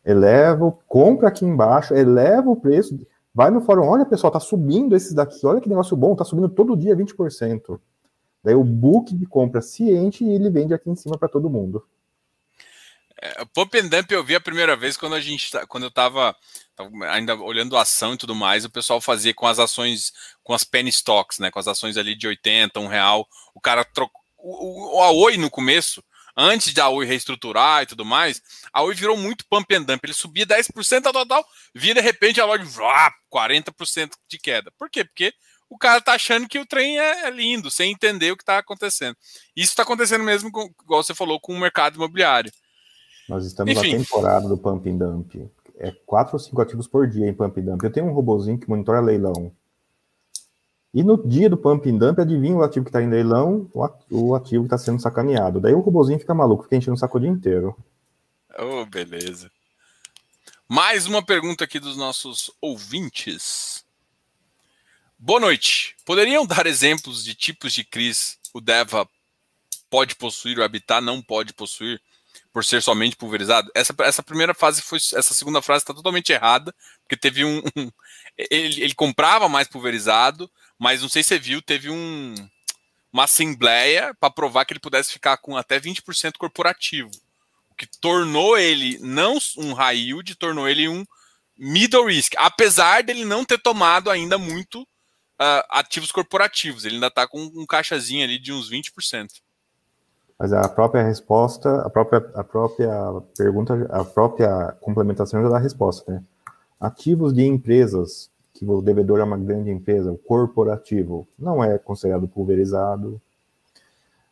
eleva, 0.05 0.73
compra 0.87 1.27
aqui 1.27 1.45
embaixo, 1.45 1.93
eleva 1.93 2.49
o 2.49 2.55
preço, 2.55 2.97
vai 3.33 3.49
no 3.49 3.61
fórum, 3.61 3.87
olha 3.87 4.05
pessoal, 4.05 4.31
tá 4.31 4.39
subindo 4.39 4.95
esses 4.95 5.13
daqui, 5.13 5.45
olha 5.45 5.61
que 5.61 5.69
negócio 5.69 5.95
bom, 5.95 6.15
tá 6.15 6.23
subindo 6.23 6.49
todo 6.49 6.75
dia 6.75 6.95
20%. 6.95 7.79
Daí 8.43 8.55
o 8.55 8.63
book 8.63 9.15
de 9.15 9.25
compra 9.25 9.61
ciente 9.61 10.23
e 10.23 10.29
ele 10.29 10.49
vende 10.49 10.73
aqui 10.73 10.89
em 10.89 10.95
cima 10.95 11.17
para 11.17 11.29
todo 11.29 11.49
mundo. 11.49 11.83
É, 13.21 13.45
Pump 13.53 13.77
and 13.77 13.87
Dump 13.87 14.11
eu 14.11 14.23
vi 14.23 14.35
a 14.35 14.41
primeira 14.41 14.75
vez 14.75 14.97
quando 14.97 15.13
a 15.13 15.21
gente 15.21 15.51
tá, 15.51 15.67
quando 15.67 15.83
eu 15.83 15.89
estava 15.89 16.35
ainda 17.11 17.35
olhando 17.35 17.77
a 17.77 17.83
ação 17.83 18.15
e 18.15 18.17
tudo 18.17 18.33
mais, 18.33 18.65
o 18.65 18.69
pessoal 18.69 18.99
fazia 18.99 19.31
com 19.31 19.45
as 19.45 19.59
ações, 19.59 20.11
com 20.43 20.53
as 20.55 20.63
penny 20.63 20.89
stocks, 20.89 21.37
né? 21.37 21.51
Com 21.51 21.59
as 21.59 21.67
ações 21.67 21.97
ali 21.97 22.15
de 22.15 22.27
80, 22.27 22.79
um 22.79 22.87
real. 22.87 23.27
O 23.53 23.61
cara 23.61 23.85
trocou. 23.85 24.19
O, 24.37 24.97
o, 24.97 25.03
a 25.03 25.11
Oi 25.11 25.37
no 25.37 25.51
começo, 25.51 26.03
antes 26.35 26.73
da 26.73 26.89
Oi 26.89 27.05
reestruturar 27.05 27.83
e 27.83 27.85
tudo 27.85 28.03
mais, 28.03 28.41
a 28.73 28.81
Oi 28.81 28.95
virou 28.95 29.15
muito 29.15 29.45
pump 29.47 29.71
and 29.75 29.83
dump. 29.83 30.03
Ele 30.03 30.13
subia 30.13 30.47
10% 30.47 31.03
tal, 31.03 31.13
tal, 31.13 31.25
tal, 31.27 31.45
via 31.75 31.93
de 31.93 32.01
repente 32.01 32.41
a 32.41 32.45
loja 32.45 32.65
40% 33.31 34.13
de 34.27 34.39
queda. 34.39 34.71
Por 34.79 34.89
quê? 34.89 35.05
Porque 35.05 35.31
o 35.69 35.77
cara 35.77 36.01
tá 36.01 36.13
achando 36.13 36.49
que 36.49 36.57
o 36.57 36.65
trem 36.65 36.99
é, 36.99 37.27
é 37.27 37.29
lindo, 37.29 37.69
sem 37.69 37.91
entender 37.91 38.31
o 38.31 38.35
que 38.35 38.43
está 38.43 38.57
acontecendo. 38.57 39.15
Isso 39.55 39.71
está 39.71 39.83
acontecendo 39.83 40.23
mesmo, 40.23 40.51
com, 40.51 40.73
igual 40.83 41.03
você 41.03 41.13
falou, 41.13 41.39
com 41.39 41.53
o 41.53 41.59
mercado 41.59 41.95
imobiliário. 41.95 42.51
Nós 43.27 43.45
estamos 43.45 43.77
Enfim. 43.77 43.93
na 43.93 43.99
temporada 43.99 44.47
do 44.47 44.57
pump 44.57 44.89
and 44.89 44.97
dump. 44.97 45.49
é 45.77 45.91
quatro 46.05 46.35
ou 46.35 46.39
cinco 46.39 46.61
ativos 46.61 46.87
por 46.87 47.07
dia 47.07 47.27
em 47.27 47.33
pump 47.33 47.61
dump. 47.61 47.83
Eu 47.83 47.91
tenho 47.91 48.07
um 48.07 48.13
robozinho 48.13 48.57
que 48.57 48.69
monitora 48.69 48.99
leilão. 48.99 49.51
E 50.93 51.03
no 51.03 51.25
dia 51.25 51.49
do 51.49 51.55
pump 51.55 51.89
and 51.89 51.97
dump, 51.97 52.19
adivinha 52.19 52.55
o 52.55 52.63
ativo 52.63 52.85
que 52.85 52.89
está 52.89 53.01
em 53.01 53.09
leilão, 53.09 53.69
o 54.09 54.35
ativo 54.35 54.63
que 54.63 54.67
está 54.67 54.77
sendo 54.77 55.01
sacaneado. 55.01 55.59
Daí 55.59 55.73
o 55.73 55.79
robozinho 55.79 56.19
fica 56.19 56.33
maluco, 56.33 56.63
fica 56.63 56.75
enchendo 56.75 56.95
o 56.95 56.99
saco 56.99 57.17
o 57.17 57.21
dia 57.21 57.29
inteiro. 57.29 57.75
Oh, 58.59 58.85
beleza. 58.85 59.49
Mais 60.67 61.05
uma 61.05 61.23
pergunta 61.23 61.63
aqui 61.63 61.79
dos 61.79 61.97
nossos 61.97 62.51
ouvintes. 62.61 63.85
Boa 65.17 65.39
noite. 65.39 65.95
Poderiam 66.05 66.45
dar 66.45 66.65
exemplos 66.65 67.23
de 67.23 67.35
tipos 67.35 67.73
de 67.73 67.83
CRIs 67.83 68.37
o 68.53 68.59
DEVA 68.59 69.07
pode 69.89 70.15
possuir, 70.15 70.57
o 70.57 70.63
Habitat 70.63 71.01
não 71.01 71.21
pode 71.21 71.53
possuir? 71.53 72.01
Por 72.53 72.65
ser 72.65 72.81
somente 72.81 73.15
pulverizado. 73.15 73.71
Essa, 73.73 73.93
essa 74.01 74.23
primeira 74.23 74.53
fase 74.53 74.81
foi. 74.81 74.97
Essa 74.97 75.33
segunda 75.33 75.61
frase 75.61 75.83
está 75.83 75.93
totalmente 75.93 76.31
errada, 76.31 76.73
porque 77.03 77.17
teve 77.17 77.45
um. 77.45 77.59
um 77.75 77.91
ele, 78.37 78.83
ele, 78.83 78.93
comprava 78.93 79.47
mais 79.47 79.67
pulverizado, 79.67 80.49
mas 80.77 81.01
não 81.01 81.09
sei 81.09 81.23
se 81.23 81.29
você 81.29 81.39
viu, 81.39 81.61
teve 81.61 81.89
um, 81.89 82.35
uma 83.11 83.25
assembleia 83.25 84.13
para 84.19 84.29
provar 84.29 84.65
que 84.65 84.73
ele 84.73 84.79
pudesse 84.79 85.11
ficar 85.11 85.37
com 85.37 85.55
até 85.55 85.79
20% 85.79 86.37
corporativo. 86.37 87.09
O 87.69 87.75
que 87.75 87.87
tornou 87.99 88.57
ele 88.57 88.97
não 88.99 89.37
um 89.57 89.73
high 89.73 89.97
yield, 89.97 90.35
tornou 90.35 90.67
ele 90.67 90.87
um 90.87 91.05
middle 91.57 92.05
risk, 92.05 92.33
apesar 92.37 93.03
dele 93.03 93.23
não 93.23 93.45
ter 93.45 93.59
tomado 93.59 94.09
ainda 94.09 94.37
muito 94.37 94.81
uh, 94.81 95.63
ativos 95.69 96.11
corporativos. 96.11 96.85
Ele 96.85 96.95
ainda 96.95 97.07
está 97.07 97.27
com 97.27 97.43
um 97.55 97.65
caixazinho 97.65 98.23
ali 98.23 98.39
de 98.39 98.51
uns 98.51 98.69
20% 98.69 99.27
mas 100.41 100.53
a 100.53 100.67
própria 100.67 101.03
resposta, 101.03 101.81
a 101.81 101.89
própria, 101.91 102.25
a 102.33 102.43
própria 102.43 102.89
pergunta, 103.37 103.87
a 103.91 104.03
própria 104.03 104.75
complementação 104.81 105.39
já 105.43 105.49
dá 105.49 105.57
a 105.57 105.59
resposta, 105.59 106.11
né? 106.11 106.23
Ativos 106.79 107.31
de 107.31 107.45
empresas, 107.45 108.27
que 108.51 108.65
o 108.65 108.81
devedor 108.81 109.19
é 109.19 109.23
uma 109.23 109.37
grande 109.37 109.69
empresa, 109.69 110.11
o 110.11 110.17
corporativo, 110.17 111.27
não 111.37 111.63
é 111.63 111.77
considerado 111.77 112.27
pulverizado. 112.27 113.21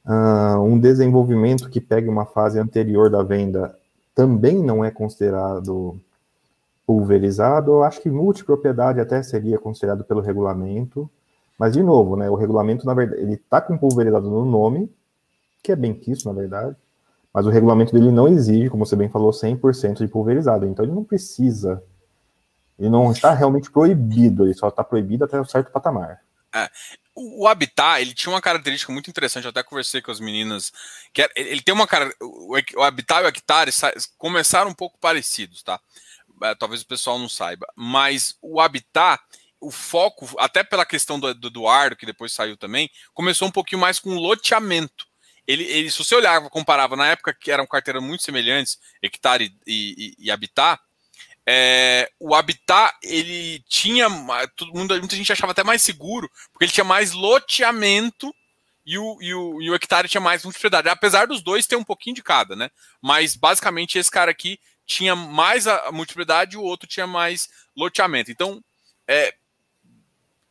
Uh, 0.04 0.60
um 0.62 0.80
desenvolvimento 0.80 1.70
que 1.70 1.80
pegue 1.80 2.10
uma 2.10 2.26
fase 2.26 2.58
anterior 2.58 3.12
da 3.12 3.22
venda 3.22 3.78
também 4.16 4.64
não 4.64 4.84
é 4.84 4.90
considerado 4.90 5.96
pulverizado. 6.88 7.70
Eu 7.70 7.84
acho 7.84 8.02
que 8.02 8.10
multipropriedade 8.10 9.00
até 9.00 9.22
seria 9.22 9.60
considerado 9.60 10.04
pelo 10.04 10.22
regulamento. 10.22 11.08
Mas, 11.56 11.74
de 11.74 11.84
novo, 11.84 12.16
né, 12.16 12.28
o 12.32 12.36
regulamento, 12.36 12.84
na 12.84 12.96
verdade, 12.96 13.22
ele 13.22 13.36
está 13.36 13.62
com 13.62 13.78
pulverizado 13.78 14.28
no 14.28 14.44
nome, 14.44 14.90
que 15.64 15.72
é 15.72 15.76
bem 15.76 15.94
quisto, 15.94 16.28
na 16.28 16.34
verdade, 16.34 16.76
mas 17.34 17.46
o 17.46 17.50
regulamento 17.50 17.94
dele 17.94 18.12
não 18.12 18.28
exige, 18.28 18.70
como 18.70 18.86
você 18.86 18.96
bem 18.96 19.10
falou, 19.10 19.32
100% 19.32 19.98
de 19.98 20.08
pulverizado, 20.08 20.66
então 20.66 20.84
ele 20.84 20.94
não 20.94 21.04
precisa, 21.04 21.84
ele 22.78 22.90
não 22.90 23.12
está 23.12 23.34
realmente 23.34 23.70
proibido, 23.72 24.46
ele 24.46 24.54
só 24.54 24.70
está 24.70 24.84
proibido 24.84 25.26
até 25.26 25.40
um 25.40 25.46
certo 25.46 25.72
patamar. 25.72 26.22
É, 26.54 26.70
o 27.16 27.48
Habitat, 27.48 28.02
ele 28.02 28.14
tinha 28.14 28.34
uma 28.34 28.42
característica 28.42 28.92
muito 28.92 29.10
interessante, 29.10 29.44
eu 29.44 29.52
até 29.52 29.62
conversei 29.62 30.02
com 30.02 30.10
as 30.10 30.20
meninas, 30.20 30.72
que 31.14 31.22
era, 31.22 31.32
ele 31.36 31.62
tem 31.62 31.74
uma 31.74 31.86
cara, 31.86 32.12
o 32.22 32.82
Habitat 32.82 33.22
e 33.22 33.26
o 33.26 33.28
Hectare 33.28 33.72
começaram 34.18 34.72
um 34.72 34.76
pouco 34.76 34.98
parecidos, 34.98 35.62
tá? 35.62 35.80
É, 36.42 36.56
talvez 36.56 36.82
o 36.82 36.88
pessoal 36.88 37.20
não 37.20 37.30
saiba, 37.30 37.68
mas 37.76 38.36
o 38.42 38.60
Habitat, 38.60 39.22
o 39.60 39.70
foco, 39.70 40.26
até 40.40 40.64
pela 40.64 40.86
questão 40.86 41.20
do, 41.20 41.34
do 41.36 41.48
Eduardo, 41.50 41.98
que 41.98 42.06
depois 42.06 42.34
saiu 42.34 42.56
também, 42.56 42.90
começou 43.14 43.48
um 43.48 43.52
pouquinho 43.52 43.82
mais 43.82 44.00
com 44.00 44.16
loteamento 44.16 45.09
ele, 45.50 45.64
ele, 45.64 45.90
se 45.90 45.98
você 45.98 46.14
olhava, 46.14 46.48
comparava 46.48 46.96
na 46.96 47.08
época 47.08 47.34
que 47.34 47.50
eram 47.50 47.66
carteiras 47.66 48.04
muito 48.04 48.24
semelhantes, 48.24 48.78
Hectare 49.02 49.52
e, 49.66 50.16
e, 50.20 50.26
e 50.26 50.32
Habitat, 50.32 50.80
é, 51.44 52.08
o 52.20 52.36
Habitat 52.36 52.96
ele 53.02 53.60
tinha 53.68 54.08
todo 54.56 54.72
mundo, 54.76 54.96
muita 55.00 55.16
gente 55.16 55.32
achava 55.32 55.52
até 55.52 55.64
mais 55.64 55.82
seguro, 55.82 56.30
porque 56.52 56.66
ele 56.66 56.72
tinha 56.72 56.84
mais 56.84 57.14
loteamento 57.14 58.32
e 58.86 58.96
o, 59.00 59.18
e 59.20 59.34
o, 59.34 59.60
e 59.60 59.72
o 59.72 59.74
Hectare 59.74 60.08
tinha 60.08 60.22
mais 60.22 60.44
multiplicidade. 60.44 60.88
Apesar 60.88 61.26
dos 61.26 61.42
dois 61.42 61.66
ter 61.66 61.76
um 61.76 61.84
pouquinho 61.84 62.16
de 62.16 62.22
cada, 62.22 62.56
né? 62.56 62.70
Mas 63.02 63.36
basicamente 63.36 63.98
esse 63.98 64.12
cara 64.12 64.30
aqui 64.30 64.60
tinha 64.86 65.16
mais 65.16 65.66
a 65.66 65.92
multiplicidade 65.92 66.54
e 66.54 66.60
o 66.60 66.64
outro 66.64 66.88
tinha 66.88 67.08
mais 67.08 67.50
loteamento. 67.76 68.30
Então, 68.30 68.64
é, 69.08 69.34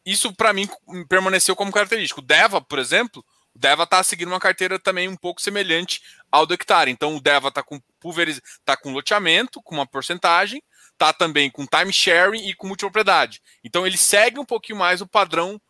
isso 0.05 0.35
para 0.35 0.53
mim 0.53 0.69
permaneceu 1.09 1.55
como 1.55 1.71
característico. 1.71 2.21
Deva, 2.21 2.61
por 2.61 2.81
exemplo, 2.81 3.25
o 3.59 3.61
Deva 3.61 3.83
está 3.83 4.05
seguindo 4.05 4.29
uma 4.29 4.39
carteira 4.39 4.79
também 4.79 5.09
um 5.09 5.17
pouco 5.17 5.43
semelhante 5.43 6.01
ao 6.31 6.47
do 6.47 6.55
Hectare. 6.55 6.93
Então 6.93 7.17
o 7.17 7.21
Deva 7.21 7.49
está 7.49 7.61
com 7.61 7.81
pulveriz... 7.99 8.41
tá 8.65 8.77
com 8.77 8.93
loteamento, 8.93 9.61
com 9.61 9.75
uma 9.75 9.87
porcentagem, 9.87 10.63
está 10.93 11.13
também 11.13 11.51
com 11.51 11.67
time 11.67 11.93
sharing 11.93 12.47
e 12.47 12.55
com 12.55 12.69
multipropriedade. 12.69 13.43
Então 13.65 13.85
ele 13.85 13.99
segue 13.99 14.39
um 14.39 14.45
pouquinho 14.45 14.79
mais 14.79 15.01
o 15.01 15.09
padrão 15.09 15.61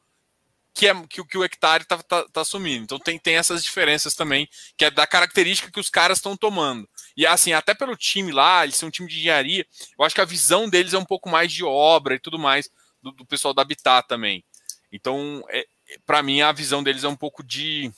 que, 0.74 0.86
é, 0.86 0.94
que, 1.08 1.24
que 1.24 1.38
o 1.38 1.42
Hectare 1.42 1.82
está 1.82 1.96
tá, 1.96 2.28
tá 2.30 2.40
assumindo. 2.42 2.84
Então 2.84 2.98
tem, 2.98 3.18
tem 3.18 3.36
essas 3.36 3.64
diferenças 3.64 4.14
também, 4.14 4.46
que 4.76 4.84
é 4.84 4.90
da 4.90 5.06
característica 5.06 5.72
que 5.72 5.80
os 5.80 5.88
caras 5.88 6.18
estão 6.18 6.36
tomando. 6.36 6.86
E 7.16 7.26
assim, 7.26 7.54
até 7.54 7.72
pelo 7.72 7.96
time 7.96 8.30
lá, 8.30 8.64
eles 8.64 8.76
são 8.76 8.88
um 8.88 8.92
time 8.92 9.08
de 9.08 9.18
engenharia, 9.18 9.66
eu 9.98 10.04
acho 10.04 10.14
que 10.14 10.20
a 10.20 10.26
visão 10.26 10.68
deles 10.68 10.92
é 10.92 10.98
um 10.98 11.06
pouco 11.06 11.30
mais 11.30 11.50
de 11.50 11.64
obra 11.64 12.16
e 12.16 12.20
tudo 12.20 12.38
mais, 12.38 12.68
do, 13.02 13.12
do 13.12 13.24
pessoal 13.24 13.54
da 13.54 13.62
Habitat 13.62 14.06
também. 14.06 14.44
Então, 14.92 15.42
é, 15.48 15.66
para 16.06 16.22
mim, 16.22 16.40
a 16.40 16.52
visão 16.52 16.82
deles 16.82 17.04
é 17.04 17.08
um 17.08 17.16
pouco 17.16 17.42
de, 17.42 17.90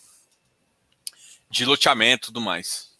de 1.51 1.65
loteamento 1.65 2.27
e 2.27 2.27
tudo 2.27 2.41
mais. 2.41 2.91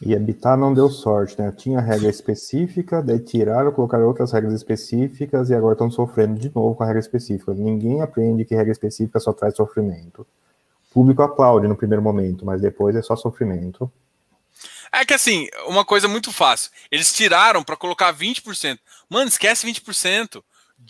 E 0.00 0.14
habitar 0.14 0.56
não 0.56 0.72
deu 0.72 0.88
sorte, 0.88 1.40
né? 1.40 1.52
Tinha 1.56 1.80
regra 1.80 2.08
específica, 2.08 3.02
daí 3.02 3.18
tiraram, 3.18 3.72
colocaram 3.72 4.06
outras 4.06 4.30
regras 4.30 4.54
específicas 4.54 5.50
e 5.50 5.54
agora 5.54 5.72
estão 5.72 5.90
sofrendo 5.90 6.38
de 6.38 6.54
novo 6.54 6.76
com 6.76 6.84
a 6.84 6.86
regra 6.86 7.00
específica. 7.00 7.52
Ninguém 7.52 8.00
aprende 8.00 8.44
que 8.44 8.54
regra 8.54 8.70
específica 8.70 9.18
só 9.18 9.32
traz 9.32 9.56
sofrimento. 9.56 10.20
O 10.20 10.94
público 10.94 11.22
aplaude 11.22 11.66
no 11.66 11.76
primeiro 11.76 12.02
momento, 12.02 12.46
mas 12.46 12.60
depois 12.60 12.94
é 12.94 13.02
só 13.02 13.16
sofrimento. 13.16 13.90
É 14.92 15.04
que 15.04 15.14
assim, 15.14 15.48
uma 15.66 15.84
coisa 15.84 16.06
muito 16.06 16.32
fácil. 16.32 16.70
Eles 16.90 17.12
tiraram 17.12 17.64
para 17.64 17.76
colocar 17.76 18.14
20%. 18.14 18.78
Mano, 19.10 19.28
esquece 19.28 19.66
20% 19.66 20.42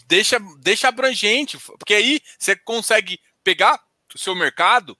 deixa, 0.06 0.38
deixa 0.58 0.88
abrangente, 0.88 1.58
porque 1.78 1.94
aí 1.94 2.20
você 2.38 2.54
consegue 2.56 3.20
pegar 3.42 3.82
o 4.14 4.18
seu 4.18 4.34
mercado 4.34 4.96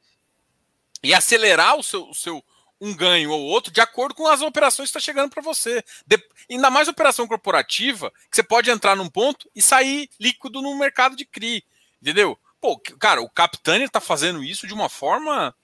e 1.02 1.14
acelerar 1.14 1.76
o 1.76 1.82
seu, 1.82 2.08
o 2.08 2.14
seu 2.14 2.42
um 2.80 2.94
ganho 2.94 3.30
ou 3.30 3.42
outro 3.42 3.72
de 3.72 3.80
acordo 3.80 4.14
com 4.14 4.26
as 4.28 4.40
operações 4.40 4.90
que 4.90 4.98
está 4.98 5.00
chegando 5.00 5.30
para 5.30 5.42
você. 5.42 5.82
De, 6.06 6.18
ainda 6.50 6.70
mais 6.70 6.88
operação 6.88 7.26
corporativa, 7.26 8.10
que 8.30 8.36
você 8.36 8.42
pode 8.42 8.70
entrar 8.70 8.96
num 8.96 9.08
ponto 9.08 9.50
e 9.54 9.60
sair 9.60 10.08
líquido 10.18 10.62
no 10.62 10.78
mercado 10.78 11.16
de 11.16 11.24
CRI. 11.24 11.64
Entendeu? 12.00 12.38
Pô, 12.60 12.78
cara, 12.98 13.20
o 13.20 13.28
Capitani 13.28 13.84
está 13.84 14.00
fazendo 14.00 14.42
isso 14.42 14.66
de 14.66 14.74
uma 14.74 14.88
forma. 14.88 15.54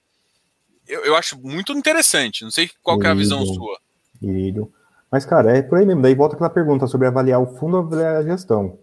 Eu, 0.87 1.05
eu 1.05 1.15
acho 1.15 1.39
muito 1.39 1.73
interessante. 1.73 2.43
Não 2.43 2.51
sei 2.51 2.69
qual 2.83 3.01
é 3.01 3.07
a 3.07 3.13
visão 3.13 3.45
sua. 3.45 3.79
Querido. 4.19 4.71
Mas, 5.09 5.25
cara, 5.25 5.57
é 5.57 5.61
por 5.61 5.77
aí 5.77 5.85
mesmo. 5.85 6.01
Daí 6.01 6.15
volta 6.15 6.35
aquela 6.35 6.49
pergunta 6.49 6.87
sobre 6.87 7.07
avaliar 7.07 7.41
o 7.41 7.57
fundo 7.57 7.77
ou 7.77 7.83
avaliar 7.83 8.17
a 8.17 8.23
gestão. 8.23 8.77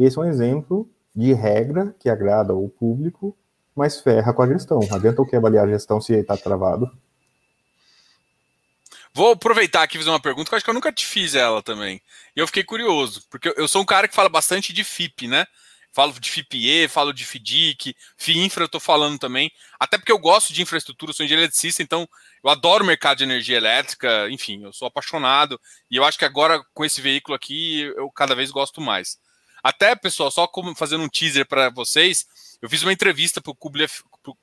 Esse 0.00 0.16
é 0.16 0.22
um 0.22 0.24
exemplo 0.24 0.90
de 1.14 1.34
regra 1.34 1.94
que 2.00 2.08
agrada 2.08 2.54
o 2.54 2.70
público, 2.70 3.36
mas 3.76 4.00
ferra 4.00 4.32
com 4.32 4.40
a 4.40 4.46
gestão. 4.46 4.80
Adianta 4.90 5.20
o 5.20 5.26
que 5.26 5.36
avaliar 5.36 5.68
a 5.68 5.70
gestão 5.70 6.00
se 6.00 6.14
está 6.14 6.38
travado? 6.38 6.90
Vou 9.12 9.32
aproveitar 9.32 9.82
aqui 9.82 9.96
e 9.96 9.98
fazer 9.98 10.08
uma 10.08 10.18
pergunta 10.18 10.48
que 10.48 10.54
eu 10.54 10.56
acho 10.56 10.64
que 10.64 10.70
eu 10.70 10.74
nunca 10.74 10.90
te 10.90 11.04
fiz 11.04 11.34
ela 11.34 11.62
também. 11.62 12.00
E 12.34 12.40
eu 12.40 12.46
fiquei 12.46 12.64
curioso, 12.64 13.24
porque 13.28 13.52
eu 13.54 13.68
sou 13.68 13.82
um 13.82 13.84
cara 13.84 14.08
que 14.08 14.14
fala 14.14 14.30
bastante 14.30 14.72
de 14.72 14.82
FIP, 14.82 15.28
né? 15.28 15.44
Falo 15.92 16.12
de 16.18 16.30
FIPE, 16.30 16.88
falo 16.88 17.12
de 17.12 17.26
FIDIC, 17.26 17.94
FIINFRA 18.16 18.64
eu 18.64 18.68
tô 18.68 18.80
falando 18.80 19.18
também. 19.18 19.52
Até 19.78 19.98
porque 19.98 20.12
eu 20.12 20.18
gosto 20.18 20.52
de 20.52 20.62
infraestrutura, 20.62 21.12
sou 21.12 21.26
engenheiro 21.26 21.42
eletricista, 21.42 21.82
então 21.82 22.08
eu 22.42 22.48
adoro 22.48 22.84
o 22.84 22.86
mercado 22.86 23.18
de 23.18 23.24
energia 23.24 23.56
elétrica, 23.58 24.30
enfim, 24.30 24.62
eu 24.62 24.72
sou 24.72 24.88
apaixonado. 24.88 25.60
E 25.90 25.96
eu 25.96 26.04
acho 26.04 26.16
que 26.16 26.24
agora, 26.24 26.64
com 26.72 26.86
esse 26.86 27.02
veículo 27.02 27.34
aqui, 27.34 27.82
eu 27.96 28.08
cada 28.10 28.34
vez 28.34 28.50
gosto 28.50 28.80
mais. 28.80 29.18
Até, 29.62 29.94
pessoal, 29.94 30.30
só 30.30 30.46
como 30.46 30.74
fazendo 30.74 31.04
um 31.04 31.08
teaser 31.08 31.46
para 31.46 31.70
vocês, 31.70 32.26
eu 32.60 32.68
fiz 32.68 32.82
uma 32.82 32.92
entrevista 32.92 33.40
para 33.40 33.50
o 33.50 33.54
Clube, 33.54 33.86
pro... 34.22 34.36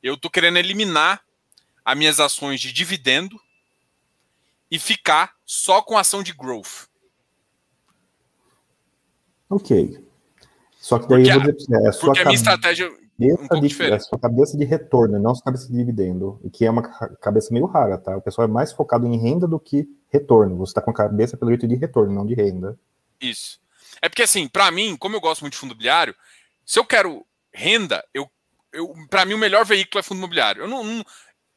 eu 0.00 0.16
tô 0.16 0.30
querendo 0.30 0.58
eliminar 0.58 1.22
as 1.84 1.98
minhas 1.98 2.20
ações 2.20 2.60
de 2.60 2.72
dividendo 2.72 3.36
e 4.70 4.78
ficar 4.78 5.34
só 5.44 5.82
com 5.82 5.98
ação 5.98 6.22
de 6.22 6.32
growth. 6.32 6.86
Ok. 9.50 10.06
Só 10.78 11.00
que 11.00 11.08
daí 11.08 11.24
porque, 11.24 11.36
eu 11.36 11.42
vou 11.42 11.52
dizer, 11.52 11.84
é 11.84 11.88
a 11.88 11.92
sua 11.92 12.06
porque 12.10 12.20
a 12.20 12.24
minha 12.26 12.36
estratégia 12.36 12.88
um 12.88 13.60
de, 13.60 13.82
é 13.82 13.94
a 13.94 13.98
sua 13.98 14.18
cabeça 14.20 14.56
de 14.56 14.64
retorno, 14.64 15.18
não 15.18 15.32
a 15.32 15.34
sua 15.34 15.46
cabeça 15.46 15.66
de 15.66 15.76
dividendo, 15.76 16.40
e 16.44 16.50
que 16.50 16.64
é 16.64 16.70
uma 16.70 16.82
cabeça 17.16 17.52
meio 17.52 17.66
rara, 17.66 17.98
tá? 17.98 18.16
O 18.16 18.22
pessoal 18.22 18.46
é 18.46 18.50
mais 18.50 18.72
focado 18.72 19.04
em 19.04 19.18
renda 19.18 19.48
do 19.48 19.58
que 19.58 19.88
retorno. 20.12 20.56
Você 20.58 20.70
está 20.70 20.80
com 20.80 20.92
a 20.92 20.94
cabeça 20.94 21.36
pelo 21.36 21.50
jeito 21.50 21.66
de 21.66 21.74
retorno, 21.74 22.14
não 22.14 22.24
de 22.24 22.34
renda. 22.34 22.78
Isso. 23.20 23.58
É 24.00 24.08
porque 24.08 24.22
assim, 24.22 24.46
para 24.46 24.70
mim, 24.70 24.96
como 24.96 25.16
eu 25.16 25.20
gosto 25.20 25.40
muito 25.40 25.54
de 25.54 25.58
fundo 25.58 25.70
imobiliário, 25.72 26.14
se 26.64 26.78
eu 26.78 26.84
quero 26.84 27.26
renda, 27.52 28.04
eu, 28.12 28.30
eu 28.72 28.92
para 29.08 29.24
mim 29.24 29.34
o 29.34 29.38
melhor 29.38 29.64
veículo 29.64 30.00
é 30.00 30.02
fundo 30.02 30.18
imobiliário. 30.18 30.62
Eu 30.62 30.68
não, 30.68 30.82
não 30.82 31.04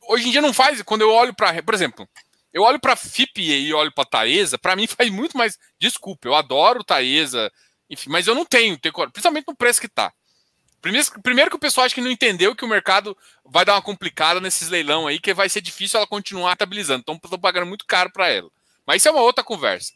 hoje 0.07 0.27
em 0.27 0.31
dia 0.31 0.41
não 0.41 0.53
faz, 0.53 0.81
quando 0.81 1.01
eu 1.01 1.11
olho 1.11 1.34
para, 1.34 1.61
por 1.61 1.73
exemplo, 1.73 2.07
eu 2.53 2.63
olho 2.63 2.79
para 2.79 2.95
FIP 2.95 3.41
e 3.41 3.73
olho 3.73 3.91
para 3.91 4.05
Taesa, 4.05 4.57
para 4.57 4.75
mim 4.75 4.88
faz 4.88 5.09
muito 5.09 5.38
mais, 5.38 5.57
desculpa, 5.79 6.27
eu 6.27 6.35
adoro 6.35 6.84
Taesa, 6.84 7.51
enfim, 7.89 8.09
mas 8.09 8.27
eu 8.27 8.35
não 8.35 8.45
tenho, 8.45 8.79
principalmente 8.79 9.47
no 9.47 9.55
preço 9.55 9.81
que 9.81 9.88
tá. 9.88 10.11
Primeiro, 10.81 11.21
primeiro 11.21 11.49
que 11.49 11.55
o 11.55 11.59
pessoal 11.59 11.85
acha 11.85 11.95
que 11.95 12.01
não 12.01 12.11
entendeu 12.11 12.55
que 12.55 12.63
o 12.63 12.67
mercado 12.67 13.17
vai 13.43 13.65
dar 13.65 13.73
uma 13.73 13.81
complicada 13.81 14.39
nesses 14.39 14.69
leilão 14.69 15.07
aí, 15.07 15.19
que 15.19 15.34
vai 15.34 15.49
ser 15.49 15.59
difícil 15.59 15.97
ela 15.97 16.07
continuar 16.07 16.53
estabilizando. 16.53 17.01
Então, 17.01 17.15
estão 17.15 17.39
pagando 17.39 17.65
muito 17.65 17.85
caro 17.85 18.11
para 18.11 18.29
ela. 18.29 18.49
Mas 18.85 19.01
isso 19.01 19.09
é 19.09 19.11
uma 19.11 19.21
outra 19.21 19.43
conversa. 19.43 19.91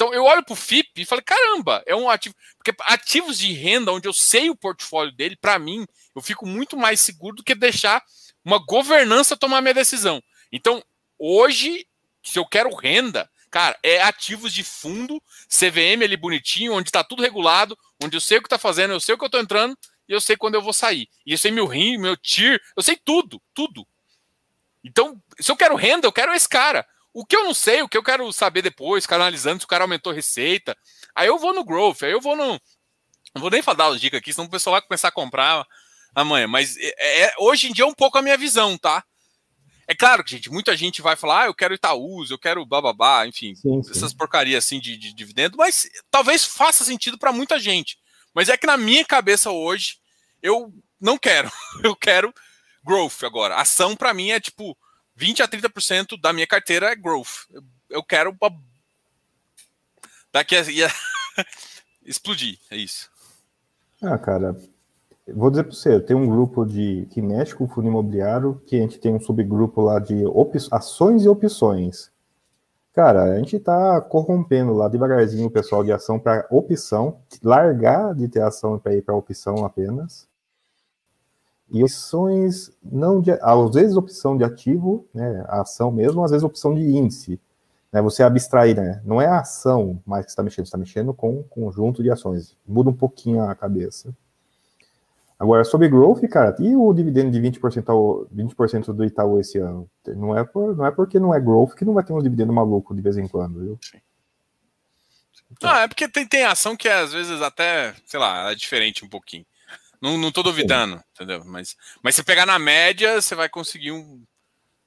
Então, 0.00 0.14
eu 0.14 0.24
olho 0.24 0.42
para 0.42 0.54
o 0.54 0.56
FIP 0.56 1.02
e 1.02 1.04
falo, 1.04 1.22
caramba, 1.22 1.82
é 1.84 1.94
um 1.94 2.08
ativo. 2.08 2.34
Porque 2.56 2.74
ativos 2.86 3.38
de 3.38 3.52
renda, 3.52 3.92
onde 3.92 4.08
eu 4.08 4.14
sei 4.14 4.48
o 4.48 4.56
portfólio 4.56 5.12
dele, 5.12 5.36
para 5.36 5.58
mim, 5.58 5.86
eu 6.16 6.22
fico 6.22 6.46
muito 6.46 6.74
mais 6.74 7.00
seguro 7.00 7.36
do 7.36 7.44
que 7.44 7.54
deixar 7.54 8.02
uma 8.42 8.56
governança 8.56 9.36
tomar 9.36 9.60
minha 9.60 9.74
decisão. 9.74 10.22
Então, 10.50 10.82
hoje, 11.18 11.86
se 12.22 12.38
eu 12.38 12.46
quero 12.46 12.74
renda, 12.74 13.30
cara, 13.50 13.78
é 13.82 14.00
ativos 14.00 14.54
de 14.54 14.64
fundo, 14.64 15.22
CVM 15.46 16.02
ali 16.02 16.16
bonitinho, 16.16 16.72
onde 16.72 16.88
está 16.88 17.04
tudo 17.04 17.20
regulado, 17.20 17.78
onde 18.02 18.16
eu 18.16 18.22
sei 18.22 18.38
o 18.38 18.40
que 18.40 18.46
está 18.46 18.56
fazendo, 18.56 18.94
eu 18.94 19.00
sei 19.00 19.14
o 19.14 19.18
que 19.18 19.24
eu 19.24 19.26
estou 19.26 19.42
entrando, 19.42 19.76
e 20.08 20.14
eu 20.14 20.20
sei 20.22 20.34
quando 20.34 20.54
eu 20.54 20.62
vou 20.62 20.72
sair. 20.72 21.10
E 21.26 21.32
eu 21.32 21.38
sei 21.38 21.50
meu 21.50 21.66
rim, 21.66 21.98
meu 21.98 22.16
TIR, 22.16 22.58
eu 22.74 22.82
sei 22.82 22.96
tudo, 22.96 23.38
tudo. 23.52 23.86
Então, 24.82 25.22
se 25.38 25.52
eu 25.52 25.56
quero 25.56 25.76
renda, 25.76 26.06
eu 26.06 26.12
quero 26.12 26.32
esse 26.32 26.48
cara. 26.48 26.88
O 27.12 27.24
que 27.24 27.36
eu 27.36 27.44
não 27.44 27.54
sei, 27.54 27.82
o 27.82 27.88
que 27.88 27.96
eu 27.96 28.02
quero 28.02 28.32
saber 28.32 28.62
depois, 28.62 29.06
canalizando 29.06 29.60
se 29.60 29.64
o 29.64 29.68
cara 29.68 29.84
aumentou 29.84 30.12
receita, 30.12 30.76
aí 31.14 31.26
eu 31.26 31.38
vou 31.38 31.52
no 31.52 31.64
growth, 31.64 32.02
aí 32.02 32.12
eu 32.12 32.20
vou 32.20 32.36
no. 32.36 32.60
Não 33.34 33.40
vou 33.42 33.50
nem 33.50 33.62
falar 33.62 33.88
as 33.88 34.00
dicas 34.00 34.18
aqui, 34.18 34.32
senão 34.32 34.46
o 34.46 34.50
pessoal 34.50 34.74
vai 34.74 34.82
começar 34.82 35.08
a 35.08 35.12
comprar 35.12 35.66
amanhã. 36.14 36.46
Mas 36.46 36.76
é, 36.76 37.22
é, 37.24 37.34
hoje 37.38 37.68
em 37.68 37.72
dia 37.72 37.84
é 37.84 37.88
um 37.88 37.94
pouco 37.94 38.18
a 38.18 38.22
minha 38.22 38.36
visão, 38.36 38.76
tá? 38.78 39.04
É 39.86 39.94
claro 39.94 40.22
que, 40.22 40.30
gente, 40.30 40.50
muita 40.50 40.76
gente 40.76 41.02
vai 41.02 41.16
falar, 41.16 41.42
ah, 41.42 41.46
eu 41.46 41.54
quero 41.54 41.74
Itaús, 41.74 42.30
eu 42.30 42.38
quero 42.38 42.64
bababá, 42.64 43.26
enfim, 43.26 43.56
sim, 43.56 43.82
sim. 43.82 43.90
essas 43.90 44.14
porcarias 44.14 44.64
assim 44.64 44.78
de, 44.78 44.96
de 44.96 45.12
dividendo, 45.12 45.56
mas 45.56 45.88
talvez 46.08 46.44
faça 46.44 46.84
sentido 46.84 47.18
para 47.18 47.32
muita 47.32 47.58
gente. 47.58 47.98
Mas 48.32 48.48
é 48.48 48.56
que 48.56 48.68
na 48.68 48.76
minha 48.76 49.04
cabeça 49.04 49.50
hoje, 49.50 49.96
eu 50.40 50.72
não 51.00 51.18
quero. 51.18 51.50
Eu 51.82 51.96
quero 51.96 52.32
growth 52.84 53.24
agora. 53.24 53.56
Ação 53.56 53.96
para 53.96 54.14
mim 54.14 54.30
é 54.30 54.40
tipo 54.40 54.76
20 55.20 55.42
a 55.42 55.48
30% 55.48 56.18
da 56.18 56.32
minha 56.32 56.46
carteira 56.46 56.90
é 56.90 56.96
growth. 56.96 57.46
Eu, 57.52 57.62
eu 57.90 58.02
quero 58.02 58.34
uma... 58.40 58.50
daqui 60.32 60.56
a 60.56 60.62
explodir, 62.02 62.58
é 62.70 62.76
isso. 62.78 63.10
Ah, 64.02 64.16
cara, 64.16 64.56
vou 65.28 65.50
dizer 65.50 65.64
para 65.64 65.72
você, 65.74 66.00
tem 66.00 66.16
um 66.16 66.26
grupo 66.26 66.64
de 66.64 67.06
que 67.10 67.20
mexe 67.20 67.54
com 67.54 67.68
fundo 67.68 67.88
imobiliário, 67.88 68.62
que 68.66 68.76
a 68.76 68.80
gente 68.80 68.98
tem 68.98 69.14
um 69.14 69.20
subgrupo 69.20 69.82
lá 69.82 69.98
de 69.98 70.24
ações 70.70 71.22
e 71.22 71.28
opções. 71.28 72.10
Cara, 72.94 73.24
a 73.24 73.38
gente 73.38 73.56
está 73.56 74.00
corrompendo 74.00 74.72
lá 74.72 74.88
devagarzinho 74.88 75.48
o 75.48 75.50
pessoal 75.50 75.84
de 75.84 75.92
ação 75.92 76.18
para 76.18 76.46
opção, 76.50 77.20
largar 77.42 78.14
de 78.14 78.26
ter 78.26 78.40
ação 78.40 78.78
para 78.78 78.94
ir 78.94 79.02
para 79.02 79.14
opção 79.14 79.66
apenas. 79.66 80.26
E 81.70 81.82
opções 81.82 82.72
não 82.82 83.20
de, 83.20 83.30
às 83.30 83.74
vezes 83.74 83.96
opção 83.96 84.36
de 84.36 84.44
ativo, 84.44 85.06
né, 85.14 85.44
a 85.48 85.62
ação 85.62 85.90
mesmo, 85.90 86.24
às 86.24 86.30
vezes 86.30 86.44
opção 86.44 86.74
de 86.74 86.82
índice. 86.82 87.40
Né, 87.92 88.00
você 88.00 88.22
abstrair, 88.22 88.76
né? 88.76 89.00
Não 89.04 89.20
é 89.20 89.26
a 89.26 89.40
ação 89.40 90.00
mais 90.06 90.24
que 90.24 90.30
está 90.30 90.42
mexendo, 90.42 90.64
está 90.64 90.78
mexendo 90.78 91.12
com 91.12 91.40
um 91.40 91.42
conjunto 91.42 92.02
de 92.02 92.10
ações. 92.10 92.56
Muda 92.66 92.90
um 92.90 92.94
pouquinho 92.94 93.42
a 93.42 93.54
cabeça. 93.54 94.14
Agora, 95.40 95.64
sobre 95.64 95.88
growth, 95.88 96.20
cara, 96.28 96.54
e 96.58 96.76
o 96.76 96.92
dividendo 96.92 97.30
de 97.30 97.40
20%, 97.40 97.88
ao, 97.88 98.26
20 98.30 98.92
do 98.92 99.04
Itaú 99.04 99.40
esse 99.40 99.56
ano? 99.56 99.88
Não 100.08 100.36
é, 100.36 100.44
por, 100.44 100.76
não 100.76 100.84
é 100.84 100.90
porque 100.90 101.18
não 101.18 101.34
é 101.34 101.40
growth 101.40 101.74
que 101.74 101.84
não 101.84 101.94
vai 101.94 102.04
ter 102.04 102.12
um 102.12 102.22
dividendo 102.22 102.52
maluco 102.52 102.94
de 102.94 103.00
vez 103.00 103.16
em 103.16 103.26
quando, 103.26 103.58
viu? 103.58 103.78
Então. 105.50 105.70
Ah, 105.70 105.80
é 105.80 105.88
porque 105.88 106.06
tem, 106.06 106.26
tem 106.26 106.44
ação 106.44 106.76
que 106.76 106.88
às 106.88 107.12
vezes 107.12 107.40
até, 107.40 107.94
sei 108.04 108.20
lá, 108.20 108.50
é 108.50 108.54
diferente 108.54 109.02
um 109.02 109.08
pouquinho. 109.08 109.46
Não, 110.00 110.16
não 110.16 110.32
tô 110.32 110.42
duvidando, 110.42 110.96
Sim. 110.96 111.02
entendeu? 111.14 111.44
Mas, 111.44 111.76
mas 112.02 112.14
se 112.14 112.22
pegar 112.22 112.46
na 112.46 112.58
média, 112.58 113.20
você 113.20 113.34
vai 113.34 113.48
conseguir 113.48 113.92
um, 113.92 114.24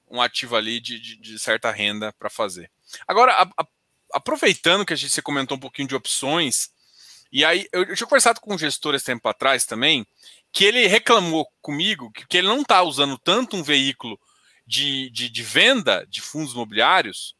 um 0.09 0.21
ativo 0.21 0.55
ali 0.55 0.79
de, 0.79 0.99
de, 0.99 1.15
de 1.17 1.39
certa 1.39 1.71
renda 1.71 2.11
para 2.13 2.29
fazer. 2.29 2.71
Agora, 3.07 3.33
a, 3.33 3.43
a, 3.43 3.67
aproveitando 4.13 4.85
que 4.85 4.93
a 4.93 4.95
gente 4.95 5.21
comentou 5.21 5.57
um 5.57 5.59
pouquinho 5.59 5.87
de 5.87 5.95
opções, 5.95 6.69
e 7.31 7.43
aí 7.43 7.67
eu, 7.71 7.83
eu 7.83 7.95
tinha 7.95 8.07
conversado 8.07 8.39
com 8.39 8.53
um 8.53 8.57
gestor 8.57 8.95
esse 8.95 9.05
tempo 9.05 9.27
atrás 9.27 9.65
também, 9.65 10.05
que 10.51 10.63
ele 10.63 10.85
reclamou 10.85 11.47
comigo 11.61 12.11
que, 12.11 12.27
que 12.27 12.37
ele 12.37 12.47
não 12.47 12.61
está 12.61 12.83
usando 12.83 13.17
tanto 13.17 13.57
um 13.57 13.63
veículo 13.63 14.19
de, 14.65 15.09
de, 15.09 15.29
de, 15.29 15.43
venda 15.43 16.05
de 16.07 16.21
fundos 16.21 16.53
imobiliários 16.53 17.35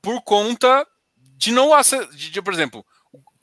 por 0.00 0.22
conta 0.22 0.86
de 1.16 1.52
não 1.52 1.70
de, 2.14 2.30
de, 2.30 2.42
por 2.42 2.52
exemplo, 2.52 2.84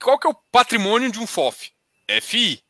qual 0.02 0.20
que 0.20 0.28
é 0.28 0.30
o 0.30 0.36
patrimônio 0.52 1.12
de 1.12 1.20
um 1.20 1.28
FOF? 1.28 1.72
FI. 2.22 2.65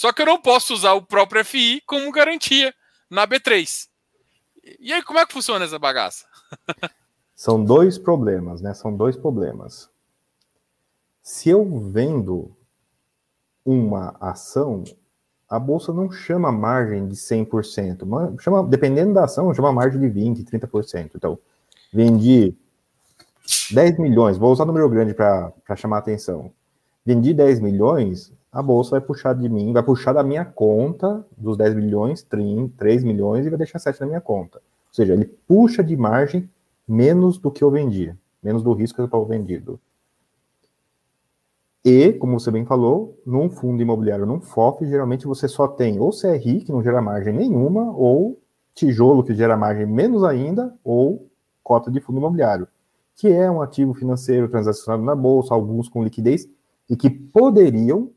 Só 0.00 0.14
que 0.14 0.22
eu 0.22 0.26
não 0.26 0.40
posso 0.40 0.72
usar 0.72 0.94
o 0.94 1.02
próprio 1.02 1.44
FI 1.44 1.82
como 1.84 2.10
garantia 2.10 2.74
na 3.10 3.28
B3. 3.28 3.86
E 4.78 4.94
aí, 4.94 5.02
como 5.02 5.18
é 5.18 5.26
que 5.26 5.32
funciona 5.34 5.62
essa 5.62 5.78
bagaça? 5.78 6.24
São 7.36 7.62
dois 7.62 7.98
problemas, 7.98 8.62
né? 8.62 8.72
São 8.72 8.96
dois 8.96 9.14
problemas. 9.14 9.90
Se 11.22 11.50
eu 11.50 11.78
vendo 11.92 12.50
uma 13.62 14.16
ação, 14.18 14.84
a 15.46 15.58
bolsa 15.58 15.92
não 15.92 16.10
chama 16.10 16.50
margem 16.50 17.06
de 17.06 17.14
100%, 17.14 18.40
chama, 18.40 18.64
dependendo 18.64 19.12
da 19.12 19.24
ação, 19.24 19.52
chama 19.52 19.70
margem 19.70 20.00
de 20.00 20.06
20%, 20.06 20.46
30%. 20.50 21.10
Então, 21.14 21.38
vendi 21.92 22.56
10 23.70 23.98
milhões, 23.98 24.38
vou 24.38 24.50
usar 24.50 24.64
número 24.64 24.88
grande 24.88 25.12
para 25.12 25.52
chamar 25.76 25.96
a 25.96 26.00
atenção. 26.00 26.50
Vendi 27.04 27.34
10 27.34 27.60
milhões, 27.60 28.32
a 28.52 28.62
bolsa 28.62 28.92
vai 28.92 29.00
puxar 29.00 29.34
de 29.34 29.48
mim, 29.48 29.72
vai 29.72 29.82
puxar 29.82 30.12
da 30.12 30.22
minha 30.22 30.44
conta 30.44 31.24
dos 31.36 31.56
10 31.56 31.74
milhões, 31.74 32.22
3 32.22 33.04
milhões 33.04 33.46
e 33.46 33.48
vai 33.48 33.58
deixar 33.58 33.78
7 33.78 34.00
na 34.00 34.06
minha 34.06 34.20
conta. 34.20 34.58
Ou 34.58 34.94
seja, 34.94 35.12
ele 35.12 35.24
puxa 35.24 35.84
de 35.84 35.96
margem 35.96 36.50
menos 36.86 37.38
do 37.38 37.50
que 37.50 37.62
eu 37.62 37.70
vendi, 37.70 38.12
menos 38.42 38.62
do 38.62 38.72
risco 38.72 38.96
que 38.96 39.02
eu 39.02 39.06
estava 39.06 39.24
vendido. 39.24 39.78
E, 41.84 42.12
como 42.14 42.38
você 42.38 42.50
bem 42.50 42.66
falou, 42.66 43.18
num 43.24 43.48
fundo 43.48 43.80
imobiliário, 43.80 44.26
num 44.26 44.40
FOF, 44.40 44.84
geralmente 44.84 45.26
você 45.26 45.48
só 45.48 45.66
tem 45.66 45.98
ou 45.98 46.10
CRI, 46.10 46.60
que 46.60 46.72
não 46.72 46.82
gera 46.82 47.00
margem 47.00 47.32
nenhuma, 47.32 47.90
ou 47.96 48.38
tijolo, 48.74 49.24
que 49.24 49.34
gera 49.34 49.56
margem 49.56 49.86
menos 49.86 50.22
ainda, 50.22 50.74
ou 50.84 51.30
cota 51.62 51.90
de 51.90 52.00
fundo 52.00 52.18
imobiliário, 52.18 52.68
que 53.16 53.28
é 53.28 53.50
um 53.50 53.62
ativo 53.62 53.94
financeiro 53.94 54.48
transacionado 54.48 55.02
na 55.02 55.14
bolsa, 55.14 55.54
alguns 55.54 55.88
com 55.88 56.04
liquidez, 56.04 56.48
e 56.88 56.96
que 56.96 57.08
poderiam, 57.08 58.10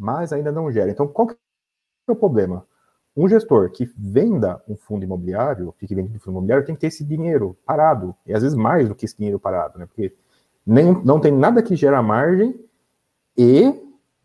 mas 0.00 0.32
ainda 0.32 0.50
não 0.50 0.72
gera. 0.72 0.90
Então, 0.90 1.06
qual 1.06 1.28
que 1.28 1.36
é 2.08 2.12
o 2.12 2.16
problema? 2.16 2.66
Um 3.14 3.28
gestor 3.28 3.70
que 3.70 3.84
venda 3.96 4.62
um 4.66 4.74
fundo 4.74 5.04
imobiliário, 5.04 5.74
fique 5.76 5.94
vendendo 5.94 6.16
um 6.16 6.18
fundo 6.18 6.34
imobiliário, 6.36 6.64
tem 6.64 6.74
que 6.74 6.80
ter 6.80 6.86
esse 6.86 7.04
dinheiro 7.04 7.56
parado, 7.66 8.14
e 8.26 8.32
às 8.32 8.42
vezes 8.42 8.56
mais 8.56 8.88
do 8.88 8.94
que 8.94 9.04
esse 9.04 9.16
dinheiro 9.16 9.38
parado, 9.38 9.78
né? 9.78 9.84
Porque 9.84 10.14
nem, 10.64 10.92
não 11.04 11.20
tem 11.20 11.30
nada 11.30 11.62
que 11.62 11.76
gera 11.76 12.02
margem 12.02 12.58
e, 13.36 13.74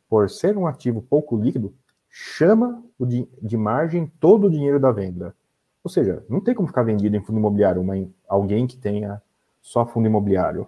por 0.08 0.30
ser 0.30 0.58
um 0.58 0.66
ativo 0.66 1.02
pouco 1.02 1.36
líquido, 1.36 1.74
chama 2.10 2.82
de, 3.00 3.28
de 3.42 3.58
margem 3.58 4.08
todo 4.20 4.48
o 4.48 4.50
dinheiro 4.50 4.80
da 4.80 4.92
venda. 4.92 5.36
Ou 5.84 5.90
seja, 5.90 6.24
não 6.30 6.40
tem 6.40 6.56
como 6.56 6.68
ficar 6.68 6.84
vendido 6.84 7.18
em 7.18 7.22
fundo 7.22 7.40
imobiliário 7.40 7.82
uma, 7.82 7.96
alguém 8.30 8.66
que 8.66 8.78
tenha 8.78 9.22
só 9.62 9.86
fundo 9.86 10.08
imobiliário. 10.08 10.68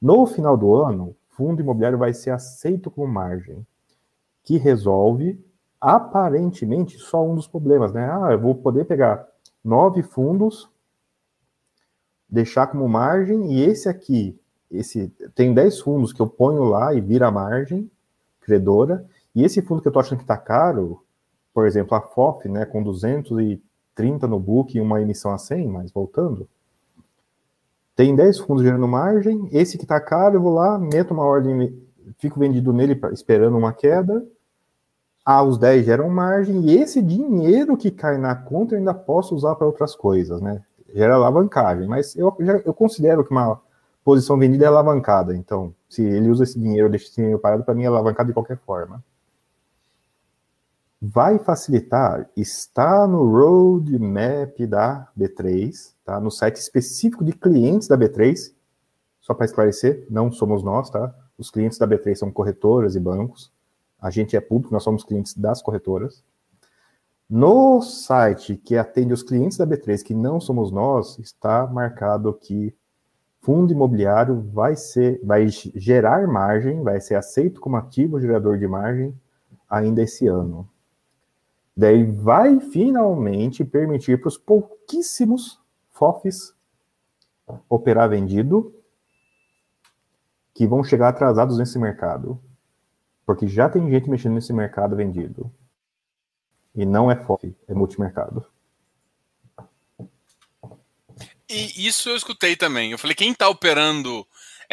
No 0.00 0.26
final 0.26 0.56
do 0.56 0.74
ano, 0.74 1.14
fundo 1.28 1.62
imobiliário 1.62 1.98
vai 1.98 2.12
ser 2.12 2.30
aceito 2.30 2.90
como 2.90 3.06
margem, 3.06 3.64
que 4.42 4.56
resolve 4.56 5.42
aparentemente 5.80 6.98
só 6.98 7.26
um 7.26 7.34
dos 7.34 7.46
problemas, 7.46 7.92
né? 7.92 8.08
Ah, 8.10 8.32
eu 8.32 8.40
vou 8.40 8.54
poder 8.54 8.84
pegar 8.84 9.26
nove 9.64 10.02
fundos, 10.02 10.70
deixar 12.28 12.66
como 12.68 12.88
margem, 12.88 13.52
e 13.52 13.62
esse 13.62 13.88
aqui 13.88 14.38
esse 14.72 15.08
tem 15.34 15.52
10 15.52 15.80
fundos 15.80 16.12
que 16.12 16.20
eu 16.20 16.26
ponho 16.26 16.64
lá 16.64 16.94
e 16.94 17.00
vira 17.00 17.30
margem 17.30 17.90
credora, 18.40 19.06
e 19.34 19.44
esse 19.44 19.62
fundo 19.62 19.80
que 19.80 19.88
eu 19.88 19.90
estou 19.90 20.00
achando 20.00 20.18
que 20.18 20.24
está 20.24 20.36
caro, 20.36 21.04
por 21.54 21.66
exemplo, 21.66 21.96
a 21.96 22.00
FOF, 22.00 22.48
né, 22.48 22.64
com 22.64 22.82
230 22.82 24.26
no 24.26 24.40
book 24.40 24.76
e 24.76 24.80
uma 24.80 25.00
emissão 25.00 25.32
a 25.32 25.38
100, 25.38 25.68
mas 25.68 25.92
voltando, 25.92 26.48
tem 27.94 28.16
10 28.16 28.38
fundos 28.40 28.64
gerando 28.64 28.88
margem, 28.88 29.48
esse 29.52 29.76
que 29.76 29.84
está 29.84 30.00
caro, 30.00 30.36
eu 30.36 30.40
vou 30.40 30.54
lá, 30.54 30.78
meto 30.78 31.12
uma 31.12 31.24
ordem, 31.24 31.78
fico 32.18 32.38
vendido 32.38 32.72
nele 32.72 33.00
esperando 33.12 33.56
uma 33.56 33.72
queda, 33.72 34.24
ah, 35.24 35.42
os 35.42 35.56
10 35.56 35.86
geram 35.86 36.08
margem, 36.08 36.60
e 36.62 36.76
esse 36.76 37.00
dinheiro 37.00 37.76
que 37.76 37.90
cai 37.90 38.18
na 38.18 38.34
conta 38.34 38.74
eu 38.74 38.78
ainda 38.78 38.92
posso 38.92 39.34
usar 39.34 39.54
para 39.54 39.66
outras 39.66 39.94
coisas, 39.94 40.40
né? 40.40 40.62
Gera 40.92 41.14
alavancagem, 41.14 41.86
mas 41.86 42.16
eu, 42.16 42.36
eu 42.64 42.74
considero 42.74 43.24
que 43.24 43.30
uma 43.30 43.60
posição 44.04 44.36
vendida 44.36 44.64
é 44.64 44.68
alavancada. 44.68 45.34
Então, 45.34 45.74
se 45.88 46.02
ele 46.02 46.28
usa 46.28 46.44
esse 46.44 46.58
dinheiro, 46.58 46.90
deixa 46.90 47.06
esse 47.06 47.16
dinheiro 47.16 47.38
parado, 47.38 47.64
para 47.64 47.74
mim 47.74 47.84
é 47.84 47.86
alavancado 47.86 48.28
de 48.28 48.34
qualquer 48.34 48.58
forma. 48.58 49.02
Vai 51.00 51.38
facilitar, 51.38 52.28
está 52.36 53.06
no 53.06 53.28
roadmap 53.30 54.56
da 54.68 55.08
B3, 55.18 55.94
tá? 56.04 56.20
no 56.20 56.30
site 56.30 56.56
específico 56.56 57.24
de 57.24 57.32
clientes 57.32 57.88
da 57.88 57.96
B3, 57.96 58.52
só 59.20 59.34
para 59.34 59.46
esclarecer, 59.46 60.06
não 60.10 60.30
somos 60.30 60.62
nós, 60.62 60.90
tá? 60.90 61.12
Os 61.38 61.50
clientes 61.50 61.78
da 61.78 61.86
B3 61.86 62.14
são 62.14 62.30
corretoras 62.30 62.94
e 62.94 63.00
bancos. 63.00 63.52
A 64.00 64.10
gente 64.10 64.36
é 64.36 64.40
público, 64.40 64.72
nós 64.72 64.82
somos 64.82 65.04
clientes 65.04 65.34
das 65.34 65.62
corretoras. 65.62 66.24
No 67.28 67.80
site 67.80 68.56
que 68.56 68.76
atende 68.76 69.12
os 69.12 69.22
clientes 69.22 69.56
da 69.56 69.66
B3, 69.66 70.02
que 70.02 70.12
não 70.12 70.40
somos 70.40 70.70
nós, 70.70 71.18
está 71.18 71.66
marcado 71.66 72.34
que 72.34 72.74
fundo 73.40 73.72
imobiliário 73.72 74.40
vai 74.52 74.76
ser, 74.76 75.20
vai 75.24 75.48
gerar 75.48 76.26
margem, 76.28 76.82
vai 76.82 77.00
ser 77.00 77.14
aceito 77.14 77.60
como 77.60 77.76
ativo 77.76 78.20
gerador 78.20 78.58
de 78.58 78.68
margem 78.68 79.14
ainda 79.68 80.02
esse 80.02 80.26
ano. 80.26 80.68
Daí 81.76 82.04
vai 82.04 82.60
finalmente 82.60 83.64
permitir 83.64 84.20
para 84.20 84.28
os 84.28 84.36
pouquíssimos 84.36 85.58
FOFs 85.90 86.54
operar 87.68 88.10
vendido 88.10 88.74
que 90.54 90.66
vão 90.66 90.84
chegar 90.84 91.08
atrasados 91.08 91.58
nesse 91.58 91.78
mercado. 91.78 92.42
Porque 93.24 93.46
já 93.46 93.68
tem 93.68 93.90
gente 93.90 94.10
mexendo 94.10 94.34
nesse 94.34 94.52
mercado 94.52 94.96
vendido. 94.96 95.52
E 96.74 96.84
não 96.84 97.10
é 97.10 97.16
FOF, 97.16 97.54
é 97.68 97.74
multimercado. 97.74 98.44
E 101.48 101.86
isso 101.86 102.08
eu 102.08 102.16
escutei 102.16 102.56
também. 102.56 102.92
Eu 102.92 102.98
falei, 102.98 103.14
quem 103.14 103.32
está 103.32 103.48
operando 103.48 104.26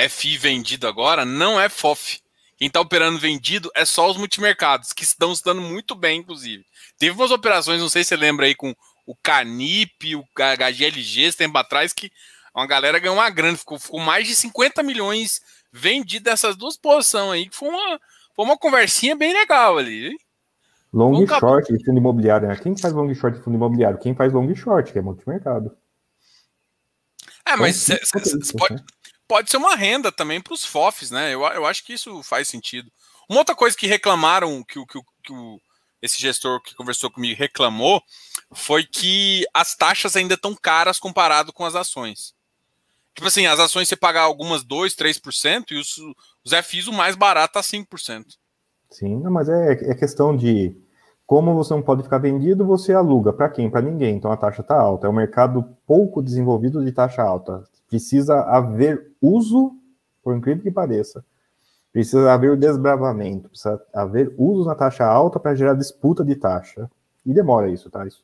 FI 0.09 0.37
vendido 0.37 0.87
agora 0.87 1.25
não 1.25 1.59
é 1.59 1.67
FOF. 1.67 2.21
Quem 2.57 2.67
está 2.67 2.81
operando 2.81 3.19
vendido 3.19 3.69
é 3.73 3.85
só 3.85 4.09
os 4.09 4.17
multimercados, 4.17 4.91
que 4.91 5.03
estão 5.03 5.33
se 5.33 5.43
dando 5.43 5.61
muito 5.61 5.95
bem, 5.95 6.19
inclusive. 6.19 6.65
Teve 6.97 7.15
umas 7.15 7.31
operações, 7.31 7.81
não 7.81 7.87
sei 7.87 8.03
se 8.03 8.09
você 8.09 8.17
lembra 8.17 8.45
aí, 8.45 8.55
com 8.55 8.75
o 9.05 9.15
Canip, 9.15 10.15
o 10.15 10.25
HGLG, 10.35 11.21
esse 11.21 11.37
tempo 11.37 11.57
atrás, 11.57 11.93
que 11.93 12.11
uma 12.53 12.67
galera 12.67 12.99
ganhou 12.99 13.15
uma 13.15 13.29
grana, 13.29 13.57
ficou, 13.57 13.79
ficou 13.79 13.99
mais 13.99 14.27
de 14.27 14.35
50 14.35 14.83
milhões 14.83 15.41
vendido 15.71 16.25
dessas 16.25 16.55
duas 16.55 16.77
posições 16.77 17.31
aí, 17.31 17.49
que 17.49 17.55
foi 17.55 17.69
uma, 17.69 17.99
foi 18.35 18.45
uma 18.45 18.57
conversinha 18.57 19.15
bem 19.15 19.33
legal 19.33 19.77
ali. 19.77 20.15
Long 20.91 21.23
e 21.23 21.27
short 21.27 21.71
de 21.71 21.85
fundo 21.85 21.97
imobiliário, 21.97 22.47
né? 22.47 22.55
Quem 22.55 22.75
faz 22.75 22.93
long 22.93 23.13
short 23.13 23.37
de 23.37 23.43
fundo 23.43 23.55
imobiliário? 23.55 23.99
Quem 23.99 24.15
faz 24.15 24.33
long 24.33 24.53
short, 24.55 24.91
que 24.91 24.97
é 24.97 25.01
multimercado. 25.01 25.75
É, 27.45 27.55
mas 27.55 27.75
cê, 27.75 27.99
cê, 28.03 28.57
pode, 28.57 28.75
né? 28.75 28.83
pode 29.27 29.49
ser 29.49 29.57
uma 29.57 29.75
renda 29.75 30.11
também 30.11 30.41
para 30.41 30.53
os 30.53 30.65
FOFs, 30.65 31.11
né? 31.11 31.33
Eu, 31.33 31.41
eu 31.41 31.65
acho 31.65 31.83
que 31.85 31.93
isso 31.93 32.21
faz 32.23 32.47
sentido. 32.47 32.91
Uma 33.29 33.39
outra 33.39 33.55
coisa 33.55 33.77
que 33.77 33.85
reclamaram, 33.85 34.63
que, 34.63 34.83
que, 34.87 34.99
que 35.23 35.33
o, 35.33 35.59
esse 36.01 36.19
gestor 36.19 36.61
que 36.61 36.75
conversou 36.75 37.11
comigo 37.11 37.37
reclamou, 37.37 38.01
foi 38.51 38.83
que 38.83 39.45
as 39.53 39.75
taxas 39.75 40.15
ainda 40.15 40.33
estão 40.33 40.55
caras 40.55 40.99
comparado 40.99 41.53
com 41.53 41.65
as 41.65 41.75
ações. 41.75 42.33
Tipo 43.15 43.27
assim, 43.27 43.45
as 43.45 43.59
ações 43.59 43.87
você 43.87 43.95
pagar 43.95 44.21
algumas 44.21 44.63
2, 44.63 44.95
3% 44.95 45.71
e 45.71 45.79
os, 45.79 45.97
os 46.43 46.53
FIs 46.65 46.87
o 46.87 46.93
mais 46.93 47.15
barato 47.15 47.53
tá 47.53 47.61
5%. 47.61 48.25
Sim, 48.89 49.17
não, 49.17 49.31
mas 49.31 49.49
é, 49.49 49.73
é 49.73 49.95
questão 49.95 50.35
de 50.35 50.75
como 51.29 51.53
você 51.53 51.75
não 51.75 51.81
pode 51.83 52.01
ficar 52.01 52.17
vendido, 52.17 52.65
você 52.65 52.91
aluga. 52.91 53.31
Para 53.31 53.49
quem? 53.49 53.69
Para 53.69 53.83
ninguém. 53.83 54.15
Então 54.15 54.31
a 54.31 54.37
taxa 54.37 54.61
está 54.61 54.75
alta. 54.75 55.05
É 55.05 55.09
um 55.11 55.13
mercado 55.13 55.63
pouco 55.85 56.23
desenvolvido 56.23 56.83
de 56.83 56.91
taxa 56.91 57.21
alta. 57.21 57.63
Precisa 57.87 58.41
haver 58.41 59.11
uso, 59.21 59.75
por 60.23 60.35
incrível 60.35 60.63
que 60.63 60.71
pareça. 60.71 61.23
Precisa 61.93 62.31
haver 62.33 62.49
o 62.49 62.57
desbravamento. 62.57 63.47
Precisa 63.49 63.79
haver 63.93 64.33
uso 64.39 64.67
na 64.67 64.73
taxa 64.73 65.05
alta 65.05 65.39
para 65.39 65.53
gerar 65.53 65.75
disputa 65.75 66.25
de 66.25 66.35
taxa. 66.35 66.89
E 67.23 67.31
demora 67.31 67.69
isso, 67.69 67.91
tá? 67.91 68.07
Isso, 68.07 68.23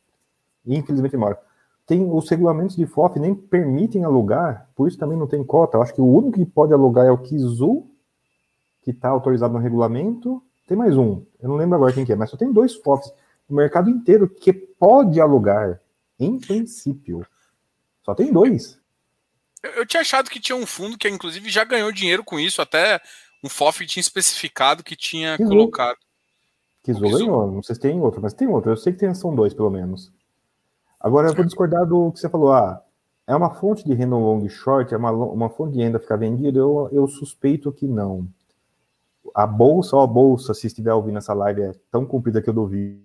infelizmente 0.65 1.11
demora. 1.11 1.39
Tem 1.85 2.03
os 2.11 2.29
regulamentos 2.29 2.75
de 2.75 2.85
FOF 2.87 3.19
nem 3.19 3.35
permitem 3.35 4.03
alugar, 4.03 4.69
por 4.75 4.87
isso 4.87 4.97
também 4.97 5.17
não 5.17 5.27
tem 5.27 5.43
cota. 5.43 5.77
Eu 5.77 5.83
acho 5.83 5.93
que 5.93 6.01
o 6.01 6.05
único 6.05 6.39
que 6.39 6.45
pode 6.45 6.73
alugar 6.73 7.05
é 7.05 7.11
o 7.11 7.17
Kizu, 7.17 7.85
que 8.81 8.91
está 8.91 9.09
autorizado 9.09 9.53
no 9.53 9.59
regulamento, 9.59 10.41
tem 10.67 10.75
mais 10.75 10.97
um, 10.97 11.23
eu 11.39 11.47
não 11.47 11.55
lembro 11.55 11.75
agora 11.75 11.93
quem 11.93 12.03
que 12.05 12.11
é, 12.11 12.15
mas 12.15 12.29
só 12.29 12.37
tem 12.37 12.51
dois 12.51 12.73
FOFs 12.75 13.13
no 13.47 13.55
mercado 13.55 13.89
inteiro 13.89 14.27
que 14.27 14.51
pode 14.51 15.21
alugar, 15.21 15.79
em 16.19 16.39
princípio. 16.39 17.25
Só 18.03 18.15
tem 18.15 18.31
dois. 18.31 18.79
Eu, 19.61 19.71
eu 19.71 19.85
tinha 19.85 20.01
achado 20.01 20.29
que 20.29 20.39
tinha 20.39 20.55
um 20.55 20.65
fundo 20.65 20.97
que, 20.97 21.07
inclusive, 21.07 21.49
já 21.49 21.63
ganhou 21.63 21.91
dinheiro 21.91 22.23
com 22.23 22.39
isso, 22.39 22.61
até 22.61 22.99
um 23.43 23.49
FOF 23.49 23.85
tinha 23.85 24.01
especificado 24.01 24.83
que 24.83 24.95
tinha 24.95 25.37
Kizu. 25.37 25.49
colocado. 25.49 25.97
Kizu 26.83 26.99
ganhou, 26.99 27.51
não 27.51 27.63
sei 27.63 27.75
se 27.75 27.81
tem 27.81 27.99
outro, 27.99 28.21
mas 28.21 28.33
tem 28.33 28.47
outro. 28.47 28.71
Eu 28.71 28.77
sei 28.77 28.93
que 28.93 28.99
tem, 28.99 29.13
são 29.13 29.35
dois, 29.35 29.53
pelo 29.53 29.69
menos. 29.69 30.11
Agora, 31.05 31.27
eu 31.29 31.35
vou 31.35 31.45
discordar 31.45 31.85
do 31.85 32.11
que 32.11 32.19
você 32.19 32.27
falou. 32.27 32.51
Ah, 32.51 32.81
é 33.27 33.35
uma 33.35 33.51
fonte 33.51 33.85
de 33.85 33.93
renda 33.93 34.15
long 34.15 34.49
short, 34.49 34.91
é 34.91 34.97
uma, 34.97 35.11
uma 35.11 35.49
fonte 35.49 35.73
de 35.73 35.83
renda 35.83 35.99
ficar 35.99 36.15
vendida? 36.15 36.57
Eu, 36.57 36.89
eu 36.91 37.07
suspeito 37.07 37.71
que 37.71 37.87
não 37.87 38.27
a 39.35 39.45
bolsa, 39.45 39.97
ó, 39.97 40.03
a 40.03 40.07
bolsa, 40.07 40.53
se 40.53 40.65
estiver 40.65 40.93
ouvindo 40.93 41.17
essa 41.17 41.33
live, 41.33 41.61
é 41.61 41.75
tão 41.91 42.05
comprida 42.05 42.41
que 42.41 42.49
eu 42.49 42.53
duvido. 42.53 43.03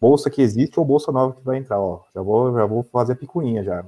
Bolsa 0.00 0.30
que 0.30 0.40
existe 0.40 0.78
ou 0.78 0.86
bolsa 0.86 1.10
nova 1.10 1.34
que 1.34 1.44
vai 1.44 1.58
entrar, 1.58 1.80
ó. 1.80 2.04
Já 2.14 2.22
vou, 2.22 2.54
já 2.54 2.64
vou 2.64 2.84
fazer 2.84 3.14
a 3.14 3.16
picuinha 3.16 3.64
já. 3.64 3.84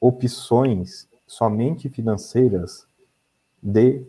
Opções 0.00 1.08
somente 1.24 1.88
financeiras 1.88 2.84
de 3.62 4.04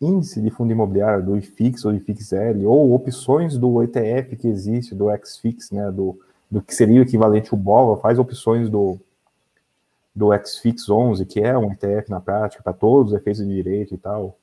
índice 0.00 0.40
de 0.40 0.48
fundo 0.48 0.70
imobiliário, 0.70 1.26
do 1.26 1.36
IFIX 1.36 1.84
ou 1.84 1.94
IFIXL, 1.94 2.64
ou 2.66 2.94
opções 2.94 3.58
do 3.58 3.82
ETF 3.82 4.36
que 4.36 4.46
existe, 4.46 4.94
do 4.94 5.06
XFIX, 5.24 5.70
né, 5.72 5.90
do, 5.90 6.20
do 6.50 6.62
que 6.62 6.74
seria 6.74 7.00
o 7.00 7.02
equivalente 7.02 7.50
ao 7.52 7.58
BOVA, 7.58 8.00
faz 8.00 8.18
opções 8.18 8.68
do, 8.70 8.98
do 10.14 10.30
XFIX 10.36 10.88
11, 10.88 11.26
que 11.26 11.40
é 11.40 11.56
um 11.56 11.72
ETF 11.72 12.10
na 12.10 12.20
prática, 12.20 12.62
para 12.62 12.72
todos 12.72 13.12
os 13.12 13.18
efeitos 13.18 13.46
de 13.46 13.54
direito 13.54 13.94
e 13.94 13.98
tal 13.98 14.36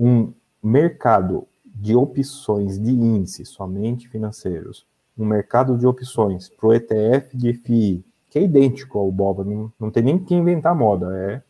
um 0.00 0.32
mercado 0.62 1.46
de 1.62 1.94
opções 1.94 2.78
de 2.78 2.90
índice 2.90 3.44
somente 3.44 4.08
financeiros, 4.08 4.86
um 5.16 5.26
mercado 5.26 5.76
de 5.76 5.86
opções 5.86 6.48
para 6.48 6.66
o 6.66 6.72
ETF 6.72 7.36
de 7.36 7.52
FI 7.52 8.04
que 8.30 8.38
é 8.38 8.42
idêntico 8.42 8.98
ao 8.98 9.10
BOVA, 9.10 9.44
não, 9.44 9.72
não 9.78 9.90
tem 9.90 10.04
nem 10.04 10.18
que 10.18 10.34
inventar 10.34 10.74
moda, 10.74 11.06
é, 11.18 11.42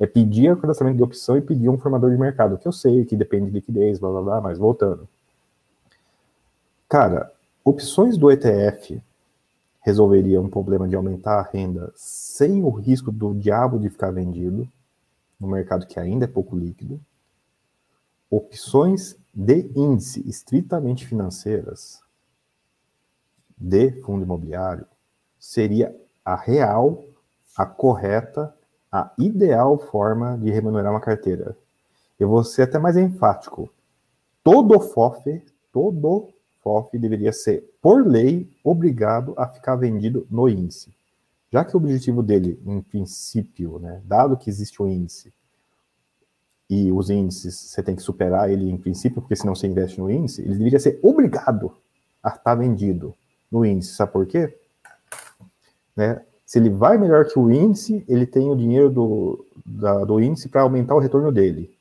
é 0.00 0.06
pedir 0.06 0.50
o 0.50 0.56
cadastramento 0.56 0.96
de 0.96 1.02
opção 1.02 1.36
e 1.36 1.42
pedir 1.42 1.68
um 1.68 1.78
formador 1.78 2.10
de 2.10 2.16
mercado, 2.16 2.56
que 2.56 2.66
eu 2.66 2.72
sei 2.72 3.04
que 3.04 3.14
depende 3.14 3.46
de 3.46 3.52
liquidez, 3.52 3.98
blá 3.98 4.10
blá 4.10 4.22
blá, 4.22 4.40
mas 4.40 4.58
voltando. 4.58 5.06
Cara, 6.88 7.30
opções 7.62 8.16
do 8.16 8.30
ETF 8.30 9.00
resolveria 9.84 10.40
um 10.40 10.48
problema 10.48 10.88
de 10.88 10.96
aumentar 10.96 11.38
a 11.38 11.42
renda 11.42 11.92
sem 11.94 12.62
o 12.62 12.70
risco 12.70 13.12
do 13.12 13.34
diabo 13.34 13.78
de 13.78 13.90
ficar 13.90 14.10
vendido, 14.10 14.66
no 15.38 15.46
mercado 15.46 15.86
que 15.86 16.00
ainda 16.00 16.24
é 16.24 16.28
pouco 16.28 16.56
líquido. 16.56 16.98
Opções 18.30 19.14
de 19.32 19.70
índice 19.76 20.26
estritamente 20.26 21.06
financeiras 21.06 22.00
de 23.58 24.00
fundo 24.00 24.24
imobiliário 24.24 24.86
seria 25.38 25.94
a 26.24 26.34
real, 26.34 27.04
a 27.54 27.66
correta, 27.66 28.56
a 28.90 29.12
ideal 29.18 29.76
forma 29.76 30.38
de 30.38 30.50
remunerar 30.50 30.94
uma 30.94 31.00
carteira. 31.00 31.54
Eu 32.18 32.30
vou 32.30 32.42
ser 32.42 32.62
até 32.62 32.78
mais 32.78 32.96
enfático. 32.96 33.68
Todo 34.42 34.80
FOF, 34.80 35.44
todo 35.70 36.33
FOF 36.64 36.98
deveria 36.98 37.32
ser, 37.32 37.62
por 37.82 38.06
lei, 38.06 38.50
obrigado 38.64 39.34
a 39.36 39.46
ficar 39.46 39.76
vendido 39.76 40.26
no 40.30 40.48
índice. 40.48 40.92
Já 41.52 41.62
que 41.64 41.76
o 41.76 41.76
objetivo 41.76 42.22
dele, 42.22 42.58
em 42.66 42.80
princípio, 42.80 43.78
né, 43.78 44.00
dado 44.04 44.36
que 44.36 44.48
existe 44.48 44.82
um 44.82 44.88
índice, 44.88 45.32
e 46.68 46.90
os 46.90 47.10
índices 47.10 47.54
você 47.54 47.82
tem 47.82 47.94
que 47.94 48.00
superar 48.00 48.50
ele 48.50 48.70
em 48.70 48.78
princípio, 48.78 49.20
porque 49.20 49.36
senão 49.36 49.54
você 49.54 49.66
investe 49.66 50.00
no 50.00 50.10
índice, 50.10 50.40
ele 50.40 50.54
deveria 50.54 50.80
ser 50.80 50.98
obrigado 51.02 51.76
a 52.22 52.30
estar 52.30 52.54
vendido 52.54 53.14
no 53.52 53.64
índice. 53.64 53.94
Sabe 53.94 54.12
por 54.12 54.26
quê? 54.26 54.56
Né? 55.94 56.22
Se 56.46 56.58
ele 56.58 56.70
vai 56.70 56.96
melhor 56.96 57.26
que 57.26 57.38
o 57.38 57.50
índice, 57.50 58.02
ele 58.08 58.26
tem 58.26 58.50
o 58.50 58.56
dinheiro 58.56 58.90
do, 58.90 59.46
da, 59.64 60.04
do 60.04 60.20
índice 60.20 60.48
para 60.48 60.62
aumentar 60.62 60.94
o 60.94 60.98
retorno 60.98 61.30
dele. 61.30 61.73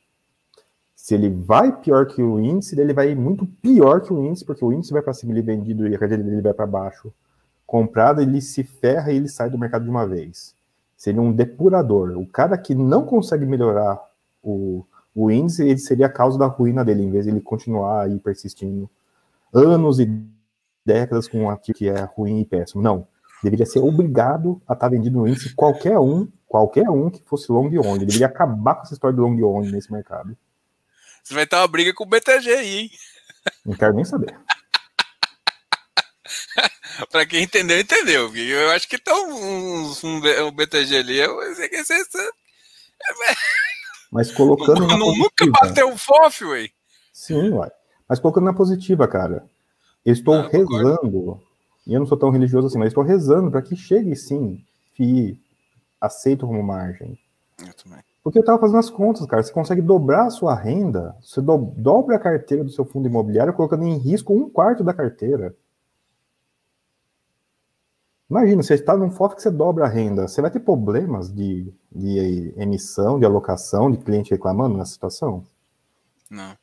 Se 1.03 1.15
ele 1.15 1.30
vai 1.30 1.69
pior 1.81 2.05
que 2.05 2.23
o 2.23 2.39
índice, 2.39 2.80
ele 2.80 2.93
vai 2.93 3.13
muito 3.13 3.45
pior 3.45 3.99
que 3.99 4.13
o 4.13 4.23
índice, 4.23 4.45
porque 4.45 4.63
o 4.63 4.71
índice 4.71 4.93
vai 4.93 5.01
para 5.01 5.11
cima, 5.11 5.34
ele 5.34 5.41
é 5.41 5.43
vendido 5.43 5.85
e 5.85 5.93
a 5.93 5.99
carteira 5.99 6.23
dele 6.23 6.41
vai 6.41 6.53
para 6.53 6.65
baixo. 6.65 7.11
Comprado, 7.67 8.21
ele 8.21 8.39
se 8.39 8.63
ferra 8.63 9.11
e 9.11 9.17
ele 9.17 9.27
sai 9.27 9.49
do 9.49 9.57
mercado 9.57 9.84
de 9.84 9.89
uma 9.89 10.07
vez. 10.07 10.55
Seria 10.95 11.21
um 11.21 11.34
depurador. 11.34 12.17
O 12.17 12.25
cara 12.25 12.57
que 12.57 12.73
não 12.73 13.05
consegue 13.05 13.45
melhorar 13.45 14.01
o, 14.41 14.85
o 15.13 15.30
índice, 15.30 15.67
ele 15.67 15.77
seria 15.77 16.05
a 16.05 16.09
causa 16.09 16.39
da 16.39 16.45
ruína 16.45 16.85
dele, 16.85 17.03
em 17.03 17.11
vez 17.11 17.25
de 17.25 17.31
ele 17.31 17.41
continuar 17.41 18.03
aí 18.03 18.17
persistindo 18.17 18.89
anos 19.53 19.99
e 19.99 20.09
décadas 20.85 21.27
com 21.27 21.49
ativo 21.49 21.77
que 21.77 21.89
é 21.89 22.01
ruim 22.15 22.39
e 22.39 22.45
péssimo. 22.45 22.81
Não. 22.81 23.05
Deveria 23.43 23.65
ser 23.65 23.80
obrigado 23.80 24.61
a 24.65 24.71
estar 24.71 24.88
vendido 24.88 25.19
no 25.19 25.27
índice 25.27 25.53
qualquer 25.53 25.99
um, 25.99 26.30
qualquer 26.47 26.89
um 26.89 27.09
que 27.09 27.21
fosse 27.25 27.51
long. 27.51 27.67
Ele 27.67 28.05
deveria 28.05 28.27
acabar 28.27 28.75
com 28.75 28.84
essa 28.84 28.93
história 28.93 29.13
de 29.13 29.21
long 29.21 29.38
only 29.43 29.69
nesse 29.69 29.91
mercado. 29.91 30.34
Você 31.24 31.34
vai 31.34 31.48
ter 31.48 31.56
uma 31.56 31.68
briga 31.68 31.94
com 31.94 32.04
o 32.04 32.08
BTG 32.08 32.54
aí, 32.54 32.78
hein? 32.80 32.91
Não 33.66 33.76
quero 33.76 33.94
nem 33.94 34.04
saber. 34.04 34.38
para 37.10 37.26
quem 37.26 37.44
entendeu, 37.44 37.80
entendeu. 37.80 38.36
Eu 38.36 38.72
acho 38.72 38.88
que 38.88 38.98
tá 38.98 39.14
um, 39.14 39.91
um, 39.94 40.48
um 40.48 40.52
BTG 40.52 40.98
ali. 40.98 41.18
Eu 41.18 41.56
sei 41.56 41.70
que 41.70 41.78
esse, 41.78 42.32
Mas 44.12 44.32
colocando. 44.32 44.82
Não, 44.82 44.88
na 44.88 44.98
nunca 44.98 45.45
bateu 45.48 45.91
o 45.91 45.98
FOF, 45.98 46.45
ué. 46.45 46.70
Sim, 47.12 47.50
uai. 47.52 47.72
Mas 48.08 48.20
colocando 48.20 48.45
na 48.45 48.54
positiva, 48.54 49.08
cara. 49.08 49.48
Eu 50.06 50.14
estou 50.14 50.36
ah, 50.36 50.50
rezando, 50.50 51.00
concordo. 51.00 51.44
e 51.88 51.94
eu 51.94 52.00
não 52.00 52.08
sou 52.08 52.18
tão 52.18 52.30
religioso 52.30 52.68
assim, 52.68 52.78
mas 52.78 52.90
estou 52.90 53.04
rezando 53.04 53.50
para 53.50 53.62
que 53.62 53.76
chegue 53.76 54.16
sim, 54.16 54.64
FII, 54.95 55.40
aceito 56.02 56.45
como 56.45 56.62
margem. 56.62 57.18
Eu 57.66 57.74
também. 57.74 58.04
Porque 58.24 58.40
eu 58.40 58.41
estava 58.41 58.60
fazendo 58.60 58.80
as 58.80 58.90
contas, 58.90 59.26
cara. 59.26 59.44
Você 59.44 59.52
consegue 59.52 59.82
dobrar 59.82 60.28
a 60.28 60.30
sua 60.30 60.56
renda, 60.56 61.16
você 61.22 61.41
do, 61.41 61.58
dobra 61.58 62.16
a 62.16 62.20
carteira 62.20 62.64
do 62.64 62.72
seu 62.72 62.86
fundo 62.86 63.08
imobiliário, 63.08 63.54
colocando 63.54 63.84
em 63.84 63.98
risco 63.98 64.34
um 64.34 64.50
quarto 64.50 64.84
da 64.84 64.94
carteira. 64.94 65.54
Imagina, 68.30 68.64
você 68.64 68.76
está 68.76 68.95
num 68.95 69.12
FOF 69.12 69.36
que 69.36 69.41
você 69.41 69.52
dobra 69.52 69.86
a 69.86 69.90
renda, 69.90 70.28
você 70.28 70.41
vai 70.41 70.50
ter 70.50 70.62
problemas 70.62 71.32
de, 71.32 71.72
de 71.91 72.54
emissão, 72.58 73.20
de 73.20 73.26
alocação, 73.26 73.91
de 73.91 73.98
cliente 73.98 74.32
reclamando 74.32 74.78
nessa 74.78 74.94
situação? 74.94 75.44
Não. 76.30 76.56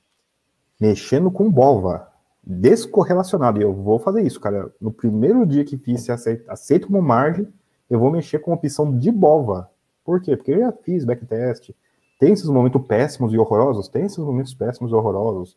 Mexendo 0.81 1.31
com 1.31 1.53
BOVA, 1.53 2.09
descorrelacionado. 2.43 3.61
E 3.61 3.62
eu 3.62 3.74
vou 3.74 3.99
fazer 3.99 4.23
isso, 4.23 4.41
cara. 4.41 4.73
No 4.81 4.91
primeiro 4.91 5.47
dia 5.47 5.65
que 5.65 5.77
fiz, 5.77 6.09
aceito, 6.09 6.51
aceito 6.51 6.87
como 6.87 7.03
margem, 7.03 7.47
eu 7.89 7.99
vou 7.99 8.11
mexer 8.11 8.39
com 8.39 8.53
opção 8.53 8.99
de 8.99 9.12
BOVA. 9.12 9.70
Por 10.05 10.20
quê? 10.20 10.36
Porque 10.36 10.52
eu 10.52 10.60
já 10.60 10.72
fiz 10.72 11.05
backtest. 11.05 11.70
Tem 12.18 12.32
esses 12.32 12.48
momentos 12.48 12.86
péssimos 12.86 13.32
e 13.32 13.39
horrorosos? 13.39 13.89
Tem 13.89 14.05
esses 14.05 14.18
momentos 14.18 14.55
péssimos 14.55 14.93
e 14.93 14.94
horrorosos. 14.94 15.56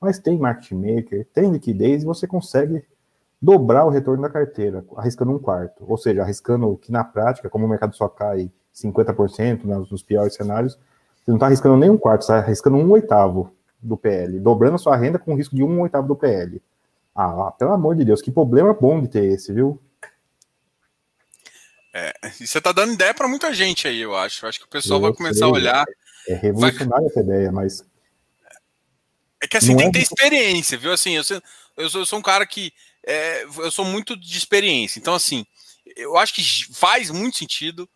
Mas 0.00 0.18
tem 0.18 0.38
market 0.38 0.72
maker, 0.72 1.26
tem 1.32 1.50
liquidez 1.50 2.02
e 2.02 2.06
você 2.06 2.26
consegue 2.26 2.84
dobrar 3.40 3.84
o 3.84 3.88
retorno 3.88 4.22
da 4.22 4.28
carteira, 4.28 4.84
arriscando 4.96 5.32
um 5.32 5.38
quarto. 5.38 5.84
Ou 5.88 5.96
seja, 5.96 6.22
arriscando 6.22 6.76
que 6.76 6.92
na 6.92 7.02
prática, 7.02 7.48
como 7.48 7.66
o 7.66 7.68
mercado 7.68 7.94
só 7.94 8.08
cai 8.08 8.50
50% 8.74 9.64
nos 9.64 10.02
piores 10.02 10.34
cenários, 10.34 10.78
você 11.16 11.30
não 11.30 11.36
está 11.36 11.46
arriscando 11.46 11.76
nem 11.76 11.90
um 11.90 11.96
quarto, 11.96 12.24
você 12.24 12.32
está 12.32 12.44
arriscando 12.44 12.76
um 12.76 12.90
oitavo 12.90 13.50
do 13.80 13.96
PL, 13.96 14.38
dobrando 14.38 14.76
a 14.76 14.78
sua 14.78 14.96
renda 14.96 15.18
com 15.18 15.34
risco 15.34 15.56
de 15.56 15.62
um 15.62 15.80
oitavo 15.80 16.06
do 16.06 16.16
PL. 16.16 16.62
Ah, 17.14 17.52
pelo 17.58 17.72
amor 17.72 17.96
de 17.96 18.04
Deus, 18.04 18.22
que 18.22 18.30
problema 18.30 18.72
bom 18.72 19.00
de 19.00 19.08
ter 19.08 19.24
esse, 19.24 19.52
viu? 19.52 19.78
É, 21.92 22.14
e 22.40 22.46
você 22.46 22.60
tá 22.60 22.72
dando 22.72 22.94
ideia 22.94 23.12
para 23.12 23.28
muita 23.28 23.52
gente 23.52 23.86
aí, 23.86 24.00
eu 24.00 24.16
acho. 24.16 24.44
Eu 24.44 24.48
acho 24.48 24.58
que 24.58 24.64
o 24.64 24.68
pessoal 24.68 24.98
eu 24.98 25.02
vai 25.02 25.12
começar 25.12 25.40
sei, 25.40 25.48
a 25.48 25.50
olhar. 25.50 25.84
É 26.26 26.34
revolucionária 26.34 27.02
vai... 27.02 27.10
essa 27.10 27.20
ideia, 27.20 27.52
mas. 27.52 27.84
É 29.42 29.46
que 29.46 29.56
assim, 29.56 29.76
tem 29.76 29.88
é 29.88 29.90
que 29.90 29.98
ter 29.98 30.02
experiência, 30.02 30.78
viu? 30.78 30.92
Assim, 30.92 31.16
eu, 31.16 31.24
sou, 31.24 31.42
eu, 31.76 31.90
sou, 31.90 32.00
eu 32.00 32.06
sou 32.06 32.18
um 32.18 32.22
cara 32.22 32.46
que. 32.46 32.72
É, 33.04 33.42
eu 33.42 33.70
sou 33.70 33.84
muito 33.84 34.16
de 34.16 34.38
experiência. 34.38 34.98
Então, 34.98 35.14
assim, 35.14 35.44
eu 35.96 36.16
acho 36.16 36.32
que 36.32 36.42
faz 36.72 37.10
muito 37.10 37.36
sentido. 37.36 37.88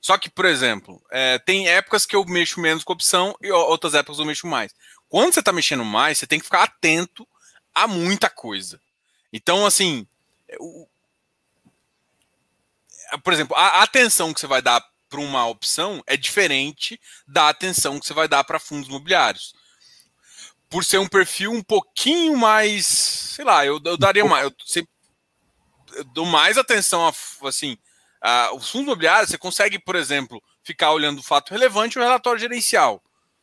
Só 0.00 0.16
que, 0.16 0.30
por 0.30 0.46
exemplo, 0.46 1.00
é, 1.10 1.38
tem 1.38 1.68
épocas 1.68 2.06
que 2.06 2.16
eu 2.16 2.24
mexo 2.24 2.58
menos 2.58 2.82
com 2.82 2.92
opção 2.92 3.36
e 3.40 3.50
outras 3.52 3.94
épocas 3.94 4.18
eu 4.18 4.24
mexo 4.24 4.46
mais. 4.46 4.74
Quando 5.08 5.34
você 5.34 5.42
tá 5.42 5.52
mexendo 5.52 5.84
mais, 5.84 6.18
você 6.18 6.26
tem 6.26 6.38
que 6.38 6.46
ficar 6.46 6.62
atento 6.62 7.28
a 7.74 7.86
muita 7.86 8.30
coisa. 8.30 8.80
Então, 9.32 9.66
assim, 9.66 10.06
o, 10.58 10.88
por 13.18 13.32
exemplo, 13.32 13.56
a 13.56 13.82
atenção 13.82 14.32
que 14.32 14.40
você 14.40 14.46
vai 14.46 14.62
dar 14.62 14.84
para 15.08 15.20
uma 15.20 15.46
opção 15.46 16.02
é 16.06 16.16
diferente 16.16 16.98
da 17.26 17.48
atenção 17.48 17.98
que 17.98 18.06
você 18.06 18.14
vai 18.14 18.28
dar 18.28 18.44
para 18.44 18.60
fundos 18.60 18.88
imobiliários. 18.88 19.52
Por 20.68 20.84
ser 20.84 20.98
um 20.98 21.08
perfil 21.08 21.50
um 21.50 21.62
pouquinho 21.62 22.36
mais, 22.36 22.86
sei 22.86 23.44
lá, 23.44 23.66
eu, 23.66 23.80
eu 23.84 23.96
daria 23.96 24.24
mais, 24.24 24.44
eu, 24.44 24.54
sempre, 24.64 24.90
eu 25.94 26.04
dou 26.04 26.24
mais 26.24 26.56
atenção 26.56 27.08
a, 27.08 27.12
assim, 27.48 27.76
a, 28.22 28.54
os 28.54 28.70
fundos 28.70 28.86
imobiliários, 28.86 29.30
você 29.30 29.38
consegue, 29.38 29.80
por 29.80 29.96
exemplo, 29.96 30.40
ficar 30.62 30.92
olhando 30.92 31.18
o 31.18 31.24
fato 31.24 31.50
relevante 31.50 31.98
e 31.98 32.00
o 32.00 32.04
relatório 32.04 32.40
gerencial. 32.40 33.02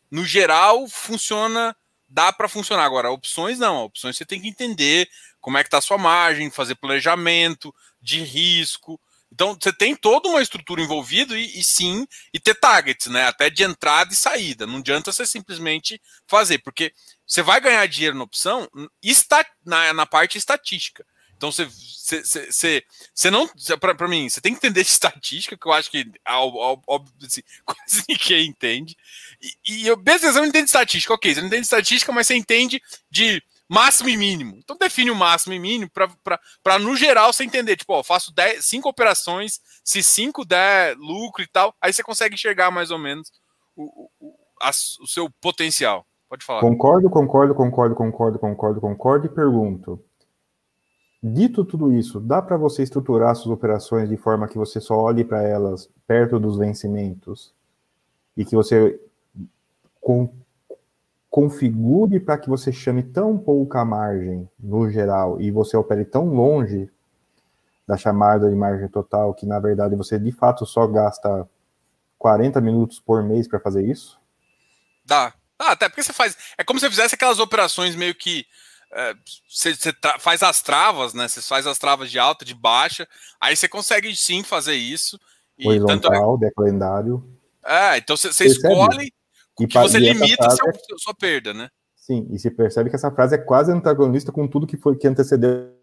No 0.09 0.23
geral, 0.23 0.87
funciona, 0.87 1.75
dá 2.07 2.31
para 2.31 2.47
funcionar. 2.47 2.85
Agora, 2.85 3.11
opções 3.11 3.59
não, 3.59 3.83
opções 3.83 4.15
você 4.15 4.25
tem 4.25 4.39
que 4.39 4.47
entender 4.47 5.09
como 5.41 5.57
é 5.57 5.63
que 5.63 5.67
está 5.67 5.79
a 5.79 5.81
sua 5.81 5.97
margem, 5.97 6.49
fazer 6.49 6.75
planejamento 6.75 7.75
de 8.01 8.23
risco, 8.23 8.99
então 9.31 9.57
você 9.59 9.73
tem 9.73 9.95
toda 9.95 10.29
uma 10.29 10.41
estrutura 10.41 10.81
envolvida 10.81 11.37
e, 11.37 11.59
e, 11.59 11.63
sim, 11.63 12.07
e 12.33 12.39
ter 12.39 12.55
targets, 12.55 13.07
né? 13.07 13.27
Até 13.27 13.49
de 13.49 13.63
entrada 13.63 14.13
e 14.13 14.15
saída. 14.15 14.65
Não 14.65 14.77
adianta 14.77 15.11
você 15.11 15.25
simplesmente 15.25 16.01
fazer, 16.25 16.59
porque 16.59 16.93
você 17.25 17.41
vai 17.41 17.59
ganhar 17.59 17.85
dinheiro 17.87 18.17
na 18.17 18.23
opção 18.23 18.67
está, 19.01 19.45
na, 19.65 19.93
na 19.93 20.05
parte 20.05 20.37
estatística. 20.37 21.05
Então 21.35 21.51
você, 21.51 21.65
você, 21.65 22.51
você, 22.51 22.83
você 23.13 23.29
não. 23.29 23.47
Para 23.79 24.07
mim, 24.07 24.27
você 24.27 24.41
tem 24.41 24.53
que 24.53 24.57
entender 24.57 24.83
de 24.83 24.89
estatística, 24.89 25.55
que 25.55 25.67
eu 25.67 25.73
acho 25.73 25.91
que 25.91 26.05
óbvio, 26.25 27.13
assim, 27.23 27.43
quase 27.63 28.03
ninguém 28.09 28.47
entende. 28.47 28.97
E, 29.41 29.83
e 29.83 29.87
eu, 29.87 29.95
beleza, 29.95 30.33
você 30.33 30.39
não 30.39 30.47
entende 30.47 30.65
estatística, 30.65 31.13
ok, 31.13 31.33
você 31.33 31.41
não 31.41 31.47
entende 31.47 31.63
estatística, 31.63 32.11
mas 32.11 32.27
você 32.27 32.35
entende 32.35 32.81
de 33.11 33.41
máximo 33.67 34.09
e 34.09 34.17
mínimo. 34.17 34.55
Então 34.57 34.77
define 34.77 35.11
o 35.11 35.15
máximo 35.15 35.53
e 35.53 35.59
mínimo 35.59 35.91
para, 35.91 36.79
no 36.79 36.95
geral, 36.95 37.33
você 37.33 37.43
entender, 37.43 37.75
tipo, 37.75 37.93
ó, 37.93 38.03
faço 38.03 38.33
10, 38.33 38.65
5 38.65 38.87
operações, 38.87 39.59
se 39.83 40.01
5 40.01 40.45
der 40.45 40.95
lucro 40.97 41.43
e 41.43 41.47
tal, 41.47 41.73
aí 41.81 41.91
você 41.91 42.03
consegue 42.03 42.35
enxergar 42.35 42.71
mais 42.71 42.91
ou 42.91 42.97
menos 42.97 43.31
o, 43.75 44.09
o, 44.19 44.35
a, 44.61 44.69
o 44.69 45.07
seu 45.07 45.29
potencial. 45.41 46.05
Pode 46.29 46.45
falar. 46.45 46.61
Concordo, 46.61 47.09
concordo, 47.09 47.55
concordo, 47.55 47.95
concordo, 47.95 48.39
concordo, 48.39 48.81
concordo 48.81 49.25
e 49.27 49.29
pergunto. 49.29 50.03
Dito 51.23 51.65
tudo 51.65 51.91
isso, 51.93 52.19
dá 52.19 52.41
para 52.41 52.57
você 52.57 52.83
estruturar 52.83 53.35
suas 53.35 53.53
operações 53.53 54.07
de 54.07 54.17
forma 54.17 54.47
que 54.47 54.57
você 54.57 54.79
só 54.79 54.95
olhe 54.95 55.23
para 55.23 55.41
elas 55.41 55.89
perto 56.05 56.39
dos 56.39 56.57
vencimentos 56.57 57.53
e 58.35 58.45
que 58.45 58.55
você 58.55 58.99
com, 59.99 60.29
configure 61.37 62.19
para 62.19 62.35
que 62.35 62.49
você 62.49 62.73
chame 62.73 63.03
tão 63.03 63.37
pouca 63.37 63.85
margem 63.85 64.49
no 64.59 64.89
geral 64.89 65.39
e 65.39 65.51
você 65.51 65.77
opere 65.77 66.03
tão 66.03 66.25
longe 66.25 66.89
da 67.87 67.95
chamada 67.95 68.49
de 68.49 68.55
margem 68.55 68.87
total, 68.87 69.35
que 69.35 69.45
na 69.45 69.59
verdade 69.59 69.95
você 69.95 70.17
de 70.17 70.31
fato 70.31 70.65
só 70.65 70.87
gasta 70.87 71.47
40 72.17 72.59
minutos 72.59 72.99
por 72.99 73.21
mês 73.21 73.47
para 73.47 73.59
fazer 73.59 73.85
isso? 73.87 74.19
Dá. 75.05 75.31
Ah, 75.59 75.73
até 75.73 75.87
porque 75.87 76.01
você 76.01 76.11
faz. 76.11 76.35
É 76.57 76.63
como 76.63 76.79
se 76.79 76.87
você 76.87 76.89
fizesse 76.89 77.13
aquelas 77.13 77.37
operações 77.37 77.95
meio 77.95 78.15
que. 78.15 78.43
É, 78.91 79.13
você, 79.47 79.75
você 79.75 79.93
faz 80.17 80.41
as 80.41 80.63
travas, 80.63 81.13
né? 81.13 81.27
Você 81.27 81.39
faz 81.39 81.67
as 81.67 81.77
travas 81.77 82.09
de 82.09 82.17
alta, 82.17 82.43
de 82.43 82.55
baixa. 82.55 83.07
Aí 83.39 83.55
você 83.55 83.67
consegue 83.67 84.15
sim 84.15 84.41
fazer 84.41 84.73
isso. 84.73 85.19
E 85.55 85.67
Horizontal, 85.67 86.39
tanto 86.39 86.45
é... 86.45 86.51
calendário. 86.51 87.23
É, 87.63 87.97
então 87.99 88.17
você, 88.17 88.33
você 88.33 88.45
escolhe 88.45 89.13
e 89.59 89.67
que 89.67 89.77
você 89.77 89.99
limita 89.99 90.49
seu, 90.49 90.69
é... 90.69 90.73
sua 90.97 91.13
perda, 91.13 91.53
né? 91.53 91.69
Sim, 91.95 92.27
e 92.31 92.39
se 92.39 92.49
percebe 92.49 92.89
que 92.89 92.95
essa 92.95 93.11
frase 93.11 93.35
é 93.35 93.37
quase 93.37 93.71
antagonista 93.71 94.31
com 94.31 94.47
tudo 94.47 94.67
que 94.67 94.77
foi 94.77 94.97
que 94.97 95.07
antecedeu 95.07 95.73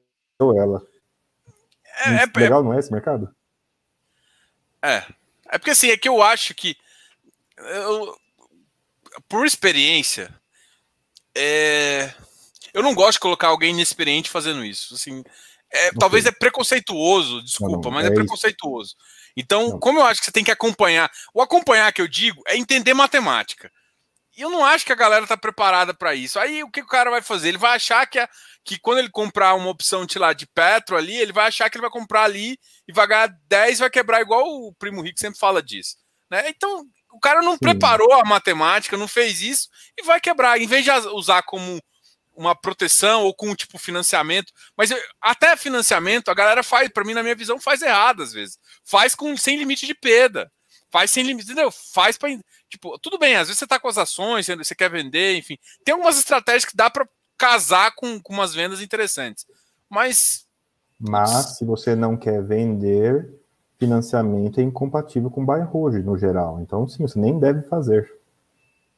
ela. 0.40 0.82
É, 2.06 2.22
é 2.22 2.40
legal, 2.40 2.62
não 2.62 2.72
é 2.72 2.78
esse 2.78 2.90
mercado? 2.90 3.34
É. 4.82 5.04
É 5.50 5.58
porque 5.58 5.70
assim, 5.70 5.90
é 5.90 5.96
que 5.96 6.08
eu 6.08 6.22
acho 6.22 6.54
que. 6.54 6.76
Eu, 7.56 8.16
por 9.28 9.46
experiência, 9.46 10.34
é, 11.36 12.12
eu 12.72 12.82
não 12.82 12.94
gosto 12.94 13.14
de 13.14 13.20
colocar 13.20 13.48
alguém 13.48 13.72
inexperiente 13.72 14.30
fazendo 14.30 14.64
isso. 14.64 14.94
Assim, 14.94 15.22
é, 15.70 15.92
talvez 15.92 16.26
é 16.26 16.32
preconceituoso, 16.32 17.42
desculpa, 17.42 17.76
não, 17.76 17.82
não, 17.82 17.90
mas 17.90 18.06
é, 18.06 18.08
é 18.08 18.14
preconceituoso. 18.14 18.96
Então, 19.36 19.78
como 19.78 19.98
eu 19.98 20.04
acho 20.04 20.20
que 20.20 20.26
você 20.26 20.32
tem 20.32 20.44
que 20.44 20.50
acompanhar, 20.50 21.10
o 21.32 21.42
acompanhar 21.42 21.92
que 21.92 22.00
eu 22.00 22.08
digo 22.08 22.42
é 22.46 22.56
entender 22.56 22.94
matemática. 22.94 23.70
E 24.36 24.42
eu 24.42 24.50
não 24.50 24.64
acho 24.64 24.84
que 24.84 24.92
a 24.92 24.96
galera 24.96 25.26
tá 25.26 25.36
preparada 25.36 25.94
para 25.94 26.14
isso. 26.14 26.38
Aí 26.40 26.62
o 26.62 26.70
que 26.70 26.80
o 26.80 26.86
cara 26.86 27.10
vai 27.10 27.22
fazer? 27.22 27.48
Ele 27.48 27.58
vai 27.58 27.76
achar 27.76 28.04
que, 28.06 28.18
a, 28.18 28.28
que 28.64 28.78
quando 28.78 28.98
ele 28.98 29.10
comprar 29.10 29.54
uma 29.54 29.70
opção 29.70 30.04
de 30.04 30.18
lá 30.18 30.32
de 30.32 30.46
Petro 30.46 30.96
ali, 30.96 31.16
ele 31.16 31.32
vai 31.32 31.46
achar 31.46 31.70
que 31.70 31.76
ele 31.76 31.82
vai 31.82 31.90
comprar 31.90 32.24
ali 32.24 32.58
e 32.88 32.92
vai 32.92 33.06
ganhar 33.06 33.28
10 33.48 33.78
vai 33.78 33.90
quebrar 33.90 34.20
igual 34.20 34.44
o 34.44 34.74
primo 34.74 35.02
rico 35.02 35.20
sempre 35.20 35.38
fala 35.38 35.62
disso. 35.62 35.96
Né? 36.30 36.48
Então, 36.48 36.84
o 37.12 37.20
cara 37.20 37.42
não 37.42 37.52
Sim. 37.52 37.58
preparou 37.60 38.12
a 38.12 38.24
matemática, 38.24 38.96
não 38.96 39.06
fez 39.06 39.40
isso 39.40 39.68
e 39.96 40.02
vai 40.02 40.20
quebrar. 40.20 40.60
Em 40.60 40.66
vez 40.66 40.84
de 40.84 40.90
usar 40.90 41.42
como 41.42 41.80
uma 42.36 42.54
proteção 42.54 43.24
ou 43.24 43.34
com 43.34 43.54
tipo 43.54 43.78
financiamento, 43.78 44.52
mas 44.76 44.90
até 45.20 45.56
financiamento 45.56 46.30
a 46.30 46.34
galera 46.34 46.62
faz, 46.62 46.88
para 46.88 47.04
mim 47.04 47.14
na 47.14 47.22
minha 47.22 47.34
visão 47.34 47.58
faz 47.58 47.82
errado 47.82 48.22
às 48.22 48.32
vezes. 48.32 48.58
Faz 48.84 49.14
com 49.14 49.36
sem 49.36 49.56
limite 49.56 49.86
de 49.86 49.94
perda. 49.94 50.50
Faz 50.90 51.10
sem 51.10 51.24
limite, 51.24 51.46
entendeu? 51.46 51.70
Faz 51.70 52.16
para 52.16 52.30
tipo, 52.68 52.98
tudo 52.98 53.18
bem, 53.18 53.36
às 53.36 53.48
vezes 53.48 53.58
você 53.58 53.66
tá 53.66 53.78
com 53.78 53.88
as 53.88 53.98
ações, 53.98 54.46
você 54.46 54.74
quer 54.74 54.90
vender, 54.90 55.36
enfim. 55.36 55.58
Tem 55.84 55.92
algumas 55.92 56.18
estratégias 56.18 56.64
que 56.64 56.76
dá 56.76 56.88
para 56.88 57.08
casar 57.36 57.94
com, 57.94 58.20
com 58.20 58.32
umas 58.32 58.54
vendas 58.54 58.80
interessantes. 58.80 59.46
Mas 59.88 60.44
mas 60.98 61.58
se 61.58 61.64
você 61.64 61.94
não 61.94 62.16
quer 62.16 62.42
vender, 62.42 63.28
financiamento 63.78 64.60
é 64.60 64.62
incompatível 64.62 65.30
com 65.30 65.44
buy 65.44 65.60
hold 65.60 65.94
no 66.04 66.16
geral. 66.16 66.60
Então, 66.60 66.86
sim, 66.86 67.02
você 67.02 67.18
nem 67.18 67.38
deve 67.38 67.62
fazer. 67.62 68.10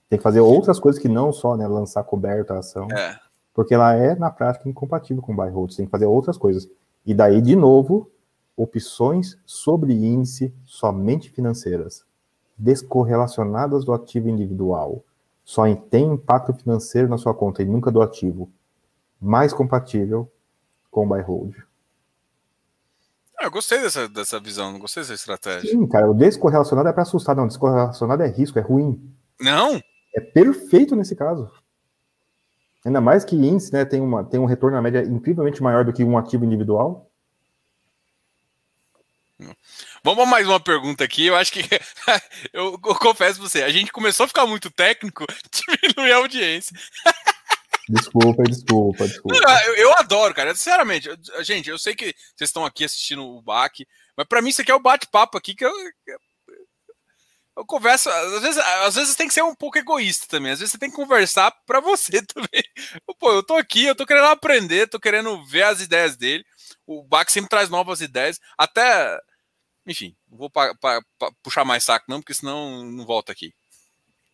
Tem 0.09 0.19
que 0.19 0.23
fazer 0.23 0.41
outras 0.41 0.79
coisas 0.79 1.01
que 1.01 1.09
não 1.09 1.33
só 1.33 1.57
né, 1.57 1.67
lançar 1.67 2.05
coberta 2.05 2.55
a 2.55 2.59
ação, 2.59 2.89
é. 2.93 3.19
Porque 3.57 3.73
ela 3.73 3.95
é, 3.95 4.15
na 4.15 4.31
prática, 4.31 4.69
incompatível 4.69 5.23
com 5.23 5.35
buy 5.35 5.49
hold. 5.49 5.73
Você 5.73 5.79
tem 5.79 5.87
que 5.87 5.91
fazer 5.91 6.05
outras 6.05 6.37
coisas. 6.37 6.69
E 7.07 7.15
daí, 7.15 7.41
de 7.41 7.57
novo, 7.57 8.11
opções 8.55 9.39
sobre 9.47 9.95
índice 9.95 10.55
somente 10.67 11.31
financeiras, 11.31 12.05
descorrelacionadas 12.57 13.83
do 13.83 13.95
ativo 13.95 14.29
individual. 14.29 15.03
Só 15.43 15.63
tem 15.75 16.05
impacto 16.05 16.53
financeiro 16.53 17.09
na 17.09 17.17
sua 17.17 17.33
conta 17.33 17.63
e 17.63 17.65
nunca 17.65 17.91
do 17.91 18.03
ativo. 18.03 18.51
Mais 19.19 19.55
compatível 19.55 20.31
com 20.91 21.09
buy 21.09 21.23
hold. 21.23 21.57
Ah, 23.39 23.45
eu 23.45 23.51
gostei 23.51 23.81
dessa, 23.81 24.07
dessa 24.07 24.39
visão, 24.39 24.79
gostei 24.79 25.03
dessa 25.03 25.15
estratégia. 25.15 25.71
Sim, 25.71 25.87
cara, 25.87 26.11
o 26.11 26.15
descorrelacionado 26.15 26.91
é 26.91 26.93
para 26.93 27.05
assustar, 27.05 27.35
não. 27.35 27.47
Descorrelacionado 27.47 28.23
é 28.23 28.29
risco, 28.29 28.59
é 28.59 28.63
ruim. 28.63 29.11
Não? 29.41 29.81
É 30.15 30.21
perfeito 30.21 30.95
nesse 30.95 31.17
caso. 31.17 31.51
Ainda 32.87 33.01
mais 33.01 33.25
que 33.25 33.35
índice 33.35 33.73
né, 33.73 33.85
tem, 33.85 34.01
uma, 34.01 34.23
tem 34.23 34.39
um 34.39 34.45
retorno 34.45 34.77
na 34.77 34.83
média 34.83 35.03
incrivelmente 35.03 35.61
maior 35.61 35.85
do 35.85 35.93
que 35.93 36.05
um 36.05 36.17
ativo 36.17 36.45
individual. 36.45 37.11
Vamos 40.05 40.23
a 40.23 40.27
mais 40.27 40.47
uma 40.47 40.61
pergunta 40.61 41.03
aqui. 41.03 41.27
Eu 41.27 41.35
acho 41.35 41.51
que 41.51 41.63
eu, 42.53 42.75
eu 42.75 42.95
confesso 42.95 43.41
pra 43.41 43.49
você, 43.49 43.65
a 43.65 43.71
gente 43.71 43.91
começou 43.91 44.23
a 44.23 44.29
ficar 44.29 44.47
muito 44.47 44.71
técnico, 44.71 45.27
diminuir 45.51 46.13
a 46.13 46.19
audiência. 46.19 46.79
Desculpa, 47.89 48.45
desculpa, 48.45 49.09
desculpa. 49.09 49.37
eu, 49.67 49.75
eu, 49.75 49.93
adoro, 49.99 50.33
cara. 50.33 50.55
Sinceramente, 50.55 51.09
eu, 51.09 51.43
gente, 51.43 51.69
eu 51.69 51.81
sei 51.81 51.93
que 51.93 52.15
vocês 52.37 52.51
estão 52.51 52.65
aqui 52.65 52.85
assistindo 52.85 53.27
o 53.27 53.43
BAC, 53.43 53.85
mas 54.17 54.29
para 54.29 54.41
mim 54.41 54.51
isso 54.51 54.63
aqui 54.63 54.71
é 54.71 54.75
o 54.77 54.81
bate-papo 54.81 55.37
aqui 55.37 55.57
que 55.57 55.65
eu, 55.65 55.73
eu 57.57 57.65
converso. 57.65 58.11
Às 58.11 58.43
vezes, 58.43 58.59
às 58.59 58.95
vezes 58.95 59.17
tem 59.17 59.27
que 59.27 59.35
ser 59.35 59.43
um 59.43 59.55
pouco 59.55 59.79
egoísta 59.79 60.27
também. 60.29 60.53
Às 60.53 60.61
vezes 60.61 60.73
você 60.73 60.79
tem 60.79 60.91
que 60.91 60.97
conversar 60.97 61.51
para 61.67 61.81
você 61.81 62.23
também. 62.27 62.63
Pô, 63.19 63.33
eu 63.33 63.43
tô 63.43 63.55
aqui, 63.55 63.87
eu 63.87 63.95
tô 63.95 64.05
querendo 64.05 64.27
aprender, 64.27 64.89
tô 64.89 65.01
querendo 65.01 65.45
ver 65.47 65.63
as 65.63 65.81
ideias 65.81 66.17
dele. 66.17 66.45
O 66.87 67.03
BAC 67.03 67.31
sempre 67.31 67.49
traz 67.49 67.69
novas 67.71 68.01
ideias. 68.01 68.39
Até. 68.59 69.19
Enfim, 69.87 70.15
não 70.29 70.39
vou 70.39 70.51
pa, 70.51 70.75
pa, 70.75 71.01
pa, 71.19 71.31
puxar 71.43 71.65
mais 71.65 71.85
saco, 71.85 72.07
não, 72.09 72.21
porque 72.21 72.35
senão 72.35 72.85
não 72.85 73.07
volta 73.07 73.33
aqui. 73.33 73.55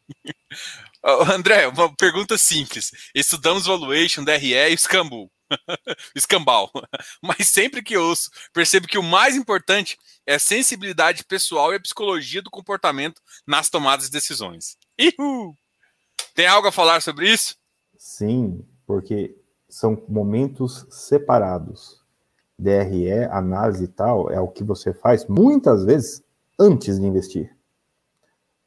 André, 1.34 1.68
uma 1.68 1.94
pergunta 1.94 2.38
simples. 2.38 2.90
Estudamos 3.14 3.66
valuation, 3.66 4.24
DRE 4.24 4.54
e 4.54 4.72
escambu. 4.72 5.30
Escambau. 6.14 6.70
Mas 7.22 7.48
sempre 7.48 7.82
que 7.82 7.96
ouço, 7.96 8.30
percebo 8.52 8.86
que 8.86 8.98
o 8.98 9.02
mais 9.02 9.36
importante 9.36 9.98
é 10.26 10.34
a 10.34 10.38
sensibilidade 10.38 11.24
pessoal 11.24 11.72
e 11.72 11.76
a 11.76 11.80
psicologia 11.80 12.42
do 12.42 12.50
comportamento 12.50 13.20
nas 13.46 13.68
tomadas 13.68 14.06
de 14.06 14.12
decisões. 14.12 14.76
Ihu! 14.98 15.54
Tem 16.34 16.46
algo 16.46 16.68
a 16.68 16.72
falar 16.72 17.02
sobre 17.02 17.30
isso? 17.30 17.56
Sim, 17.96 18.64
porque 18.86 19.36
são 19.68 20.02
momentos 20.08 20.86
separados. 20.90 22.00
DRE, 22.58 23.24
análise 23.30 23.84
e 23.84 23.88
tal, 23.88 24.30
é 24.30 24.40
o 24.40 24.48
que 24.48 24.62
você 24.62 24.92
faz 24.92 25.26
muitas 25.26 25.84
vezes 25.84 26.22
antes 26.58 26.98
de 26.98 27.06
investir 27.06 27.56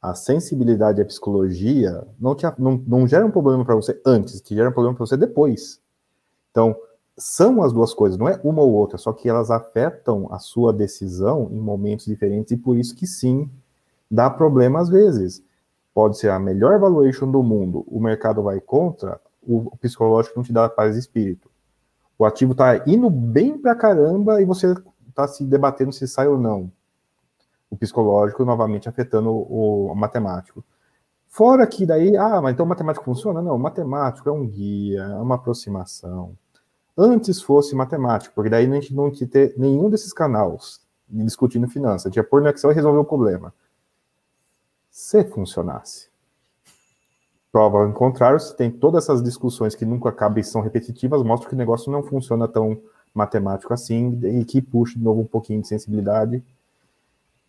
a 0.00 0.14
sensibilidade 0.14 1.00
e 1.00 1.02
a 1.02 1.06
psicologia 1.06 2.06
não, 2.18 2.34
te, 2.34 2.46
não, 2.58 2.82
não 2.86 3.08
geram 3.08 3.26
um 3.26 3.30
problema 3.30 3.64
para 3.64 3.74
você 3.74 4.00
antes, 4.06 4.40
te 4.40 4.54
geram 4.54 4.70
um 4.70 4.72
problema 4.72 4.96
para 4.96 5.04
você 5.04 5.16
depois. 5.16 5.80
Então, 6.56 6.74
são 7.18 7.62
as 7.62 7.70
duas 7.70 7.92
coisas, 7.92 8.18
não 8.18 8.26
é 8.26 8.40
uma 8.42 8.62
ou 8.62 8.72
outra, 8.72 8.96
só 8.96 9.12
que 9.12 9.28
elas 9.28 9.50
afetam 9.50 10.26
a 10.30 10.38
sua 10.38 10.72
decisão 10.72 11.50
em 11.52 11.58
momentos 11.58 12.06
diferentes 12.06 12.52
e 12.52 12.56
por 12.56 12.78
isso 12.78 12.96
que 12.96 13.06
sim, 13.06 13.50
dá 14.10 14.30
problema 14.30 14.80
às 14.80 14.88
vezes. 14.88 15.44
Pode 15.92 16.18
ser 16.18 16.30
a 16.30 16.38
melhor 16.38 16.78
valuation 16.78 17.30
do 17.30 17.42
mundo, 17.42 17.84
o 17.86 18.00
mercado 18.00 18.42
vai 18.42 18.58
contra, 18.58 19.20
o 19.46 19.76
psicológico 19.76 20.36
não 20.36 20.44
te 20.44 20.52
dá 20.52 20.66
paz 20.66 20.94
de 20.94 21.00
espírito. 21.00 21.50
O 22.18 22.24
ativo 22.24 22.52
está 22.52 22.82
indo 22.86 23.10
bem 23.10 23.58
pra 23.58 23.74
caramba 23.74 24.40
e 24.40 24.46
você 24.46 24.74
está 25.06 25.28
se 25.28 25.44
debatendo 25.44 25.92
se 25.92 26.08
sai 26.08 26.26
ou 26.26 26.38
não 26.38 26.72
o 27.70 27.76
psicológico 27.76 28.44
novamente 28.44 28.88
afetando 28.88 29.30
o, 29.30 29.94
matemático. 29.94 30.64
Fora 31.28 31.66
que 31.66 31.84
daí, 31.84 32.16
ah, 32.16 32.40
mas 32.40 32.54
então 32.54 32.64
o 32.64 32.68
matemático 32.68 33.04
funciona? 33.04 33.42
Não, 33.42 33.56
o 33.56 33.58
matemático 33.58 34.28
é 34.28 34.32
um 34.32 34.46
guia, 34.46 35.02
é 35.02 35.16
uma 35.16 35.34
aproximação. 35.34 36.34
Antes 36.96 37.42
fosse 37.42 37.74
matemático, 37.74 38.34
porque 38.34 38.50
daí 38.50 38.66
a 38.66 38.74
gente 38.74 38.94
não 38.94 39.10
tinha 39.10 39.28
ter 39.28 39.54
nenhum 39.56 39.90
desses 39.90 40.12
canais 40.12 40.80
discutindo 41.08 41.68
finanças. 41.68 42.12
Tinha 42.12 42.24
pôr 42.24 42.40
no 42.40 42.48
Excel 42.48 42.72
e 42.72 42.74
resolver 42.74 42.98
o 42.98 43.04
problema. 43.04 43.52
Se 44.90 45.22
funcionasse. 45.24 46.08
Prova 47.52 47.84
ao 47.84 47.92
contrário, 47.92 48.40
se 48.40 48.56
tem 48.56 48.70
todas 48.70 49.04
essas 49.04 49.22
discussões 49.22 49.74
que 49.74 49.84
nunca 49.84 50.08
acabam 50.08 50.38
e 50.38 50.44
são 50.44 50.62
repetitivas, 50.62 51.22
mostra 51.22 51.48
que 51.48 51.54
o 51.54 51.58
negócio 51.58 51.92
não 51.92 52.02
funciona 52.02 52.48
tão 52.48 52.80
matemático 53.14 53.72
assim 53.72 54.18
e 54.24 54.44
que 54.44 54.60
puxa 54.60 54.98
de 54.98 55.04
novo 55.04 55.20
um 55.20 55.26
pouquinho 55.26 55.62
de 55.62 55.68
sensibilidade 55.68 56.42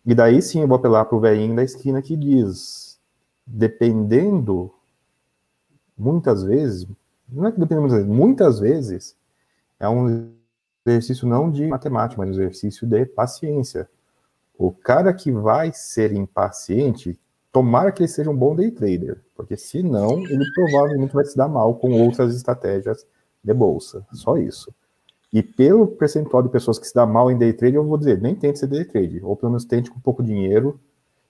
e 0.08 0.14
daí 0.14 0.40
sim 0.40 0.62
eu 0.62 0.66
vou 0.66 0.76
apelar 0.76 1.04
para 1.04 1.18
o 1.18 1.20
velhinho 1.20 1.54
da 1.54 1.62
esquina 1.62 2.00
que 2.00 2.16
diz, 2.16 2.98
dependendo, 3.46 4.72
muitas 5.98 6.42
vezes, 6.42 6.86
não 7.28 7.46
é 7.46 7.52
que 7.52 7.60
dependendo 7.60 8.06
muitas 8.06 8.58
vezes 8.58 9.14
é 9.78 9.88
um 9.88 10.32
exercício 10.86 11.26
não 11.26 11.50
de 11.50 11.66
matemática, 11.66 12.20
mas 12.20 12.30
um 12.30 12.40
exercício 12.40 12.86
de 12.86 13.04
paciência. 13.06 13.88
O 14.58 14.72
cara 14.72 15.12
que 15.12 15.30
vai 15.30 15.72
ser 15.72 16.12
impaciente, 16.12 17.18
tomara 17.52 17.92
que 17.92 18.02
ele 18.02 18.08
seja 18.08 18.30
um 18.30 18.36
bom 18.36 18.56
day 18.56 18.70
trader, 18.70 19.20
porque 19.34 19.56
senão 19.56 20.18
ele 20.18 20.44
provavelmente 20.54 21.14
vai 21.14 21.24
se 21.24 21.36
dar 21.36 21.48
mal 21.48 21.74
com 21.74 21.92
outras 21.92 22.34
estratégias 22.34 23.06
de 23.42 23.54
bolsa. 23.54 24.04
Só 24.12 24.36
isso. 24.36 24.74
E 25.32 25.42
pelo 25.42 25.86
percentual 25.86 26.42
de 26.42 26.48
pessoas 26.48 26.78
que 26.78 26.86
se 26.86 26.94
dá 26.94 27.06
mal 27.06 27.30
em 27.30 27.36
day 27.36 27.52
trade, 27.52 27.76
eu 27.76 27.84
vou 27.84 27.98
dizer, 27.98 28.20
nem 28.20 28.34
tente 28.34 28.58
ser 28.58 28.66
day 28.66 28.84
trade, 28.84 29.20
ou 29.22 29.36
pelo 29.36 29.52
menos 29.52 29.64
tente 29.64 29.90
com 29.90 30.00
pouco 30.00 30.22
dinheiro 30.22 30.80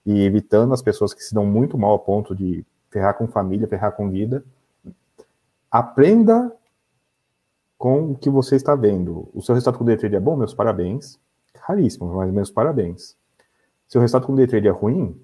e 0.07 0.23
evitando 0.23 0.73
as 0.73 0.81
pessoas 0.81 1.12
que 1.12 1.23
se 1.23 1.35
dão 1.35 1.45
muito 1.45 1.77
mal 1.77 1.95
a 1.95 1.99
ponto 1.99 2.35
de 2.35 2.65
ferrar 2.91 3.15
com 3.15 3.27
família, 3.27 3.69
ferrar 3.69 3.93
com 3.93 4.09
vida. 4.09 4.45
Aprenda 5.70 6.51
com 7.78 8.10
o 8.10 8.18
que 8.18 8.28
você 8.28 8.56
está 8.56 8.74
vendo. 8.74 9.30
O 9.32 9.40
seu 9.40 9.55
resultado 9.55 9.78
com 9.78 9.84
day 9.84 9.96
trade 9.96 10.16
é 10.16 10.20
bom? 10.20 10.36
Meus 10.36 10.52
parabéns. 10.52 11.18
Raríssimo, 11.56 12.12
mas 12.12 12.30
meus 12.32 12.50
parabéns. 12.50 13.16
Seu 13.86 14.00
resultado 14.00 14.26
com 14.26 14.34
day 14.34 14.46
trade 14.46 14.66
é 14.66 14.72
ruim? 14.72 15.18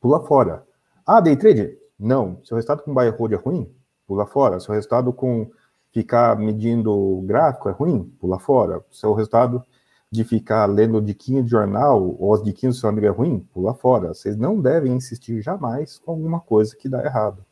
Pula 0.00 0.20
fora. 0.26 0.66
Ah, 1.06 1.20
day 1.20 1.36
trade? 1.36 1.78
Não. 1.98 2.40
Seu 2.44 2.56
resultado 2.56 2.82
com 2.82 2.92
buy 2.92 3.08
hold 3.10 3.32
é 3.32 3.36
ruim? 3.36 3.72
Pula 4.06 4.26
fora. 4.26 4.58
Seu 4.58 4.74
resultado 4.74 5.12
com 5.12 5.48
ficar 5.92 6.36
medindo 6.36 7.22
gráfico 7.24 7.68
é 7.68 7.72
ruim? 7.72 8.04
Pula 8.20 8.38
fora. 8.40 8.84
Seu 8.90 9.14
resultado 9.14 9.62
de 10.10 10.24
ficar 10.24 10.66
lendo 10.66 11.00
diquinha 11.00 11.42
de 11.42 11.50
jornal 11.50 12.16
ou 12.18 12.34
as 12.34 12.42
diquinhas 12.42 12.76
do 12.76 12.80
seu 12.80 12.88
amigo 12.88 13.06
é 13.06 13.10
ruim? 13.10 13.40
Pula 13.52 13.74
fora. 13.74 14.14
Vocês 14.14 14.36
não 14.36 14.60
devem 14.60 14.92
insistir 14.92 15.40
jamais 15.42 15.98
com 15.98 16.10
alguma 16.10 16.40
coisa 16.40 16.74
que 16.76 16.88
dá 16.88 17.04
errado. 17.04 17.44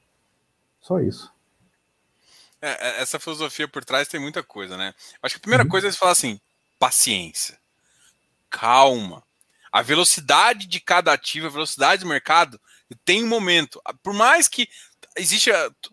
Só 0.80 1.00
isso. 1.00 1.35
É, 2.66 2.98
é 2.98 3.01
essa 3.02 3.20
filosofia 3.20 3.68
por 3.68 3.84
trás 3.84 4.09
tem 4.09 4.20
muita 4.20 4.43
coisa, 4.43 4.76
né? 4.76 4.94
Acho 5.22 5.34
que 5.34 5.38
a 5.38 5.43
primeira 5.43 5.64
uhum. 5.64 5.70
coisa 5.70 5.88
é 5.88 5.93
falar 5.93 6.12
assim: 6.12 6.40
paciência, 6.78 7.59
calma. 8.51 9.22
A 9.70 9.82
velocidade 9.82 10.66
de 10.66 10.80
cada 10.80 11.12
ativo, 11.12 11.47
a 11.47 11.51
velocidade 11.51 12.02
do 12.02 12.09
mercado 12.09 12.60
tem 13.05 13.22
um 13.22 13.28
momento. 13.28 13.80
Por 14.02 14.14
mais 14.14 14.48
que 14.48 14.68
existe. 15.16 15.51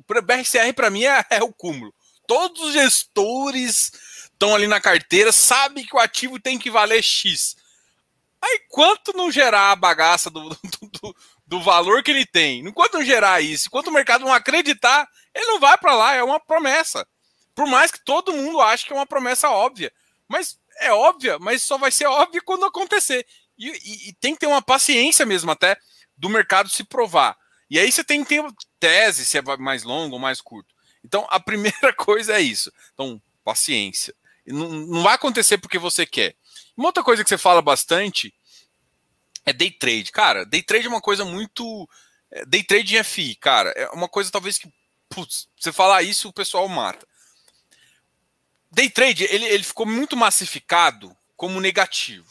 Para 0.07 0.21
BRCR, 0.21 0.73
para 0.75 0.89
mim, 0.89 1.03
é, 1.03 1.25
é 1.29 1.43
o 1.43 1.53
cúmulo. 1.53 1.93
Todos 2.27 2.61
os 2.61 2.73
gestores 2.73 3.91
estão 4.23 4.55
ali 4.55 4.67
na 4.67 4.79
carteira, 4.79 5.31
sabem 5.31 5.85
que 5.85 5.95
o 5.95 5.99
ativo 5.99 6.39
tem 6.39 6.57
que 6.57 6.71
valer 6.71 7.03
X. 7.03 7.55
Aí, 8.41 8.61
quanto 8.67 9.13
não 9.13 9.31
gerar 9.31 9.71
a 9.71 9.75
bagaça 9.75 10.29
do, 10.29 10.49
do, 10.49 10.89
do, 11.01 11.15
do 11.53 11.61
valor 11.61 12.01
que 12.01 12.09
ele 12.09 12.25
tem, 12.25 12.61
enquanto 12.61 12.95
não 12.95 13.05
gerar 13.05 13.39
isso, 13.39 13.67
enquanto 13.67 13.89
o 13.89 13.91
mercado 13.91 14.25
não 14.25 14.33
acreditar, 14.33 15.07
ele 15.35 15.45
não 15.45 15.59
vai 15.59 15.77
para 15.77 15.93
lá, 15.93 16.15
é 16.15 16.23
uma 16.23 16.39
promessa. 16.39 17.07
Por 17.53 17.67
mais 17.67 17.91
que 17.91 18.03
todo 18.03 18.33
mundo 18.33 18.59
ache 18.59 18.87
que 18.87 18.91
é 18.91 18.95
uma 18.95 19.05
promessa 19.05 19.51
óbvia. 19.51 19.93
Mas 20.27 20.57
é 20.79 20.91
óbvia, 20.91 21.37
mas 21.37 21.61
só 21.61 21.77
vai 21.77 21.91
ser 21.91 22.07
óbvia 22.07 22.41
quando 22.43 22.65
acontecer. 22.65 23.23
E, 23.55 23.69
e, 23.69 24.09
e, 24.09 24.13
tem 24.13 24.33
que 24.33 24.39
ter 24.39 24.47
uma 24.47 24.63
paciência 24.63 25.27
mesmo 25.27 25.51
até 25.51 25.77
do 26.17 26.27
mercado 26.27 26.69
se 26.69 26.83
provar. 26.83 27.37
E 27.69 27.77
aí 27.77 27.91
você 27.91 28.03
tem 28.03 28.23
que 28.23 28.29
ter 28.29 28.43
tese, 28.79 29.23
se 29.23 29.37
é 29.37 29.41
mais 29.59 29.83
longo 29.83 30.15
ou 30.15 30.19
mais 30.19 30.41
curto. 30.41 30.73
Então, 31.05 31.27
a 31.29 31.37
primeira 31.39 31.93
coisa 31.95 32.33
é 32.33 32.41
isso. 32.41 32.73
Então, 32.95 33.21
paciência. 33.43 34.15
Não, 34.47 34.69
não 34.69 35.03
vai 35.03 35.13
acontecer 35.13 35.59
porque 35.59 35.77
você 35.77 36.03
quer. 36.03 36.35
Uma 36.75 36.87
outra 36.87 37.03
coisa 37.03 37.23
que 37.23 37.29
você 37.29 37.37
fala 37.37 37.61
bastante 37.61 38.33
é 39.45 39.53
day 39.53 39.71
trade. 39.71 40.11
Cara, 40.11 40.45
day 40.45 40.61
trade 40.61 40.85
é 40.85 40.89
uma 40.89 41.01
coisa 41.01 41.25
muito. 41.25 41.89
É, 42.31 42.45
day 42.45 42.63
trade 42.63 42.97
em 42.97 43.03
FI, 43.03 43.35
cara, 43.35 43.69
é 43.71 43.87
uma 43.89 44.07
coisa 44.07 44.31
talvez 44.31 44.57
que. 44.57 44.71
Putz, 45.09 45.47
você 45.59 45.71
falar 45.71 46.01
isso, 46.01 46.29
o 46.29 46.33
pessoal 46.33 46.67
mata. 46.67 47.07
Day 48.71 48.89
trade, 48.89 49.25
ele, 49.25 49.45
ele 49.45 49.63
ficou 49.63 49.85
muito 49.85 50.17
massificado 50.17 51.15
como 51.35 51.61
negativo. 51.61 52.27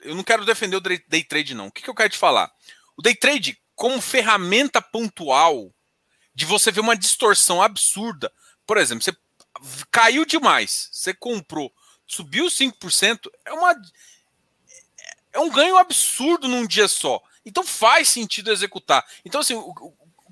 Eu 0.00 0.14
não 0.14 0.22
quero 0.22 0.44
defender 0.44 0.76
o 0.76 0.80
day 0.80 1.24
trade, 1.24 1.54
não. 1.54 1.66
O 1.66 1.72
que, 1.72 1.82
que 1.82 1.90
eu 1.90 1.94
quero 1.94 2.10
te 2.10 2.18
falar? 2.18 2.50
O 2.96 3.02
day 3.02 3.14
trade, 3.14 3.60
como 3.74 4.00
ferramenta 4.00 4.80
pontual 4.80 5.74
de 6.34 6.44
você 6.44 6.70
ver 6.70 6.80
uma 6.80 6.96
distorção 6.96 7.60
absurda. 7.60 8.32
Por 8.66 8.78
exemplo, 8.78 9.02
você 9.02 9.16
caiu 9.90 10.24
demais, 10.24 10.88
você 10.92 11.12
comprou, 11.12 11.72
subiu 12.06 12.46
5%, 12.46 13.30
é 13.44 13.52
uma 13.52 13.74
é 15.32 15.38
um 15.38 15.50
ganho 15.50 15.76
absurdo 15.76 16.48
num 16.48 16.66
dia 16.66 16.88
só. 16.88 17.20
Então 17.44 17.64
faz 17.64 18.08
sentido 18.08 18.50
executar. 18.50 19.04
Então, 19.24 19.40
assim, 19.40 19.54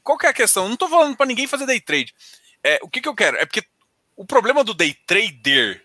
qual 0.02 0.18
que 0.18 0.26
é 0.26 0.30
a 0.30 0.34
questão? 0.34 0.64
Eu 0.64 0.68
não 0.68 0.74
estou 0.74 0.88
falando 0.88 1.16
para 1.16 1.26
ninguém 1.26 1.46
fazer 1.46 1.66
day 1.66 1.80
trade. 1.80 2.14
É, 2.62 2.78
o 2.82 2.88
que, 2.88 3.00
que 3.00 3.08
eu 3.08 3.14
quero? 3.14 3.36
É 3.36 3.46
porque 3.46 3.64
o 4.16 4.24
problema 4.24 4.64
do 4.64 4.74
day 4.74 4.94
trader, 5.06 5.84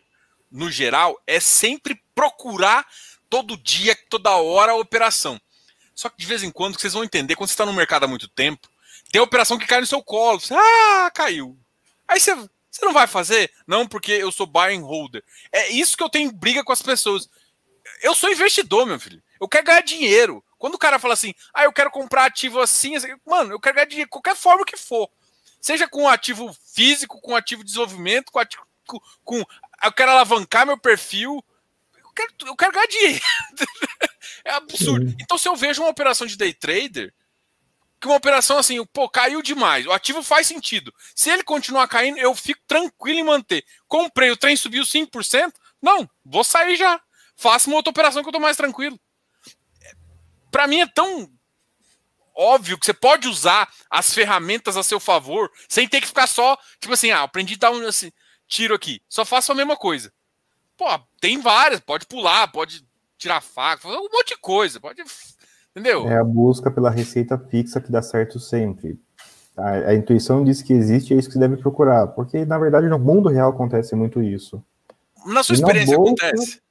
no 0.51 0.69
geral, 0.71 1.21
é 1.25 1.39
sempre 1.39 2.01
procurar 2.15 2.85
todo 3.29 3.57
dia, 3.57 3.97
toda 4.09 4.31
hora 4.31 4.73
a 4.73 4.77
operação. 4.77 5.39
Só 5.95 6.09
que 6.09 6.17
de 6.17 6.25
vez 6.25 6.43
em 6.43 6.51
quando, 6.51 6.79
vocês 6.79 6.93
vão 6.93 7.03
entender, 7.03 7.35
quando 7.35 7.49
você 7.49 7.53
está 7.53 7.65
no 7.65 7.73
mercado 7.73 8.03
há 8.05 8.07
muito 8.07 8.27
tempo, 8.27 8.67
tem 9.11 9.21
operação 9.21 9.57
que 9.57 9.67
cai 9.67 9.79
no 9.79 9.87
seu 9.87 10.01
colo. 10.03 10.39
Você, 10.39 10.53
ah, 10.53 11.11
caiu. 11.13 11.57
Aí 12.07 12.19
você, 12.19 12.35
você 12.35 12.83
não 12.83 12.93
vai 12.93 13.05
fazer? 13.05 13.51
Não, 13.67 13.87
porque 13.87 14.11
eu 14.11 14.31
sou 14.31 14.47
buying 14.47 14.81
holder. 14.81 15.23
É 15.51 15.69
isso 15.69 15.95
que 15.95 16.03
eu 16.03 16.09
tenho 16.09 16.31
briga 16.31 16.63
com 16.63 16.71
as 16.71 16.81
pessoas. 16.81 17.29
Eu 18.03 18.13
sou 18.13 18.29
investidor, 18.29 18.85
meu 18.85 18.99
filho. 18.99 19.23
Eu 19.39 19.47
quero 19.47 19.65
ganhar 19.65 19.81
dinheiro. 19.81 20.43
Quando 20.59 20.75
o 20.75 20.77
cara 20.77 20.99
fala 20.99 21.13
assim, 21.13 21.33
ah, 21.53 21.63
eu 21.63 21.71
quero 21.71 21.89
comprar 21.89 22.25
ativo 22.25 22.59
assim, 22.59 22.97
assim 22.97 23.07
mano, 23.25 23.53
eu 23.53 23.59
quero 23.59 23.75
ganhar 23.75 23.87
dinheiro, 23.87 24.09
qualquer 24.09 24.35
forma 24.35 24.65
que 24.65 24.75
for. 24.75 25.09
Seja 25.61 25.87
com 25.87 26.07
ativo 26.09 26.53
físico, 26.73 27.21
com 27.21 27.33
ativo 27.33 27.63
de 27.63 27.67
desenvolvimento, 27.67 28.29
com 28.29 28.39
ativo. 28.39 28.67
Com, 28.85 28.99
com, 29.23 29.45
eu 29.81 29.91
quero 29.93 30.11
alavancar 30.11 30.65
meu 30.65 30.77
perfil. 30.77 31.43
Eu 31.97 32.11
quero, 32.13 32.33
eu 32.45 32.55
quero 32.57 32.73
ganhar 32.73 32.87
dinheiro. 32.87 33.23
é 34.43 34.51
absurdo. 34.51 35.15
Então, 35.21 35.37
se 35.37 35.47
eu 35.47 35.55
vejo 35.55 35.81
uma 35.81 35.89
operação 35.89 36.27
de 36.27 36.35
day 36.35 36.53
trader, 36.53 37.13
que 38.01 38.07
uma 38.07 38.17
operação 38.17 38.57
assim, 38.57 38.85
pô, 38.87 39.07
caiu 39.07 39.41
demais. 39.41 39.85
O 39.85 39.93
ativo 39.93 40.21
faz 40.21 40.45
sentido. 40.45 40.93
Se 41.15 41.29
ele 41.29 41.43
continuar 41.43 41.87
caindo, 41.87 42.17
eu 42.17 42.35
fico 42.35 42.59
tranquilo 42.67 43.19
em 43.19 43.23
manter. 43.23 43.63
Comprei, 43.87 44.29
o 44.29 44.37
trem 44.37 44.57
subiu 44.57 44.83
5%. 44.83 45.53
Não, 45.81 46.09
vou 46.25 46.43
sair 46.43 46.75
já. 46.75 47.01
Faço 47.35 47.69
uma 47.69 47.77
outra 47.77 47.91
operação 47.91 48.21
que 48.21 48.29
eu 48.29 48.33
tô 48.33 48.39
mais 48.39 48.57
tranquilo. 48.57 48.99
Para 50.51 50.67
mim 50.67 50.81
é 50.81 50.87
tão 50.87 51.29
óbvio 52.35 52.77
que 52.77 52.85
você 52.85 52.93
pode 52.93 53.27
usar 53.27 53.69
as 53.89 54.13
ferramentas 54.13 54.75
a 54.75 54.83
seu 54.83 54.99
favor 54.99 55.51
sem 55.69 55.87
ter 55.87 56.01
que 56.01 56.07
ficar 56.07 56.27
só, 56.27 56.57
tipo 56.79 56.93
assim, 56.93 57.11
ah, 57.11 57.23
aprendi 57.23 57.53
a 57.55 57.57
dar 57.57 57.71
um 57.71 57.85
assim, 57.87 58.11
tiro 58.47 58.73
aqui. 58.73 59.01
Só 59.07 59.23
faço 59.23 59.51
a 59.51 59.55
mesma 59.55 59.75
coisa. 59.75 60.11
Pô, 60.77 60.85
tem 61.21 61.39
várias, 61.39 61.79
pode 61.79 62.05
pular, 62.07 62.47
pode 62.51 62.83
tirar 63.17 63.41
faca, 63.41 63.83
fazer 63.83 63.97
um 63.97 64.09
monte 64.11 64.29
de 64.29 64.37
coisa, 64.37 64.79
pode 64.79 65.03
Entendeu? 65.75 66.07
É 66.07 66.19
a 66.19 66.23
busca 66.23 66.69
pela 66.69 66.91
receita 66.91 67.37
fixa 67.49 67.81
que 67.81 67.91
dá 67.91 68.01
certo 68.01 68.39
sempre. 68.39 68.99
A, 69.57 69.69
a, 69.71 69.95
intuição 69.95 70.43
diz 70.43 70.61
que 70.61 70.71
existe, 70.71 71.13
é 71.13 71.17
isso 71.17 71.27
que 71.27 71.33
você 71.33 71.39
deve 71.39 71.57
procurar. 71.57 72.07
Porque, 72.07 72.45
na 72.45 72.59
verdade, 72.59 72.87
no 72.87 72.99
mundo 72.99 73.29
real 73.29 73.49
acontece 73.49 73.95
muito 73.95 74.21
isso. 74.21 74.63
Na 75.25 75.41
sua 75.41 75.55
experiência 75.55 75.97
bolsa, 75.97 76.25
acontece? 76.25 76.61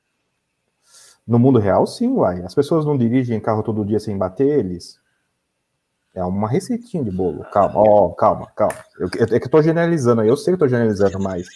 No 1.27 1.39
mundo 1.39 1.59
real, 1.59 1.86
sim, 1.86 2.09
uai. 2.09 2.43
As 2.43 2.55
pessoas 2.55 2.85
não 2.85 2.99
dirigem 2.99 3.40
carro 3.40 3.62
todo 3.62 3.85
dia 3.85 4.01
sem 4.01 4.16
bater 4.16 4.59
eles. 4.59 5.01
É 6.15 6.23
uma 6.24 6.49
receitinha 6.49 7.03
de 7.03 7.11
bolo. 7.11 7.44
Calma, 7.53 7.74
ó, 7.77 8.07
oh, 8.07 8.12
calma, 8.12 8.47
calma. 8.55 8.85
Eu, 8.99 9.07
é 9.07 9.39
que 9.39 9.47
eu 9.47 9.51
tô 9.51 9.62
generalizando, 9.62 10.23
eu 10.23 10.36
sei 10.36 10.53
que 10.53 10.55
eu 10.57 10.59
tô 10.59 10.69
generalizando, 10.69 11.19
mas 11.19 11.47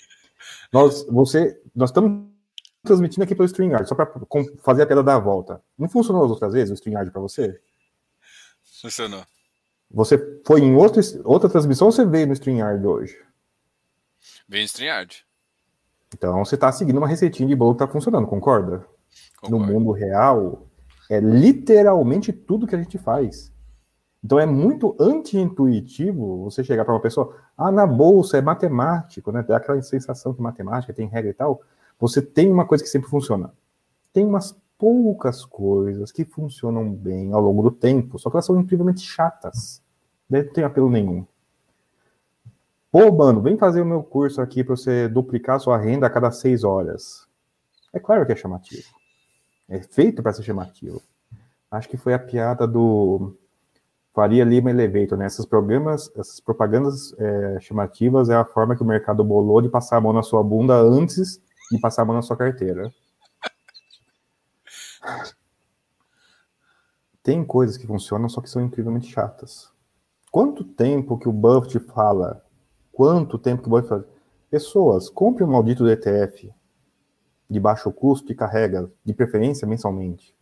nós, 0.73 1.05
você, 1.07 1.61
nós 1.75 1.91
estamos 1.91 2.27
transmitindo 2.83 3.25
aqui 3.25 3.35
pelo 3.35 3.47
StreamYard, 3.47 3.87
só 3.89 3.95
para 3.95 4.11
fazer 4.63 4.83
a 4.83 4.87
tela 4.87 5.03
da 5.03 5.19
volta. 5.19 5.61
Não 5.77 5.89
funcionou 5.89 6.25
as 6.25 6.31
outras 6.31 6.55
vezes 6.55 6.71
o 6.71 6.75
StreamYard 6.75 7.11
para 7.11 7.21
você? 7.21 7.61
Funcionou. 8.81 9.25
Você 9.91 10.41
foi 10.47 10.61
em 10.61 10.75
outro, 10.75 11.03
outra 11.25 11.51
transmissão 11.51 11.89
ou 11.89 11.93
você 11.93 12.05
veio 12.05 12.27
no 12.27 12.33
StreamYard 12.33 12.85
hoje? 12.87 13.19
Veio 14.49 14.63
no 14.63 14.67
StreamYard. 14.67 15.27
Então 16.15 16.45
você 16.45 16.55
está 16.55 16.73
seguindo 16.73 16.97
uma 16.97 17.09
receitinha 17.09 17.49
de 17.49 17.55
bolo 17.55 17.75
que 17.75 17.83
está 17.83 17.93
funcionando, 17.93 18.27
concorda? 18.27 18.87
No 19.51 19.59
mundo 19.59 19.93
real, 19.93 20.67
é 21.11 21.21
literalmente 21.21 22.33
tudo 22.33 22.67
que 22.67 22.75
a 22.75 22.79
gente 22.79 22.99
faz. 22.99 23.53
Então 24.23 24.41
é 24.41 24.47
muito 24.47 24.97
anti-intuitivo 24.99 26.45
você 26.45 26.65
chegar 26.65 26.85
para 26.85 26.95
uma 26.95 27.01
pessoa, 27.01 27.37
ah, 27.57 27.71
na 27.71 27.87
bolsa 27.87 28.37
é 28.39 28.41
matemático, 28.41 29.31
né? 29.31 29.43
Tem 29.43 29.55
aquela 29.55 29.81
sensação 29.83 30.35
que 30.35 30.43
matemática 30.43 30.93
tem 30.93 31.07
regra 31.07 31.31
e 31.31 31.35
tal. 31.35 31.63
Você 31.99 32.21
tem 32.21 32.51
uma 32.51 32.67
coisa 32.67 32.83
que 32.83 32.91
sempre 32.91 33.09
funciona. 33.09 33.53
Tem 34.13 34.27
umas 34.27 34.57
poucas 34.77 35.45
coisas 35.45 36.11
que 36.11 36.25
funcionam 36.25 36.93
bem 36.93 37.33
ao 37.33 37.41
longo 37.41 37.63
do 37.63 37.71
tempo, 37.71 38.19
só 38.19 38.29
que 38.29 38.37
elas 38.37 38.45
são 38.45 38.59
incrivelmente 38.61 39.01
chatas. 39.01 39.83
Não 40.29 40.43
tem 40.43 40.65
apelo 40.65 40.91
nenhum. 40.91 41.25
Pô, 42.91 43.13
mano, 43.13 43.41
vem 43.41 43.57
fazer 43.57 43.81
o 43.81 43.87
meu 43.87 44.03
curso 44.03 44.41
aqui 44.41 44.65
para 44.65 44.77
você 44.77 45.09
duplicar 45.09 45.61
sua 45.61 45.79
renda 45.79 46.07
a 46.07 46.11
cada 46.11 46.31
seis 46.31 46.65
horas. 46.65 47.27
É 47.93 48.01
claro 48.01 48.27
que 48.27 48.33
é 48.33 48.37
chamativo. 48.37 48.89
É 49.69 49.81
feito 49.81 50.23
para 50.23 50.33
ser 50.33 50.43
chamativo. 50.43 51.03
Acho 51.71 51.89
que 51.89 51.97
foi 51.97 52.15
a 52.15 52.19
piada 52.19 52.67
do 52.67 53.37
Faria 54.15 54.45
Lima 54.45 54.71
Elevator, 54.71 55.19
né? 55.19 55.27
Programas, 55.51 56.11
essas 56.17 56.41
propagandas 56.41 57.13
é, 57.19 57.59
chamativas 57.61 58.31
é 58.31 58.35
a 58.35 58.45
forma 58.45 58.77
que 58.77 58.83
o 58.83 58.87
mercado 58.87 59.25
bolou 59.25 59.61
de 59.61 59.69
passar 59.69 59.97
a 59.97 60.01
mão 60.01 60.13
na 60.13 60.23
sua 60.23 60.43
bunda 60.43 60.75
antes 60.75 61.41
e 61.73 61.79
passar 61.79 62.03
a 62.03 62.05
mão 62.05 62.15
na 62.15 62.23
sua 62.23 62.37
carteira. 62.37 62.93
Tem 67.23 67.45
coisas 67.45 67.77
que 67.77 67.87
funcionam, 67.87 68.29
só 68.29 68.41
que 68.41 68.49
são 68.49 68.63
incrivelmente 68.63 69.11
chatas. 69.11 69.69
Quanto 70.31 70.63
tempo 70.63 71.19
que 71.19 71.29
o 71.29 71.33
Buffett 71.33 71.81
fala? 71.81 72.45
Quanto 72.93 73.37
tempo 73.37 73.63
que 73.63 73.69
o 73.69 73.71
Buffett 73.71 73.89
fala? 73.89 74.09
Pessoas, 74.49 75.11
compre 75.11 75.43
um 75.43 75.49
maldito 75.49 75.89
ETF 75.89 76.55
de 77.49 77.61
baixo 77.61 77.91
custo 77.93 78.33
e 78.33 78.35
carrega, 78.35 78.91
de 79.05 79.15
preferência 79.15 79.67
mensalmente. 79.67 80.35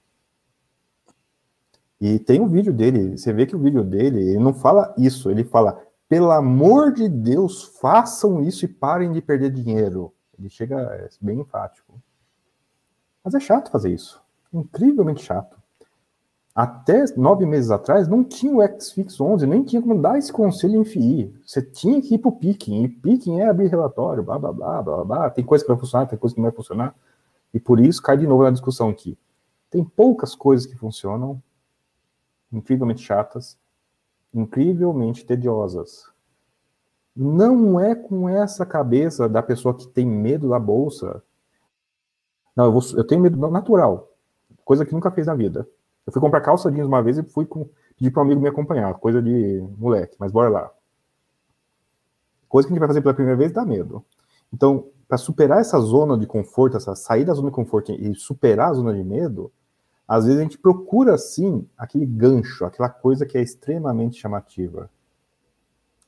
E 2.01 2.19
tem 2.19 2.41
um 2.41 2.49
vídeo 2.49 2.73
dele, 2.73 3.17
você 3.17 3.33
vê 3.33 3.47
que 3.47 3.57
o 3.57 3.59
vídeo 3.59 3.83
dele, 3.83 4.21
ele 4.21 4.39
não 4.39 4.53
fala 4.53 4.95
isso, 4.99 5.31
ele 5.31 5.45
fala, 5.45 5.83
pelo 6.09 6.31
amor 6.31 6.93
de 6.93 7.09
Deus, 7.09 7.65
façam 7.81 8.43
isso 8.43 8.65
e 8.65 8.69
parem 8.69 9.13
de 9.13 9.23
perder 9.23 9.51
dinheiro. 9.51 10.13
Ele 10.39 10.51
chega 10.51 10.77
é, 10.77 11.09
bem 11.21 11.41
enfático. 11.41 12.01
Mas 13.23 13.35
é 13.35 13.41
chato 13.41 13.71
fazer 13.71 13.91
isso. 13.91 14.23
Incrivelmente 14.53 15.23
chato. 15.23 15.57
Até 16.55 17.05
nove 17.17 17.45
meses 17.45 17.73
atrás 17.73 18.07
não 18.07 18.23
tinha 18.23 18.55
o 18.55 18.81
XFix 18.81 19.21
11, 19.21 19.45
nem 19.45 19.65
tinha 19.65 19.83
como 19.83 20.01
dar 20.01 20.19
esse 20.19 20.33
conselho 20.33 20.81
em 20.81 20.85
FI. 20.85 21.35
Você 21.45 21.61
tinha 21.61 22.01
que 22.01 22.15
ir 22.15 22.19
para 22.19 22.29
o 22.29 22.33
picking. 22.33 22.85
E 22.85 22.89
picking 22.89 23.41
é 23.41 23.49
abrir 23.49 23.67
relatório, 23.67 24.23
blá, 24.23 24.39
blá, 24.39 24.53
blá, 24.53 24.83
blá, 24.83 25.05
blá. 25.05 25.31
Tem 25.31 25.45
coisa 25.45 25.65
que 25.65 25.69
vai 25.69 25.79
funcionar, 25.79 26.07
tem 26.07 26.17
coisa 26.17 26.33
que 26.33 26.41
não 26.41 26.49
vai 26.49 26.55
funcionar. 26.55 26.95
E 27.53 27.59
por 27.59 27.81
isso 27.81 28.01
cai 28.01 28.17
de 28.17 28.27
novo 28.27 28.45
na 28.45 28.53
discussão 28.53 28.89
aqui. 28.89 29.19
Tem 29.69 29.85
poucas 29.85 30.37
coisas 30.37 30.65
que 30.65 30.77
funcionam, 30.77 31.43
incrivelmente 32.53 33.03
chatas, 33.03 33.59
incrivelmente 34.33 35.27
tediosas. 35.27 36.09
Não 37.17 37.81
é 37.81 37.97
com 37.97 38.29
essa 38.29 38.65
cabeça 38.65 39.29
da 39.29 39.43
pessoa 39.43 39.75
que 39.75 39.89
tem 39.89 40.07
medo 40.07 40.51
da 40.51 40.59
bolsa. 40.61 41.21
Não, 42.55 42.67
eu, 42.67 42.73
vou, 42.73 42.83
eu 42.97 43.05
tenho 43.05 43.21
medo 43.21 43.37
natural, 43.51 44.09
coisa 44.65 44.87
que 44.87 44.93
nunca 44.93 45.11
fez 45.11 45.27
na 45.27 45.35
vida. 45.35 45.67
Eu 46.07 46.13
fui 46.13 46.21
comprar 46.21 46.41
calça 46.41 46.71
jeans 46.71 46.87
uma 46.87 47.03
vez 47.03 47.19
e 47.19 47.23
fui 47.23 47.47
com, 47.47 47.69
pedir 47.97 48.11
para 48.11 48.23
um 48.23 48.27
amigo 48.27 48.41
me 48.41 48.49
acompanhar, 48.49 48.93
coisa 48.95 49.23
de 49.23 49.63
moleque, 49.79 50.17
mas 50.19 50.31
bora 50.31 50.49
lá. 50.49 50.71
Coisa 52.49 52.69
que 52.69 52.73
a 52.73 52.75
gente 52.75 52.81
vai 52.81 52.89
fazer 52.89 53.03
pela 53.03 53.15
primeira 53.15 53.39
vez 53.39 53.53
dá 53.53 53.65
medo. 53.65 54.05
Então, 54.53 54.89
para 55.09 55.19
superar 55.19 55.61
essa 55.61 55.79
zona 55.81 56.17
de 56.17 56.27
conforto, 56.27 56.77
essa 56.77 56.95
sair 56.95 57.25
da 57.25 57.35
zona 57.35 57.49
de 57.49 57.55
conforto 57.55 57.93
e 57.93 58.15
superar 58.15 58.71
a 58.71 58.75
zona 58.75 58.95
de 58.95 59.03
medo, 59.03 59.51
às 60.07 60.25
vezes 60.25 60.39
a 60.39 60.43
gente 60.43 60.59
procura 60.59 61.17
sim 61.17 61.67
aquele 61.77 62.07
gancho, 62.07 62.65
aquela 62.65 62.89
coisa 62.89 63.25
que 63.25 63.39
é 63.39 63.43
extremamente 63.43 64.21
chamativa. 64.21 64.91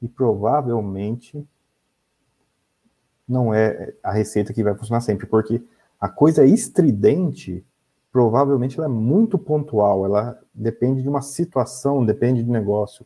E 0.01 0.09
provavelmente 0.09 1.47
não 3.27 3.53
é 3.53 3.95
a 4.03 4.13
receita 4.13 4.53
que 4.53 4.63
vai 4.63 4.75
funcionar 4.75 5.01
sempre, 5.01 5.27
porque 5.27 5.63
a 6.01 6.09
coisa 6.09 6.45
estridente 6.45 7.65
provavelmente 8.17 8.79
ela 8.79 8.87
é 8.87 8.91
muito 8.91 9.37
pontual, 9.37 10.07
ela 10.07 10.41
depende 10.55 11.03
de 11.03 11.09
uma 11.09 11.21
situação, 11.21 12.03
depende 12.03 12.43
de 12.43 12.51
negócio. 12.51 13.05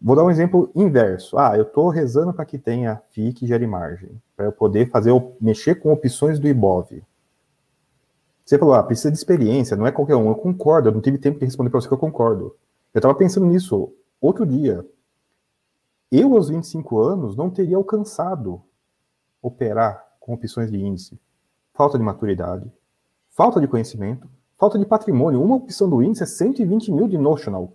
Vou 0.00 0.16
dar 0.16 0.24
um 0.24 0.30
exemplo 0.30 0.70
inverso. 0.74 1.36
Ah, 1.36 1.58
eu 1.58 1.64
estou 1.64 1.90
rezando 1.90 2.32
para 2.32 2.46
que 2.46 2.56
tenha 2.56 3.02
FII 3.10 3.34
que 3.34 3.46
gere 3.46 3.66
margem, 3.66 4.08
para 4.34 4.46
eu 4.46 4.52
poder 4.52 4.88
fazer 4.88 5.12
mexer 5.38 5.74
com 5.74 5.92
opções 5.92 6.38
do 6.38 6.48
IBOV. 6.48 7.02
Você 8.42 8.58
falou, 8.58 8.72
ah, 8.72 8.82
precisa 8.82 9.10
de 9.10 9.18
experiência, 9.18 9.76
não 9.76 9.86
é 9.86 9.92
qualquer 9.92 10.16
um. 10.16 10.28
Eu 10.28 10.36
concordo, 10.36 10.88
eu 10.88 10.94
não 10.94 11.02
tive 11.02 11.18
tempo 11.18 11.38
de 11.38 11.44
responder 11.44 11.68
para 11.68 11.78
você 11.78 11.86
que 11.86 11.92
eu 11.92 11.98
concordo. 11.98 12.56
Eu 12.94 12.98
estava 12.98 13.14
pensando 13.14 13.44
nisso 13.44 13.92
outro 14.22 14.46
dia. 14.46 14.82
Eu, 16.10 16.34
aos 16.34 16.48
25 16.48 16.98
anos, 16.98 17.36
não 17.36 17.50
teria 17.50 17.76
alcançado 17.76 18.62
operar 19.42 20.02
com 20.18 20.32
opções 20.32 20.70
de 20.70 20.78
índice. 20.78 21.20
Falta 21.74 21.98
de 21.98 22.04
maturidade, 22.04 22.72
falta 23.32 23.60
de 23.60 23.66
conhecimento, 23.66 24.28
falta 24.58 24.78
de 24.78 24.86
patrimônio. 24.86 25.42
Uma 25.42 25.56
opção 25.56 25.88
do 25.88 26.02
índice 26.02 26.22
é 26.22 26.26
120 26.26 26.92
mil 26.92 27.08
de 27.08 27.18
notional. 27.18 27.72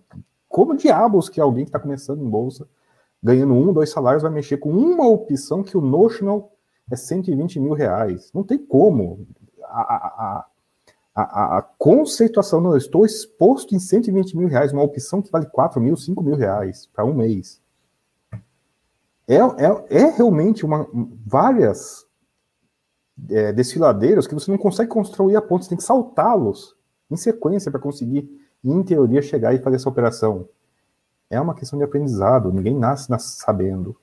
Como 0.48 0.76
diabos 0.76 1.28
que 1.28 1.40
alguém 1.40 1.64
que 1.64 1.68
está 1.68 1.78
começando 1.78 2.22
em 2.22 2.28
bolsa, 2.28 2.66
ganhando 3.22 3.52
um, 3.52 3.72
dois 3.72 3.90
salários, 3.90 4.22
vai 4.22 4.32
mexer 4.32 4.56
com 4.56 4.70
uma 4.70 5.06
opção 5.06 5.62
que 5.62 5.76
o 5.76 5.80
notional 5.80 6.52
é 6.90 6.96
120 6.96 7.60
mil 7.60 7.74
reais? 7.74 8.30
Não 8.32 8.42
tem 8.42 8.58
como. 8.58 9.26
A, 9.64 9.80
a, 9.80 10.46
a, 11.14 11.58
a, 11.58 11.62
conceituação, 11.62 12.60
não, 12.60 12.70
eu 12.70 12.78
estou 12.78 13.04
exposto 13.04 13.74
em 13.74 13.78
120 13.78 14.36
mil 14.36 14.48
reais, 14.48 14.72
uma 14.72 14.82
opção 14.82 15.20
que 15.20 15.30
vale 15.30 15.46
4 15.46 15.80
mil, 15.80 15.96
5 15.96 16.22
mil 16.22 16.36
reais 16.36 16.88
para 16.92 17.04
um 17.04 17.12
mês. 17.12 17.60
É, 19.26 19.36
é, 19.36 19.84
é 19.90 20.04
realmente 20.06 20.64
uma, 20.64 20.88
várias 21.26 22.07
é, 23.30 23.52
desfiladeiros 23.52 24.26
que 24.26 24.34
você 24.34 24.50
não 24.50 24.58
consegue 24.58 24.90
construir 24.90 25.36
a 25.36 25.42
ponta, 25.42 25.64
você 25.64 25.70
tem 25.70 25.78
que 25.78 25.84
saltá-los 25.84 26.76
em 27.10 27.16
sequência 27.16 27.70
para 27.70 27.80
conseguir, 27.80 28.28
em 28.64 28.82
teoria, 28.82 29.22
chegar 29.22 29.54
e 29.54 29.58
fazer 29.58 29.76
essa 29.76 29.88
operação. 29.88 30.48
É 31.30 31.40
uma 31.40 31.54
questão 31.54 31.78
de 31.78 31.84
aprendizado, 31.84 32.52
ninguém 32.52 32.74
nasce, 32.74 33.10
nasce 33.10 33.38
sabendo. 33.38 33.96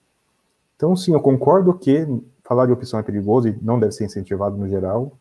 Então, 0.76 0.96
sim, 0.96 1.14
eu 1.14 1.22
concordo 1.22 1.74
que 1.74 2.06
falar 2.44 2.66
de 2.66 2.72
opção 2.72 3.00
é 3.00 3.04
perigoso 3.04 3.48
e 3.48 3.58
não 3.62 3.80
deve 3.80 3.94
ser 3.94 4.06
incentivado 4.06 4.58
no 4.58 4.68
geral, 4.68 5.18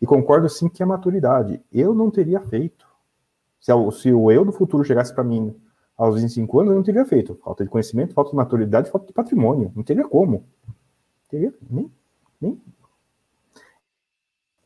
e 0.00 0.06
concordo 0.06 0.48
sim 0.48 0.68
que 0.68 0.82
é 0.82 0.86
maturidade. 0.86 1.60
Eu 1.72 1.94
não 1.94 2.10
teria 2.10 2.40
feito. 2.40 2.86
Se, 3.60 3.72
se 3.92 4.12
o 4.12 4.30
eu 4.30 4.44
do 4.44 4.52
futuro 4.52 4.84
chegasse 4.84 5.14
para 5.14 5.24
mim 5.24 5.54
aos 5.96 6.16
25 6.16 6.60
anos, 6.60 6.70
eu 6.70 6.76
não 6.76 6.82
teria 6.82 7.04
feito. 7.04 7.38
Falta 7.42 7.64
de 7.64 7.70
conhecimento, 7.70 8.12
falta 8.12 8.30
de 8.30 8.36
maturidade, 8.36 8.90
falta 8.90 9.06
de 9.06 9.12
patrimônio. 9.12 9.72
Não 9.74 9.82
teria 9.82 10.06
como. 10.06 10.44
Teria 11.28 11.54
nem, 11.70 11.90
nem 12.40 12.60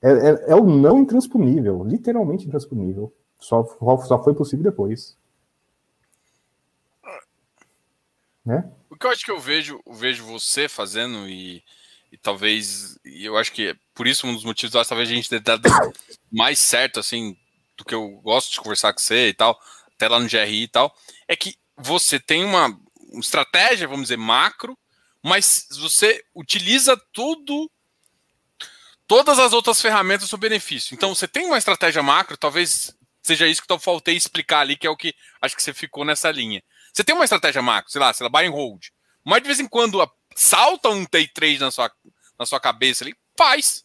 é, 0.03 0.11
é, 0.11 0.51
é, 0.53 0.55
o 0.55 0.65
não 0.65 1.01
intransponível, 1.01 1.85
literalmente 1.85 2.47
intransponível. 2.47 3.15
Só, 3.39 3.65
só 4.07 4.23
foi 4.23 4.35
possível 4.35 4.65
depois. 4.65 5.17
Né? 8.45 8.71
O 8.89 8.97
que 8.97 9.07
eu 9.07 9.11
acho 9.11 9.25
que 9.25 9.31
eu 9.31 9.39
vejo, 9.39 9.81
vejo 9.87 10.25
você 10.25 10.69
fazendo 10.69 11.29
e, 11.29 11.63
e 12.11 12.19
talvez, 12.19 12.99
e 13.05 13.25
eu 13.25 13.37
acho 13.37 13.53
que 13.53 13.77
por 13.95 14.07
isso 14.07 14.27
um 14.27 14.35
dos 14.35 14.45
motivos, 14.45 14.73
talvez 14.87 15.09
a 15.09 15.13
gente 15.13 15.29
tenha 15.29 15.41
dado 15.41 15.69
mais 16.31 16.59
certo, 16.59 16.99
assim, 16.99 17.37
do 17.77 17.85
que 17.85 17.95
eu 17.95 18.09
gosto 18.23 18.53
de 18.53 18.61
conversar 18.61 18.93
com 18.93 19.01
você 19.01 19.29
e 19.29 19.35
tal, 19.35 19.59
até 19.95 20.09
lá 20.09 20.19
no 20.19 20.29
GRI 20.29 20.65
e 20.65 20.69
tal, 20.69 20.95
é 21.29 21.37
que 21.37 21.55
você 21.77 22.19
tem 22.19 22.45
uma 22.45 22.79
estratégia, 23.15 23.89
vamos 23.89 24.05
dizer, 24.05 24.17
macro, 24.17 24.77
mas 25.23 25.67
você 25.79 26.23
utiliza 26.35 27.01
tudo 27.13 27.71
todas 29.11 29.41
as 29.41 29.53
outras 29.53 29.83
ferramentas 29.83 30.29
seu 30.29 30.39
benefício. 30.39 30.95
Então, 30.95 31.13
você 31.13 31.27
tem 31.27 31.45
uma 31.45 31.59
estratégia 31.59 32.01
macro, 32.01 32.37
talvez 32.37 32.97
seja 33.21 33.49
isso 33.49 33.61
que 33.61 33.73
eu 33.73 33.77
faltei 33.77 34.15
explicar 34.15 34.61
ali, 34.61 34.77
que 34.77 34.87
é 34.87 34.91
o 34.91 34.97
que 34.97 35.13
acho 35.43 35.57
que 35.57 35.63
você 35.65 35.75
ficou 35.75 36.05
nessa 36.05 36.31
linha. 36.31 36.63
Você 36.93 37.03
tem 37.03 37.13
uma 37.13 37.25
estratégia 37.25 37.61
macro, 37.61 37.91
sei 37.91 38.01
lá, 38.01 38.13
sei 38.13 38.23
lá, 38.23 38.31
buy 38.31 38.47
and 38.47 38.53
hold. 38.53 38.85
Mas 39.25 39.43
de 39.43 39.49
vez 39.49 39.59
em 39.59 39.67
quando 39.67 40.09
salta 40.37 40.91
um 40.91 41.05
day 41.11 41.27
trade 41.27 41.59
na 41.59 41.73
sua, 41.73 41.91
na 42.39 42.47
sua 42.47 42.61
cabeça 42.61 43.03
ali, 43.03 43.13
faz. 43.37 43.85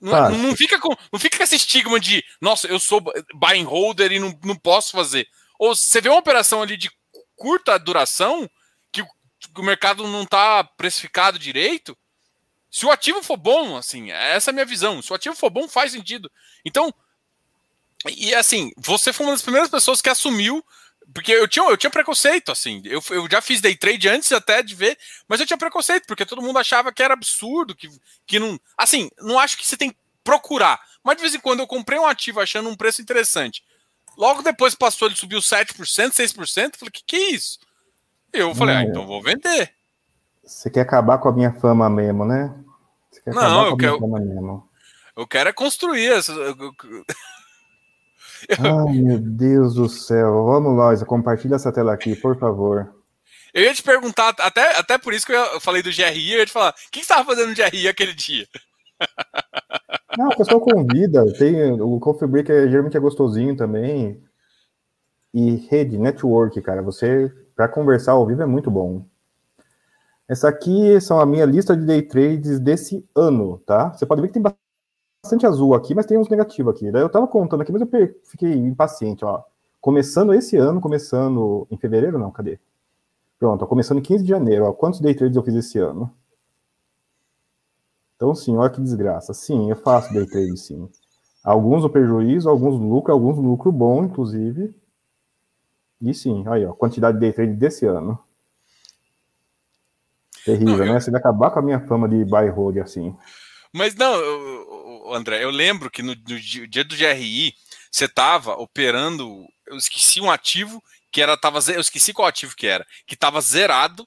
Não, 0.00 0.30
não, 0.30 0.56
fica 0.56 0.76
com, 0.80 0.92
não 1.12 1.20
fica 1.20 1.36
com 1.36 1.44
esse 1.44 1.54
estigma 1.54 2.00
de, 2.00 2.24
nossa, 2.40 2.66
eu 2.66 2.80
sou 2.80 3.00
buy 3.00 3.60
and 3.60 3.68
holder 3.68 4.10
e 4.10 4.18
não, 4.18 4.36
não 4.42 4.56
posso 4.56 4.90
fazer. 4.90 5.28
Ou 5.56 5.72
você 5.72 6.00
vê 6.00 6.08
uma 6.08 6.18
operação 6.18 6.60
ali 6.60 6.76
de 6.76 6.90
curta 7.36 7.78
duração, 7.78 8.50
que, 8.90 9.04
que 9.04 9.60
o 9.60 9.62
mercado 9.62 10.04
não 10.08 10.24
está 10.24 10.64
precificado 10.64 11.38
direito, 11.38 11.96
se 12.72 12.86
o 12.86 12.90
ativo 12.90 13.22
for 13.22 13.36
bom, 13.36 13.76
assim, 13.76 14.10
essa 14.10 14.48
é 14.48 14.52
a 14.52 14.54
minha 14.54 14.64
visão. 14.64 15.02
Se 15.02 15.12
o 15.12 15.14
ativo 15.14 15.36
for 15.36 15.50
bom, 15.50 15.68
faz 15.68 15.92
sentido. 15.92 16.32
Então, 16.64 16.92
e 18.16 18.34
assim, 18.34 18.72
você 18.78 19.12
foi 19.12 19.26
uma 19.26 19.32
das 19.32 19.42
primeiras 19.42 19.68
pessoas 19.68 20.00
que 20.00 20.08
assumiu, 20.08 20.64
porque 21.12 21.32
eu 21.32 21.46
tinha, 21.46 21.68
eu 21.68 21.76
tinha 21.76 21.90
preconceito, 21.90 22.50
assim. 22.50 22.80
Eu, 22.86 23.02
eu 23.10 23.28
já 23.30 23.42
fiz 23.42 23.60
day 23.60 23.76
trade 23.76 24.08
antes 24.08 24.32
até 24.32 24.62
de 24.62 24.74
ver, 24.74 24.98
mas 25.28 25.38
eu 25.38 25.46
tinha 25.46 25.58
preconceito, 25.58 26.06
porque 26.06 26.24
todo 26.24 26.40
mundo 26.40 26.58
achava 26.58 26.90
que 26.90 27.02
era 27.02 27.12
absurdo, 27.12 27.76
que, 27.76 27.90
que 28.26 28.38
não. 28.38 28.58
Assim, 28.74 29.10
não 29.20 29.38
acho 29.38 29.58
que 29.58 29.68
você 29.68 29.76
tem 29.76 29.90
que 29.90 29.98
procurar. 30.24 30.80
Mas 31.04 31.16
de 31.16 31.20
vez 31.20 31.34
em 31.34 31.40
quando 31.40 31.60
eu 31.60 31.66
comprei 31.66 31.98
um 31.98 32.06
ativo 32.06 32.40
achando 32.40 32.70
um 32.70 32.76
preço 32.76 33.02
interessante. 33.02 33.62
Logo 34.16 34.40
depois 34.40 34.74
passou, 34.74 35.08
ele 35.08 35.14
subiu 35.14 35.40
7%, 35.40 35.74
6%. 35.76 36.76
Falei, 36.78 36.90
que 36.90 37.04
que 37.06 37.16
é 37.16 37.30
isso? 37.32 37.58
Eu 38.32 38.54
falei, 38.54 38.76
ah, 38.76 38.82
então 38.82 39.06
vou 39.06 39.22
vender. 39.22 39.74
Você 40.44 40.70
quer 40.70 40.80
acabar 40.80 41.18
com 41.18 41.28
a 41.28 41.32
minha 41.32 41.52
fama 41.52 41.88
mesmo, 41.88 42.24
né? 42.24 42.54
Você 43.10 43.22
quer 43.22 43.34
não, 43.34 43.66
eu 43.66 43.76
quero. 43.76 44.00
Mesmo. 44.08 44.68
Eu 45.16 45.26
quero 45.26 45.48
é 45.48 45.52
construir 45.52 46.12
essa. 46.12 46.32
Ai, 48.58 48.98
meu 48.98 49.18
Deus 49.18 49.74
do 49.74 49.88
céu. 49.88 50.44
Vamos 50.44 50.76
lá, 50.76 51.06
compartilha 51.06 51.54
essa 51.54 51.72
tela 51.72 51.92
aqui, 51.92 52.16
por 52.16 52.38
favor. 52.38 52.92
Eu 53.54 53.62
ia 53.62 53.74
te 53.74 53.82
perguntar, 53.82 54.34
até, 54.38 54.78
até 54.78 54.96
por 54.96 55.12
isso 55.12 55.26
que 55.26 55.32
eu 55.32 55.60
falei 55.60 55.82
do 55.82 55.90
GRI, 55.90 56.32
eu 56.32 56.38
ia 56.38 56.46
te 56.46 56.52
falar, 56.52 56.70
o 56.70 56.90
que 56.90 56.98
você 56.98 57.00
estava 57.00 57.24
fazendo 57.24 57.50
no 57.50 57.54
GRI 57.54 57.86
aquele 57.86 58.14
dia? 58.14 58.46
Não, 60.16 60.28
o 60.28 60.36
pessoal 60.36 60.60
convida, 60.60 61.24
tem, 61.38 61.72
o 61.80 62.00
Coffee 62.00 62.28
Break 62.28 62.50
é, 62.50 62.68
geralmente 62.68 62.96
é 62.96 63.00
gostosinho 63.00 63.56
também. 63.56 64.22
E 65.32 65.66
rede, 65.70 65.98
network, 65.98 66.60
cara, 66.60 66.82
você, 66.82 67.32
para 67.54 67.68
conversar 67.68 68.12
ao 68.12 68.26
vivo 68.26 68.42
é 68.42 68.46
muito 68.46 68.70
bom. 68.70 69.06
Essa 70.32 70.48
aqui 70.48 70.98
são 70.98 71.20
a 71.20 71.26
minha 71.26 71.44
lista 71.44 71.76
de 71.76 71.84
day 71.84 72.00
trades 72.00 72.58
desse 72.58 73.06
ano, 73.14 73.58
tá? 73.66 73.92
Você 73.92 74.06
pode 74.06 74.22
ver 74.22 74.28
que 74.28 74.32
tem 74.32 74.42
bastante 74.42 75.44
azul 75.44 75.74
aqui, 75.74 75.94
mas 75.94 76.06
tem 76.06 76.16
uns 76.16 76.30
negativos 76.30 76.74
aqui. 76.74 76.90
Daí 76.90 77.02
eu 77.02 77.10
tava 77.10 77.28
contando 77.28 77.60
aqui, 77.60 77.70
mas 77.70 77.82
eu 77.82 77.88
fiquei 78.24 78.54
impaciente, 78.54 79.26
ó. 79.26 79.42
Começando 79.78 80.32
esse 80.32 80.56
ano, 80.56 80.80
começando 80.80 81.66
em 81.70 81.76
fevereiro, 81.76 82.18
não, 82.18 82.30
cadê? 82.30 82.58
Pronto, 83.38 83.62
ó, 83.62 83.66
começando 83.66 83.98
em 83.98 84.02
15 84.02 84.24
de 84.24 84.30
janeiro, 84.30 84.64
ó. 84.64 84.72
Quantos 84.72 85.00
day 85.00 85.14
trades 85.14 85.36
eu 85.36 85.42
fiz 85.42 85.54
esse 85.54 85.78
ano? 85.78 86.10
Então, 88.16 88.34
sim, 88.34 88.56
olha 88.56 88.70
que 88.70 88.80
desgraça. 88.80 89.34
Sim, 89.34 89.68
eu 89.68 89.76
faço 89.76 90.14
day 90.14 90.24
trade, 90.24 90.56
sim. 90.56 90.88
Alguns 91.44 91.82
no 91.82 91.90
prejuízo, 91.90 92.48
alguns 92.48 92.80
lucro, 92.80 93.12
alguns 93.12 93.36
lucro 93.36 93.70
bom, 93.70 94.02
inclusive. 94.02 94.74
E 96.00 96.14
sim, 96.14 96.42
aí, 96.48 96.64
ó, 96.64 96.72
quantidade 96.72 97.18
de 97.18 97.20
day 97.20 97.34
trade 97.34 97.52
desse 97.52 97.84
ano. 97.84 98.18
Terrível, 100.44 100.78
não, 100.78 100.86
né? 100.86 100.96
Eu... 100.96 101.00
Você 101.00 101.10
vai 101.10 101.20
acabar 101.20 101.50
com 101.50 101.58
a 101.58 101.62
minha 101.62 101.80
fama 101.86 102.08
de 102.08 102.24
buy 102.24 102.48
hold 102.48 102.78
assim. 102.78 103.14
Mas 103.72 103.94
não, 103.94 105.12
André, 105.14 105.42
eu 105.42 105.50
lembro 105.50 105.90
que 105.90 106.02
no, 106.02 106.14
no 106.14 106.40
dia 106.40 106.84
do 106.84 106.94
GRI, 106.94 107.54
você 107.90 108.04
estava 108.04 108.54
operando, 108.54 109.46
eu 109.66 109.76
esqueci 109.76 110.20
um 110.20 110.30
ativo 110.30 110.82
que 111.10 111.22
era, 111.22 111.36
tava, 111.36 111.58
eu 111.72 111.80
esqueci 111.80 112.12
qual 112.12 112.28
ativo 112.28 112.54
que 112.56 112.66
era, 112.66 112.86
que 113.06 113.14
estava 113.14 113.40
zerado, 113.40 114.06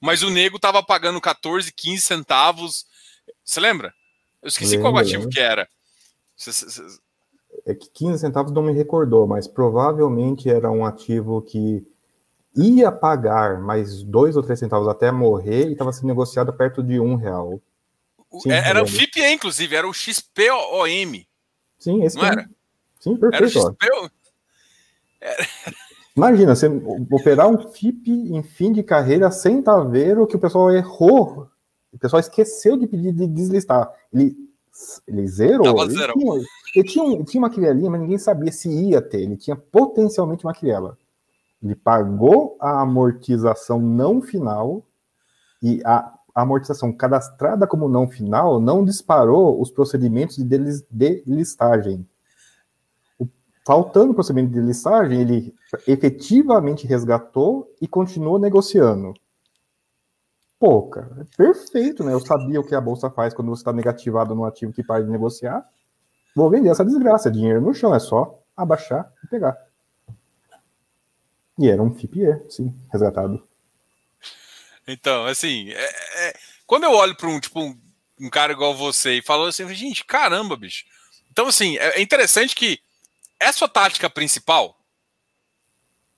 mas 0.00 0.22
o 0.22 0.30
nego 0.30 0.56
estava 0.56 0.82
pagando 0.82 1.20
14, 1.20 1.72
15 1.72 2.02
centavos. 2.02 2.84
Você 3.44 3.60
lembra? 3.60 3.94
Eu 4.42 4.48
esqueci 4.48 4.76
lembra, 4.76 4.90
qual 4.90 5.02
ativo 5.02 5.24
lembra. 5.24 5.30
que 5.30 5.40
era. 5.40 5.68
É 7.66 7.74
que 7.74 7.88
15 7.90 8.18
centavos 8.18 8.52
não 8.52 8.62
me 8.62 8.72
recordou, 8.72 9.26
mas 9.26 9.46
provavelmente 9.46 10.50
era 10.50 10.70
um 10.70 10.84
ativo 10.84 11.40
que 11.42 11.86
ia 12.54 12.92
pagar 12.92 13.60
mais 13.60 14.02
dois 14.02 14.36
ou 14.36 14.42
três 14.42 14.58
centavos 14.58 14.88
até 14.88 15.10
morrer 15.10 15.68
e 15.68 15.72
estava 15.72 15.92
sendo 15.92 16.08
negociado 16.08 16.52
perto 16.52 16.82
de 16.82 17.00
um 17.00 17.16
real. 17.16 17.60
Sim, 18.40 18.50
era 18.50 18.82
o 18.82 18.86
FIPE, 18.86 19.20
inclusive, 19.32 19.74
era 19.76 19.86
o 19.86 19.92
XPOM. 19.92 21.22
Sim, 21.78 22.02
esse 22.04 22.16
não 22.16 22.24
era? 22.24 22.48
Sim, 22.98 23.16
perfeito. 23.16 23.76
Era. 23.82 24.10
Era... 25.20 25.46
Imagina, 26.16 26.54
você 26.54 26.68
operar 27.10 27.48
um 27.48 27.70
FIP 27.70 28.10
em 28.10 28.42
fim 28.42 28.72
de 28.72 28.82
carreira 28.82 29.30
sem 29.30 29.60
estar 29.60 29.82
tá 29.82 30.26
que 30.28 30.36
o 30.36 30.38
pessoal 30.38 30.70
errou. 30.70 31.48
O 31.92 31.98
pessoal 31.98 32.20
esqueceu 32.20 32.76
de 32.76 32.86
pedir 32.86 33.12
de 33.12 33.26
deslistar. 33.26 33.90
Ele, 34.12 34.36
ele 35.06 35.26
zerou. 35.26 35.66
Ele, 35.82 35.94
tinha, 35.94 36.34
ele, 36.74 36.84
tinha, 36.84 37.04
um, 37.04 37.24
tinha 37.24 37.40
uma 37.40 37.50
crialinha, 37.50 37.90
mas 37.90 38.00
ninguém 38.00 38.18
sabia 38.18 38.52
se 38.52 38.68
ia 38.68 39.00
ter. 39.00 39.22
Ele 39.22 39.36
tinha 39.36 39.56
potencialmente 39.56 40.44
uma 40.44 40.54
criela. 40.54 40.98
Ele 41.62 41.76
pagou 41.76 42.56
a 42.60 42.80
amortização 42.80 43.80
não 43.80 44.20
final 44.20 44.84
e 45.62 45.80
a, 45.84 46.12
amortização 46.34 46.92
cadastrada 46.92 47.66
como 47.66 47.88
não 47.88 48.08
final 48.08 48.58
não 48.58 48.84
disparou 48.84 49.60
os 49.60 49.70
procedimentos 49.70 50.36
de 50.36 50.44
delistagem. 50.90 52.06
faltando 53.64 54.10
o 54.10 54.14
procedimento 54.14 54.52
de 54.52 54.60
delistagem, 54.60 55.20
ele 55.20 55.54
efetivamente 55.86 56.86
resgatou 56.86 57.72
e 57.80 57.86
continuou 57.86 58.38
negociando. 58.38 59.14
Pô, 60.58 60.82
cara, 60.88 61.22
é 61.22 61.36
perfeito, 61.36 62.02
né? 62.02 62.12
Eu 62.12 62.20
sabia 62.20 62.60
o 62.60 62.66
que 62.66 62.74
a 62.74 62.80
bolsa 62.80 63.10
faz 63.10 63.34
quando 63.34 63.48
você 63.48 63.60
está 63.60 63.72
negativado 63.72 64.34
no 64.34 64.44
ativo 64.44 64.72
que 64.72 64.82
para 64.82 65.04
de 65.04 65.10
negociar. 65.10 65.64
Vou 66.34 66.48
vender 66.48 66.70
essa 66.70 66.84
desgraça, 66.84 67.30
dinheiro 67.30 67.60
no 67.60 67.74
chão, 67.74 67.94
é 67.94 67.98
só 67.98 68.40
abaixar 68.56 69.12
e 69.24 69.26
pegar. 69.28 69.56
E 71.62 71.70
era 71.70 71.80
um 71.80 71.94
FIPE, 71.94 72.26
sim, 72.48 72.74
resgatado. 72.92 73.40
Então, 74.84 75.26
assim, 75.26 75.70
é, 75.70 76.26
é, 76.26 76.34
quando 76.66 76.82
eu 76.82 76.90
olho 76.90 77.14
para 77.14 77.28
um, 77.28 77.38
tipo, 77.38 77.60
um, 77.60 77.80
um, 78.20 78.28
cara 78.28 78.52
igual 78.52 78.74
você 78.74 79.18
e 79.18 79.22
falo 79.22 79.44
assim, 79.44 79.72
gente, 79.72 80.04
caramba, 80.04 80.56
bicho. 80.56 80.84
Então, 81.30 81.46
assim, 81.46 81.78
é, 81.78 82.00
é 82.00 82.02
interessante 82.02 82.56
que 82.56 82.80
é 83.38 83.52
sua 83.52 83.68
tática 83.68 84.10
principal? 84.10 84.76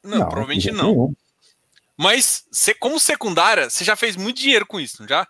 Não, 0.03 0.21
não 0.21 0.29
provavelmente 0.31 0.71
não. 0.71 0.93
Nenhum. 0.93 1.15
Mas, 1.95 2.47
você, 2.51 2.73
como 2.73 2.99
secundária, 2.99 3.69
você 3.69 3.85
já 3.85 3.97
fez 3.97 4.17
muito 4.17 4.41
dinheiro 4.41 4.65
com 4.65 4.81
isso, 4.81 5.03
não 5.03 5.09
já? 5.09 5.29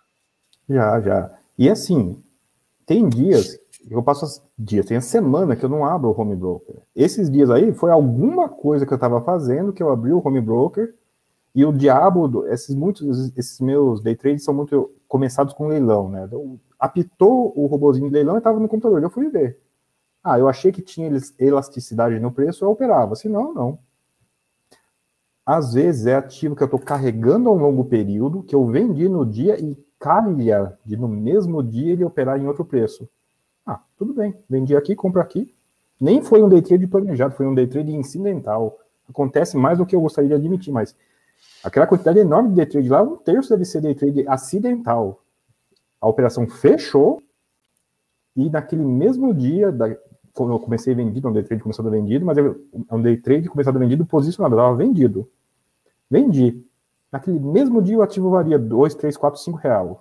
Já, 0.69 1.01
já. 1.01 1.37
E 1.57 1.69
assim, 1.69 2.23
tem 2.85 3.09
dias 3.09 3.59
eu 3.89 4.01
passo 4.01 4.43
dias, 4.57 4.85
tem 4.85 4.97
a 4.97 5.01
semana 5.01 5.55
que 5.55 5.63
eu 5.63 5.69
não 5.69 5.85
abro 5.85 6.09
o 6.09 6.19
home 6.19 6.35
broker. 6.35 6.75
Esses 6.95 7.29
dias 7.29 7.49
aí 7.49 7.73
foi 7.73 7.91
alguma 7.91 8.49
coisa 8.49 8.85
que 8.85 8.93
eu 8.93 8.95
estava 8.97 9.21
fazendo 9.21 9.73
que 9.73 9.83
eu 9.83 9.91
abri 9.91 10.11
o 10.11 10.21
home 10.25 10.41
broker 10.41 10.95
e 11.53 11.63
o 11.63 11.71
diabo, 11.71 12.45
esses 12.47 12.75
muitos, 12.75 13.31
esses 13.37 13.61
meus 13.61 14.01
day 14.01 14.15
trades 14.15 14.43
são 14.43 14.53
muito 14.53 14.91
começados 15.07 15.53
com 15.53 15.67
leilão, 15.67 16.09
né? 16.09 16.25
Então, 16.25 16.59
apitou 16.77 17.53
o 17.55 17.65
robozinho 17.67 18.09
de 18.09 18.13
leilão 18.13 18.35
e 18.35 18.39
estava 18.39 18.59
no 18.59 18.67
computador. 18.67 19.01
Eu 19.01 19.09
fui 19.09 19.29
ver. 19.29 19.59
Ah, 20.21 20.37
eu 20.37 20.49
achei 20.49 20.71
que 20.71 20.81
tinha 20.81 21.09
elasticidade 21.39 22.19
no 22.19 22.31
preço, 22.31 22.65
eu 22.65 22.71
operava. 22.71 23.15
Se 23.15 23.29
não, 23.29 23.53
não. 23.53 23.79
Às 25.45 25.73
vezes 25.73 26.07
é 26.07 26.15
ativo 26.15 26.55
que 26.55 26.63
eu 26.63 26.65
estou 26.65 26.79
carregando 26.79 27.47
a 27.47 27.53
um 27.53 27.57
longo 27.57 27.85
período, 27.85 28.43
que 28.43 28.55
eu 28.55 28.65
vendi 28.65 29.07
no 29.07 29.25
dia 29.25 29.57
e 29.57 29.77
calha 29.99 30.77
de 30.83 30.97
no 30.97 31.07
mesmo 31.07 31.63
dia 31.63 31.93
ele 31.93 32.03
operar 32.03 32.39
em 32.41 32.47
outro 32.47 32.65
preço. 32.65 33.07
Ah, 33.65 33.81
tudo 33.97 34.13
bem, 34.13 34.35
vendi 34.49 34.75
aqui, 34.75 34.95
compro 34.95 35.21
aqui. 35.21 35.53
Nem 35.99 36.21
foi 36.21 36.43
um 36.43 36.49
day 36.49 36.61
trade 36.61 36.87
planejado, 36.87 37.35
foi 37.35 37.47
um 37.47 37.55
day 37.55 37.67
trade 37.67 37.91
incidental. 37.91 38.77
Acontece 39.09 39.57
mais 39.57 39.77
do 39.77 39.85
que 39.85 39.95
eu 39.95 40.01
gostaria 40.01 40.29
de 40.29 40.35
admitir, 40.35 40.71
mas 40.71 40.95
aquela 41.63 41.87
quantidade 41.87 42.19
enorme 42.19 42.49
de 42.49 42.55
day 42.55 42.65
trade 42.65 42.89
lá, 42.89 43.01
um 43.01 43.15
terço 43.15 43.49
deve 43.49 43.65
ser 43.65 43.81
day 43.81 43.95
trade 43.95 44.27
acidental. 44.27 45.21
A 45.99 46.07
operação 46.07 46.47
fechou 46.47 47.21
e 48.35 48.49
naquele 48.49 48.83
mesmo 48.83 49.33
dia, 49.33 49.71
da, 49.71 49.87
eu 49.87 50.59
comecei 50.59 50.93
vendido, 50.93 51.29
um 51.29 51.33
day 51.33 51.43
trade 51.43 51.63
começado 51.63 51.89
vendido, 51.89 52.25
mas 52.25 52.37
é 52.37 52.41
um 52.91 53.01
day 53.01 53.15
trade 53.17 53.47
começado 53.47 53.79
vendido 53.79 54.05
posicionado, 54.05 54.55
estava 54.55 54.75
vendido. 54.75 55.29
Vendi. 56.09 56.61
Naquele 57.11 57.39
mesmo 57.39 57.81
dia 57.81 57.97
o 57.97 58.01
ativo 58.01 58.29
varia 58.29 58.59
2, 58.59 58.95
3, 58.95 59.15
4, 59.15 59.39
5 59.39 59.57
reais. 59.57 59.95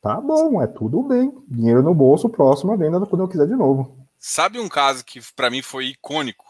Tá 0.00 0.20
bom, 0.20 0.62
é 0.62 0.66
tudo 0.66 1.02
bem. 1.02 1.32
Dinheiro 1.48 1.82
no 1.82 1.94
bolso, 1.94 2.28
próxima 2.28 2.76
venda 2.76 3.04
quando 3.06 3.22
eu 3.22 3.28
quiser 3.28 3.46
de 3.46 3.56
novo. 3.56 4.06
Sabe 4.18 4.58
um 4.58 4.68
caso 4.68 5.04
que 5.04 5.20
para 5.34 5.50
mim 5.50 5.62
foi 5.62 5.86
icônico? 5.86 6.44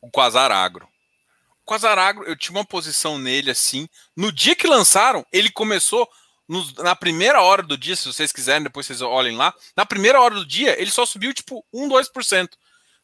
O 0.00 0.10
Quasar 0.10 0.50
Agro. 0.50 0.88
O 1.62 1.64
Quasar 1.64 1.98
Agro, 1.98 2.24
eu 2.24 2.36
tinha 2.36 2.56
uma 2.56 2.64
posição 2.64 3.18
nele 3.18 3.50
assim. 3.50 3.88
No 4.16 4.32
dia 4.32 4.56
que 4.56 4.66
lançaram, 4.66 5.24
ele 5.32 5.50
começou 5.50 6.08
na 6.78 6.94
primeira 6.94 7.40
hora 7.40 7.62
do 7.62 7.78
dia, 7.78 7.96
se 7.96 8.06
vocês 8.06 8.32
quiserem, 8.32 8.64
depois 8.64 8.84
vocês 8.84 9.00
olhem 9.00 9.36
lá. 9.36 9.54
Na 9.76 9.86
primeira 9.86 10.20
hora 10.20 10.34
do 10.34 10.44
dia, 10.44 10.80
ele 10.80 10.90
só 10.90 11.06
subiu 11.06 11.32
tipo 11.32 11.64
1, 11.72 11.88
2%. 11.88 12.48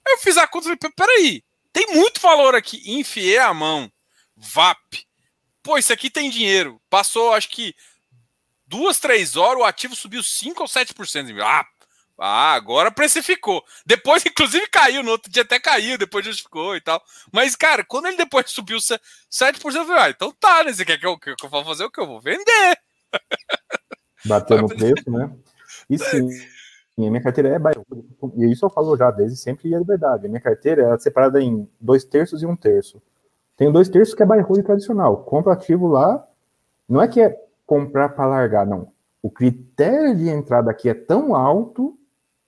Aí 0.07 0.13
eu 0.15 0.19
fiz 0.19 0.37
a 0.37 0.47
conta 0.47 0.69
e 0.69 0.77
falei, 0.77 0.93
peraí, 0.95 1.45
tem 1.73 1.87
muito 1.95 2.21
valor 2.21 2.55
aqui. 2.55 2.83
Enfiei 2.85 3.39
a 3.39 3.55
mão. 3.55 3.91
VAP. 4.37 5.07
Pô, 5.63 5.79
isso 5.79 5.93
aqui 5.93 6.11
tem 6.11 6.31
dinheiro. 6.31 6.81
Passou, 6.91 7.33
acho 7.33 7.49
que 7.49 7.75
duas, 8.69 9.01
três 9.01 9.37
horas, 9.37 9.63
o 9.63 9.65
ativo 9.65 9.97
subiu 9.97 10.23
5 10.23 10.63
ou 10.63 10.69
7%. 10.69 11.41
Ah, 11.43 11.65
ah, 12.19 12.55
agora 12.55 12.91
precificou. 12.91 13.63
Depois, 13.87 14.25
inclusive, 14.27 14.67
caiu. 14.69 15.03
No 15.03 15.13
outro 15.13 15.31
dia 15.31 15.43
até 15.43 15.61
caiu, 15.61 15.97
depois 15.97 16.25
justificou 16.25 16.77
e 16.77 16.81
tal. 16.81 17.03
Mas, 17.33 17.55
cara, 17.55 17.85
quando 17.85 18.07
ele 18.07 18.17
depois 18.17 18.47
subiu 18.51 18.79
7%, 18.79 18.99
eu 19.65 19.87
falei, 19.87 20.03
ah, 20.03 20.11
então 20.11 20.33
tá, 20.39 20.65
né? 20.65 20.73
Você 20.73 20.85
quer 20.85 20.99
que 20.99 21.07
eu, 21.07 21.19
que 21.19 21.31
eu 21.31 21.49
vou 21.49 21.65
fazer 21.65 21.85
o 21.85 21.91
que 21.91 22.01
eu 22.01 22.07
vou 22.07 22.21
vender? 22.21 22.79
Bateu 24.25 24.61
no 24.61 24.69
preço, 24.69 25.11
né? 25.11 25.31
E 25.89 25.97
sim, 25.99 26.29
minha 26.97 27.23
carteira 27.23 27.51
é 27.51 27.59
bairro. 27.59 27.87
E 28.37 28.51
isso 28.51 28.67
eu 28.67 28.71
falo 28.71 28.97
já 28.97 29.11
desde 29.13 29.37
sempre 29.37 29.69
e 29.69 29.75
é 29.75 29.81
verdade. 29.81 30.27
A 30.27 30.29
minha 30.29 30.41
carteira 30.41 30.95
é 30.95 30.99
separada 30.99 31.41
em 31.41 31.69
dois 31.81 32.05
terços 32.05 32.43
e 32.43 32.47
um 32.47 32.57
terço. 32.57 33.01
Tenho 33.57 33.73
dois 33.73 33.89
terços 33.89 34.15
que 34.15 34.23
é 34.23 34.27
bairro 34.27 34.63
tradicional. 34.63 35.23
Compro 35.25 35.53
ativo 35.53 35.87
lá. 35.87 36.27
Não 36.89 37.01
é 37.01 37.07
que 37.07 37.21
é 37.21 37.48
comprar 37.69 38.09
para 38.09 38.25
largar, 38.25 38.67
não. 38.67 38.91
O 39.23 39.31
critério 39.31 40.17
de 40.17 40.27
entrada 40.27 40.71
aqui 40.71 40.89
é 40.89 40.95
tão 40.95 41.35
alto 41.35 41.99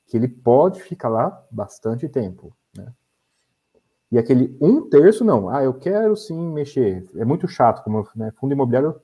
que 0.07 0.17
ele 0.17 0.27
pode 0.27 0.83
ficar 0.83 1.11
lá 1.11 1.47
bastante 1.51 2.09
tempo. 2.09 2.57
Né? 2.75 2.91
E 4.11 4.19
aquele 4.19 4.57
um 4.59 4.89
terço, 4.89 5.23
não. 5.23 5.51
Ah, 5.51 5.63
eu 5.63 5.75
quero 5.75 6.17
sim 6.17 6.51
mexer. 6.51 7.07
É 7.17 7.25
muito 7.25 7.47
chato, 7.47 7.85
como 7.85 8.09
né, 8.17 8.33
fundo 8.41 8.53
imobiliário 8.53 8.99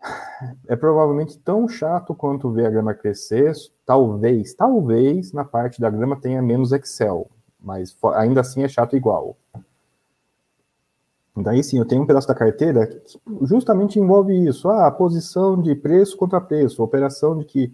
é 0.68 0.76
provavelmente 0.76 1.38
tão 1.38 1.66
chato 1.66 2.14
quanto 2.14 2.52
ver 2.52 2.66
a 2.66 2.70
grama 2.70 2.92
crescer. 2.92 3.54
Talvez, 3.86 4.52
talvez 4.52 5.32
na 5.32 5.46
parte 5.46 5.80
da 5.80 5.88
grama 5.88 6.20
tenha 6.20 6.42
menos 6.42 6.72
Excel, 6.72 7.30
mas 7.58 7.96
ainda 8.16 8.42
assim 8.42 8.64
é 8.64 8.68
chato 8.68 8.94
igual. 8.94 9.34
Daí 11.42 11.62
sim, 11.62 11.78
eu 11.78 11.84
tenho 11.84 12.02
um 12.02 12.06
pedaço 12.06 12.28
da 12.28 12.34
carteira 12.34 12.86
que 12.86 13.00
justamente 13.42 13.98
envolve 13.98 14.34
isso. 14.46 14.68
Ah, 14.68 14.86
a 14.86 14.90
posição 14.90 15.60
de 15.60 15.74
preço 15.74 16.16
contra 16.16 16.40
preço, 16.40 16.82
a 16.82 16.84
operação 16.84 17.38
de 17.38 17.44
que. 17.44 17.72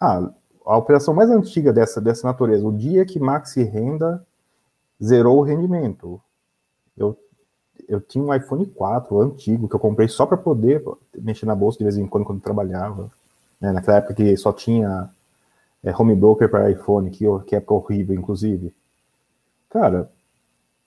Ah, 0.00 0.30
a 0.64 0.76
operação 0.76 1.14
mais 1.14 1.30
antiga 1.30 1.72
dessa, 1.72 2.00
dessa 2.00 2.26
natureza, 2.26 2.66
o 2.66 2.76
dia 2.76 3.04
que 3.04 3.18
Maxi 3.18 3.62
Renda 3.62 4.24
zerou 5.02 5.38
o 5.38 5.42
rendimento. 5.42 6.20
Eu, 6.96 7.16
eu 7.88 8.00
tinha 8.00 8.22
um 8.22 8.32
iPhone 8.32 8.66
4 8.66 9.20
antigo 9.20 9.68
que 9.68 9.74
eu 9.74 9.80
comprei 9.80 10.08
só 10.08 10.26
para 10.26 10.36
poder 10.36 10.84
mexer 11.18 11.46
na 11.46 11.54
bolsa 11.54 11.78
de 11.78 11.84
vez 11.84 11.96
em 11.96 12.06
quando 12.06 12.24
quando 12.24 12.40
trabalhava. 12.40 13.10
Né, 13.60 13.72
naquela 13.72 13.98
época 13.98 14.14
que 14.14 14.36
só 14.36 14.52
tinha 14.52 15.10
é, 15.82 15.94
home 15.96 16.14
broker 16.14 16.48
para 16.48 16.70
iPhone, 16.70 17.10
que, 17.10 17.24
que 17.46 17.56
época 17.56 17.74
horrível, 17.74 18.14
inclusive. 18.14 18.72
Cara, 19.68 20.10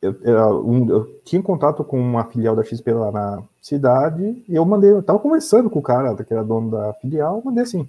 eu, 0.03 0.15
eu, 0.23 0.87
eu, 0.89 1.21
tinha 1.23 1.41
contato 1.41 1.83
com 1.83 1.99
uma 1.99 2.25
filial 2.25 2.55
da 2.55 2.63
XP 2.63 2.91
lá 2.93 3.11
na 3.11 3.43
cidade 3.61 4.43
e 4.47 4.55
eu 4.55 4.65
mandei, 4.65 4.91
eu 4.91 5.01
tava 5.01 5.19
conversando 5.19 5.69
com 5.69 5.79
o 5.79 5.83
cara 5.83 6.15
que 6.23 6.33
era 6.33 6.43
dono 6.43 6.71
da 6.71 6.93
filial, 6.95 7.41
mandei 7.43 7.63
assim, 7.63 7.87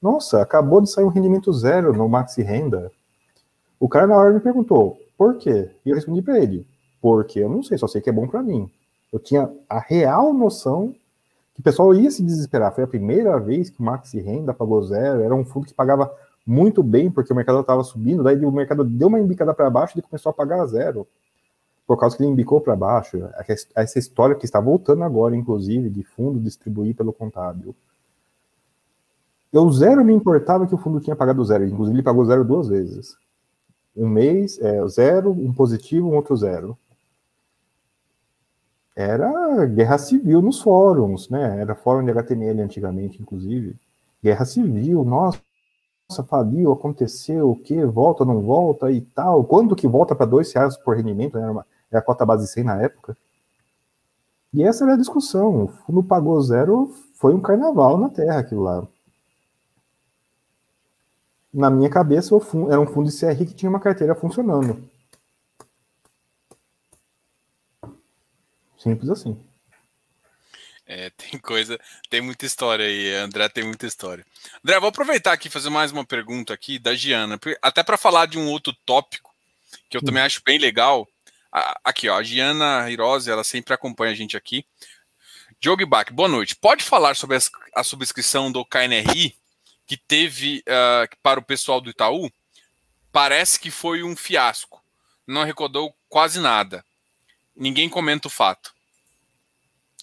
nossa, 0.00 0.40
acabou 0.40 0.80
de 0.80 0.90
sair 0.90 1.04
um 1.04 1.08
rendimento 1.08 1.52
zero 1.52 1.92
no 1.92 2.08
Maxi 2.08 2.42
Renda. 2.42 2.90
O 3.78 3.88
cara 3.88 4.06
na 4.06 4.16
hora 4.16 4.32
me 4.32 4.40
perguntou, 4.40 4.98
por 5.16 5.36
quê? 5.36 5.70
E 5.84 5.90
eu 5.90 5.94
respondi 5.94 6.22
para 6.22 6.38
ele, 6.38 6.66
porque 7.00 7.40
eu 7.40 7.48
não 7.48 7.62
sei, 7.62 7.76
só 7.78 7.86
sei 7.86 8.00
que 8.00 8.10
é 8.10 8.12
bom 8.12 8.26
para 8.26 8.42
mim. 8.42 8.70
Eu 9.12 9.18
tinha 9.18 9.50
a 9.68 9.78
real 9.78 10.32
noção 10.32 10.94
o 11.60 11.62
pessoal 11.62 11.94
ia 11.94 12.10
se 12.10 12.22
desesperar. 12.22 12.74
Foi 12.74 12.84
a 12.84 12.86
primeira 12.86 13.38
vez 13.38 13.68
que 13.68 13.78
o 13.78 13.82
Maxi 13.82 14.18
Renda 14.18 14.54
pagou 14.54 14.82
zero. 14.82 15.20
Era 15.20 15.34
um 15.34 15.44
fundo 15.44 15.66
que 15.66 15.74
pagava 15.74 16.10
muito 16.46 16.82
bem, 16.82 17.10
porque 17.10 17.30
o 17.34 17.36
mercado 17.36 17.60
estava 17.60 17.84
subindo. 17.84 18.22
Daí 18.22 18.42
o 18.46 18.50
mercado 18.50 18.82
deu 18.82 19.08
uma 19.08 19.20
embicada 19.20 19.52
para 19.52 19.68
baixo 19.68 19.98
e 19.98 20.00
começou 20.00 20.30
a 20.30 20.32
pagar 20.32 20.64
zero. 20.64 21.06
Por 21.90 21.98
causa 21.98 22.16
que 22.16 22.22
ele 22.22 22.30
embicou 22.30 22.60
para 22.60 22.76
baixo. 22.76 23.18
Essa 23.74 23.98
história 23.98 24.36
que 24.36 24.44
está 24.44 24.60
voltando 24.60 25.02
agora, 25.02 25.34
inclusive, 25.34 25.90
de 25.90 26.04
fundo 26.04 26.38
distribuir 26.38 26.94
pelo 26.94 27.12
contábil. 27.12 27.74
Eu 29.52 29.68
zero 29.72 30.04
me 30.04 30.12
importava 30.12 30.68
que 30.68 30.74
o 30.76 30.78
fundo 30.78 31.00
tinha 31.00 31.16
pagado 31.16 31.44
zero. 31.44 31.64
Inclusive, 31.64 31.96
ele 31.96 32.04
pagou 32.04 32.24
zero 32.24 32.44
duas 32.44 32.68
vezes. 32.68 33.16
Um 33.96 34.08
mês, 34.08 34.56
é, 34.60 34.86
zero, 34.86 35.32
um 35.32 35.52
positivo, 35.52 36.08
um 36.08 36.14
outro 36.14 36.36
zero 36.36 36.78
era 38.94 39.66
guerra 39.66 39.98
civil 39.98 40.40
nos 40.40 40.60
fóruns, 40.60 41.28
né? 41.28 41.60
Era 41.60 41.74
fórum 41.74 42.04
de 42.04 42.12
HTML 42.12 42.60
antigamente, 42.60 43.20
inclusive. 43.20 43.74
Guerra 44.22 44.44
civil, 44.44 45.04
nossa, 45.04 45.42
faliu, 46.28 46.70
aconteceu, 46.70 47.50
o 47.50 47.56
que? 47.56 47.84
Volta, 47.84 48.24
não 48.24 48.42
volta 48.42 48.92
e 48.92 49.00
tal. 49.00 49.42
Quando 49.42 49.74
que 49.74 49.88
volta 49.88 50.14
para 50.14 50.26
dois 50.26 50.52
reais 50.52 50.76
por 50.76 50.96
rendimento? 50.96 51.36
Era, 51.36 51.50
uma, 51.50 51.66
a 51.96 52.02
cota 52.02 52.24
base 52.24 52.46
100 52.46 52.64
na 52.64 52.82
época. 52.82 53.16
E 54.52 54.62
essa 54.62 54.84
era 54.84 54.94
a 54.94 54.98
discussão. 54.98 55.64
O 55.64 55.68
fundo 55.68 56.02
pagou 56.02 56.40
zero, 56.40 56.94
foi 57.14 57.34
um 57.34 57.40
carnaval 57.40 57.98
na 57.98 58.08
Terra 58.08 58.38
aquilo 58.38 58.62
lá. 58.62 58.86
Na 61.52 61.70
minha 61.70 61.90
cabeça, 61.90 62.38
fundo, 62.40 62.70
era 62.70 62.80
um 62.80 62.86
fundo 62.86 63.10
de 63.10 63.18
CRI 63.18 63.46
que 63.46 63.54
tinha 63.54 63.70
uma 63.70 63.80
carteira 63.80 64.14
funcionando. 64.14 64.88
Simples 68.78 69.10
assim. 69.10 69.36
É, 70.86 71.10
tem 71.10 71.38
coisa, 71.38 71.78
tem 72.08 72.20
muita 72.20 72.44
história 72.46 72.84
aí, 72.84 73.14
André 73.14 73.48
tem 73.48 73.62
muita 73.62 73.86
história. 73.86 74.26
André, 74.64 74.80
vou 74.80 74.88
aproveitar 74.88 75.32
aqui 75.32 75.46
e 75.46 75.50
fazer 75.50 75.70
mais 75.70 75.92
uma 75.92 76.04
pergunta 76.04 76.52
aqui 76.52 76.80
da 76.80 76.94
Giana, 76.96 77.38
até 77.62 77.84
para 77.84 77.96
falar 77.96 78.26
de 78.26 78.38
um 78.38 78.48
outro 78.48 78.72
tópico 78.84 79.30
que 79.88 79.96
eu 79.96 80.02
também 80.02 80.22
acho 80.22 80.42
bem 80.44 80.58
legal. 80.58 81.06
Aqui, 81.84 82.08
ó, 82.08 82.18
a 82.18 82.22
Giana 82.22 82.90
Hirose, 82.90 83.30
ela 83.30 83.44
sempre 83.44 83.74
acompanha 83.74 84.12
a 84.12 84.16
gente 84.16 84.36
aqui. 84.36 84.64
Diogo 85.58 85.86
Bach, 85.86 86.10
boa 86.12 86.28
noite. 86.28 86.56
Pode 86.56 86.84
falar 86.84 87.16
sobre 87.16 87.38
a 87.74 87.84
subscrição 87.84 88.50
do 88.50 88.64
KNRI 88.64 89.36
que 89.86 89.96
teve 89.96 90.62
uh, 90.68 91.16
para 91.22 91.40
o 91.40 91.44
pessoal 91.44 91.80
do 91.80 91.90
Itaú? 91.90 92.30
Parece 93.12 93.58
que 93.58 93.70
foi 93.70 94.02
um 94.02 94.16
fiasco. 94.16 94.80
Não 95.26 95.42
arrecadou 95.42 95.94
quase 96.08 96.40
nada 96.40 96.84
ninguém 97.60 97.88
comenta 97.88 98.26
o 98.26 98.30
fato. 98.30 98.72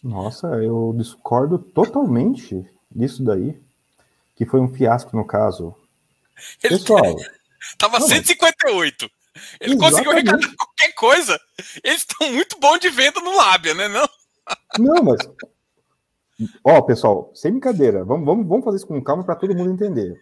Nossa, 0.03 0.47
eu 0.47 0.93
discordo 0.95 1.57
totalmente 1.57 2.63
disso 2.91 3.23
daí. 3.23 3.59
Que 4.35 4.45
foi 4.45 4.59
um 4.59 4.71
fiasco 4.71 5.17
no 5.17 5.25
caso. 5.25 5.75
Ele 6.63 6.77
Pessoal. 6.77 7.15
Tava 7.79 7.97
não, 7.97 8.07
158. 8.07 9.09
Ele 9.59 9.73
exatamente. 9.73 9.79
conseguiu 9.79 10.11
arrecadar 10.11 10.55
qualquer 10.55 10.93
coisa. 10.93 11.39
Eles 11.83 11.99
estão 11.99 12.31
muito 12.31 12.59
bons 12.59 12.79
de 12.79 12.89
venda 12.89 13.19
no 13.19 13.35
Lábia, 13.35 13.73
né? 13.73 13.87
Não, 13.87 14.07
não 14.79 15.03
mas. 15.03 15.19
Ó, 16.63 16.81
pessoal, 16.81 17.31
sem 17.33 17.51
brincadeira. 17.51 18.03
Vamos, 18.03 18.25
vamos, 18.25 18.47
vamos 18.47 18.65
fazer 18.65 18.77
isso 18.77 18.87
com 18.87 19.01
calma 19.03 19.23
para 19.23 19.35
todo 19.35 19.55
mundo 19.55 19.71
entender. 19.71 20.15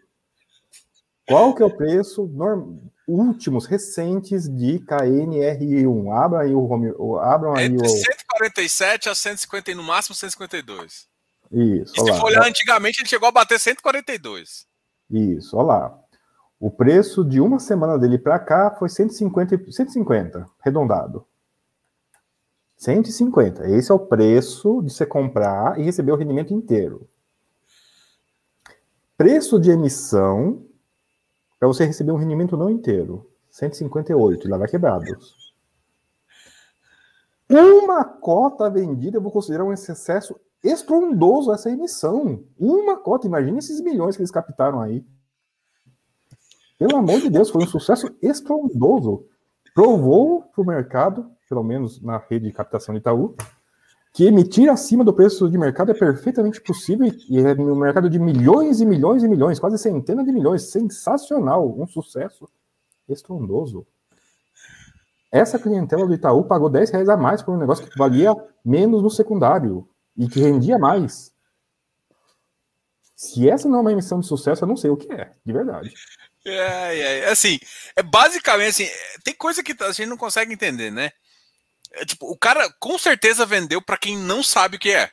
Qual 1.28 1.54
que 1.56 1.64
é 1.64 1.66
o 1.66 1.76
preço 1.76 2.28
norm 2.28 2.78
últimos, 3.08 3.66
recentes 3.66 4.50
de 4.50 4.80
KNR1. 4.80 6.12
Abra 6.12 6.42
aí 6.42 6.54
o 6.54 6.64
home, 6.64 6.90
abram 7.22 7.56
aí 7.56 7.66
Entre 7.66 7.86
o 7.86 7.90
147 7.90 9.10
a 9.10 9.16
150 9.16 9.74
no 9.76 9.84
máximo 9.84 10.16
152. 10.16 11.08
Isso. 11.52 11.94
E 11.96 12.00
se 12.00 12.20
for 12.20 12.26
olhar 12.26 12.46
antigamente, 12.46 13.02
ele 13.02 13.10
chegou 13.10 13.28
a 13.28 13.32
bater 13.32 13.60
142. 13.60 14.66
Isso, 15.12 15.56
olha 15.56 15.68
lá. 15.68 16.00
O 16.60 16.72
preço 16.72 17.24
de 17.24 17.42
uma 17.42 17.60
semana 17.60 17.98
dele 17.98 18.18
para 18.18 18.40
cá 18.40 18.72
foi 18.72 18.90
150, 18.90 19.72
150, 19.72 20.46
arredondado. 20.60 21.26
150. 22.78 23.70
Esse 23.70 23.92
é 23.92 23.96
o 23.96 24.00
preço 24.00 24.82
de 24.82 24.92
você 24.92 25.06
comprar 25.06 25.80
e 25.80 25.84
receber 25.84 26.12
o 26.12 26.16
rendimento 26.16 26.54
inteiro. 26.54 27.08
Preço 29.18 29.60
de 29.60 29.72
emissão 29.72 30.66
para 31.60 31.68
você 31.68 31.86
receber 31.86 32.12
um 32.12 32.18
rendimento 32.18 32.58
não 32.58 32.70
inteiro. 32.70 33.30
158, 33.50 34.50
lá 34.50 34.58
vai 34.58 34.68
quebrados. 34.68 35.54
Uma 37.50 38.04
cota 38.04 38.70
vendida, 38.70 39.18
eu 39.18 39.22
vou 39.22 39.32
considerar 39.32 39.64
um 39.64 39.72
excesso 39.72 40.36
estrondoso 40.64 41.54
essa 41.54 41.70
emissão. 41.70 42.44
Uma 42.60 42.98
cota, 42.98 43.28
imagine 43.28 43.60
esses 43.60 43.80
milhões 43.82 44.16
que 44.16 44.22
eles 44.22 44.32
captaram 44.32 44.82
aí. 44.82 45.06
Pelo 46.78 46.98
amor 46.98 47.22
de 47.22 47.30
Deus, 47.30 47.50
foi 47.50 47.64
um 47.64 47.68
sucesso 47.68 48.14
estrondoso. 48.22 49.26
Provou 49.74 50.42
para 50.42 50.62
o 50.62 50.66
mercado, 50.66 51.32
pelo 51.48 51.64
menos 51.64 52.02
na 52.02 52.18
rede 52.18 52.48
de 52.48 52.54
captação 52.54 52.94
de 52.94 53.00
Itaú, 53.00 53.36
que 54.14 54.26
emitir 54.26 54.70
acima 54.70 55.04
do 55.04 55.14
preço 55.14 55.50
de 55.50 55.58
mercado 55.58 55.92
é 55.92 55.94
perfeitamente 55.94 56.62
possível 56.62 57.12
e 57.30 57.38
é 57.38 57.54
no 57.54 57.76
mercado 57.76 58.10
de 58.10 58.18
milhões 58.18 58.80
e 58.80 58.86
milhões 58.86 59.24
e 59.24 59.28
milhões, 59.28 59.60
quase 59.60 59.78
centenas 59.78 60.26
de 60.26 60.32
milhões. 60.32 60.64
Sensacional, 60.64 61.78
um 61.78 61.86
sucesso 61.86 62.48
estrondoso. 63.08 63.86
Essa 65.30 65.60
clientela 65.60 66.08
do 66.08 66.14
Itaú 66.14 66.46
pagou 66.46 66.70
10 66.70 66.92
reais 66.92 67.10
a 67.10 67.18
mais 67.18 67.44
por 67.44 67.54
um 67.54 67.58
negócio 67.58 67.86
que 67.86 67.98
valia 67.98 68.34
menos 68.64 69.04
no 69.04 69.10
secundário 69.10 69.86
e 70.16 70.30
que 70.30 70.40
rendia 70.40 70.80
mais. 70.80 71.34
Se 73.16 73.50
essa 73.50 73.68
não 73.68 73.80
é 73.80 73.82
uma 73.82 73.92
emissão 73.92 74.22
de 74.22 74.28
sucesso, 74.28 74.64
eu 74.64 74.68
não 74.68 74.78
sei 74.78 74.90
o 74.90 74.96
que 74.98 75.12
é, 75.12 75.34
de 75.46 75.52
verdade. 75.52 75.94
É, 76.46 77.00
é, 77.00 77.30
assim, 77.30 77.60
é 77.96 78.04
basicamente 78.04 78.84
assim, 78.84 78.88
tem 79.24 79.34
coisa 79.34 79.64
que 79.64 79.76
a 79.82 79.92
gente 79.92 80.08
não 80.08 80.18
consegue 80.18 80.54
entender, 80.54 80.92
né? 80.92 81.12
É, 81.92 82.06
tipo, 82.06 82.30
o 82.30 82.38
cara 82.38 82.72
com 82.80 82.98
certeza 83.00 83.46
vendeu 83.46 83.82
para 83.82 83.98
quem 83.98 84.18
não 84.18 84.44
sabe 84.44 84.78
o 84.78 84.80
que 84.80 84.92
é. 84.92 85.12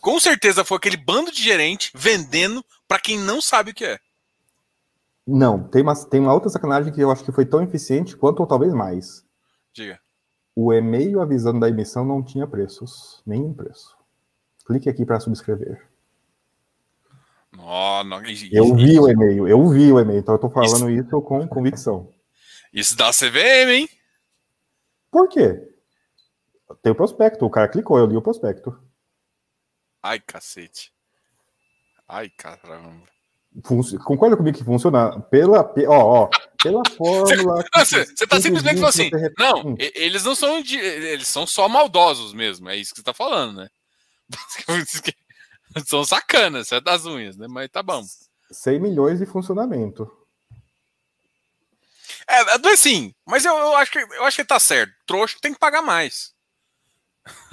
Com 0.00 0.18
certeza 0.18 0.64
foi 0.64 0.78
aquele 0.78 0.96
bando 0.96 1.30
de 1.30 1.42
gerente 1.42 1.90
vendendo 1.94 2.64
para 2.88 2.98
quem 2.98 3.18
não 3.18 3.40
sabe 3.40 3.72
o 3.72 3.74
que 3.74 3.84
é. 3.84 3.98
Não, 5.26 5.68
tem 5.68 5.82
uma, 5.82 5.94
tem 6.06 6.20
uma 6.20 6.32
outra 6.32 6.48
sacanagem 6.48 6.92
que 6.92 7.00
eu 7.00 7.10
acho 7.10 7.24
que 7.24 7.32
foi 7.32 7.44
tão 7.44 7.62
eficiente 7.62 8.16
quanto 8.16 8.40
ou 8.40 8.46
talvez 8.46 8.72
mais. 8.72 9.24
Diga. 9.72 10.00
O 10.54 10.72
e-mail 10.72 11.20
avisando 11.20 11.60
da 11.60 11.68
emissão 11.68 12.04
não 12.04 12.22
tinha 12.22 12.46
preços, 12.46 13.22
nenhum 13.26 13.52
preço. 13.52 13.96
Clique 14.66 14.88
aqui 14.88 15.04
para 15.04 15.20
subscrever. 15.20 15.93
Oh, 17.58 18.02
não, 18.04 18.20
eu 18.52 18.74
vi 18.74 18.98
o 18.98 19.08
e-mail, 19.08 19.48
eu 19.48 19.68
vi 19.68 19.92
o 19.92 19.98
e-mail, 19.98 20.18
então 20.18 20.34
eu 20.34 20.38
tô 20.38 20.50
falando 20.50 20.90
isso, 20.90 21.06
isso 21.06 21.22
com 21.22 21.46
convicção. 21.46 22.12
Isso 22.72 22.96
dá 22.96 23.10
CVM, 23.10 23.70
hein? 23.70 23.88
Por 25.10 25.28
quê? 25.28 25.62
Tem 26.82 26.92
o 26.92 26.96
prospecto, 26.96 27.46
o 27.46 27.50
cara 27.50 27.68
clicou, 27.68 27.98
eu 27.98 28.06
li 28.06 28.16
o 28.16 28.22
prospecto. 28.22 28.76
Ai, 30.02 30.20
cacete. 30.20 30.92
Ai, 32.08 32.28
caramba. 32.30 33.06
Func... 33.64 33.96
Concorda 33.98 34.36
comigo 34.36 34.58
que 34.58 34.64
funciona 34.64 35.20
pela, 35.22 35.72
ó, 35.88 36.24
ó, 36.24 36.30
pela 36.60 36.82
fórmula. 36.96 37.64
Você 37.76 38.00
está 38.02 38.40
simplesmente 38.40 38.80
falando 38.80 38.88
assim, 38.88 39.10
não, 39.38 39.76
eles 39.78 40.24
não 40.24 40.34
são 40.34 40.60
de, 40.60 40.76
eles 40.76 41.28
são 41.28 41.46
só 41.46 41.68
maldosos 41.68 42.34
mesmo, 42.34 42.68
é 42.68 42.76
isso 42.76 42.90
que 42.90 42.96
você 42.96 43.02
está 43.02 43.14
falando, 43.14 43.58
né? 43.58 43.68
são 45.86 46.04
sacanas, 46.04 46.72
é 46.72 46.80
das 46.80 47.04
unhas, 47.04 47.36
né? 47.36 47.46
Mas 47.48 47.70
tá 47.70 47.82
bom. 47.82 48.04
100 48.50 48.80
milhões 48.80 49.18
de 49.18 49.26
funcionamento. 49.26 50.10
É, 52.28 52.40
é 52.40 52.72
assim, 52.72 53.14
mas 53.26 53.44
eu, 53.44 53.54
eu, 53.54 53.76
acho 53.76 53.90
que, 53.90 53.98
eu 53.98 54.24
acho 54.24 54.36
que 54.36 54.44
tá 54.44 54.58
certo. 54.58 54.92
Trouxa 55.06 55.36
tem 55.40 55.52
que 55.52 55.58
pagar 55.58 55.82
mais. 55.82 56.32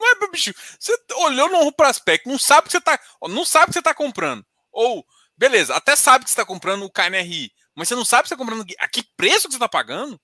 mas, 0.00 0.30
bicho, 0.30 0.52
você 0.78 0.96
olhou 1.16 1.48
no 1.48 1.72
prospecto, 1.72 2.28
não 2.28 2.38
sabe 2.38 2.66
que 2.66 2.72
você 2.72 2.80
tá, 2.80 2.98
não 3.28 3.44
sabe 3.44 3.66
que 3.66 3.74
você 3.74 3.82
tá 3.82 3.94
comprando. 3.94 4.44
Ou, 4.72 5.04
beleza, 5.36 5.74
até 5.74 5.96
sabe 5.96 6.24
que 6.24 6.30
você 6.30 6.36
tá 6.36 6.44
comprando 6.44 6.84
o 6.84 6.90
KNRI, 6.90 7.52
mas 7.74 7.88
você 7.88 7.94
não 7.94 8.04
sabe 8.04 8.22
que 8.22 8.28
você 8.28 8.34
tá 8.34 8.38
comprando 8.38 8.64
a 8.78 8.88
que 8.88 9.02
preço 9.16 9.46
que 9.46 9.54
você 9.54 9.58
tá 9.58 9.68
pagando? 9.68 10.20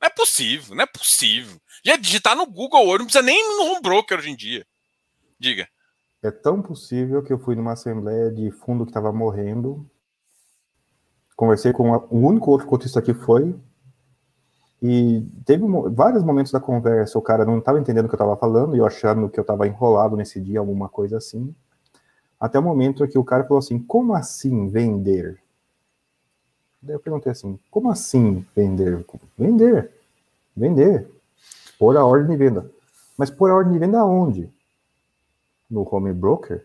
Não 0.00 0.06
é 0.06 0.10
possível, 0.10 0.74
não 0.74 0.82
é 0.82 0.86
possível. 0.86 1.60
Já 1.84 1.96
digitar 1.96 2.36
no 2.36 2.46
Google 2.46 2.86
hoje, 2.86 2.98
não 2.98 3.06
precisa 3.06 3.22
nem 3.22 3.42
no 3.56 3.64
home 3.66 3.82
broker 3.82 4.18
hoje 4.18 4.30
em 4.30 4.36
dia. 4.36 4.66
Diga. 5.38 5.68
É 6.24 6.30
tão 6.30 6.60
possível 6.60 7.22
que 7.22 7.32
eu 7.32 7.38
fui 7.38 7.54
numa 7.54 7.72
assembleia 7.72 8.30
de 8.32 8.50
fundo 8.50 8.84
que 8.84 8.90
estava 8.90 9.12
morrendo 9.12 9.88
conversei 11.36 11.72
com 11.72 11.90
o 11.90 12.18
único 12.18 12.50
outro 12.50 12.66
cotista 12.66 13.02
que 13.02 13.14
foi. 13.14 13.54
E 14.82 15.26
teve 15.46 15.64
vários 15.90 16.22
momentos 16.22 16.52
da 16.52 16.60
conversa, 16.60 17.18
o 17.18 17.22
cara 17.22 17.44
não 17.44 17.58
estava 17.58 17.80
entendendo 17.80 18.04
o 18.04 18.08
que 18.08 18.14
eu 18.14 18.18
estava 18.18 18.36
falando, 18.36 18.76
e 18.76 18.78
eu 18.78 18.86
achando 18.86 19.30
que 19.30 19.40
eu 19.40 19.42
estava 19.42 19.66
enrolado 19.66 20.16
nesse 20.16 20.40
dia, 20.40 20.58
alguma 20.58 20.88
coisa 20.88 21.16
assim. 21.16 21.54
Até 22.38 22.58
o 22.58 22.62
momento 22.62 23.08
que 23.08 23.18
o 23.18 23.24
cara 23.24 23.44
falou 23.44 23.58
assim: 23.58 23.78
como 23.78 24.14
assim 24.14 24.68
vender? 24.68 25.40
Daí 26.82 26.96
eu 26.96 27.00
perguntei 27.00 27.32
assim: 27.32 27.58
como 27.70 27.90
assim 27.90 28.44
vender? 28.54 29.04
Vender. 29.38 29.90
Vender. 30.54 31.10
Pôr 31.78 31.96
a 31.96 32.04
ordem 32.04 32.30
de 32.30 32.36
venda. 32.36 32.70
Mas 33.16 33.30
pôr 33.30 33.50
a 33.50 33.54
ordem 33.54 33.72
de 33.72 33.78
venda 33.78 34.00
aonde? 34.00 34.52
No 35.70 35.86
home 35.90 36.12
broker, 36.12 36.64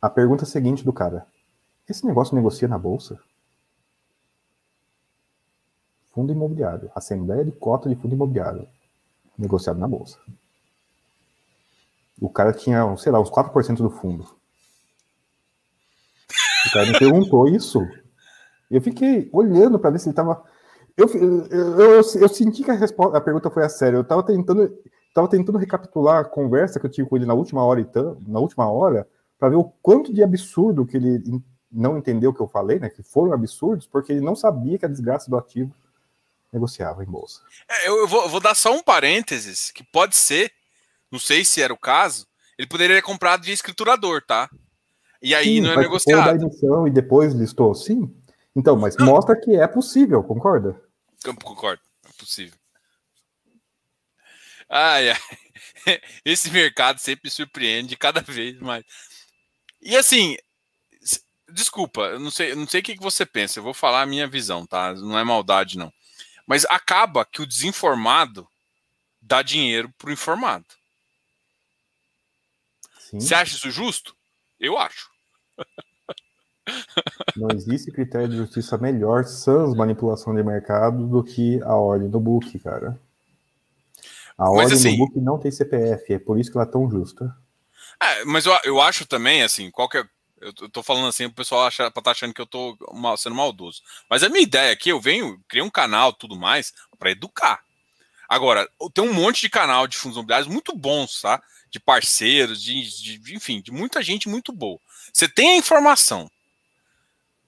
a 0.00 0.08
pergunta 0.08 0.44
seguinte 0.44 0.84
do 0.84 0.92
cara: 0.92 1.26
esse 1.88 2.06
negócio 2.06 2.34
negocia 2.34 2.68
na 2.68 2.78
bolsa? 2.78 3.18
Fundo 6.12 6.32
imobiliário, 6.32 6.90
Assembleia 6.94 7.44
de 7.44 7.52
Cota 7.52 7.88
de 7.88 7.94
Fundo 7.94 8.14
Imobiliário, 8.14 8.68
negociado 9.38 9.78
na 9.78 9.86
bolsa. 9.86 10.18
O 12.20 12.28
cara 12.28 12.52
tinha, 12.52 12.96
sei 12.96 13.12
lá, 13.12 13.20
uns 13.20 13.30
4% 13.30 13.76
do 13.76 13.90
fundo. 13.90 14.24
O 16.66 16.72
cara 16.72 16.86
me 16.86 16.98
perguntou 16.98 17.46
isso. 17.48 17.80
Eu 18.70 18.82
fiquei 18.82 19.30
olhando 19.32 19.78
para 19.78 19.90
ver 19.90 19.98
se 19.98 20.06
ele 20.08 20.12
estava. 20.12 20.44
Eu, 20.96 21.06
eu, 21.06 21.46
eu, 21.46 21.90
eu, 21.92 22.28
senti 22.28 22.64
que 22.64 22.70
a, 22.70 22.74
resposta, 22.74 23.16
a 23.16 23.20
pergunta 23.20 23.50
foi 23.50 23.64
a 23.64 23.68
sério. 23.68 23.98
Eu 23.98 24.02
estava 24.02 24.22
tentando, 24.22 24.76
tava 25.18 25.28
tentando 25.28 25.58
recapitular 25.58 26.20
a 26.20 26.24
conversa 26.24 26.78
que 26.78 26.86
eu 26.86 26.90
tive 26.90 27.08
com 27.08 27.16
ele 27.16 27.26
na 27.26 27.34
última 27.34 27.64
hora, 27.64 27.80
e 27.80 27.86
na 28.30 28.38
última 28.38 28.70
hora, 28.70 29.08
para 29.38 29.48
ver 29.48 29.56
o 29.56 29.64
quanto 29.82 30.14
de 30.14 30.22
absurdo 30.22 30.86
que 30.86 30.96
ele 30.96 31.42
não 31.70 31.98
entendeu 31.98 32.30
o 32.30 32.34
que 32.34 32.40
eu 32.40 32.46
falei, 32.46 32.78
né? 32.78 32.88
Que 32.88 33.02
foram 33.02 33.32
absurdos, 33.32 33.86
porque 33.86 34.12
ele 34.12 34.20
não 34.20 34.36
sabia 34.36 34.78
que 34.78 34.84
a 34.84 34.88
desgraça 34.88 35.28
do 35.28 35.36
ativo 35.36 35.74
negociava 36.52 37.02
em 37.02 37.06
bolsa. 37.06 37.42
É, 37.68 37.88
eu, 37.88 38.06
vou, 38.06 38.22
eu 38.22 38.28
vou 38.28 38.40
dar 38.40 38.54
só 38.54 38.72
um 38.72 38.82
parênteses, 38.82 39.70
que 39.72 39.82
pode 39.82 40.16
ser, 40.16 40.52
não 41.10 41.18
sei 41.18 41.44
se 41.44 41.60
era 41.60 41.72
o 41.72 41.78
caso, 41.78 42.26
ele 42.56 42.68
poderia 42.68 42.96
ter 42.96 43.02
comprado 43.02 43.42
de 43.42 43.52
escriturador, 43.52 44.22
tá? 44.24 44.48
E 45.20 45.34
aí 45.34 45.56
Sim, 45.56 45.60
não 45.62 45.72
é 45.72 45.76
negociado. 45.76 46.38
Da 46.38 46.44
emissão 46.44 46.86
e 46.86 46.90
depois 46.90 47.34
listou, 47.34 47.74
sim. 47.74 48.14
Então, 48.54 48.76
mas 48.76 48.96
não. 48.96 49.06
mostra 49.06 49.36
que 49.38 49.56
é 49.56 49.66
possível, 49.66 50.22
concorda? 50.22 50.80
Eu 51.24 51.34
concordo, 51.34 51.82
é 52.06 52.10
possível. 52.18 52.56
Ai, 54.68 55.10
ai. 55.10 55.18
Esse 56.24 56.50
mercado 56.50 56.98
sempre 56.98 57.30
surpreende 57.30 57.96
cada 57.96 58.20
vez 58.20 58.58
mais. 58.60 58.84
E 59.80 59.96
assim, 59.96 60.36
desculpa, 61.48 62.02
eu 62.02 62.20
não 62.20 62.30
sei, 62.30 62.52
eu 62.52 62.56
não 62.56 62.66
sei 62.66 62.80
o 62.80 62.84
que 62.84 62.96
você 62.96 63.24
pensa, 63.24 63.58
eu 63.58 63.62
vou 63.62 63.74
falar 63.74 64.02
a 64.02 64.06
minha 64.06 64.26
visão, 64.26 64.66
tá? 64.66 64.94
Não 64.94 65.18
é 65.18 65.24
maldade, 65.24 65.78
não. 65.78 65.92
Mas 66.46 66.64
acaba 66.66 67.24
que 67.24 67.42
o 67.42 67.46
desinformado 67.46 68.46
dá 69.20 69.42
dinheiro 69.42 69.92
pro 69.98 70.12
informado. 70.12 70.66
Sim. 72.98 73.20
Você 73.20 73.34
acha 73.34 73.56
isso 73.56 73.70
justo? 73.70 74.14
Eu 74.58 74.76
acho. 74.78 75.10
Não 77.36 77.48
existe 77.54 77.90
critério 77.90 78.28
de 78.28 78.36
justiça 78.36 78.76
melhor 78.76 79.24
sans 79.24 79.74
manipulação 79.74 80.34
de 80.34 80.42
mercado 80.42 81.06
do 81.06 81.24
que 81.24 81.62
a 81.62 81.74
ordem 81.74 82.10
do 82.10 82.20
book, 82.20 82.58
cara. 82.58 83.00
A 84.38 84.48
ordem 84.48 84.76
assim, 84.76 84.92
do 84.92 84.98
book 84.98 85.20
não 85.20 85.36
tem 85.36 85.50
CPF, 85.50 86.14
é 86.14 86.18
por 86.18 86.38
isso 86.38 86.50
que 86.50 86.56
ela 86.56 86.66
é 86.66 86.70
tão 86.70 86.88
justa. 86.88 87.36
É, 88.00 88.24
mas 88.24 88.46
eu, 88.46 88.56
eu 88.62 88.80
acho 88.80 89.04
também, 89.04 89.42
assim, 89.42 89.68
qualquer. 89.70 90.08
Eu, 90.40 90.52
eu 90.60 90.68
tô 90.68 90.84
falando 90.84 91.08
assim, 91.08 91.24
o 91.24 91.32
pessoal 91.32 91.66
acha, 91.66 91.90
tá 91.90 92.10
achando 92.12 92.32
que 92.32 92.40
eu 92.40 92.46
tô 92.46 92.78
mal, 92.94 93.16
sendo 93.16 93.34
maldoso. 93.34 93.82
Mas 94.08 94.22
a 94.22 94.28
minha 94.28 94.42
ideia 94.42 94.72
aqui, 94.72 94.90
eu 94.90 95.00
venho, 95.00 95.42
criei 95.48 95.64
um 95.64 95.70
canal 95.70 96.12
tudo 96.12 96.36
mais 96.36 96.72
para 96.96 97.10
educar. 97.10 97.60
Agora, 98.28 98.68
tem 98.94 99.02
um 99.02 99.12
monte 99.12 99.40
de 99.40 99.50
canal 99.50 99.88
de 99.88 99.96
fundos 99.96 100.16
imobiliários 100.16 100.52
muito 100.52 100.76
bons, 100.76 101.20
tá? 101.20 101.42
De 101.68 101.80
parceiros, 101.80 102.62
de, 102.62 103.18
de 103.18 103.34
enfim, 103.34 103.60
de 103.60 103.72
muita 103.72 104.00
gente 104.02 104.28
muito 104.28 104.52
boa. 104.52 104.78
Você 105.12 105.26
tem 105.26 105.50
a 105.50 105.56
informação. 105.56 106.30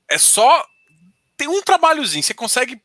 É 0.08 0.18
só. 0.18 0.66
Tem 1.36 1.46
um 1.46 1.62
trabalhozinho, 1.62 2.22
você 2.22 2.34
consegue 2.34 2.82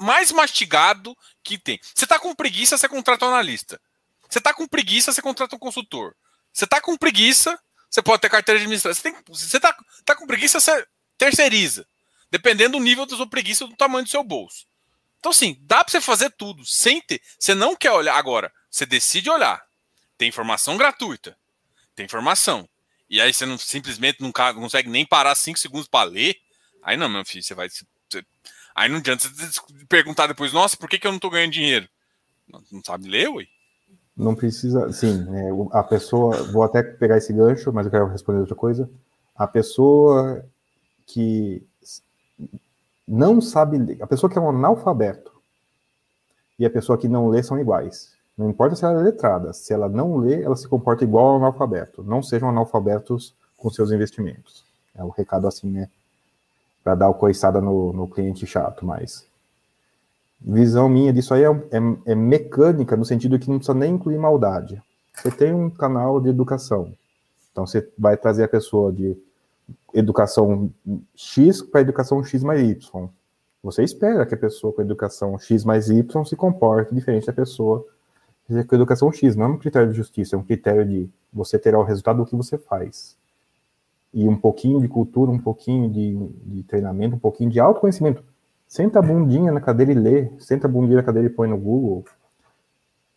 mais 0.00 0.32
mastigado 0.32 1.16
que 1.42 1.58
tem. 1.58 1.80
Você 1.94 2.06
tá 2.06 2.18
com 2.18 2.34
preguiça, 2.34 2.76
você 2.76 2.88
contrata 2.88 3.24
um 3.26 3.28
analista. 3.28 3.80
Você 4.28 4.40
tá 4.40 4.52
com 4.52 4.66
preguiça, 4.66 5.12
você 5.12 5.22
contrata 5.22 5.56
um 5.56 5.58
consultor. 5.58 6.14
Você 6.52 6.66
tá 6.66 6.80
com 6.80 6.96
preguiça, 6.96 7.58
você 7.88 8.02
pode 8.02 8.20
ter 8.20 8.28
carteira 8.28 8.58
de 8.58 8.64
administração. 8.64 9.12
Você, 9.28 9.46
você 9.46 9.60
tá, 9.60 9.76
tá 10.04 10.14
com 10.14 10.26
preguiça, 10.26 10.60
você 10.60 10.86
terceiriza. 11.16 11.86
Dependendo 12.30 12.78
do 12.78 12.84
nível 12.84 13.06
da 13.06 13.16
sua 13.16 13.28
preguiça 13.28 13.66
do 13.66 13.76
tamanho 13.76 14.04
do 14.04 14.10
seu 14.10 14.24
bolso. 14.24 14.66
Então, 15.18 15.30
assim, 15.30 15.56
dá 15.62 15.82
para 15.82 15.90
você 15.90 16.00
fazer 16.00 16.30
tudo 16.30 16.64
sem 16.64 17.00
ter. 17.00 17.20
Você 17.38 17.54
não 17.54 17.74
quer 17.74 17.92
olhar. 17.92 18.16
Agora, 18.16 18.52
você 18.70 18.84
decide 18.84 19.30
olhar. 19.30 19.64
Tem 20.18 20.28
informação 20.28 20.76
gratuita. 20.76 21.36
Tem 21.94 22.06
informação. 22.06 22.68
E 23.08 23.20
aí 23.20 23.32
você 23.32 23.46
não 23.46 23.56
simplesmente 23.56 24.20
não 24.20 24.32
consegue 24.32 24.88
nem 24.88 25.06
parar 25.06 25.34
cinco 25.34 25.58
segundos 25.58 25.88
para 25.88 26.08
ler. 26.08 26.36
Aí 26.82 26.96
não, 26.96 27.08
meu 27.08 27.24
filho, 27.24 27.42
você 27.42 27.54
vai. 27.54 27.68
Você, 27.68 27.84
aí 28.76 28.88
não 28.88 28.98
adianta 28.98 29.28
você 29.28 29.60
perguntar 29.88 30.26
depois, 30.26 30.52
nossa, 30.52 30.76
por 30.76 30.88
que, 30.88 30.98
que 30.98 31.06
eu 31.06 31.12
não 31.12 31.18
tô 31.18 31.30
ganhando 31.30 31.52
dinheiro? 31.52 31.88
Não, 32.48 32.62
não 32.70 32.82
sabe 32.84 33.08
ler, 33.08 33.28
ué? 33.28 33.46
Não 34.16 34.34
precisa, 34.34 34.92
sim, 34.92 35.26
é, 35.34 35.78
a 35.78 35.82
pessoa, 35.82 36.42
vou 36.44 36.62
até 36.62 36.82
pegar 36.82 37.18
esse 37.18 37.32
gancho, 37.32 37.72
mas 37.72 37.86
eu 37.86 37.90
quero 37.90 38.06
responder 38.06 38.40
outra 38.40 38.54
coisa. 38.54 38.88
A 39.34 39.46
pessoa 39.46 40.44
que 41.06 41.62
não 43.06 43.40
sabe 43.40 43.78
ler, 43.78 44.02
a 44.02 44.06
pessoa 44.06 44.30
que 44.30 44.38
é 44.38 44.40
um 44.40 44.48
analfabeto 44.48 45.32
e 46.58 46.64
a 46.64 46.70
pessoa 46.70 46.96
que 46.96 47.08
não 47.08 47.28
lê 47.28 47.42
são 47.42 47.58
iguais. 47.58 48.14
Não 48.36 48.50
importa 48.50 48.76
se 48.76 48.84
ela 48.84 49.00
é 49.00 49.02
letrada, 49.02 49.52
se 49.52 49.72
ela 49.72 49.88
não 49.88 50.16
lê, 50.16 50.42
ela 50.42 50.56
se 50.56 50.68
comporta 50.68 51.04
igual 51.04 51.26
ao 51.26 51.36
analfabeto. 51.36 52.02
Não 52.02 52.22
sejam 52.22 52.48
analfabetos 52.48 53.34
com 53.56 53.70
seus 53.70 53.90
investimentos. 53.92 54.64
É 54.94 55.02
o 55.02 55.08
recado 55.08 55.46
assim, 55.46 55.70
né? 55.70 55.88
Para 56.86 56.94
dar 56.94 57.08
o 57.08 57.14
coiçada 57.14 57.60
no, 57.60 57.92
no 57.92 58.06
cliente 58.06 58.46
chato, 58.46 58.86
mas 58.86 59.26
visão 60.40 60.88
minha 60.88 61.12
disso 61.12 61.34
aí 61.34 61.42
é, 61.42 61.48
é, 61.48 62.12
é, 62.12 62.14
mecânica, 62.14 62.96
no 62.96 63.04
sentido 63.04 63.40
que 63.40 63.50
não 63.50 63.56
precisa 63.56 63.76
nem 63.76 63.94
incluir 63.94 64.16
maldade. 64.16 64.80
Você 65.12 65.32
tem 65.32 65.52
um 65.52 65.68
canal 65.68 66.20
de 66.20 66.28
educação, 66.28 66.94
então 67.50 67.66
você 67.66 67.90
vai 67.98 68.16
trazer 68.16 68.44
a 68.44 68.48
pessoa 68.48 68.92
de 68.92 69.20
educação 69.92 70.70
X 71.16 71.60
para 71.60 71.80
educação 71.80 72.22
X 72.22 72.44
mais 72.44 72.60
Y. 72.60 73.08
Você 73.64 73.82
espera 73.82 74.24
que 74.24 74.36
a 74.36 74.38
pessoa 74.38 74.72
com 74.72 74.80
educação 74.80 75.36
X 75.40 75.64
mais 75.64 75.90
Y 75.90 76.24
se 76.24 76.36
comporte 76.36 76.94
diferente 76.94 77.26
da 77.26 77.32
pessoa 77.32 77.84
com 78.46 78.76
educação 78.76 79.10
X. 79.10 79.34
Não 79.34 79.46
é 79.46 79.48
um 79.48 79.58
critério 79.58 79.90
de 79.90 79.96
justiça, 79.96 80.36
é 80.36 80.38
um 80.38 80.44
critério 80.44 80.86
de 80.86 81.10
você 81.32 81.58
terá 81.58 81.80
o 81.80 81.82
resultado 81.82 82.18
do 82.18 82.26
que 82.26 82.36
você 82.36 82.56
faz. 82.56 83.16
E 84.16 84.26
um 84.26 84.36
pouquinho 84.36 84.80
de 84.80 84.88
cultura, 84.88 85.30
um 85.30 85.38
pouquinho 85.38 85.88
de, 85.88 86.16
de 86.44 86.62
treinamento, 86.64 87.14
um 87.14 87.18
pouquinho 87.20 87.50
de 87.50 87.60
autoconhecimento 87.60 88.24
Senta 88.66 88.98
a 88.98 89.02
bundinha 89.02 89.52
na 89.52 89.60
cadeira 89.60 89.92
e 89.92 89.94
lê. 89.94 90.30
Senta 90.40 90.66
a 90.66 90.70
bundinha 90.70 90.96
na 90.96 91.02
cadeira 91.02 91.28
e 91.28 91.30
põe 91.32 91.48
no 91.48 91.56
Google. 91.56 92.04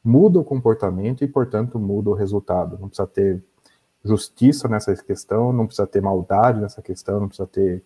Muda 0.04 0.40
o 0.40 0.44
comportamento 0.44 1.24
e, 1.24 1.28
portanto, 1.28 1.80
muda 1.80 2.12
o 2.12 2.14
resultado. 2.14 2.78
Não 2.80 2.88
precisa 2.88 3.08
ter 3.08 3.44
justiça 4.04 4.68
nessa 4.68 4.96
questão, 4.96 5.52
não 5.52 5.66
precisa 5.66 5.88
ter 5.88 6.02
maldade 6.02 6.62
nessa 6.62 6.82
questão, 6.82 7.20
não 7.20 7.28
precisa 7.28 7.48
ter 7.48 7.84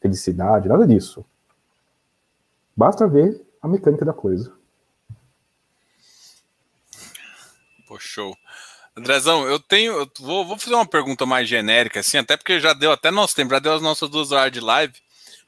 felicidade, 0.00 0.68
nada 0.68 0.86
disso. 0.86 1.24
Basta 2.76 3.08
ver 3.08 3.44
a 3.60 3.66
mecânica 3.66 4.04
da 4.04 4.12
coisa. 4.12 4.52
Pô, 7.88 7.98
show. 7.98 8.36
Andrezão, 8.96 9.46
eu 9.46 9.58
tenho. 9.58 9.92
Eu 9.94 10.10
vou, 10.20 10.44
vou 10.44 10.58
fazer 10.58 10.74
uma 10.74 10.86
pergunta 10.86 11.26
mais 11.26 11.48
genérica, 11.48 12.00
assim, 12.00 12.18
até 12.18 12.36
porque 12.36 12.60
já 12.60 12.72
deu 12.72 12.92
até 12.92 13.10
nosso 13.10 13.34
tempo, 13.34 13.50
já 13.50 13.58
deu 13.58 13.72
as 13.74 13.82
nossas 13.82 14.08
duas 14.08 14.30
horas 14.30 14.52
de 14.52 14.60
live. 14.60 14.94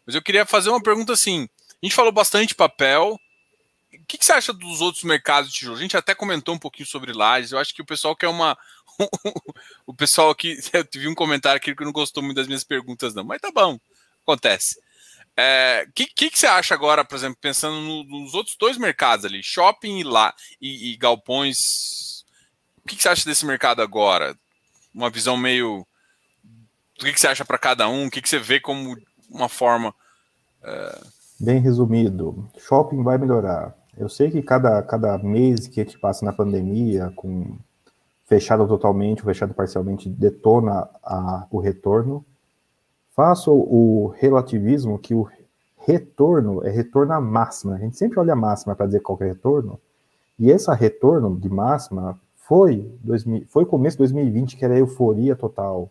Mas 0.05 0.15
eu 0.15 0.23
queria 0.23 0.45
fazer 0.45 0.71
uma 0.71 0.83
pergunta 0.83 1.13
assim. 1.13 1.49
A 1.83 1.87
gente 1.87 1.95
falou 1.95 2.13
bastante 2.13 2.55
papel. 2.55 3.19
O 3.93 4.07
que, 4.07 4.19
que, 4.19 4.25
você 4.25 4.33
acha 4.33 4.53
dos 4.53 4.81
outros 4.81 5.05
mercados 5.05 5.51
de 5.51 5.59
tijolo? 5.59 5.77
A 5.77 5.81
gente 5.81 5.97
até 5.97 6.15
comentou 6.15 6.55
um 6.55 6.59
pouquinho 6.59 6.87
sobre 6.87 7.13
lajes. 7.13 7.53
Eu 7.53 7.59
acho 7.59 7.75
que 7.75 7.83
o 7.83 7.87
pessoal 7.87 8.17
quer 8.17 8.29
uma. 8.29 8.59
o 9.87 9.95
pessoal 9.95 10.31
aqui. 10.31 10.59
Eu 10.73 10.85
tive 10.85 11.09
um 11.09 11.15
comentário 11.15 11.57
aqui 11.57 11.75
que 11.75 11.85
não 11.85 11.93
gostou 11.93 12.23
muito 12.23 12.37
das 12.37 12.47
minhas 12.47 12.65
perguntas, 12.65 13.15
não. 13.15 13.25
Mas 13.25 13.41
tá 13.41 13.51
bom. 13.53 13.79
Acontece. 14.23 14.79
O 14.79 14.83
é, 15.37 15.87
que, 15.95 16.07
que, 16.07 16.31
que, 16.31 16.39
você 16.39 16.47
acha 16.47 16.75
agora, 16.75 17.05
por 17.05 17.15
exemplo, 17.15 17.39
pensando 17.41 17.77
no, 17.81 18.05
nos 18.05 18.35
outros 18.35 18.57
dois 18.57 18.79
mercados 18.79 19.25
ali, 19.25 19.43
shopping 19.43 19.99
e 19.99 20.05
lá 20.05 20.35
e, 20.61 20.93
e 20.93 20.97
galpões? 20.97 22.16
O 22.87 22.89
que, 22.89 22.95
que, 22.95 23.03
você 23.03 23.09
acha 23.09 23.29
desse 23.29 23.45
mercado 23.45 23.83
agora? 23.83 24.37
Uma 24.95 25.11
visão 25.11 25.37
meio. 25.37 25.81
O 25.81 25.85
que, 27.01 27.13
que 27.13 27.19
você 27.19 27.27
acha 27.27 27.45
para 27.45 27.59
cada 27.59 27.89
um? 27.89 28.07
O 28.07 28.11
que, 28.11 28.23
que 28.23 28.29
você 28.29 28.39
vê 28.39 28.61
como 28.61 28.97
uma 29.29 29.49
forma. 29.49 29.93
É... 30.63 31.01
Bem 31.41 31.59
resumido, 31.59 32.49
shopping 32.57 33.03
vai 33.03 33.19
melhorar. 33.19 33.77
Eu 33.99 34.09
sei 34.09 34.31
que 34.31 34.41
cada, 34.41 34.81
cada 34.85 35.19
mês 35.19 35.67
que 35.67 35.81
a 35.81 35.85
gente 35.85 35.99
passa 35.99 36.25
na 36.25 36.33
pandemia, 36.33 37.13
com 37.17 37.59
fechado 38.25 38.69
totalmente 38.69 39.19
ou 39.19 39.25
fechado 39.25 39.53
parcialmente, 39.53 40.09
detona 40.09 40.89
a, 41.03 41.45
o 41.51 41.59
retorno. 41.59 42.25
Faço 43.17 43.53
o 43.53 44.15
relativismo 44.17 44.97
que 44.97 45.13
o 45.13 45.29
retorno 45.85 46.65
é 46.65 46.71
retorno 46.71 47.15
à 47.15 47.21
máxima. 47.21 47.75
A 47.75 47.79
gente 47.79 47.97
sempre 47.97 48.21
olha 48.21 48.35
a 48.35 48.37
máxima 48.37 48.77
para 48.77 48.87
dizer 48.87 49.01
qual 49.01 49.19
é 49.23 49.25
retorno. 49.25 49.81
E 50.39 50.53
esse 50.53 50.73
retorno 50.73 51.37
de 51.37 51.49
máxima 51.49 52.17
foi, 52.47 52.97
2000, 53.03 53.45
foi 53.49 53.67
começo 53.67 53.97
de 53.97 53.99
2020, 53.99 54.57
que 54.57 54.65
era 54.65 54.79
euforia 54.79 55.35
total. 55.35 55.91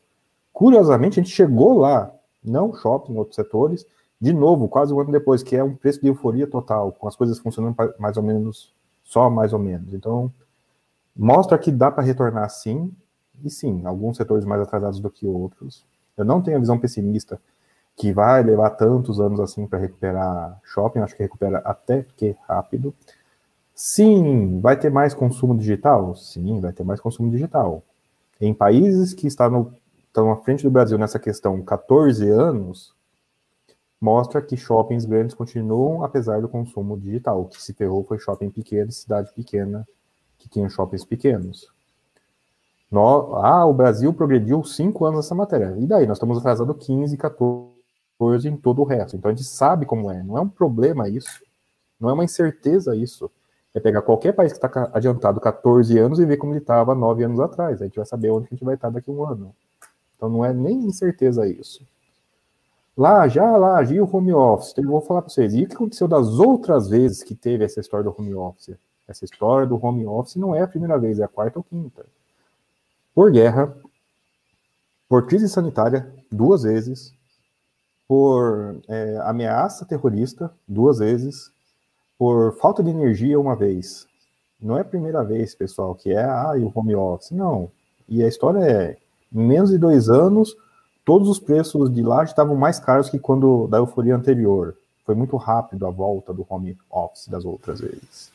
Curiosamente, 0.53 1.19
a 1.19 1.23
gente 1.23 1.34
chegou 1.34 1.80
lá 1.80 2.14
não 2.44 2.73
shopping, 2.73 3.18
outros 3.18 3.36
setores, 3.36 3.86
de 4.22 4.32
novo, 4.32 4.69
quase 4.69 4.94
um 4.94 4.99
ano 4.99 5.11
depois, 5.11 5.44
que 5.44 5.56
é 5.56 5.64
um 5.64 5.76
preço 5.76 5.99
de 5.99 6.07
euforia 6.07 6.48
total, 6.48 6.94
com 6.94 7.07
as 7.07 7.15
coisas 7.15 7.40
funcionando 7.40 7.76
mais 7.99 8.15
ou 8.15 8.23
menos, 8.23 8.73
só 9.03 9.30
mais 9.30 9.52
ou 9.52 9.60
menos. 9.60 9.94
Então, 9.94 10.32
mostra 11.15 11.57
que 11.57 11.72
dá 11.72 11.91
para 11.91 12.03
retornar 12.03 12.49
sim, 12.49 12.94
e 13.44 13.49
sim, 13.49 13.86
alguns 13.86 14.15
setores 14.15 14.45
mais 14.45 14.61
atrasados 14.61 15.02
do 15.02 15.10
que 15.10 15.27
outros. 15.27 15.86
Eu 16.15 16.23
não 16.23 16.41
tenho 16.41 16.56
a 16.56 16.60
visão 16.61 16.80
pessimista 16.80 17.40
que 17.98 18.14
vai 18.14 18.41
levar 18.44 18.69
tantos 18.72 19.19
anos 19.19 19.41
assim 19.41 19.68
para 19.68 19.80
recuperar 19.80 20.57
shopping, 20.64 20.99
acho 20.99 21.15
que 21.15 21.23
recupera 21.23 21.57
até 21.60 22.06
que 22.15 22.36
rápido. 22.48 22.94
Sim, 23.76 24.61
vai 24.61 24.80
ter 24.80 24.89
mais 24.89 25.14
consumo 25.14 25.57
digital? 25.57 26.15
Sim, 26.15 26.61
vai 26.61 26.72
ter 26.72 26.85
mais 26.85 27.02
consumo 27.02 27.30
digital. 27.30 27.84
Em 28.39 28.53
países 28.53 29.14
que 29.14 29.27
estão, 29.27 29.49
no, 29.49 29.73
estão 30.07 30.31
à 30.31 30.38
frente 30.38 30.64
do 30.64 30.72
Brasil 30.72 30.97
nessa 30.97 31.19
questão 31.19 31.61
14 31.61 32.30
anos, 32.30 32.95
mostra 33.99 34.41
que 34.41 34.56
shoppings 34.56 35.03
grandes 35.03 35.35
continuam 35.35 36.06
apesar 36.06 36.41
do 36.41 36.47
consumo 36.47 36.97
digital. 36.97 37.41
O 37.41 37.45
que 37.45 37.61
se 37.61 37.73
ferrou 37.73 38.06
foi 38.06 38.18
shopping 38.18 38.49
pequeno, 38.49 38.93
cidade 38.93 39.34
pequena, 39.34 39.85
que 40.39 40.47
tinha 40.47 40.69
shoppings 40.69 41.03
pequenos. 41.03 41.68
No, 42.89 43.35
ah, 43.35 43.65
o 43.65 43.73
Brasil 43.73 44.14
progrediu 44.14 44.64
cinco 44.64 45.03
anos 45.03 45.18
nessa 45.18 45.35
matéria. 45.35 45.76
E 45.77 45.85
daí? 45.85 46.07
Nós 46.07 46.15
estamos 46.18 46.38
atrasados 46.38 46.77
15, 46.85 47.18
14 47.18 48.47
em 48.47 48.56
todo 48.56 48.81
o 48.81 48.85
resto. 48.85 49.18
Então 49.18 49.30
a 49.30 49.34
gente 49.34 49.45
sabe 49.45 49.85
como 49.85 50.10
é. 50.10 50.23
Não 50.23 50.38
é 50.38 50.41
um 50.41 50.47
problema 50.47 51.10
isso. 51.10 51.43
Não 51.99 52.10
é 52.10 52.14
uma 52.14 52.23
incerteza 52.23 52.95
isso. 52.95 53.30
É 53.76 53.80
pegar 53.80 54.02
qualquer 54.02 54.31
país 54.34 54.53
que 54.53 54.65
está 54.65 54.89
adiantado 54.91 55.39
14 55.39 55.99
anos 55.99 56.18
e 56.18 56.26
ver 56.26 56.38
como 56.38 56.53
ele 56.53 56.60
estava 56.60 56.95
9 56.95 57.23
anos 57.26 57.39
atrás. 57.39 57.81
A 57.81 57.85
gente 57.85 57.97
vai 57.97 58.06
saber 58.06 58.31
onde 58.31 58.47
a 58.47 58.49
gente 58.49 58.64
vai 58.64 58.76
estar 58.76 58.89
daqui 58.89 59.11
a 59.11 59.14
um 59.14 59.23
ano. 59.23 59.53
Então 60.15 60.30
não 60.30 60.43
é 60.43 60.53
nem 60.53 60.77
incerteza 60.80 61.45
isso. 61.45 61.85
Lá, 62.97 63.27
já 63.27 63.57
lá, 63.57 63.77
agiu 63.77 64.06
o 64.06 64.15
home 64.15 64.34
office. 64.34 64.72
Então, 64.72 64.85
eu 64.85 64.89
vou 64.89 65.02
falar 65.02 65.22
para 65.22 65.30
vocês. 65.30 65.53
E 65.53 65.64
o 65.64 65.68
que 65.68 65.76
aconteceu 65.76 66.07
das 66.07 66.39
outras 66.39 66.88
vezes 66.88 67.22
que 67.22 67.35
teve 67.35 67.65
essa 67.65 67.81
história 67.81 68.06
do 68.06 68.15
home 68.18 68.34
office? 68.34 68.77
Essa 69.07 69.26
história 69.26 69.68
do 69.68 69.84
home 69.84 70.06
office 70.07 70.38
não 70.38 70.56
é 70.56 70.61
a 70.61 70.68
primeira 70.68 70.97
vez, 70.97 71.19
é 71.19 71.26
a 71.26 71.27
quarta 71.27 71.60
ou 71.60 71.64
quinta. 71.64 72.06
Por 73.14 73.31
guerra, 73.31 73.76
por 75.07 75.27
crise 75.27 75.47
sanitária, 75.49 76.11
duas 76.31 76.64
vezes, 76.64 77.14
por 78.07 78.80
é, 78.88 79.18
ameaça 79.23 79.85
terrorista, 79.85 80.52
duas 80.68 80.99
vezes, 80.99 81.52
por 82.17 82.55
falta 82.57 82.83
de 82.83 82.89
energia, 82.89 83.39
uma 83.39 83.55
vez. 83.55 84.07
Não 84.61 84.77
é 84.77 84.81
a 84.81 84.85
primeira 84.85 85.23
vez, 85.23 85.53
pessoal, 85.53 85.93
que 85.95 86.11
é 86.11 86.23
ah, 86.23 86.53
o 86.57 86.71
home 86.73 86.95
office. 86.95 87.31
Não. 87.31 87.69
E 88.07 88.23
a 88.23 88.27
história 88.27 88.59
é: 88.59 88.97
em 89.33 89.45
menos 89.45 89.69
de 89.69 89.77
dois 89.77 90.09
anos, 90.09 90.55
todos 91.03 91.29
os 91.29 91.39
preços 91.39 91.93
de 91.93 92.01
lá 92.01 92.23
estavam 92.23 92.55
mais 92.55 92.79
caros 92.79 93.09
que 93.09 93.19
quando 93.19 93.67
da 93.67 93.77
euforia 93.77 94.15
anterior. 94.15 94.75
Foi 95.05 95.13
muito 95.13 95.37
rápido 95.37 95.85
a 95.85 95.91
volta 95.91 96.33
do 96.33 96.45
home 96.49 96.77
office 96.89 97.27
das 97.27 97.45
outras 97.45 97.79
vezes. 97.79 98.31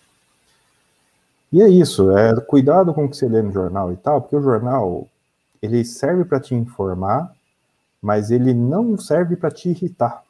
E 1.53 1.61
é 1.61 1.69
isso, 1.69 2.17
é 2.17 2.41
cuidado 2.43 2.95
com 2.95 3.05
o 3.05 3.11
que 3.11 3.17
você 3.17 3.29
lê 3.29 3.43
no 3.43 3.51
jornal 3.51 3.93
e 3.93 3.97
tal, 3.97 4.21
porque 4.21 4.37
o 4.37 4.43
jornal 4.43 5.09
ele 5.61 5.85
serve 5.85 6.25
para 6.25 6.39
te 6.39 6.55
informar, 6.55 7.35
mas 8.01 8.31
ele 8.31 8.55
não 8.55 8.97
serve 8.97 9.35
para 9.35 9.51
te 9.51 9.71
irritar 9.71 10.23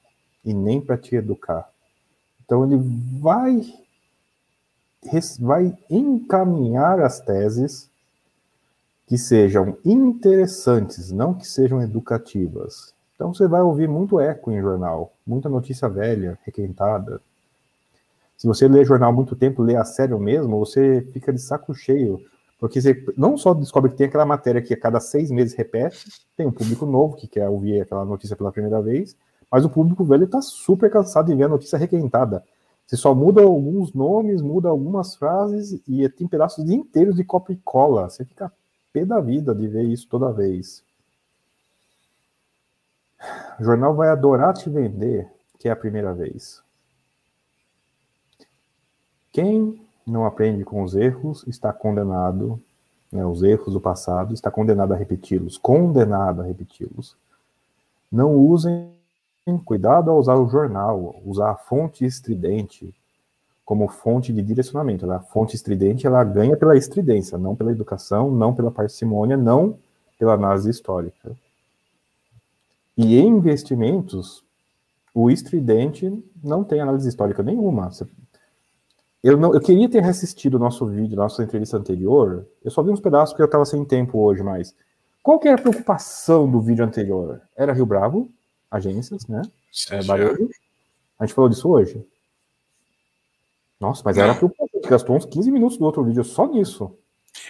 e 0.43 0.55
nem 0.55 0.81
para 0.81 0.97
te 0.97 1.15
educar. 1.15 1.70
Então 2.51 2.65
ele 2.65 2.83
vai 3.21 3.63
vai 5.39 5.79
encaminhar 5.89 7.01
as 7.01 7.21
teses 7.21 7.89
que 9.07 9.17
sejam 9.17 9.79
interessantes, 9.85 11.13
não 11.13 11.33
que 11.33 11.47
sejam 11.47 11.81
educativas. 11.81 12.93
Então 13.15 13.33
você 13.33 13.47
vai 13.47 13.63
ouvir 13.63 13.89
muito 13.89 14.19
eco 14.19 14.51
em 14.51 14.61
jornal, 14.61 15.13
muita 15.25 15.49
notícia 15.49 15.89
velha, 15.89 16.37
requentada. 16.45 17.21
Se 18.37 18.49
você 18.49 18.67
lê 18.67 18.85
jornal 18.85 19.13
muito 19.13 19.37
tempo, 19.37 19.63
lê 19.63 19.77
a 19.77 19.85
sério 19.85 20.19
mesmo, 20.19 20.59
você 20.59 21.07
fica 21.13 21.33
de 21.33 21.39
saco 21.39 21.73
cheio 21.73 22.21
porque 22.59 22.81
você 22.81 23.05
não 23.17 23.39
só 23.39 23.55
descobre 23.55 23.93
que 23.93 23.97
tem 23.97 24.09
aquela 24.09 24.27
matéria 24.27 24.61
que 24.61 24.75
a 24.75 24.81
cada 24.81 24.99
seis 24.99 25.31
meses 25.31 25.55
repete, 25.55 26.11
tem 26.37 26.47
um 26.47 26.53
público 26.53 26.85
novo 26.85 27.17
que 27.17 27.29
quer 27.29 27.49
ouvir 27.49 27.81
aquela 27.81 28.05
notícia 28.05 28.37
pela 28.37 28.51
primeira 28.51 28.83
vez, 28.83 29.17
mas 29.51 29.65
o 29.65 29.71
público 29.71 30.05
velho 30.05 30.25
está 30.25 30.41
super 30.41 30.91
cansado 30.91 31.27
de 31.27 31.35
ver 31.35 31.45
a 31.45 31.49
notícia 31.49 31.79
requentada. 31.79 32.45
Você 32.87 32.97
só 32.97 33.15
muda 33.15 33.43
alguns 33.43 33.93
nomes, 33.93 34.43
muda 34.43 34.69
algumas 34.69 35.15
frases 35.15 35.81
e 35.87 36.09
tem 36.09 36.27
pedaços 36.27 36.69
inteiros 36.69 37.17
de 37.17 37.25
copia 37.25 37.55
e 37.55 37.61
cola. 37.65 38.09
Você 38.09 38.25
fica 38.25 38.53
pé 38.93 39.05
da 39.05 39.21
vida 39.21 39.55
de 39.55 39.69
ver 39.69 39.85
isso 39.85 40.09
toda 40.09 40.33
vez. 40.33 40.83
O 43.59 43.65
jornal 43.65 43.95
vai 43.95 44.09
adorar 44.09 44.55
te 44.55 44.69
vender 44.69 45.31
que 45.59 45.69
é 45.69 45.71
a 45.71 45.77
primeira 45.77 46.15
vez. 46.15 46.63
Quem 49.31 49.81
não 50.07 50.25
aprende 50.25 50.65
com 50.65 50.83
os 50.83 50.97
erros, 50.97 51.45
está 51.47 51.73
condenado, 51.73 52.61
né, 53.13 53.25
os 53.25 53.43
erros 53.43 53.75
do 53.75 53.81
passado, 53.81 54.35
está 54.35 54.51
condenado 54.51 54.93
a 54.93 54.97
repeti-los, 54.97 55.57
condenado 55.59 56.41
a 56.41 56.45
repeti-los. 56.45 57.17
Não 58.11 58.35
usem, 58.35 58.91
cuidado 59.65 60.11
ao 60.11 60.19
usar 60.19 60.37
o 60.37 60.49
jornal, 60.49 61.21
usar 61.25 61.51
a 61.51 61.57
fonte 61.57 62.05
estridente 62.05 62.95
como 63.65 63.89
fonte 63.89 64.33
de 64.33 64.43
direcionamento. 64.43 65.07
Né? 65.07 65.15
A 65.15 65.21
fonte 65.21 65.55
estridente 65.55 66.07
ela 66.07 66.25
ganha 66.25 66.57
pela 66.57 66.77
estridência, 66.77 67.39
não 67.39 67.55
pela 67.55 67.71
educação, 67.71 68.31
não 68.31 68.55
pela 68.55 68.71
parcimônia, 68.71 69.37
não 69.37 69.79
pela 70.19 70.35
análise 70.35 70.69
histórica. 70.69 71.37
E 72.97 73.17
em 73.19 73.29
investimentos, 73.29 74.45
o 75.15 75.31
estridente 75.31 76.13
não 76.43 76.63
tem 76.65 76.81
análise 76.81 77.09
histórica 77.09 77.43
nenhuma. 77.43 77.91
Eu, 79.23 79.37
não, 79.37 79.55
eu 79.55 79.61
queria 79.61 79.89
ter 79.89 80.05
assistido 80.05 80.55
o 80.55 80.59
nosso 80.59 80.87
vídeo, 80.87 81.17
nossa 81.17 81.43
entrevista 81.43 81.77
anterior. 81.77 82.47
Eu 82.65 82.71
só 82.71 82.83
vi 82.83 82.91
uns 82.91 83.01
pedaços 83.01 83.33
porque 83.33 83.43
eu 83.43 83.47
estava 83.47 83.65
sem 83.65 83.85
tempo 83.85 84.19
hoje, 84.19 84.43
mas. 84.43 84.75
Qual 85.23 85.39
que 85.39 85.47
era 85.47 85.59
a 85.59 85.61
preocupação 85.61 86.51
do 86.51 86.61
vídeo 86.61 86.85
anterior? 86.85 87.43
Era 87.55 87.75
Rio 87.75 87.85
Bravo, 87.85 88.31
agências, 88.71 89.27
né? 89.27 89.43
É. 89.91 89.99
A 91.19 91.27
gente 91.27 91.35
falou 91.35 91.51
disso 91.51 91.69
hoje? 91.69 92.07
Nossa, 93.79 94.03
mas 94.05 94.19
era 94.19 94.35
preocupante. 94.35 94.89
Gastou 94.89 95.17
uns 95.17 95.25
15 95.25 95.51
minutos 95.51 95.79
do 95.79 95.85
outro 95.85 96.05
vídeo 96.05 96.23
só 96.23 96.47
nisso. 96.47 96.95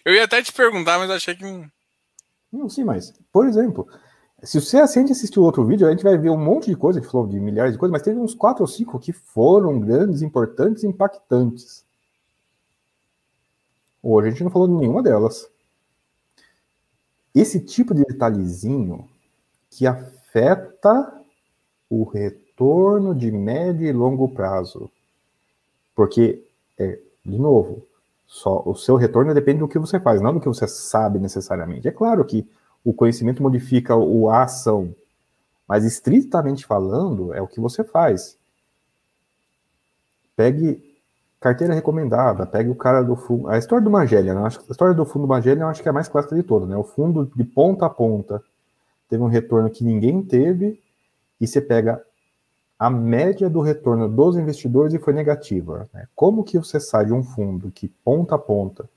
Eu 0.05 0.15
ia 0.15 0.25
até 0.25 0.43
te 0.43 0.53
perguntar, 0.53 0.99
mas 0.99 1.11
achei 1.11 1.35
que. 1.35 1.45
Não, 2.53 2.69
sim, 2.69 2.85
mas, 2.85 3.13
por 3.33 3.47
exemplo, 3.47 3.89
se 4.43 4.61
você 4.61 4.79
assiste 4.79 5.13
assistir 5.13 5.39
o 5.39 5.43
outro 5.43 5.65
vídeo, 5.65 5.87
a 5.87 5.91
gente 5.91 6.03
vai 6.03 6.17
ver 6.17 6.31
um 6.31 6.37
monte 6.37 6.71
de 6.71 6.77
coisa, 6.77 6.99
a 6.99 7.03
gente 7.03 7.11
falou 7.11 7.27
de 7.27 7.39
milhares 7.39 7.73
de 7.73 7.79
coisas, 7.79 7.93
mas 7.93 8.03
teve 8.03 8.19
uns 8.19 8.35
quatro 8.35 8.63
ou 8.63 8.69
cinco 8.69 8.99
que 8.99 9.13
foram 9.13 9.79
grandes, 9.79 10.23
importantes, 10.23 10.85
impactantes. 10.85 11.85
Hoje 14.03 14.29
a 14.29 14.31
gente 14.31 14.45
não 14.45 14.51
falou 14.51 14.67
de 14.67 14.75
nenhuma 14.75 15.03
delas. 15.03 15.49
Esse 17.35 17.61
tipo 17.61 17.95
de 17.95 18.05
detalhezinho 18.05 19.09
que 19.71 19.87
afeta 19.87 20.20
o 21.89 22.05
retorno 22.05 23.15
de 23.15 23.31
médio 23.33 23.87
e 23.87 23.93
longo 23.93 24.29
prazo. 24.29 24.91
Porque, 25.95 26.45
é, 26.79 26.99
de 27.25 27.39
novo, 27.39 27.85
só 28.27 28.63
o 28.65 28.77
seu 28.77 28.95
retorno 28.95 29.35
depende 29.35 29.59
do 29.59 29.69
que 29.69 29.79
você 29.79 29.99
faz, 29.99 30.21
não 30.21 30.33
do 30.33 30.41
que 30.41 30.47
você 30.47 30.69
sabe 30.69 31.19
necessariamente. 31.19 31.89
É 31.89 31.91
claro 31.91 32.25
que 32.25 32.49
o 32.85 32.95
conhecimento 32.95 33.43
modifica 33.43 33.97
o, 33.97 34.31
a 34.31 34.45
ação. 34.45 34.95
Mas 35.67 35.85
estritamente 35.85 36.65
falando, 36.65 37.35
é 37.35 37.43
o 37.43 37.49
que 37.49 37.61
você 37.61 37.83
faz. 37.83 38.39
Pegue 40.37 40.81
carteira 41.41 41.75
recomendada, 41.75 42.47
pegue 42.47 42.71
o 42.71 42.75
cara 42.75 43.03
do 43.03 43.17
fundo. 43.17 43.49
A 43.49 43.59
história 43.59 43.83
do 43.83 43.91
Magellan, 43.91 44.35
né? 44.35 44.43
a 44.43 44.49
história 44.49 44.95
do 44.95 45.05
fundo 45.05 45.27
Magellan 45.27 45.63
eu 45.63 45.69
acho 45.69 45.83
que 45.83 45.89
é 45.89 45.91
a 45.91 45.93
mais 45.93 46.09
clássica 46.09 46.37
de 46.37 46.43
todas, 46.43 46.69
né? 46.69 46.77
O 46.77 46.85
fundo 46.85 47.31
de 47.35 47.45
ponta 47.45 47.87
a 47.87 47.91
ponta 47.91 48.43
teve 49.11 49.23
um 49.23 49.27
retorno 49.27 49.69
que 49.69 49.85
ninguém 49.85 50.23
teve, 50.23 50.81
e 51.41 51.47
você 51.47 51.61
pega 51.61 52.03
a 52.79 52.89
média 52.89 53.51
do 53.51 53.61
retorno 53.61 54.09
dos 54.09 54.37
investidores 54.37 54.95
e 54.95 54.99
foi 54.99 55.13
negativa. 55.13 55.87
Né? 55.93 56.09
Como 56.15 56.43
que 56.43 56.57
você 56.57 56.81
sai 56.81 57.07
de 57.07 57.13
um 57.13 57.23
fundo 57.23 57.71
que 57.71 57.89
ponta 57.89 58.37
a 58.37 58.39
ponta 58.39 58.89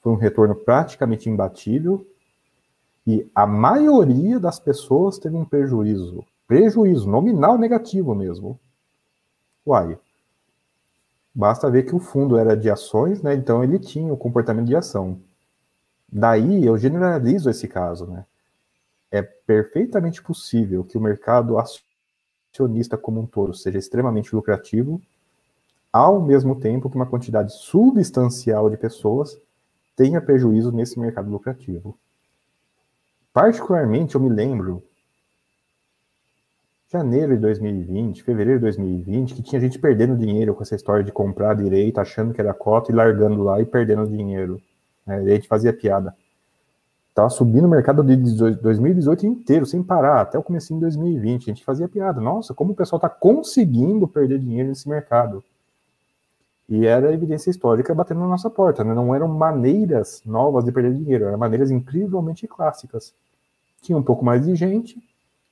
foi 0.00 0.12
um 0.12 0.16
retorno 0.16 0.54
praticamente 0.54 1.30
imbatível 1.30 2.06
e 3.06 3.28
a 3.34 3.46
maioria 3.46 4.38
das 4.38 4.60
pessoas 4.60 5.18
teve 5.18 5.34
um 5.34 5.44
prejuízo. 5.44 6.24
Prejuízo 6.46 7.08
nominal 7.08 7.56
negativo 7.56 8.14
mesmo. 8.14 8.60
Uai. 9.66 9.98
Basta 11.34 11.70
ver 11.70 11.84
que 11.84 11.94
o 11.94 11.98
fundo 11.98 12.36
era 12.36 12.56
de 12.56 12.70
ações, 12.70 13.22
né? 13.22 13.34
Então 13.34 13.64
ele 13.64 13.78
tinha 13.78 14.12
o 14.12 14.16
comportamento 14.16 14.66
de 14.66 14.76
ação. 14.76 15.18
Daí 16.12 16.64
eu 16.64 16.78
generalizo 16.78 17.50
esse 17.50 17.66
caso, 17.66 18.06
né? 18.06 18.24
É 19.14 19.22
perfeitamente 19.22 20.20
possível 20.20 20.82
que 20.82 20.98
o 20.98 21.00
mercado 21.00 21.56
acionista 21.56 22.98
como 22.98 23.20
um 23.20 23.26
todo 23.26 23.54
seja 23.54 23.78
extremamente 23.78 24.34
lucrativo, 24.34 25.00
ao 25.92 26.20
mesmo 26.20 26.58
tempo 26.58 26.90
que 26.90 26.96
uma 26.96 27.06
quantidade 27.06 27.52
substancial 27.52 28.68
de 28.68 28.76
pessoas 28.76 29.38
tenha 29.94 30.20
prejuízo 30.20 30.72
nesse 30.72 30.98
mercado 30.98 31.30
lucrativo. 31.30 31.96
Particularmente, 33.32 34.16
eu 34.16 34.20
me 34.20 34.28
lembro, 34.28 34.82
janeiro 36.90 37.36
de 37.36 37.40
2020, 37.40 38.24
fevereiro 38.24 38.58
de 38.58 38.64
2020, 38.64 39.34
que 39.36 39.42
tinha 39.44 39.60
gente 39.60 39.78
perdendo 39.78 40.18
dinheiro 40.18 40.56
com 40.56 40.62
essa 40.64 40.74
história 40.74 41.04
de 41.04 41.12
comprar 41.12 41.54
direito, 41.54 42.00
achando 42.00 42.34
que 42.34 42.40
era 42.40 42.52
cota 42.52 42.90
e 42.90 42.94
largando 42.96 43.44
lá 43.44 43.60
e 43.60 43.64
perdendo 43.64 44.08
dinheiro. 44.08 44.60
E 45.06 45.12
a 45.12 45.34
gente 45.36 45.46
fazia 45.46 45.72
piada. 45.72 46.16
Tava 47.14 47.30
subindo 47.30 47.66
o 47.66 47.70
mercado 47.70 48.02
de 48.02 48.16
2018 48.16 49.24
inteiro, 49.24 49.64
sem 49.64 49.82
parar, 49.84 50.22
até 50.22 50.36
o 50.36 50.42
começo 50.42 50.74
de 50.74 50.80
2020. 50.80 51.44
A 51.44 51.54
gente 51.54 51.64
fazia 51.64 51.88
piada. 51.88 52.20
Nossa, 52.20 52.52
como 52.52 52.72
o 52.72 52.74
pessoal 52.74 52.98
está 52.98 53.08
conseguindo 53.08 54.08
perder 54.08 54.40
dinheiro 54.40 54.68
nesse 54.68 54.88
mercado. 54.88 55.42
E 56.68 56.86
era 56.86 57.12
evidência 57.12 57.50
histórica 57.50 57.94
batendo 57.94 58.20
na 58.20 58.26
nossa 58.26 58.50
porta. 58.50 58.82
Né? 58.82 58.92
Não 58.94 59.14
eram 59.14 59.28
maneiras 59.28 60.22
novas 60.26 60.64
de 60.64 60.72
perder 60.72 60.94
dinheiro, 60.94 61.26
eram 61.26 61.38
maneiras 61.38 61.70
incrivelmente 61.70 62.48
clássicas. 62.48 63.14
Tinha 63.80 63.96
um 63.96 64.02
pouco 64.02 64.24
mais 64.24 64.44
de 64.44 64.56
gente, 64.56 65.00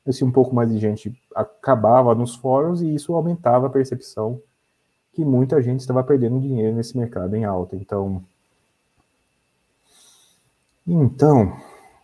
esse 0.04 0.24
um 0.24 0.32
pouco 0.32 0.52
mais 0.52 0.68
de 0.68 0.78
gente 0.78 1.16
acabava 1.32 2.12
nos 2.12 2.34
fóruns 2.34 2.82
e 2.82 2.92
isso 2.92 3.14
aumentava 3.14 3.68
a 3.68 3.70
percepção 3.70 4.40
que 5.14 5.24
muita 5.24 5.62
gente 5.62 5.80
estava 5.80 6.02
perdendo 6.02 6.40
dinheiro 6.40 6.74
nesse 6.74 6.96
mercado 6.96 7.36
em 7.36 7.44
alta. 7.44 7.76
Então, 7.76 8.24
então, 10.86 11.56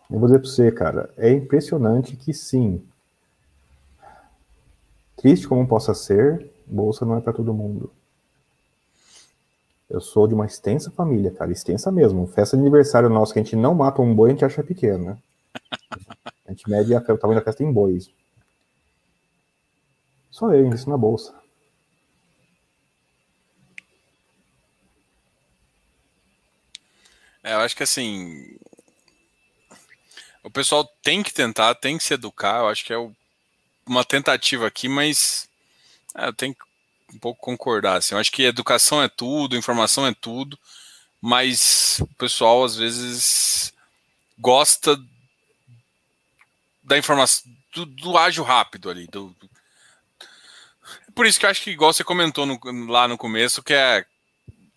eu 0.09 0.19
vou 0.19 0.27
dizer 0.27 0.39
para 0.39 0.49
você, 0.49 0.71
cara, 0.71 1.13
é 1.17 1.31
impressionante 1.31 2.15
que 2.15 2.33
sim. 2.33 2.83
Triste 5.17 5.47
como 5.47 5.67
possa 5.67 5.93
ser, 5.93 6.49
bolsa 6.65 7.05
não 7.05 7.17
é 7.17 7.21
para 7.21 7.33
todo 7.33 7.53
mundo. 7.53 7.91
Eu 9.89 9.99
sou 9.99 10.27
de 10.27 10.33
uma 10.35 10.45
extensa 10.45 10.91
família, 10.91 11.31
cara, 11.31 11.51
extensa 11.51 11.91
mesmo. 11.91 12.27
Festa 12.27 12.55
de 12.55 12.61
aniversário 12.61 13.09
nosso 13.09 13.33
que 13.33 13.39
a 13.39 13.43
gente 13.43 13.55
não 13.55 13.73
mata 13.73 14.01
um 14.01 14.15
boi, 14.15 14.29
a 14.29 14.33
gente 14.33 14.45
acha 14.45 14.63
pequeno, 14.63 15.05
né? 15.05 15.17
A 16.45 16.51
gente 16.51 16.67
mede 16.67 16.95
o 16.95 17.17
tamanho 17.17 17.39
da 17.39 17.45
festa 17.45 17.63
em 17.63 17.71
bois. 17.71 18.09
Só 20.31 20.51
eu 20.51 20.65
invisto 20.65 20.89
na 20.89 20.97
bolsa. 20.97 21.39
É, 27.43 27.53
eu 27.53 27.59
acho 27.59 27.75
que 27.75 27.83
assim. 27.83 28.57
O 30.49 30.51
pessoal 30.51 30.83
tem 31.03 31.21
que 31.21 31.31
tentar, 31.31 31.75
tem 31.75 31.95
que 31.95 32.03
se 32.03 32.15
educar. 32.15 32.57
Eu 32.57 32.69
acho 32.69 32.83
que 32.83 32.91
é 32.91 32.97
uma 33.85 34.03
tentativa 34.03 34.65
aqui, 34.65 34.89
mas 34.89 35.47
é, 36.15 36.25
eu 36.25 36.33
tenho 36.33 36.55
que 36.55 36.61
um 37.13 37.19
pouco 37.19 37.39
concordar. 37.39 37.97
Assim. 37.97 38.15
Eu 38.15 38.19
acho 38.19 38.31
que 38.31 38.43
educação 38.43 39.01
é 39.01 39.07
tudo, 39.07 39.55
informação 39.55 40.07
é 40.07 40.13
tudo, 40.13 40.57
mas 41.21 41.99
o 41.99 42.07
pessoal 42.15 42.63
às 42.63 42.75
vezes 42.75 43.71
gosta 44.39 44.99
da 46.81 46.97
informação, 46.97 47.51
do, 47.75 47.85
do 47.85 48.17
ágil 48.17 48.43
rápido 48.43 48.89
ali. 48.89 49.05
Do, 49.05 49.29
do... 49.39 49.49
Por 51.13 51.27
isso 51.27 51.39
que 51.39 51.45
eu 51.45 51.49
acho 51.51 51.61
que, 51.61 51.69
igual 51.69 51.93
você 51.93 52.03
comentou 52.03 52.47
no, 52.47 52.59
lá 52.87 53.07
no 53.07 53.19
começo, 53.19 53.61
que 53.61 53.73
é 53.73 54.03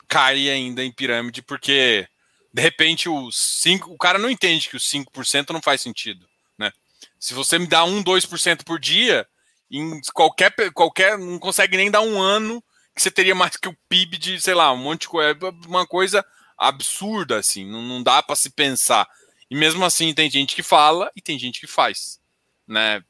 cair 0.06 0.50
ainda 0.50 0.84
em 0.84 0.92
pirâmide, 0.92 1.40
porque 1.40 2.06
de 2.52 2.60
repente 2.60 3.08
os 3.08 3.36
5, 3.62 3.90
o 3.92 3.96
cara 3.96 4.18
não 4.18 4.30
entende 4.30 4.68
que 4.68 4.76
os 4.76 4.84
5% 4.90 5.50
não 5.50 5.62
faz 5.62 5.80
sentido, 5.80 6.28
né? 6.58 6.70
Se 7.18 7.32
você 7.32 7.58
me 7.58 7.66
dá 7.66 7.84
1, 7.84 8.04
2% 8.04 8.64
por 8.64 8.78
dia, 8.78 9.26
em 9.70 10.00
qualquer 10.12 10.52
qualquer 10.72 11.18
não 11.18 11.38
consegue 11.38 11.76
nem 11.76 11.90
dar 11.90 12.02
um 12.02 12.20
ano 12.20 12.62
que 12.94 13.00
você 13.00 13.10
teria 13.10 13.34
mais 13.34 13.56
que 13.56 13.68
o 13.68 13.76
PIB 13.88 14.18
de, 14.18 14.40
sei 14.40 14.52
lá, 14.52 14.70
um 14.72 14.76
monte 14.76 15.02
de 15.02 15.08
coisa, 15.08 15.34
uma 15.66 15.86
coisa 15.86 16.24
absurda 16.58 17.38
assim, 17.38 17.64
não, 17.64 17.80
não 17.80 18.02
dá 18.02 18.22
para 18.22 18.36
se 18.36 18.50
pensar. 18.50 19.08
E 19.50 19.56
mesmo 19.56 19.84
assim 19.84 20.12
tem 20.12 20.30
gente 20.30 20.54
que 20.54 20.62
fala 20.62 21.10
e 21.16 21.22
tem 21.22 21.38
gente 21.38 21.58
que 21.58 21.66
faz, 21.66 22.20
né? 22.66 23.02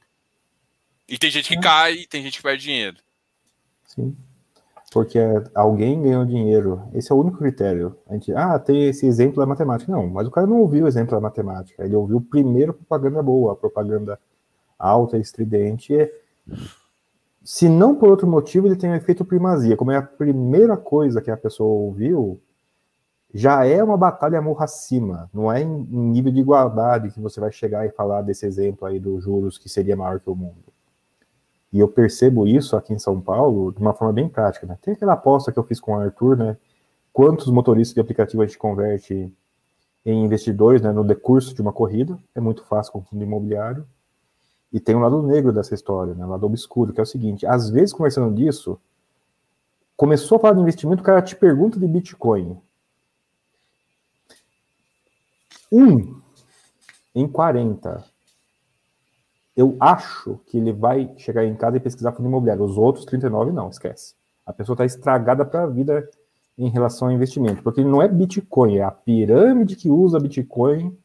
E 1.08 1.18
tem 1.18 1.30
gente 1.30 1.48
que 1.48 1.58
é. 1.58 1.60
cai 1.60 1.92
e 1.94 2.06
tem 2.06 2.22
gente 2.22 2.36
que 2.36 2.42
perde 2.42 2.62
dinheiro. 2.62 2.96
Sim 3.84 4.16
porque 4.92 5.18
alguém 5.54 6.02
ganhou 6.02 6.24
dinheiro. 6.24 6.82
Esse 6.92 7.10
é 7.10 7.14
o 7.14 7.18
único 7.18 7.38
critério. 7.38 7.96
A 8.06 8.12
gente, 8.12 8.32
ah, 8.34 8.58
tem 8.58 8.88
esse 8.88 9.06
exemplo 9.06 9.38
da 9.38 9.46
matemática. 9.46 9.90
Não, 9.90 10.06
mas 10.06 10.26
o 10.26 10.30
cara 10.30 10.46
não 10.46 10.60
ouviu 10.60 10.84
o 10.84 10.88
exemplo 10.88 11.14
da 11.14 11.20
matemática. 11.20 11.84
Ele 11.84 11.96
ouviu 11.96 12.20
primeiro 12.20 12.74
propaganda 12.74 13.22
boa, 13.22 13.52
a 13.52 13.56
propaganda 13.56 14.20
alta, 14.78 15.16
estridente. 15.16 15.94
Se 17.42 17.68
não 17.68 17.94
por 17.94 18.10
outro 18.10 18.26
motivo, 18.26 18.66
ele 18.66 18.76
tem 18.76 18.90
um 18.90 18.94
efeito 18.94 19.24
primazia. 19.24 19.76
Como 19.76 19.90
é 19.90 19.96
a 19.96 20.02
primeira 20.02 20.76
coisa 20.76 21.22
que 21.22 21.30
a 21.30 21.36
pessoa 21.36 21.70
ouviu, 21.70 22.40
já 23.32 23.64
é 23.64 23.82
uma 23.82 23.96
batalha 23.96 24.42
morra 24.42 24.64
acima. 24.64 25.30
Não 25.32 25.50
é 25.50 25.62
em 25.62 25.86
nível 25.88 26.32
de 26.32 26.40
igualdade 26.40 27.10
que 27.10 27.20
você 27.20 27.40
vai 27.40 27.50
chegar 27.50 27.86
e 27.86 27.90
falar 27.90 28.22
desse 28.22 28.44
exemplo 28.46 28.86
aí 28.86 29.00
dos 29.00 29.24
juros 29.24 29.58
que 29.58 29.68
seria 29.68 29.96
maior 29.96 30.20
que 30.20 30.28
o 30.28 30.34
mundo. 30.34 30.71
E 31.72 31.78
eu 31.78 31.88
percebo 31.88 32.46
isso 32.46 32.76
aqui 32.76 32.92
em 32.92 32.98
São 32.98 33.20
Paulo 33.20 33.72
de 33.72 33.78
uma 33.78 33.94
forma 33.94 34.12
bem 34.12 34.28
prática. 34.28 34.66
Né? 34.66 34.78
Tem 34.82 34.92
aquela 34.92 35.14
aposta 35.14 35.50
que 35.50 35.58
eu 35.58 35.64
fiz 35.64 35.80
com 35.80 35.92
o 35.92 35.98
Arthur, 35.98 36.36
né? 36.36 36.56
Quantos 37.12 37.46
motoristas 37.48 37.94
de 37.94 38.00
aplicativo 38.00 38.42
a 38.42 38.46
gente 38.46 38.58
converte 38.58 39.32
em 40.04 40.24
investidores 40.24 40.82
né, 40.82 40.92
no 40.92 41.04
decurso 41.04 41.54
de 41.54 41.62
uma 41.62 41.72
corrida? 41.72 42.18
É 42.34 42.40
muito 42.40 42.64
fácil 42.64 42.92
com 42.92 42.98
o 42.98 43.02
fundo 43.02 43.22
imobiliário. 43.22 43.86
E 44.72 44.80
tem 44.80 44.96
um 44.96 45.00
lado 45.00 45.22
negro 45.22 45.52
dessa 45.52 45.74
história, 45.74 46.14
né, 46.14 46.24
um 46.24 46.30
lado 46.30 46.46
obscuro, 46.46 46.92
que 46.92 47.00
é 47.00 47.02
o 47.02 47.06
seguinte: 47.06 47.46
às 47.46 47.68
vezes, 47.68 47.92
conversando 47.92 48.34
disso, 48.34 48.80
começou 49.96 50.36
a 50.36 50.40
falar 50.40 50.54
de 50.54 50.60
investimento, 50.60 51.02
o 51.02 51.04
cara 51.04 51.20
te 51.20 51.36
pergunta 51.36 51.78
de 51.78 51.86
Bitcoin. 51.86 52.58
Um 55.70 56.20
em 57.14 57.28
40 57.28 58.11
eu 59.56 59.76
acho 59.78 60.40
que 60.46 60.56
ele 60.58 60.72
vai 60.72 61.12
chegar 61.16 61.44
em 61.44 61.54
casa 61.54 61.76
e 61.76 61.80
pesquisar 61.80 62.12
fundo 62.12 62.28
imobiliário. 62.28 62.64
Os 62.64 62.78
outros 62.78 63.04
39 63.04 63.52
não, 63.52 63.68
esquece. 63.68 64.14
A 64.46 64.52
pessoa 64.52 64.74
está 64.74 64.84
estragada 64.84 65.44
para 65.44 65.64
a 65.64 65.66
vida 65.66 66.08
em 66.56 66.68
relação 66.68 67.08
ao 67.08 67.14
investimento, 67.14 67.62
porque 67.62 67.82
não 67.82 68.02
é 68.02 68.08
Bitcoin, 68.08 68.76
é 68.76 68.82
a 68.82 68.90
pirâmide 68.90 69.76
que 69.76 69.88
usa 69.88 70.20
Bitcoin, 70.20 70.96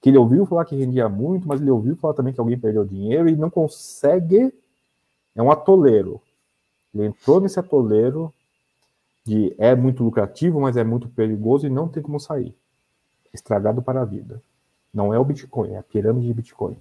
que 0.00 0.10
ele 0.10 0.18
ouviu 0.18 0.46
falar 0.46 0.64
que 0.64 0.76
rendia 0.76 1.08
muito, 1.08 1.46
mas 1.46 1.60
ele 1.60 1.70
ouviu 1.70 1.96
falar 1.96 2.14
também 2.14 2.32
que 2.32 2.40
alguém 2.40 2.58
perdeu 2.58 2.84
dinheiro 2.84 3.28
e 3.28 3.36
não 3.36 3.50
consegue. 3.50 4.52
É 5.34 5.42
um 5.42 5.50
atoleiro. 5.50 6.20
Ele 6.94 7.06
entrou 7.06 7.40
nesse 7.40 7.58
atoleiro 7.58 8.32
de 9.24 9.54
é 9.58 9.74
muito 9.74 10.02
lucrativo, 10.02 10.60
mas 10.60 10.76
é 10.76 10.84
muito 10.84 11.08
perigoso 11.08 11.66
e 11.66 11.70
não 11.70 11.88
tem 11.88 12.02
como 12.02 12.18
sair. 12.18 12.54
Estragado 13.32 13.82
para 13.82 14.02
a 14.02 14.04
vida. 14.04 14.42
Não 14.92 15.12
é 15.12 15.18
o 15.18 15.24
Bitcoin, 15.24 15.72
é 15.72 15.78
a 15.78 15.82
pirâmide 15.82 16.26
de 16.26 16.34
Bitcoin. 16.34 16.76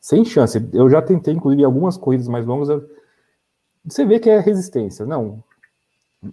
Sem 0.00 0.24
chance. 0.24 0.58
Eu 0.72 0.88
já 0.88 1.02
tentei, 1.02 1.34
inclusive, 1.34 1.64
algumas 1.64 1.96
corridas 1.96 2.28
mais 2.28 2.46
longas. 2.46 2.68
Eu... 2.68 2.88
Você 3.84 4.04
vê 4.04 4.18
que 4.18 4.30
é 4.30 4.38
resistência. 4.38 5.04
Não. 5.04 5.42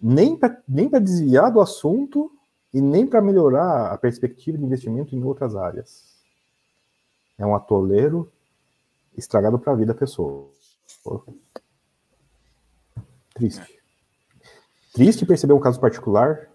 Nem 0.01 0.35
para 0.35 0.61
nem 0.67 0.89
desviar 0.89 1.51
do 1.51 1.61
assunto 1.61 2.31
e 2.73 2.81
nem 2.81 3.05
para 3.07 3.21
melhorar 3.21 3.91
a 3.91 3.97
perspectiva 3.97 4.57
de 4.57 4.65
investimento 4.65 5.15
em 5.15 5.23
outras 5.23 5.55
áreas. 5.55 6.15
É 7.37 7.45
um 7.45 7.55
atoleiro 7.55 8.31
estragado 9.17 9.59
para 9.59 9.73
a 9.73 9.75
vida 9.75 9.93
da 9.93 9.99
pessoa. 9.99 10.49
Triste. 13.33 13.81
Triste 14.93 15.25
perceber 15.25 15.53
um 15.53 15.59
caso 15.59 15.79
particular, 15.79 16.49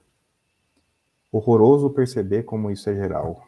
horroroso 1.31 1.91
perceber 1.91 2.43
como 2.43 2.71
isso 2.71 2.89
é 2.89 2.95
geral. 2.95 3.47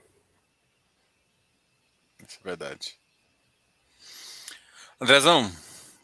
Isso 2.27 2.39
é 2.41 2.45
verdade. 2.45 3.02
Andrezão, 5.03 5.51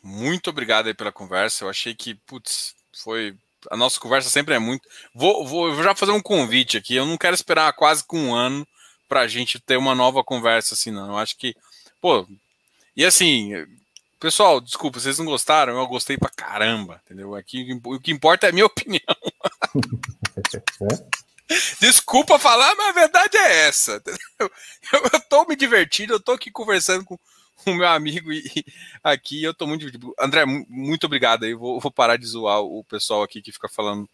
muito 0.02 0.50
obrigado 0.50 0.88
aí 0.88 0.94
pela 0.94 1.12
conversa. 1.12 1.64
Eu 1.64 1.68
achei 1.68 1.94
que, 1.94 2.16
putz, 2.16 2.74
foi. 3.00 3.32
A 3.70 3.76
nossa 3.76 4.00
conversa 4.00 4.28
sempre 4.28 4.54
é 4.54 4.58
muito. 4.58 4.88
Vou, 5.14 5.46
vou, 5.46 5.72
vou 5.72 5.84
já 5.84 5.94
fazer 5.94 6.10
um 6.10 6.20
convite 6.20 6.76
aqui. 6.76 6.96
Eu 6.96 7.06
não 7.06 7.16
quero 7.16 7.32
esperar 7.32 7.72
quase 7.74 8.04
que 8.04 8.16
um 8.16 8.34
ano 8.34 8.66
para 9.08 9.20
a 9.20 9.28
gente 9.28 9.60
ter 9.60 9.76
uma 9.76 9.94
nova 9.94 10.24
conversa 10.24 10.74
assim, 10.74 10.90
não. 10.90 11.10
Eu 11.10 11.16
acho 11.16 11.36
que, 11.36 11.54
pô. 12.00 12.26
E 12.96 13.04
assim, 13.04 13.52
pessoal, 14.18 14.60
desculpa, 14.60 14.98
vocês 14.98 15.16
não 15.16 15.26
gostaram? 15.26 15.78
Eu 15.78 15.86
gostei 15.86 16.18
pra 16.18 16.28
caramba, 16.28 17.00
entendeu? 17.04 17.36
Aqui, 17.36 17.80
o 17.84 18.00
que 18.00 18.10
importa 18.10 18.46
é 18.46 18.50
a 18.50 18.52
minha 18.52 18.66
opinião. 18.66 18.98
Desculpa 21.80 22.36
falar, 22.36 22.74
mas 22.74 22.88
a 22.88 22.92
verdade 22.92 23.36
é 23.36 23.68
essa. 23.68 24.02
Eu, 24.40 24.50
eu 25.12 25.20
tô 25.28 25.44
me 25.44 25.56
divertindo, 25.56 26.14
eu 26.14 26.20
tô 26.20 26.32
aqui 26.32 26.50
conversando 26.50 27.04
com, 27.04 27.18
o 27.66 27.74
meu 27.74 27.88
amigo 27.88 28.30
aqui. 29.02 29.42
Eu 29.42 29.54
tô 29.54 29.66
muito. 29.66 29.86
André, 30.18 30.44
muito 30.46 31.04
obrigado 31.04 31.44
aí. 31.44 31.54
Vou, 31.54 31.80
vou 31.80 31.90
parar 31.90 32.16
de 32.16 32.26
zoar 32.26 32.60
o 32.60 32.84
pessoal 32.84 33.22
aqui 33.22 33.42
que 33.42 33.52
fica 33.52 33.68
falando. 33.68 34.08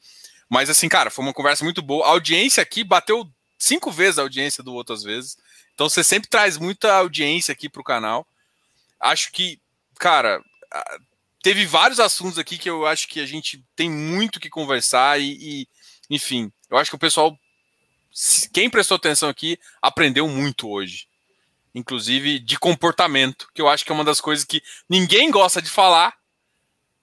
Mas 0.48 0.70
assim, 0.70 0.88
cara, 0.88 1.10
foi 1.10 1.24
uma 1.24 1.34
conversa 1.34 1.64
muito 1.64 1.82
boa. 1.82 2.06
A 2.06 2.10
audiência 2.10 2.62
aqui 2.62 2.84
bateu 2.84 3.28
cinco 3.58 3.90
vezes 3.90 4.18
a 4.18 4.22
audiência 4.22 4.62
do 4.62 4.74
outro 4.74 4.94
às 4.94 5.02
vezes. 5.02 5.36
Então 5.74 5.88
você 5.88 6.04
sempre 6.04 6.28
traz 6.28 6.56
muita 6.56 6.92
audiência 6.94 7.52
aqui 7.52 7.68
pro 7.68 7.82
canal. 7.82 8.26
Acho 9.00 9.32
que, 9.32 9.60
cara, 9.98 10.42
teve 11.42 11.66
vários 11.66 12.00
assuntos 12.00 12.38
aqui 12.38 12.56
que 12.56 12.70
eu 12.70 12.86
acho 12.86 13.08
que 13.08 13.20
a 13.20 13.26
gente 13.26 13.64
tem 13.74 13.90
muito 13.90 14.40
que 14.40 14.48
conversar 14.48 15.20
e, 15.20 15.32
e 15.40 15.68
enfim, 16.08 16.52
eu 16.70 16.76
acho 16.76 16.90
que 16.90 16.96
o 16.96 16.98
pessoal, 16.98 17.36
quem 18.52 18.70
prestou 18.70 18.96
atenção 18.96 19.28
aqui, 19.28 19.58
aprendeu 19.82 20.28
muito 20.28 20.68
hoje 20.68 21.06
inclusive 21.74 22.38
de 22.38 22.58
comportamento, 22.58 23.48
que 23.52 23.60
eu 23.60 23.68
acho 23.68 23.84
que 23.84 23.90
é 23.90 23.94
uma 23.94 24.04
das 24.04 24.20
coisas 24.20 24.44
que 24.44 24.62
ninguém 24.88 25.30
gosta 25.30 25.60
de 25.60 25.68
falar. 25.68 26.14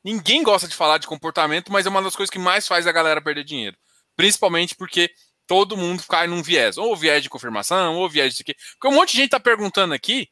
Ninguém 0.03 0.41
gosta 0.41 0.67
de 0.67 0.75
falar 0.75 0.97
de 0.97 1.05
comportamento, 1.05 1.71
mas 1.71 1.85
é 1.85 1.89
uma 1.89 2.01
das 2.01 2.15
coisas 2.15 2.31
que 2.31 2.39
mais 2.39 2.67
faz 2.67 2.87
a 2.87 2.91
galera 2.91 3.21
perder 3.21 3.43
dinheiro. 3.43 3.77
Principalmente 4.15 4.75
porque 4.75 5.11
todo 5.45 5.77
mundo 5.77 6.03
cai 6.07 6.27
num 6.27 6.41
viés, 6.41 6.77
ou 6.77 6.95
viés 6.95 7.21
de 7.21 7.29
confirmação, 7.29 7.97
ou 7.97 8.09
viés 8.09 8.33
de 8.33 8.43
quê. 8.43 8.55
Porque 8.79 8.87
um 8.87 8.97
monte 8.97 9.11
de 9.11 9.17
gente 9.17 9.25
está 9.25 9.39
perguntando 9.39 9.93
aqui, 9.93 10.29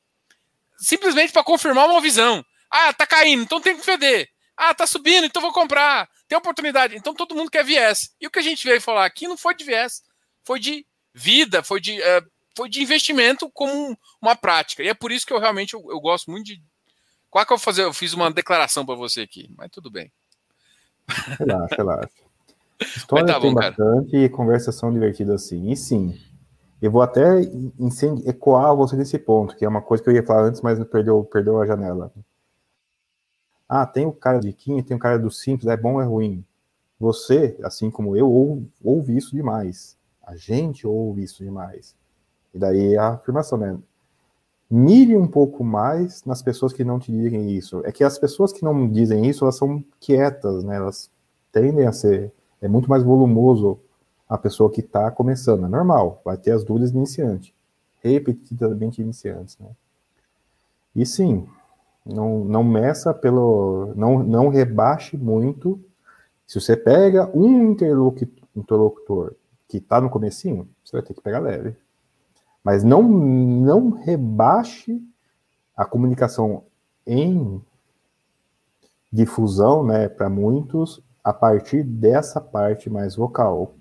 simplesmente 0.77 1.33
para 1.33 1.43
confirmar 1.43 1.87
uma 1.87 2.01
visão. 2.01 2.43
Ah, 2.71 2.93
tá 2.93 3.05
caindo, 3.05 3.43
então 3.43 3.59
tem 3.59 3.77
que 3.77 3.85
vender. 3.85 4.29
Ah, 4.55 4.73
tá 4.73 4.87
subindo, 4.87 5.25
então 5.25 5.41
vou 5.41 5.53
comprar. 5.53 6.09
Tem 6.27 6.37
oportunidade. 6.37 6.95
Então 6.95 7.13
todo 7.13 7.35
mundo 7.35 7.51
quer 7.51 7.63
viés. 7.63 8.15
E 8.19 8.27
o 8.27 8.31
que 8.31 8.39
a 8.39 8.43
gente 8.43 8.65
veio 8.65 8.81
falar 8.81 9.05
aqui 9.05 9.27
não 9.27 9.37
foi 9.37 9.55
de 9.55 9.63
viés, 9.63 10.03
foi 10.43 10.59
de 10.59 10.85
vida, 11.13 11.63
foi 11.63 11.79
de, 11.79 11.99
uh, 11.99 12.31
foi 12.59 12.67
de 12.67 12.81
investimento 12.81 13.49
como 13.53 13.97
uma 14.21 14.35
prática. 14.35 14.83
E 14.83 14.89
é 14.89 14.93
por 14.93 15.13
isso 15.13 15.25
que 15.25 15.31
eu 15.31 15.39
realmente 15.39 15.75
eu, 15.75 15.85
eu 15.89 15.97
gosto 16.01 16.29
muito 16.29 16.47
de. 16.47 16.61
Qual 17.29 17.45
que 17.45 17.53
eu 17.53 17.57
fazer? 17.57 17.83
Eu 17.83 17.93
fiz 17.93 18.13
uma 18.13 18.29
declaração 18.29 18.85
para 18.85 18.95
você 18.95 19.21
aqui, 19.21 19.49
mas 19.55 19.71
tudo 19.71 19.89
bem. 19.89 20.11
Relaxa, 21.07 21.75
relaxa. 21.77 22.09
História 22.97 23.25
tá 23.25 23.39
tem 23.39 23.53
bom, 23.53 23.55
bastante 23.55 24.17
e 24.17 24.27
conversação 24.27 24.91
divertida 24.91 25.35
assim. 25.35 25.71
E 25.71 25.77
sim, 25.77 26.19
eu 26.81 26.91
vou 26.91 27.01
até 27.01 27.39
ecoar 28.25 28.75
você 28.75 28.97
nesse 28.97 29.17
ponto, 29.17 29.55
que 29.55 29.63
é 29.63 29.69
uma 29.69 29.81
coisa 29.81 30.03
que 30.03 30.09
eu 30.09 30.13
ia 30.13 30.25
falar 30.25 30.43
antes, 30.43 30.59
mas 30.59 30.83
perdeu, 30.85 31.23
perdeu 31.23 31.61
a 31.61 31.65
janela. 31.65 32.11
Ah, 33.69 33.85
tem 33.85 34.05
o 34.05 34.11
cara 34.11 34.39
de 34.39 34.51
Kim, 34.51 34.81
tem 34.81 34.97
o 34.97 34.99
cara 34.99 35.17
do 35.17 35.31
Simples, 35.31 35.69
é 35.69 35.77
bom 35.77 35.93
ou 35.93 36.01
é 36.01 36.05
ruim? 36.05 36.43
Você, 36.99 37.57
assim 37.63 37.89
como 37.89 38.17
eu, 38.17 38.29
ouve, 38.29 38.69
ouve 38.83 39.15
isso 39.15 39.33
demais. 39.33 39.97
A 40.21 40.35
gente 40.35 40.85
ouve 40.85 41.23
isso 41.23 41.41
demais. 41.41 41.97
E 42.53 42.57
daí 42.57 42.97
a 42.97 43.09
afirmação, 43.09 43.57
né? 43.57 43.77
Mire 44.69 45.17
um 45.17 45.27
pouco 45.27 45.63
mais 45.63 46.23
nas 46.25 46.41
pessoas 46.41 46.73
que 46.73 46.83
não 46.83 46.99
te 46.99 47.11
dizem 47.11 47.51
isso. 47.51 47.81
É 47.85 47.91
que 47.91 48.03
as 48.03 48.19
pessoas 48.19 48.53
que 48.53 48.63
não 48.63 48.87
dizem 48.87 49.25
isso, 49.25 49.43
elas 49.43 49.57
são 49.57 49.83
quietas, 49.99 50.63
né? 50.63 50.75
Elas 50.75 51.09
tendem 51.51 51.87
a 51.87 51.91
ser. 51.91 52.31
É 52.61 52.67
muito 52.67 52.89
mais 52.89 53.01
volumoso 53.03 53.79
a 54.27 54.37
pessoa 54.37 54.69
que 54.69 54.81
está 54.81 55.09
começando. 55.09 55.65
É 55.65 55.69
normal, 55.69 56.21
vai 56.23 56.37
ter 56.37 56.51
as 56.51 56.63
dúvidas 56.63 56.91
de 56.91 56.97
iniciante. 56.97 57.53
Repetidamente 58.01 59.01
iniciantes, 59.01 59.57
né? 59.59 59.69
E 60.95 61.05
sim, 61.05 61.47
não, 62.05 62.43
não 62.43 62.63
meça 62.63 63.13
pelo. 63.13 63.93
Não, 63.95 64.23
não 64.23 64.49
rebaixe 64.49 65.17
muito. 65.17 65.79
Se 66.45 66.59
você 66.59 66.75
pega 66.75 67.29
um 67.35 67.71
interlocutor 67.71 69.35
que 69.67 69.77
está 69.77 70.01
no 70.01 70.09
comecinho, 70.09 70.67
você 70.83 70.97
vai 70.97 71.01
ter 71.01 71.13
que 71.13 71.21
pegar 71.21 71.39
leve. 71.39 71.75
Mas 72.69 72.83
não, 72.83 73.01
não 73.01 73.89
rebaixe 73.89 75.01
a 75.75 75.83
comunicação 75.85 76.65
em 77.03 77.59
difusão, 79.11 79.83
né, 79.83 80.07
para 80.07 80.29
muitos, 80.29 81.01
a 81.23 81.33
partir 81.33 81.81
dessa 81.81 82.39
parte 82.39 82.87
mais 82.87 83.15
vocal. 83.15 83.73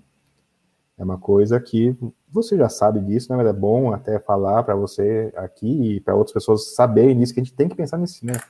É 0.97 1.03
uma 1.03 1.19
coisa 1.19 1.59
que 1.59 1.95
você 2.31 2.57
já 2.57 2.67
sabe 2.67 2.99
disso, 3.01 3.31
né? 3.31 3.37
Mas 3.37 3.45
é 3.45 3.53
bom 3.53 3.93
até 3.93 4.17
falar 4.17 4.63
para 4.63 4.73
você 4.73 5.31
aqui 5.35 5.97
e 5.97 6.01
para 6.01 6.15
outras 6.15 6.33
pessoas 6.33 6.73
saberem 6.73 7.15
disso, 7.15 7.31
que 7.31 7.41
a 7.41 7.43
gente 7.43 7.55
tem 7.55 7.69
que 7.69 7.75
pensar 7.75 7.99
nisso, 7.99 8.25
né? 8.25 8.41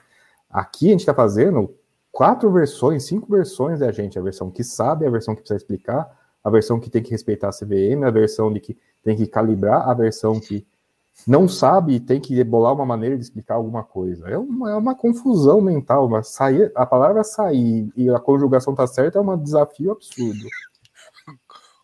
Aqui 0.50 0.88
a 0.88 0.92
gente 0.92 1.02
está 1.02 1.14
fazendo 1.14 1.76
quatro 2.14 2.50
versões, 2.50 3.04
cinco 3.04 3.30
versões 3.30 3.80
da 3.80 3.92
gente. 3.92 4.18
A 4.18 4.22
versão 4.22 4.50
que 4.50 4.64
sabe, 4.64 5.06
a 5.06 5.10
versão 5.10 5.36
que 5.36 5.42
precisa 5.42 5.58
explicar, 5.58 6.18
a 6.42 6.50
versão 6.50 6.80
que 6.80 6.90
tem 6.90 7.04
que 7.04 7.12
respeitar 7.12 7.50
a 7.50 7.52
CVM, 7.52 8.06
a 8.06 8.10
versão 8.10 8.54
de 8.54 8.62
que 8.62 8.78
tem 9.04 9.16
que 9.16 9.28
calibrar, 9.28 9.88
a 9.90 9.94
versão 9.94 10.40
que 10.40 10.66
não 11.28 11.48
sabe 11.48 11.96
e 11.96 12.00
tem 12.00 12.20
que 12.20 12.42
bolar 12.44 12.74
uma 12.74 12.86
maneira 12.86 13.18
de 13.18 13.24
explicar 13.24 13.56
alguma 13.56 13.84
coisa. 13.84 14.28
É 14.30 14.38
uma, 14.38 14.72
é 14.72 14.76
uma 14.76 14.96
confusão 14.96 15.60
mental, 15.62 16.08
mas 16.08 16.30
sair, 16.30 16.72
a 16.76 16.86
palavra 16.86 17.24
sair 17.24 17.90
e 17.96 18.10
a 18.10 18.20
conjugação 18.20 18.74
tá 18.74 18.88
certa 18.88 19.20
é 19.20 19.22
um 19.22 19.38
desafio 19.38 19.92
absurdo. 19.92 20.48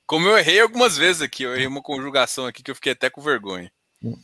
Como 0.05 0.27
eu 0.27 0.37
errei 0.37 0.61
algumas 0.61 0.97
vezes 0.97 1.21
aqui, 1.21 1.43
eu 1.43 1.53
errei 1.53 1.67
uma 1.67 1.81
conjugação 1.81 2.45
aqui 2.45 2.61
que 2.61 2.69
eu 2.69 2.75
fiquei 2.75 2.91
até 2.93 3.09
com 3.09 3.21
vergonha. 3.21 3.71
Hum. 4.03 4.15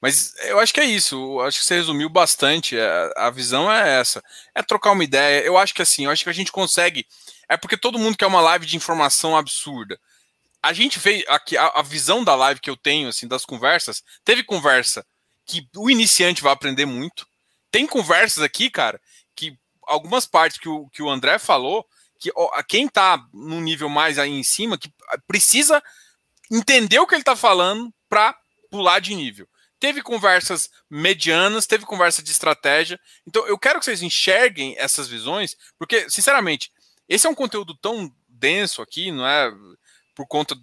Mas 0.00 0.32
eu 0.44 0.60
acho 0.60 0.72
que 0.72 0.80
é 0.80 0.84
isso. 0.84 1.16
Eu 1.16 1.40
acho 1.40 1.58
que 1.58 1.64
você 1.64 1.74
resumiu 1.74 2.08
bastante. 2.08 2.78
É, 2.78 3.12
a 3.16 3.30
visão 3.30 3.70
é 3.70 3.98
essa. 3.98 4.22
É 4.54 4.62
trocar 4.62 4.92
uma 4.92 5.02
ideia. 5.02 5.44
Eu 5.44 5.58
acho 5.58 5.74
que 5.74 5.82
assim, 5.82 6.04
eu 6.04 6.10
acho 6.10 6.22
que 6.22 6.30
a 6.30 6.34
gente 6.34 6.52
consegue. 6.52 7.04
É 7.48 7.56
porque 7.56 7.76
todo 7.76 7.98
mundo 7.98 8.16
quer 8.16 8.26
uma 8.26 8.40
live 8.40 8.64
de 8.64 8.76
informação 8.76 9.36
absurda. 9.36 9.98
A 10.62 10.72
gente 10.72 10.98
fez 10.98 11.24
aqui 11.28 11.56
a, 11.56 11.66
a 11.68 11.82
visão 11.82 12.24
da 12.24 12.34
live 12.34 12.60
que 12.60 12.70
eu 12.70 12.76
tenho 12.76 13.08
assim 13.08 13.28
das 13.28 13.44
conversas. 13.44 14.02
Teve 14.24 14.42
conversa 14.42 15.06
que 15.46 15.68
o 15.76 15.90
iniciante 15.90 16.42
vai 16.42 16.52
aprender 16.52 16.84
muito. 16.84 17.26
Tem 17.70 17.86
conversas 17.86 18.42
aqui, 18.42 18.70
cara, 18.70 19.00
que 19.34 19.56
algumas 19.82 20.26
partes 20.26 20.58
que 20.58 20.68
o, 20.68 20.88
que 20.90 21.02
o 21.02 21.08
André 21.08 21.38
falou, 21.38 21.86
que 22.18 22.30
ó, 22.34 22.62
quem 22.62 22.86
está 22.86 23.24
no 23.32 23.60
nível 23.60 23.88
mais 23.88 24.18
aí 24.18 24.30
em 24.30 24.42
cima, 24.42 24.76
que 24.76 24.92
precisa 25.26 25.82
entender 26.50 26.98
o 26.98 27.06
que 27.06 27.14
ele 27.14 27.22
está 27.22 27.36
falando 27.36 27.92
para 28.08 28.36
pular 28.70 29.00
de 29.00 29.14
nível. 29.14 29.48
Teve 29.80 30.02
conversas 30.02 30.68
medianas, 30.90 31.66
teve 31.66 31.86
conversa 31.86 32.22
de 32.22 32.32
estratégia. 32.32 32.98
Então, 33.26 33.46
eu 33.46 33.56
quero 33.56 33.78
que 33.78 33.84
vocês 33.84 34.02
enxerguem 34.02 34.74
essas 34.76 35.06
visões, 35.06 35.56
porque, 35.78 36.10
sinceramente, 36.10 36.72
esse 37.08 37.26
é 37.26 37.30
um 37.30 37.34
conteúdo 37.34 37.76
tão 37.76 38.12
denso 38.28 38.82
aqui, 38.82 39.12
não 39.12 39.26
é? 39.26 39.52
Por 40.18 40.26
conta 40.26 40.56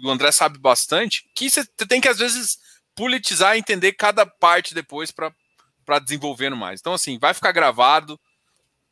do 0.00 0.10
André 0.10 0.32
sabe 0.32 0.58
bastante, 0.58 1.30
que 1.34 1.50
você 1.50 1.66
tem 1.86 2.00
que, 2.00 2.08
às 2.08 2.16
vezes, 2.18 2.58
politizar 2.96 3.54
e 3.54 3.58
entender 3.58 3.92
cada 3.92 4.24
parte 4.24 4.74
depois 4.74 5.10
para 5.10 5.98
desenvolvendo 6.00 6.56
mais. 6.56 6.80
Então, 6.80 6.94
assim, 6.94 7.18
vai 7.18 7.34
ficar 7.34 7.52
gravado, 7.52 8.18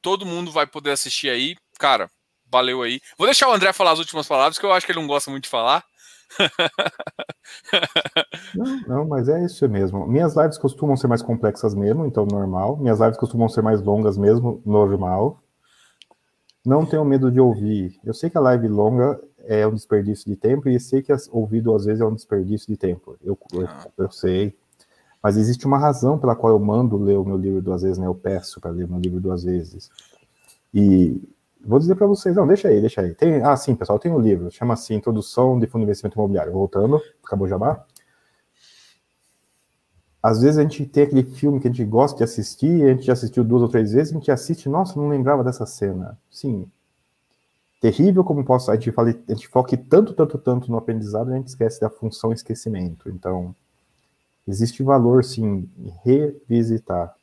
todo 0.02 0.26
mundo 0.26 0.52
vai 0.52 0.66
poder 0.66 0.90
assistir 0.90 1.30
aí 1.30 1.56
cara, 1.80 2.10
valeu 2.48 2.82
aí. 2.82 3.00
Vou 3.16 3.26
deixar 3.26 3.48
o 3.48 3.52
André 3.52 3.72
falar 3.72 3.92
as 3.92 3.98
últimas 3.98 4.28
palavras, 4.28 4.58
que 4.58 4.66
eu 4.66 4.72
acho 4.72 4.84
que 4.84 4.92
ele 4.92 5.00
não 5.00 5.08
gosta 5.08 5.30
muito 5.30 5.44
de 5.44 5.50
falar. 5.50 5.82
não, 8.54 8.80
não, 8.86 9.08
mas 9.08 9.28
é 9.28 9.42
isso 9.44 9.66
mesmo. 9.68 10.06
Minhas 10.06 10.36
lives 10.36 10.58
costumam 10.58 10.96
ser 10.96 11.08
mais 11.08 11.22
complexas 11.22 11.74
mesmo, 11.74 12.04
então 12.04 12.26
normal. 12.26 12.76
Minhas 12.76 13.00
lives 13.00 13.16
costumam 13.16 13.48
ser 13.48 13.62
mais 13.62 13.82
longas 13.82 14.18
mesmo, 14.18 14.62
normal. 14.64 15.42
Não 16.64 16.84
tenho 16.84 17.04
medo 17.04 17.32
de 17.32 17.40
ouvir. 17.40 17.98
Eu 18.04 18.12
sei 18.12 18.28
que 18.28 18.36
a 18.36 18.42
live 18.42 18.68
longa 18.68 19.18
é 19.52 19.66
um 19.66 19.74
desperdício 19.74 20.26
de 20.26 20.36
tempo 20.36 20.68
e 20.68 20.78
sei 20.78 21.02
que 21.02 21.12
ouvir 21.30 21.60
duas 21.60 21.84
vezes 21.84 22.00
é 22.00 22.04
um 22.04 22.14
desperdício 22.14 22.68
de 22.68 22.76
tempo. 22.76 23.16
Eu, 23.22 23.38
eu, 23.52 23.66
ah. 23.66 23.86
eu 23.98 24.10
sei. 24.10 24.56
Mas 25.22 25.36
existe 25.36 25.66
uma 25.66 25.78
razão 25.78 26.18
pela 26.18 26.36
qual 26.36 26.52
eu 26.52 26.58
mando 26.58 26.96
ler 26.96 27.18
o 27.18 27.24
meu 27.24 27.36
livro 27.36 27.60
duas 27.60 27.82
vezes, 27.82 27.98
né? 27.98 28.06
Eu 28.06 28.14
peço 28.14 28.60
para 28.60 28.70
ler 28.70 28.84
o 28.84 28.88
meu 28.88 29.00
livro 29.00 29.20
duas 29.20 29.42
vezes. 29.42 29.90
E 30.72 31.20
Vou 31.62 31.78
dizer 31.78 31.94
para 31.94 32.06
vocês, 32.06 32.34
não, 32.34 32.46
deixa 32.46 32.68
aí, 32.68 32.80
deixa 32.80 33.02
aí. 33.02 33.14
Tem, 33.14 33.42
ah, 33.42 33.56
sim, 33.56 33.74
pessoal, 33.74 33.98
tem 33.98 34.10
um 34.10 34.18
livro, 34.18 34.50
chama 34.50 34.74
assim, 34.74 34.94
Introdução 34.94 35.58
de 35.58 35.66
Fundo 35.66 35.82
de 35.82 35.84
Investimento 35.84 36.16
Imobiliário. 36.16 36.52
Voltando, 36.52 37.00
acabou 37.22 37.46
o 37.46 37.50
jabá. 37.50 37.84
Às 40.22 40.40
vezes 40.40 40.58
a 40.58 40.62
gente 40.62 40.86
tem 40.86 41.04
aquele 41.04 41.22
filme 41.22 41.60
que 41.60 41.68
a 41.68 41.70
gente 41.70 41.84
gosta 41.84 42.18
de 42.18 42.24
assistir, 42.24 42.84
a 42.84 42.92
gente 42.94 43.04
já 43.04 43.12
assistiu 43.12 43.44
duas 43.44 43.62
ou 43.62 43.68
três 43.68 43.92
vezes, 43.92 44.12
a 44.12 44.18
gente 44.18 44.30
assiste, 44.30 44.68
nossa, 44.68 44.98
não 44.98 45.08
lembrava 45.08 45.44
dessa 45.44 45.66
cena. 45.66 46.18
Sim. 46.30 46.66
Terrível 47.80 48.22
como 48.22 48.44
posso, 48.44 48.70
a 48.70 48.74
gente, 48.74 48.92
fala, 48.92 49.10
a 49.10 49.32
gente 49.32 49.48
foca 49.48 49.76
tanto, 49.76 50.12
tanto, 50.12 50.36
tanto 50.38 50.70
no 50.70 50.76
aprendizado, 50.76 51.32
a 51.32 51.36
gente 51.36 51.48
esquece 51.48 51.80
da 51.80 51.88
função 51.88 52.32
esquecimento. 52.32 53.08
Então, 53.08 53.54
existe 54.46 54.82
valor, 54.82 55.24
sim, 55.24 55.68
em 55.78 55.92
revisitar 56.04 57.14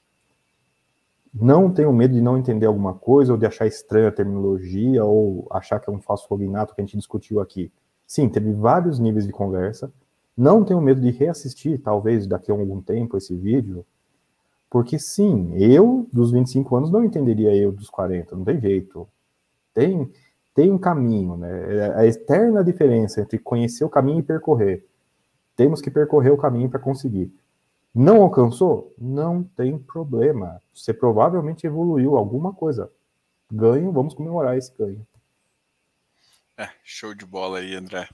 não 1.33 1.71
tenho 1.71 1.93
medo 1.93 2.13
de 2.13 2.21
não 2.21 2.37
entender 2.37 2.65
alguma 2.65 2.93
coisa 2.93 3.31
ou 3.31 3.37
de 3.37 3.45
achar 3.45 3.67
estranha 3.67 4.09
a 4.09 4.11
terminologia 4.11 5.03
ou 5.03 5.47
achar 5.51 5.79
que 5.79 5.89
é 5.89 5.93
um 5.93 6.01
falso 6.01 6.27
cognato 6.27 6.73
que 6.73 6.81
a 6.81 6.83
gente 6.83 6.97
discutiu 6.97 7.39
aqui. 7.39 7.71
Sim, 8.05 8.29
teve 8.29 8.51
vários 8.53 8.99
níveis 8.99 9.25
de 9.25 9.31
conversa. 9.31 9.91
Não 10.35 10.63
tenho 10.63 10.81
medo 10.81 11.01
de 11.01 11.11
reassistir, 11.11 11.79
talvez 11.79 12.25
daqui 12.25 12.51
a 12.51 12.53
algum 12.53 12.81
tempo, 12.81 13.17
esse 13.17 13.35
vídeo, 13.35 13.85
porque 14.69 14.99
sim, 14.99 15.53
eu 15.55 16.07
dos 16.11 16.31
25 16.31 16.75
anos 16.75 16.91
não 16.91 17.03
entenderia 17.03 17.55
eu 17.55 17.71
dos 17.71 17.89
40, 17.89 18.35
não 18.35 18.43
tem 18.43 18.59
jeito. 18.59 19.07
Tem, 19.73 20.09
tem 20.57 20.71
um 20.71 20.77
caminho, 20.79 21.37
né? 21.37 21.75
É 21.75 21.99
a 21.99 22.07
eterna 22.07 22.63
diferença 22.63 23.21
entre 23.21 23.37
conhecer 23.37 23.85
o 23.85 23.89
caminho 23.89 24.21
e 24.21 24.23
percorrer. 24.23 24.83
Temos 25.55 25.83
que 25.83 25.91
percorrer 25.91 26.31
o 26.31 26.37
caminho 26.37 26.67
para 26.67 26.79
conseguir. 26.79 27.31
Não 27.93 28.23
alcançou? 28.23 28.91
Não 28.97 29.43
tem 29.43 29.77
problema. 29.77 30.59
Você 30.73 30.95
provavelmente 30.95 31.67
evoluiu 31.67 32.17
alguma 32.17 32.51
coisa. 32.51 32.91
Ganho, 33.51 33.91
vamos 33.91 34.15
comemorar 34.15 34.57
esse 34.57 34.75
ganho. 34.75 35.05
É, 36.57 36.69
show 36.83 37.13
de 37.13 37.23
bola 37.23 37.59
aí, 37.59 37.75
André. 37.75 38.09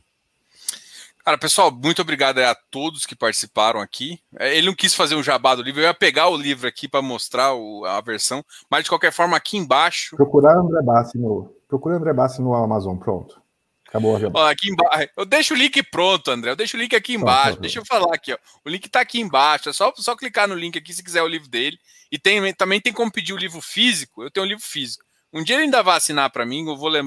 Cara, 1.24 1.38
pessoal, 1.38 1.72
muito 1.72 2.02
obrigado 2.02 2.40
a 2.40 2.54
todos 2.54 3.06
que 3.06 3.16
participaram 3.16 3.80
aqui. 3.80 4.20
É, 4.38 4.58
ele 4.58 4.68
não 4.68 4.76
quis 4.76 4.94
fazer 4.94 5.16
um 5.16 5.24
jabá 5.24 5.56
do 5.56 5.64
livro, 5.64 5.80
eu 5.80 5.86
ia 5.86 5.94
pegar 5.94 6.28
o 6.28 6.36
livro 6.36 6.68
aqui 6.68 6.90
para 6.90 7.02
mostrar 7.02 7.54
o, 7.54 7.86
a 7.86 8.02
versão, 8.02 8.44
mas 8.70 8.84
de 8.84 8.90
qualquer 8.90 9.14
forma, 9.14 9.38
aqui 9.38 9.56
embaixo. 9.56 10.18
Procurar 10.18 10.58
André 10.58 10.82
Bassi 10.82 11.18
no, 11.18 11.50
procura 11.74 11.96
André 11.96 12.14
Bassi 12.14 12.40
no 12.40 12.54
Amazon, 12.54 12.98
pronto. 12.98 13.42
Acabou 13.88 14.16
a 14.16 14.20
ó, 14.34 14.48
aqui 14.48 14.70
embaixo. 14.70 15.10
Eu 15.18 15.26
deixo 15.26 15.54
o 15.54 15.58
link 15.58 15.82
pronto, 15.84 16.30
André. 16.30 16.52
Eu 16.52 16.56
deixo 16.56 16.78
o 16.78 16.80
link 16.80 16.96
aqui 16.96 17.16
embaixo. 17.16 17.60
Deixa 17.60 17.80
eu 17.80 17.86
falar 17.86 18.14
aqui, 18.14 18.34
ó. 18.34 18.38
O 18.66 18.70
link 18.70 18.88
tá 18.90 19.02
aqui 19.02 19.20
embaixo. 19.20 19.70
É 19.70 19.74
só, 19.74 19.92
só 19.96 20.16
clicar 20.16 20.48
no 20.48 20.56
link 20.56 20.78
aqui 20.78 20.94
se 20.94 21.04
quiser 21.04 21.22
o 21.22 21.28
livro 21.28 21.48
dele. 21.48 21.78
E 22.12 22.18
tem, 22.18 22.54
também 22.54 22.80
tem 22.80 22.94
como 22.94 23.12
pedir 23.12 23.34
o 23.34 23.38
livro 23.38 23.62
físico. 23.62 24.24
Eu 24.24 24.32
tenho 24.32 24.46
um 24.46 24.50
livro 24.50 24.64
físico. 24.64 25.04
Um 25.32 25.44
dia 25.44 25.56
ele 25.56 25.66
ainda 25.66 25.82
vai 25.82 25.98
assinar 25.98 26.30
para 26.32 26.46
mim, 26.46 26.68
eu 26.68 26.78
vou, 26.78 26.90
le 26.90 27.02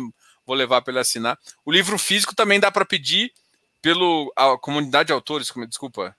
vou 0.45 0.57
levar 0.57 0.83
para 0.83 0.93
ele 0.93 1.01
assinar. 1.01 1.39
O 1.65 1.73
livro 1.73 1.97
físico 1.97 2.35
também 2.35 2.59
dá 2.59 2.71
para 2.71 2.85
pedir 2.85 3.33
pelo 3.81 4.33
a 4.37 4.59
comunidade 4.59 5.09
de 5.09 5.13
autores, 5.13 5.51
como, 5.51 5.67
desculpa. 5.67 6.17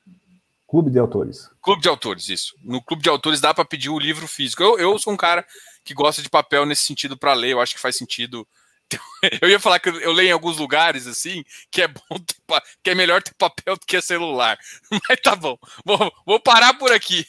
Clube 0.68 0.92
de 0.92 1.00
autores. 1.00 1.50
Clube 1.62 1.82
de 1.82 1.88
autores, 1.88 2.28
isso. 2.28 2.54
No 2.62 2.82
clube 2.82 3.02
de 3.02 3.08
autores 3.08 3.40
dá 3.40 3.54
para 3.54 3.64
pedir 3.64 3.90
o 3.90 3.98
livro 3.98 4.28
físico. 4.28 4.62
Eu, 4.62 4.78
eu 4.78 5.00
sou 5.00 5.14
um 5.14 5.18
cara 5.18 5.46
que 5.84 5.94
gosta 5.94 6.22
de 6.22 6.30
papel 6.30 6.66
nesse 6.66 6.84
sentido 6.84 7.18
para 7.18 7.34
ler, 7.34 7.52
eu 7.52 7.62
acho 7.62 7.74
que 7.74 7.80
faz 7.80 7.96
sentido. 7.96 8.46
Eu 9.42 9.50
ia 9.50 9.60
falar 9.60 9.80
que 9.80 9.90
eu 9.90 10.14
leio 10.14 10.30
em 10.30 10.32
alguns 10.32 10.58
lugares 10.58 11.08
assim 11.08 11.44
que 11.70 11.82
é 11.82 11.90
bom 11.90 12.18
ter, 12.26 12.64
que 12.82 12.90
é 12.92 12.96
melhor 12.96 13.22
ter 13.22 13.34
papel 13.38 13.76
do 13.76 13.86
que 13.86 14.00
celular. 14.00 14.58
Mas 15.10 15.20
tá 15.20 15.36
bom. 15.36 15.58
Vou, 15.84 16.10
vou 16.26 16.40
parar 16.40 16.74
por 16.76 16.94
aqui. 16.94 17.26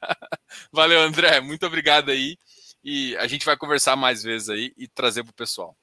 Valeu, 0.72 1.00
André. 1.00 1.38
Muito 1.40 1.66
obrigado 1.66 2.10
aí. 2.10 2.38
E 2.82 3.14
a 3.18 3.26
gente 3.26 3.44
vai 3.44 3.58
conversar 3.58 3.94
mais 3.94 4.22
vezes 4.22 4.48
aí 4.48 4.72
e 4.74 4.88
trazer 4.88 5.22
para 5.22 5.32
o 5.32 5.34
pessoal. 5.34 5.76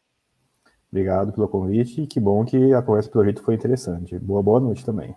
Obrigado 0.92 1.32
pelo 1.32 1.48
convite 1.48 2.02
e 2.02 2.08
que 2.08 2.20
bom 2.20 2.44
que 2.44 2.74
a 2.74 2.82
conversa 2.82 3.12
pelo 3.12 3.24
jeito 3.24 3.44
foi 3.44 3.54
interessante. 3.54 4.18
Boa, 4.18 4.42
boa 4.42 4.60
noite 4.60 4.84
também. 4.84 5.16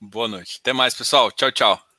Boa 0.00 0.26
noite. 0.26 0.58
Até 0.60 0.72
mais, 0.72 0.94
pessoal. 0.94 1.30
Tchau, 1.32 1.50
tchau. 1.52 1.86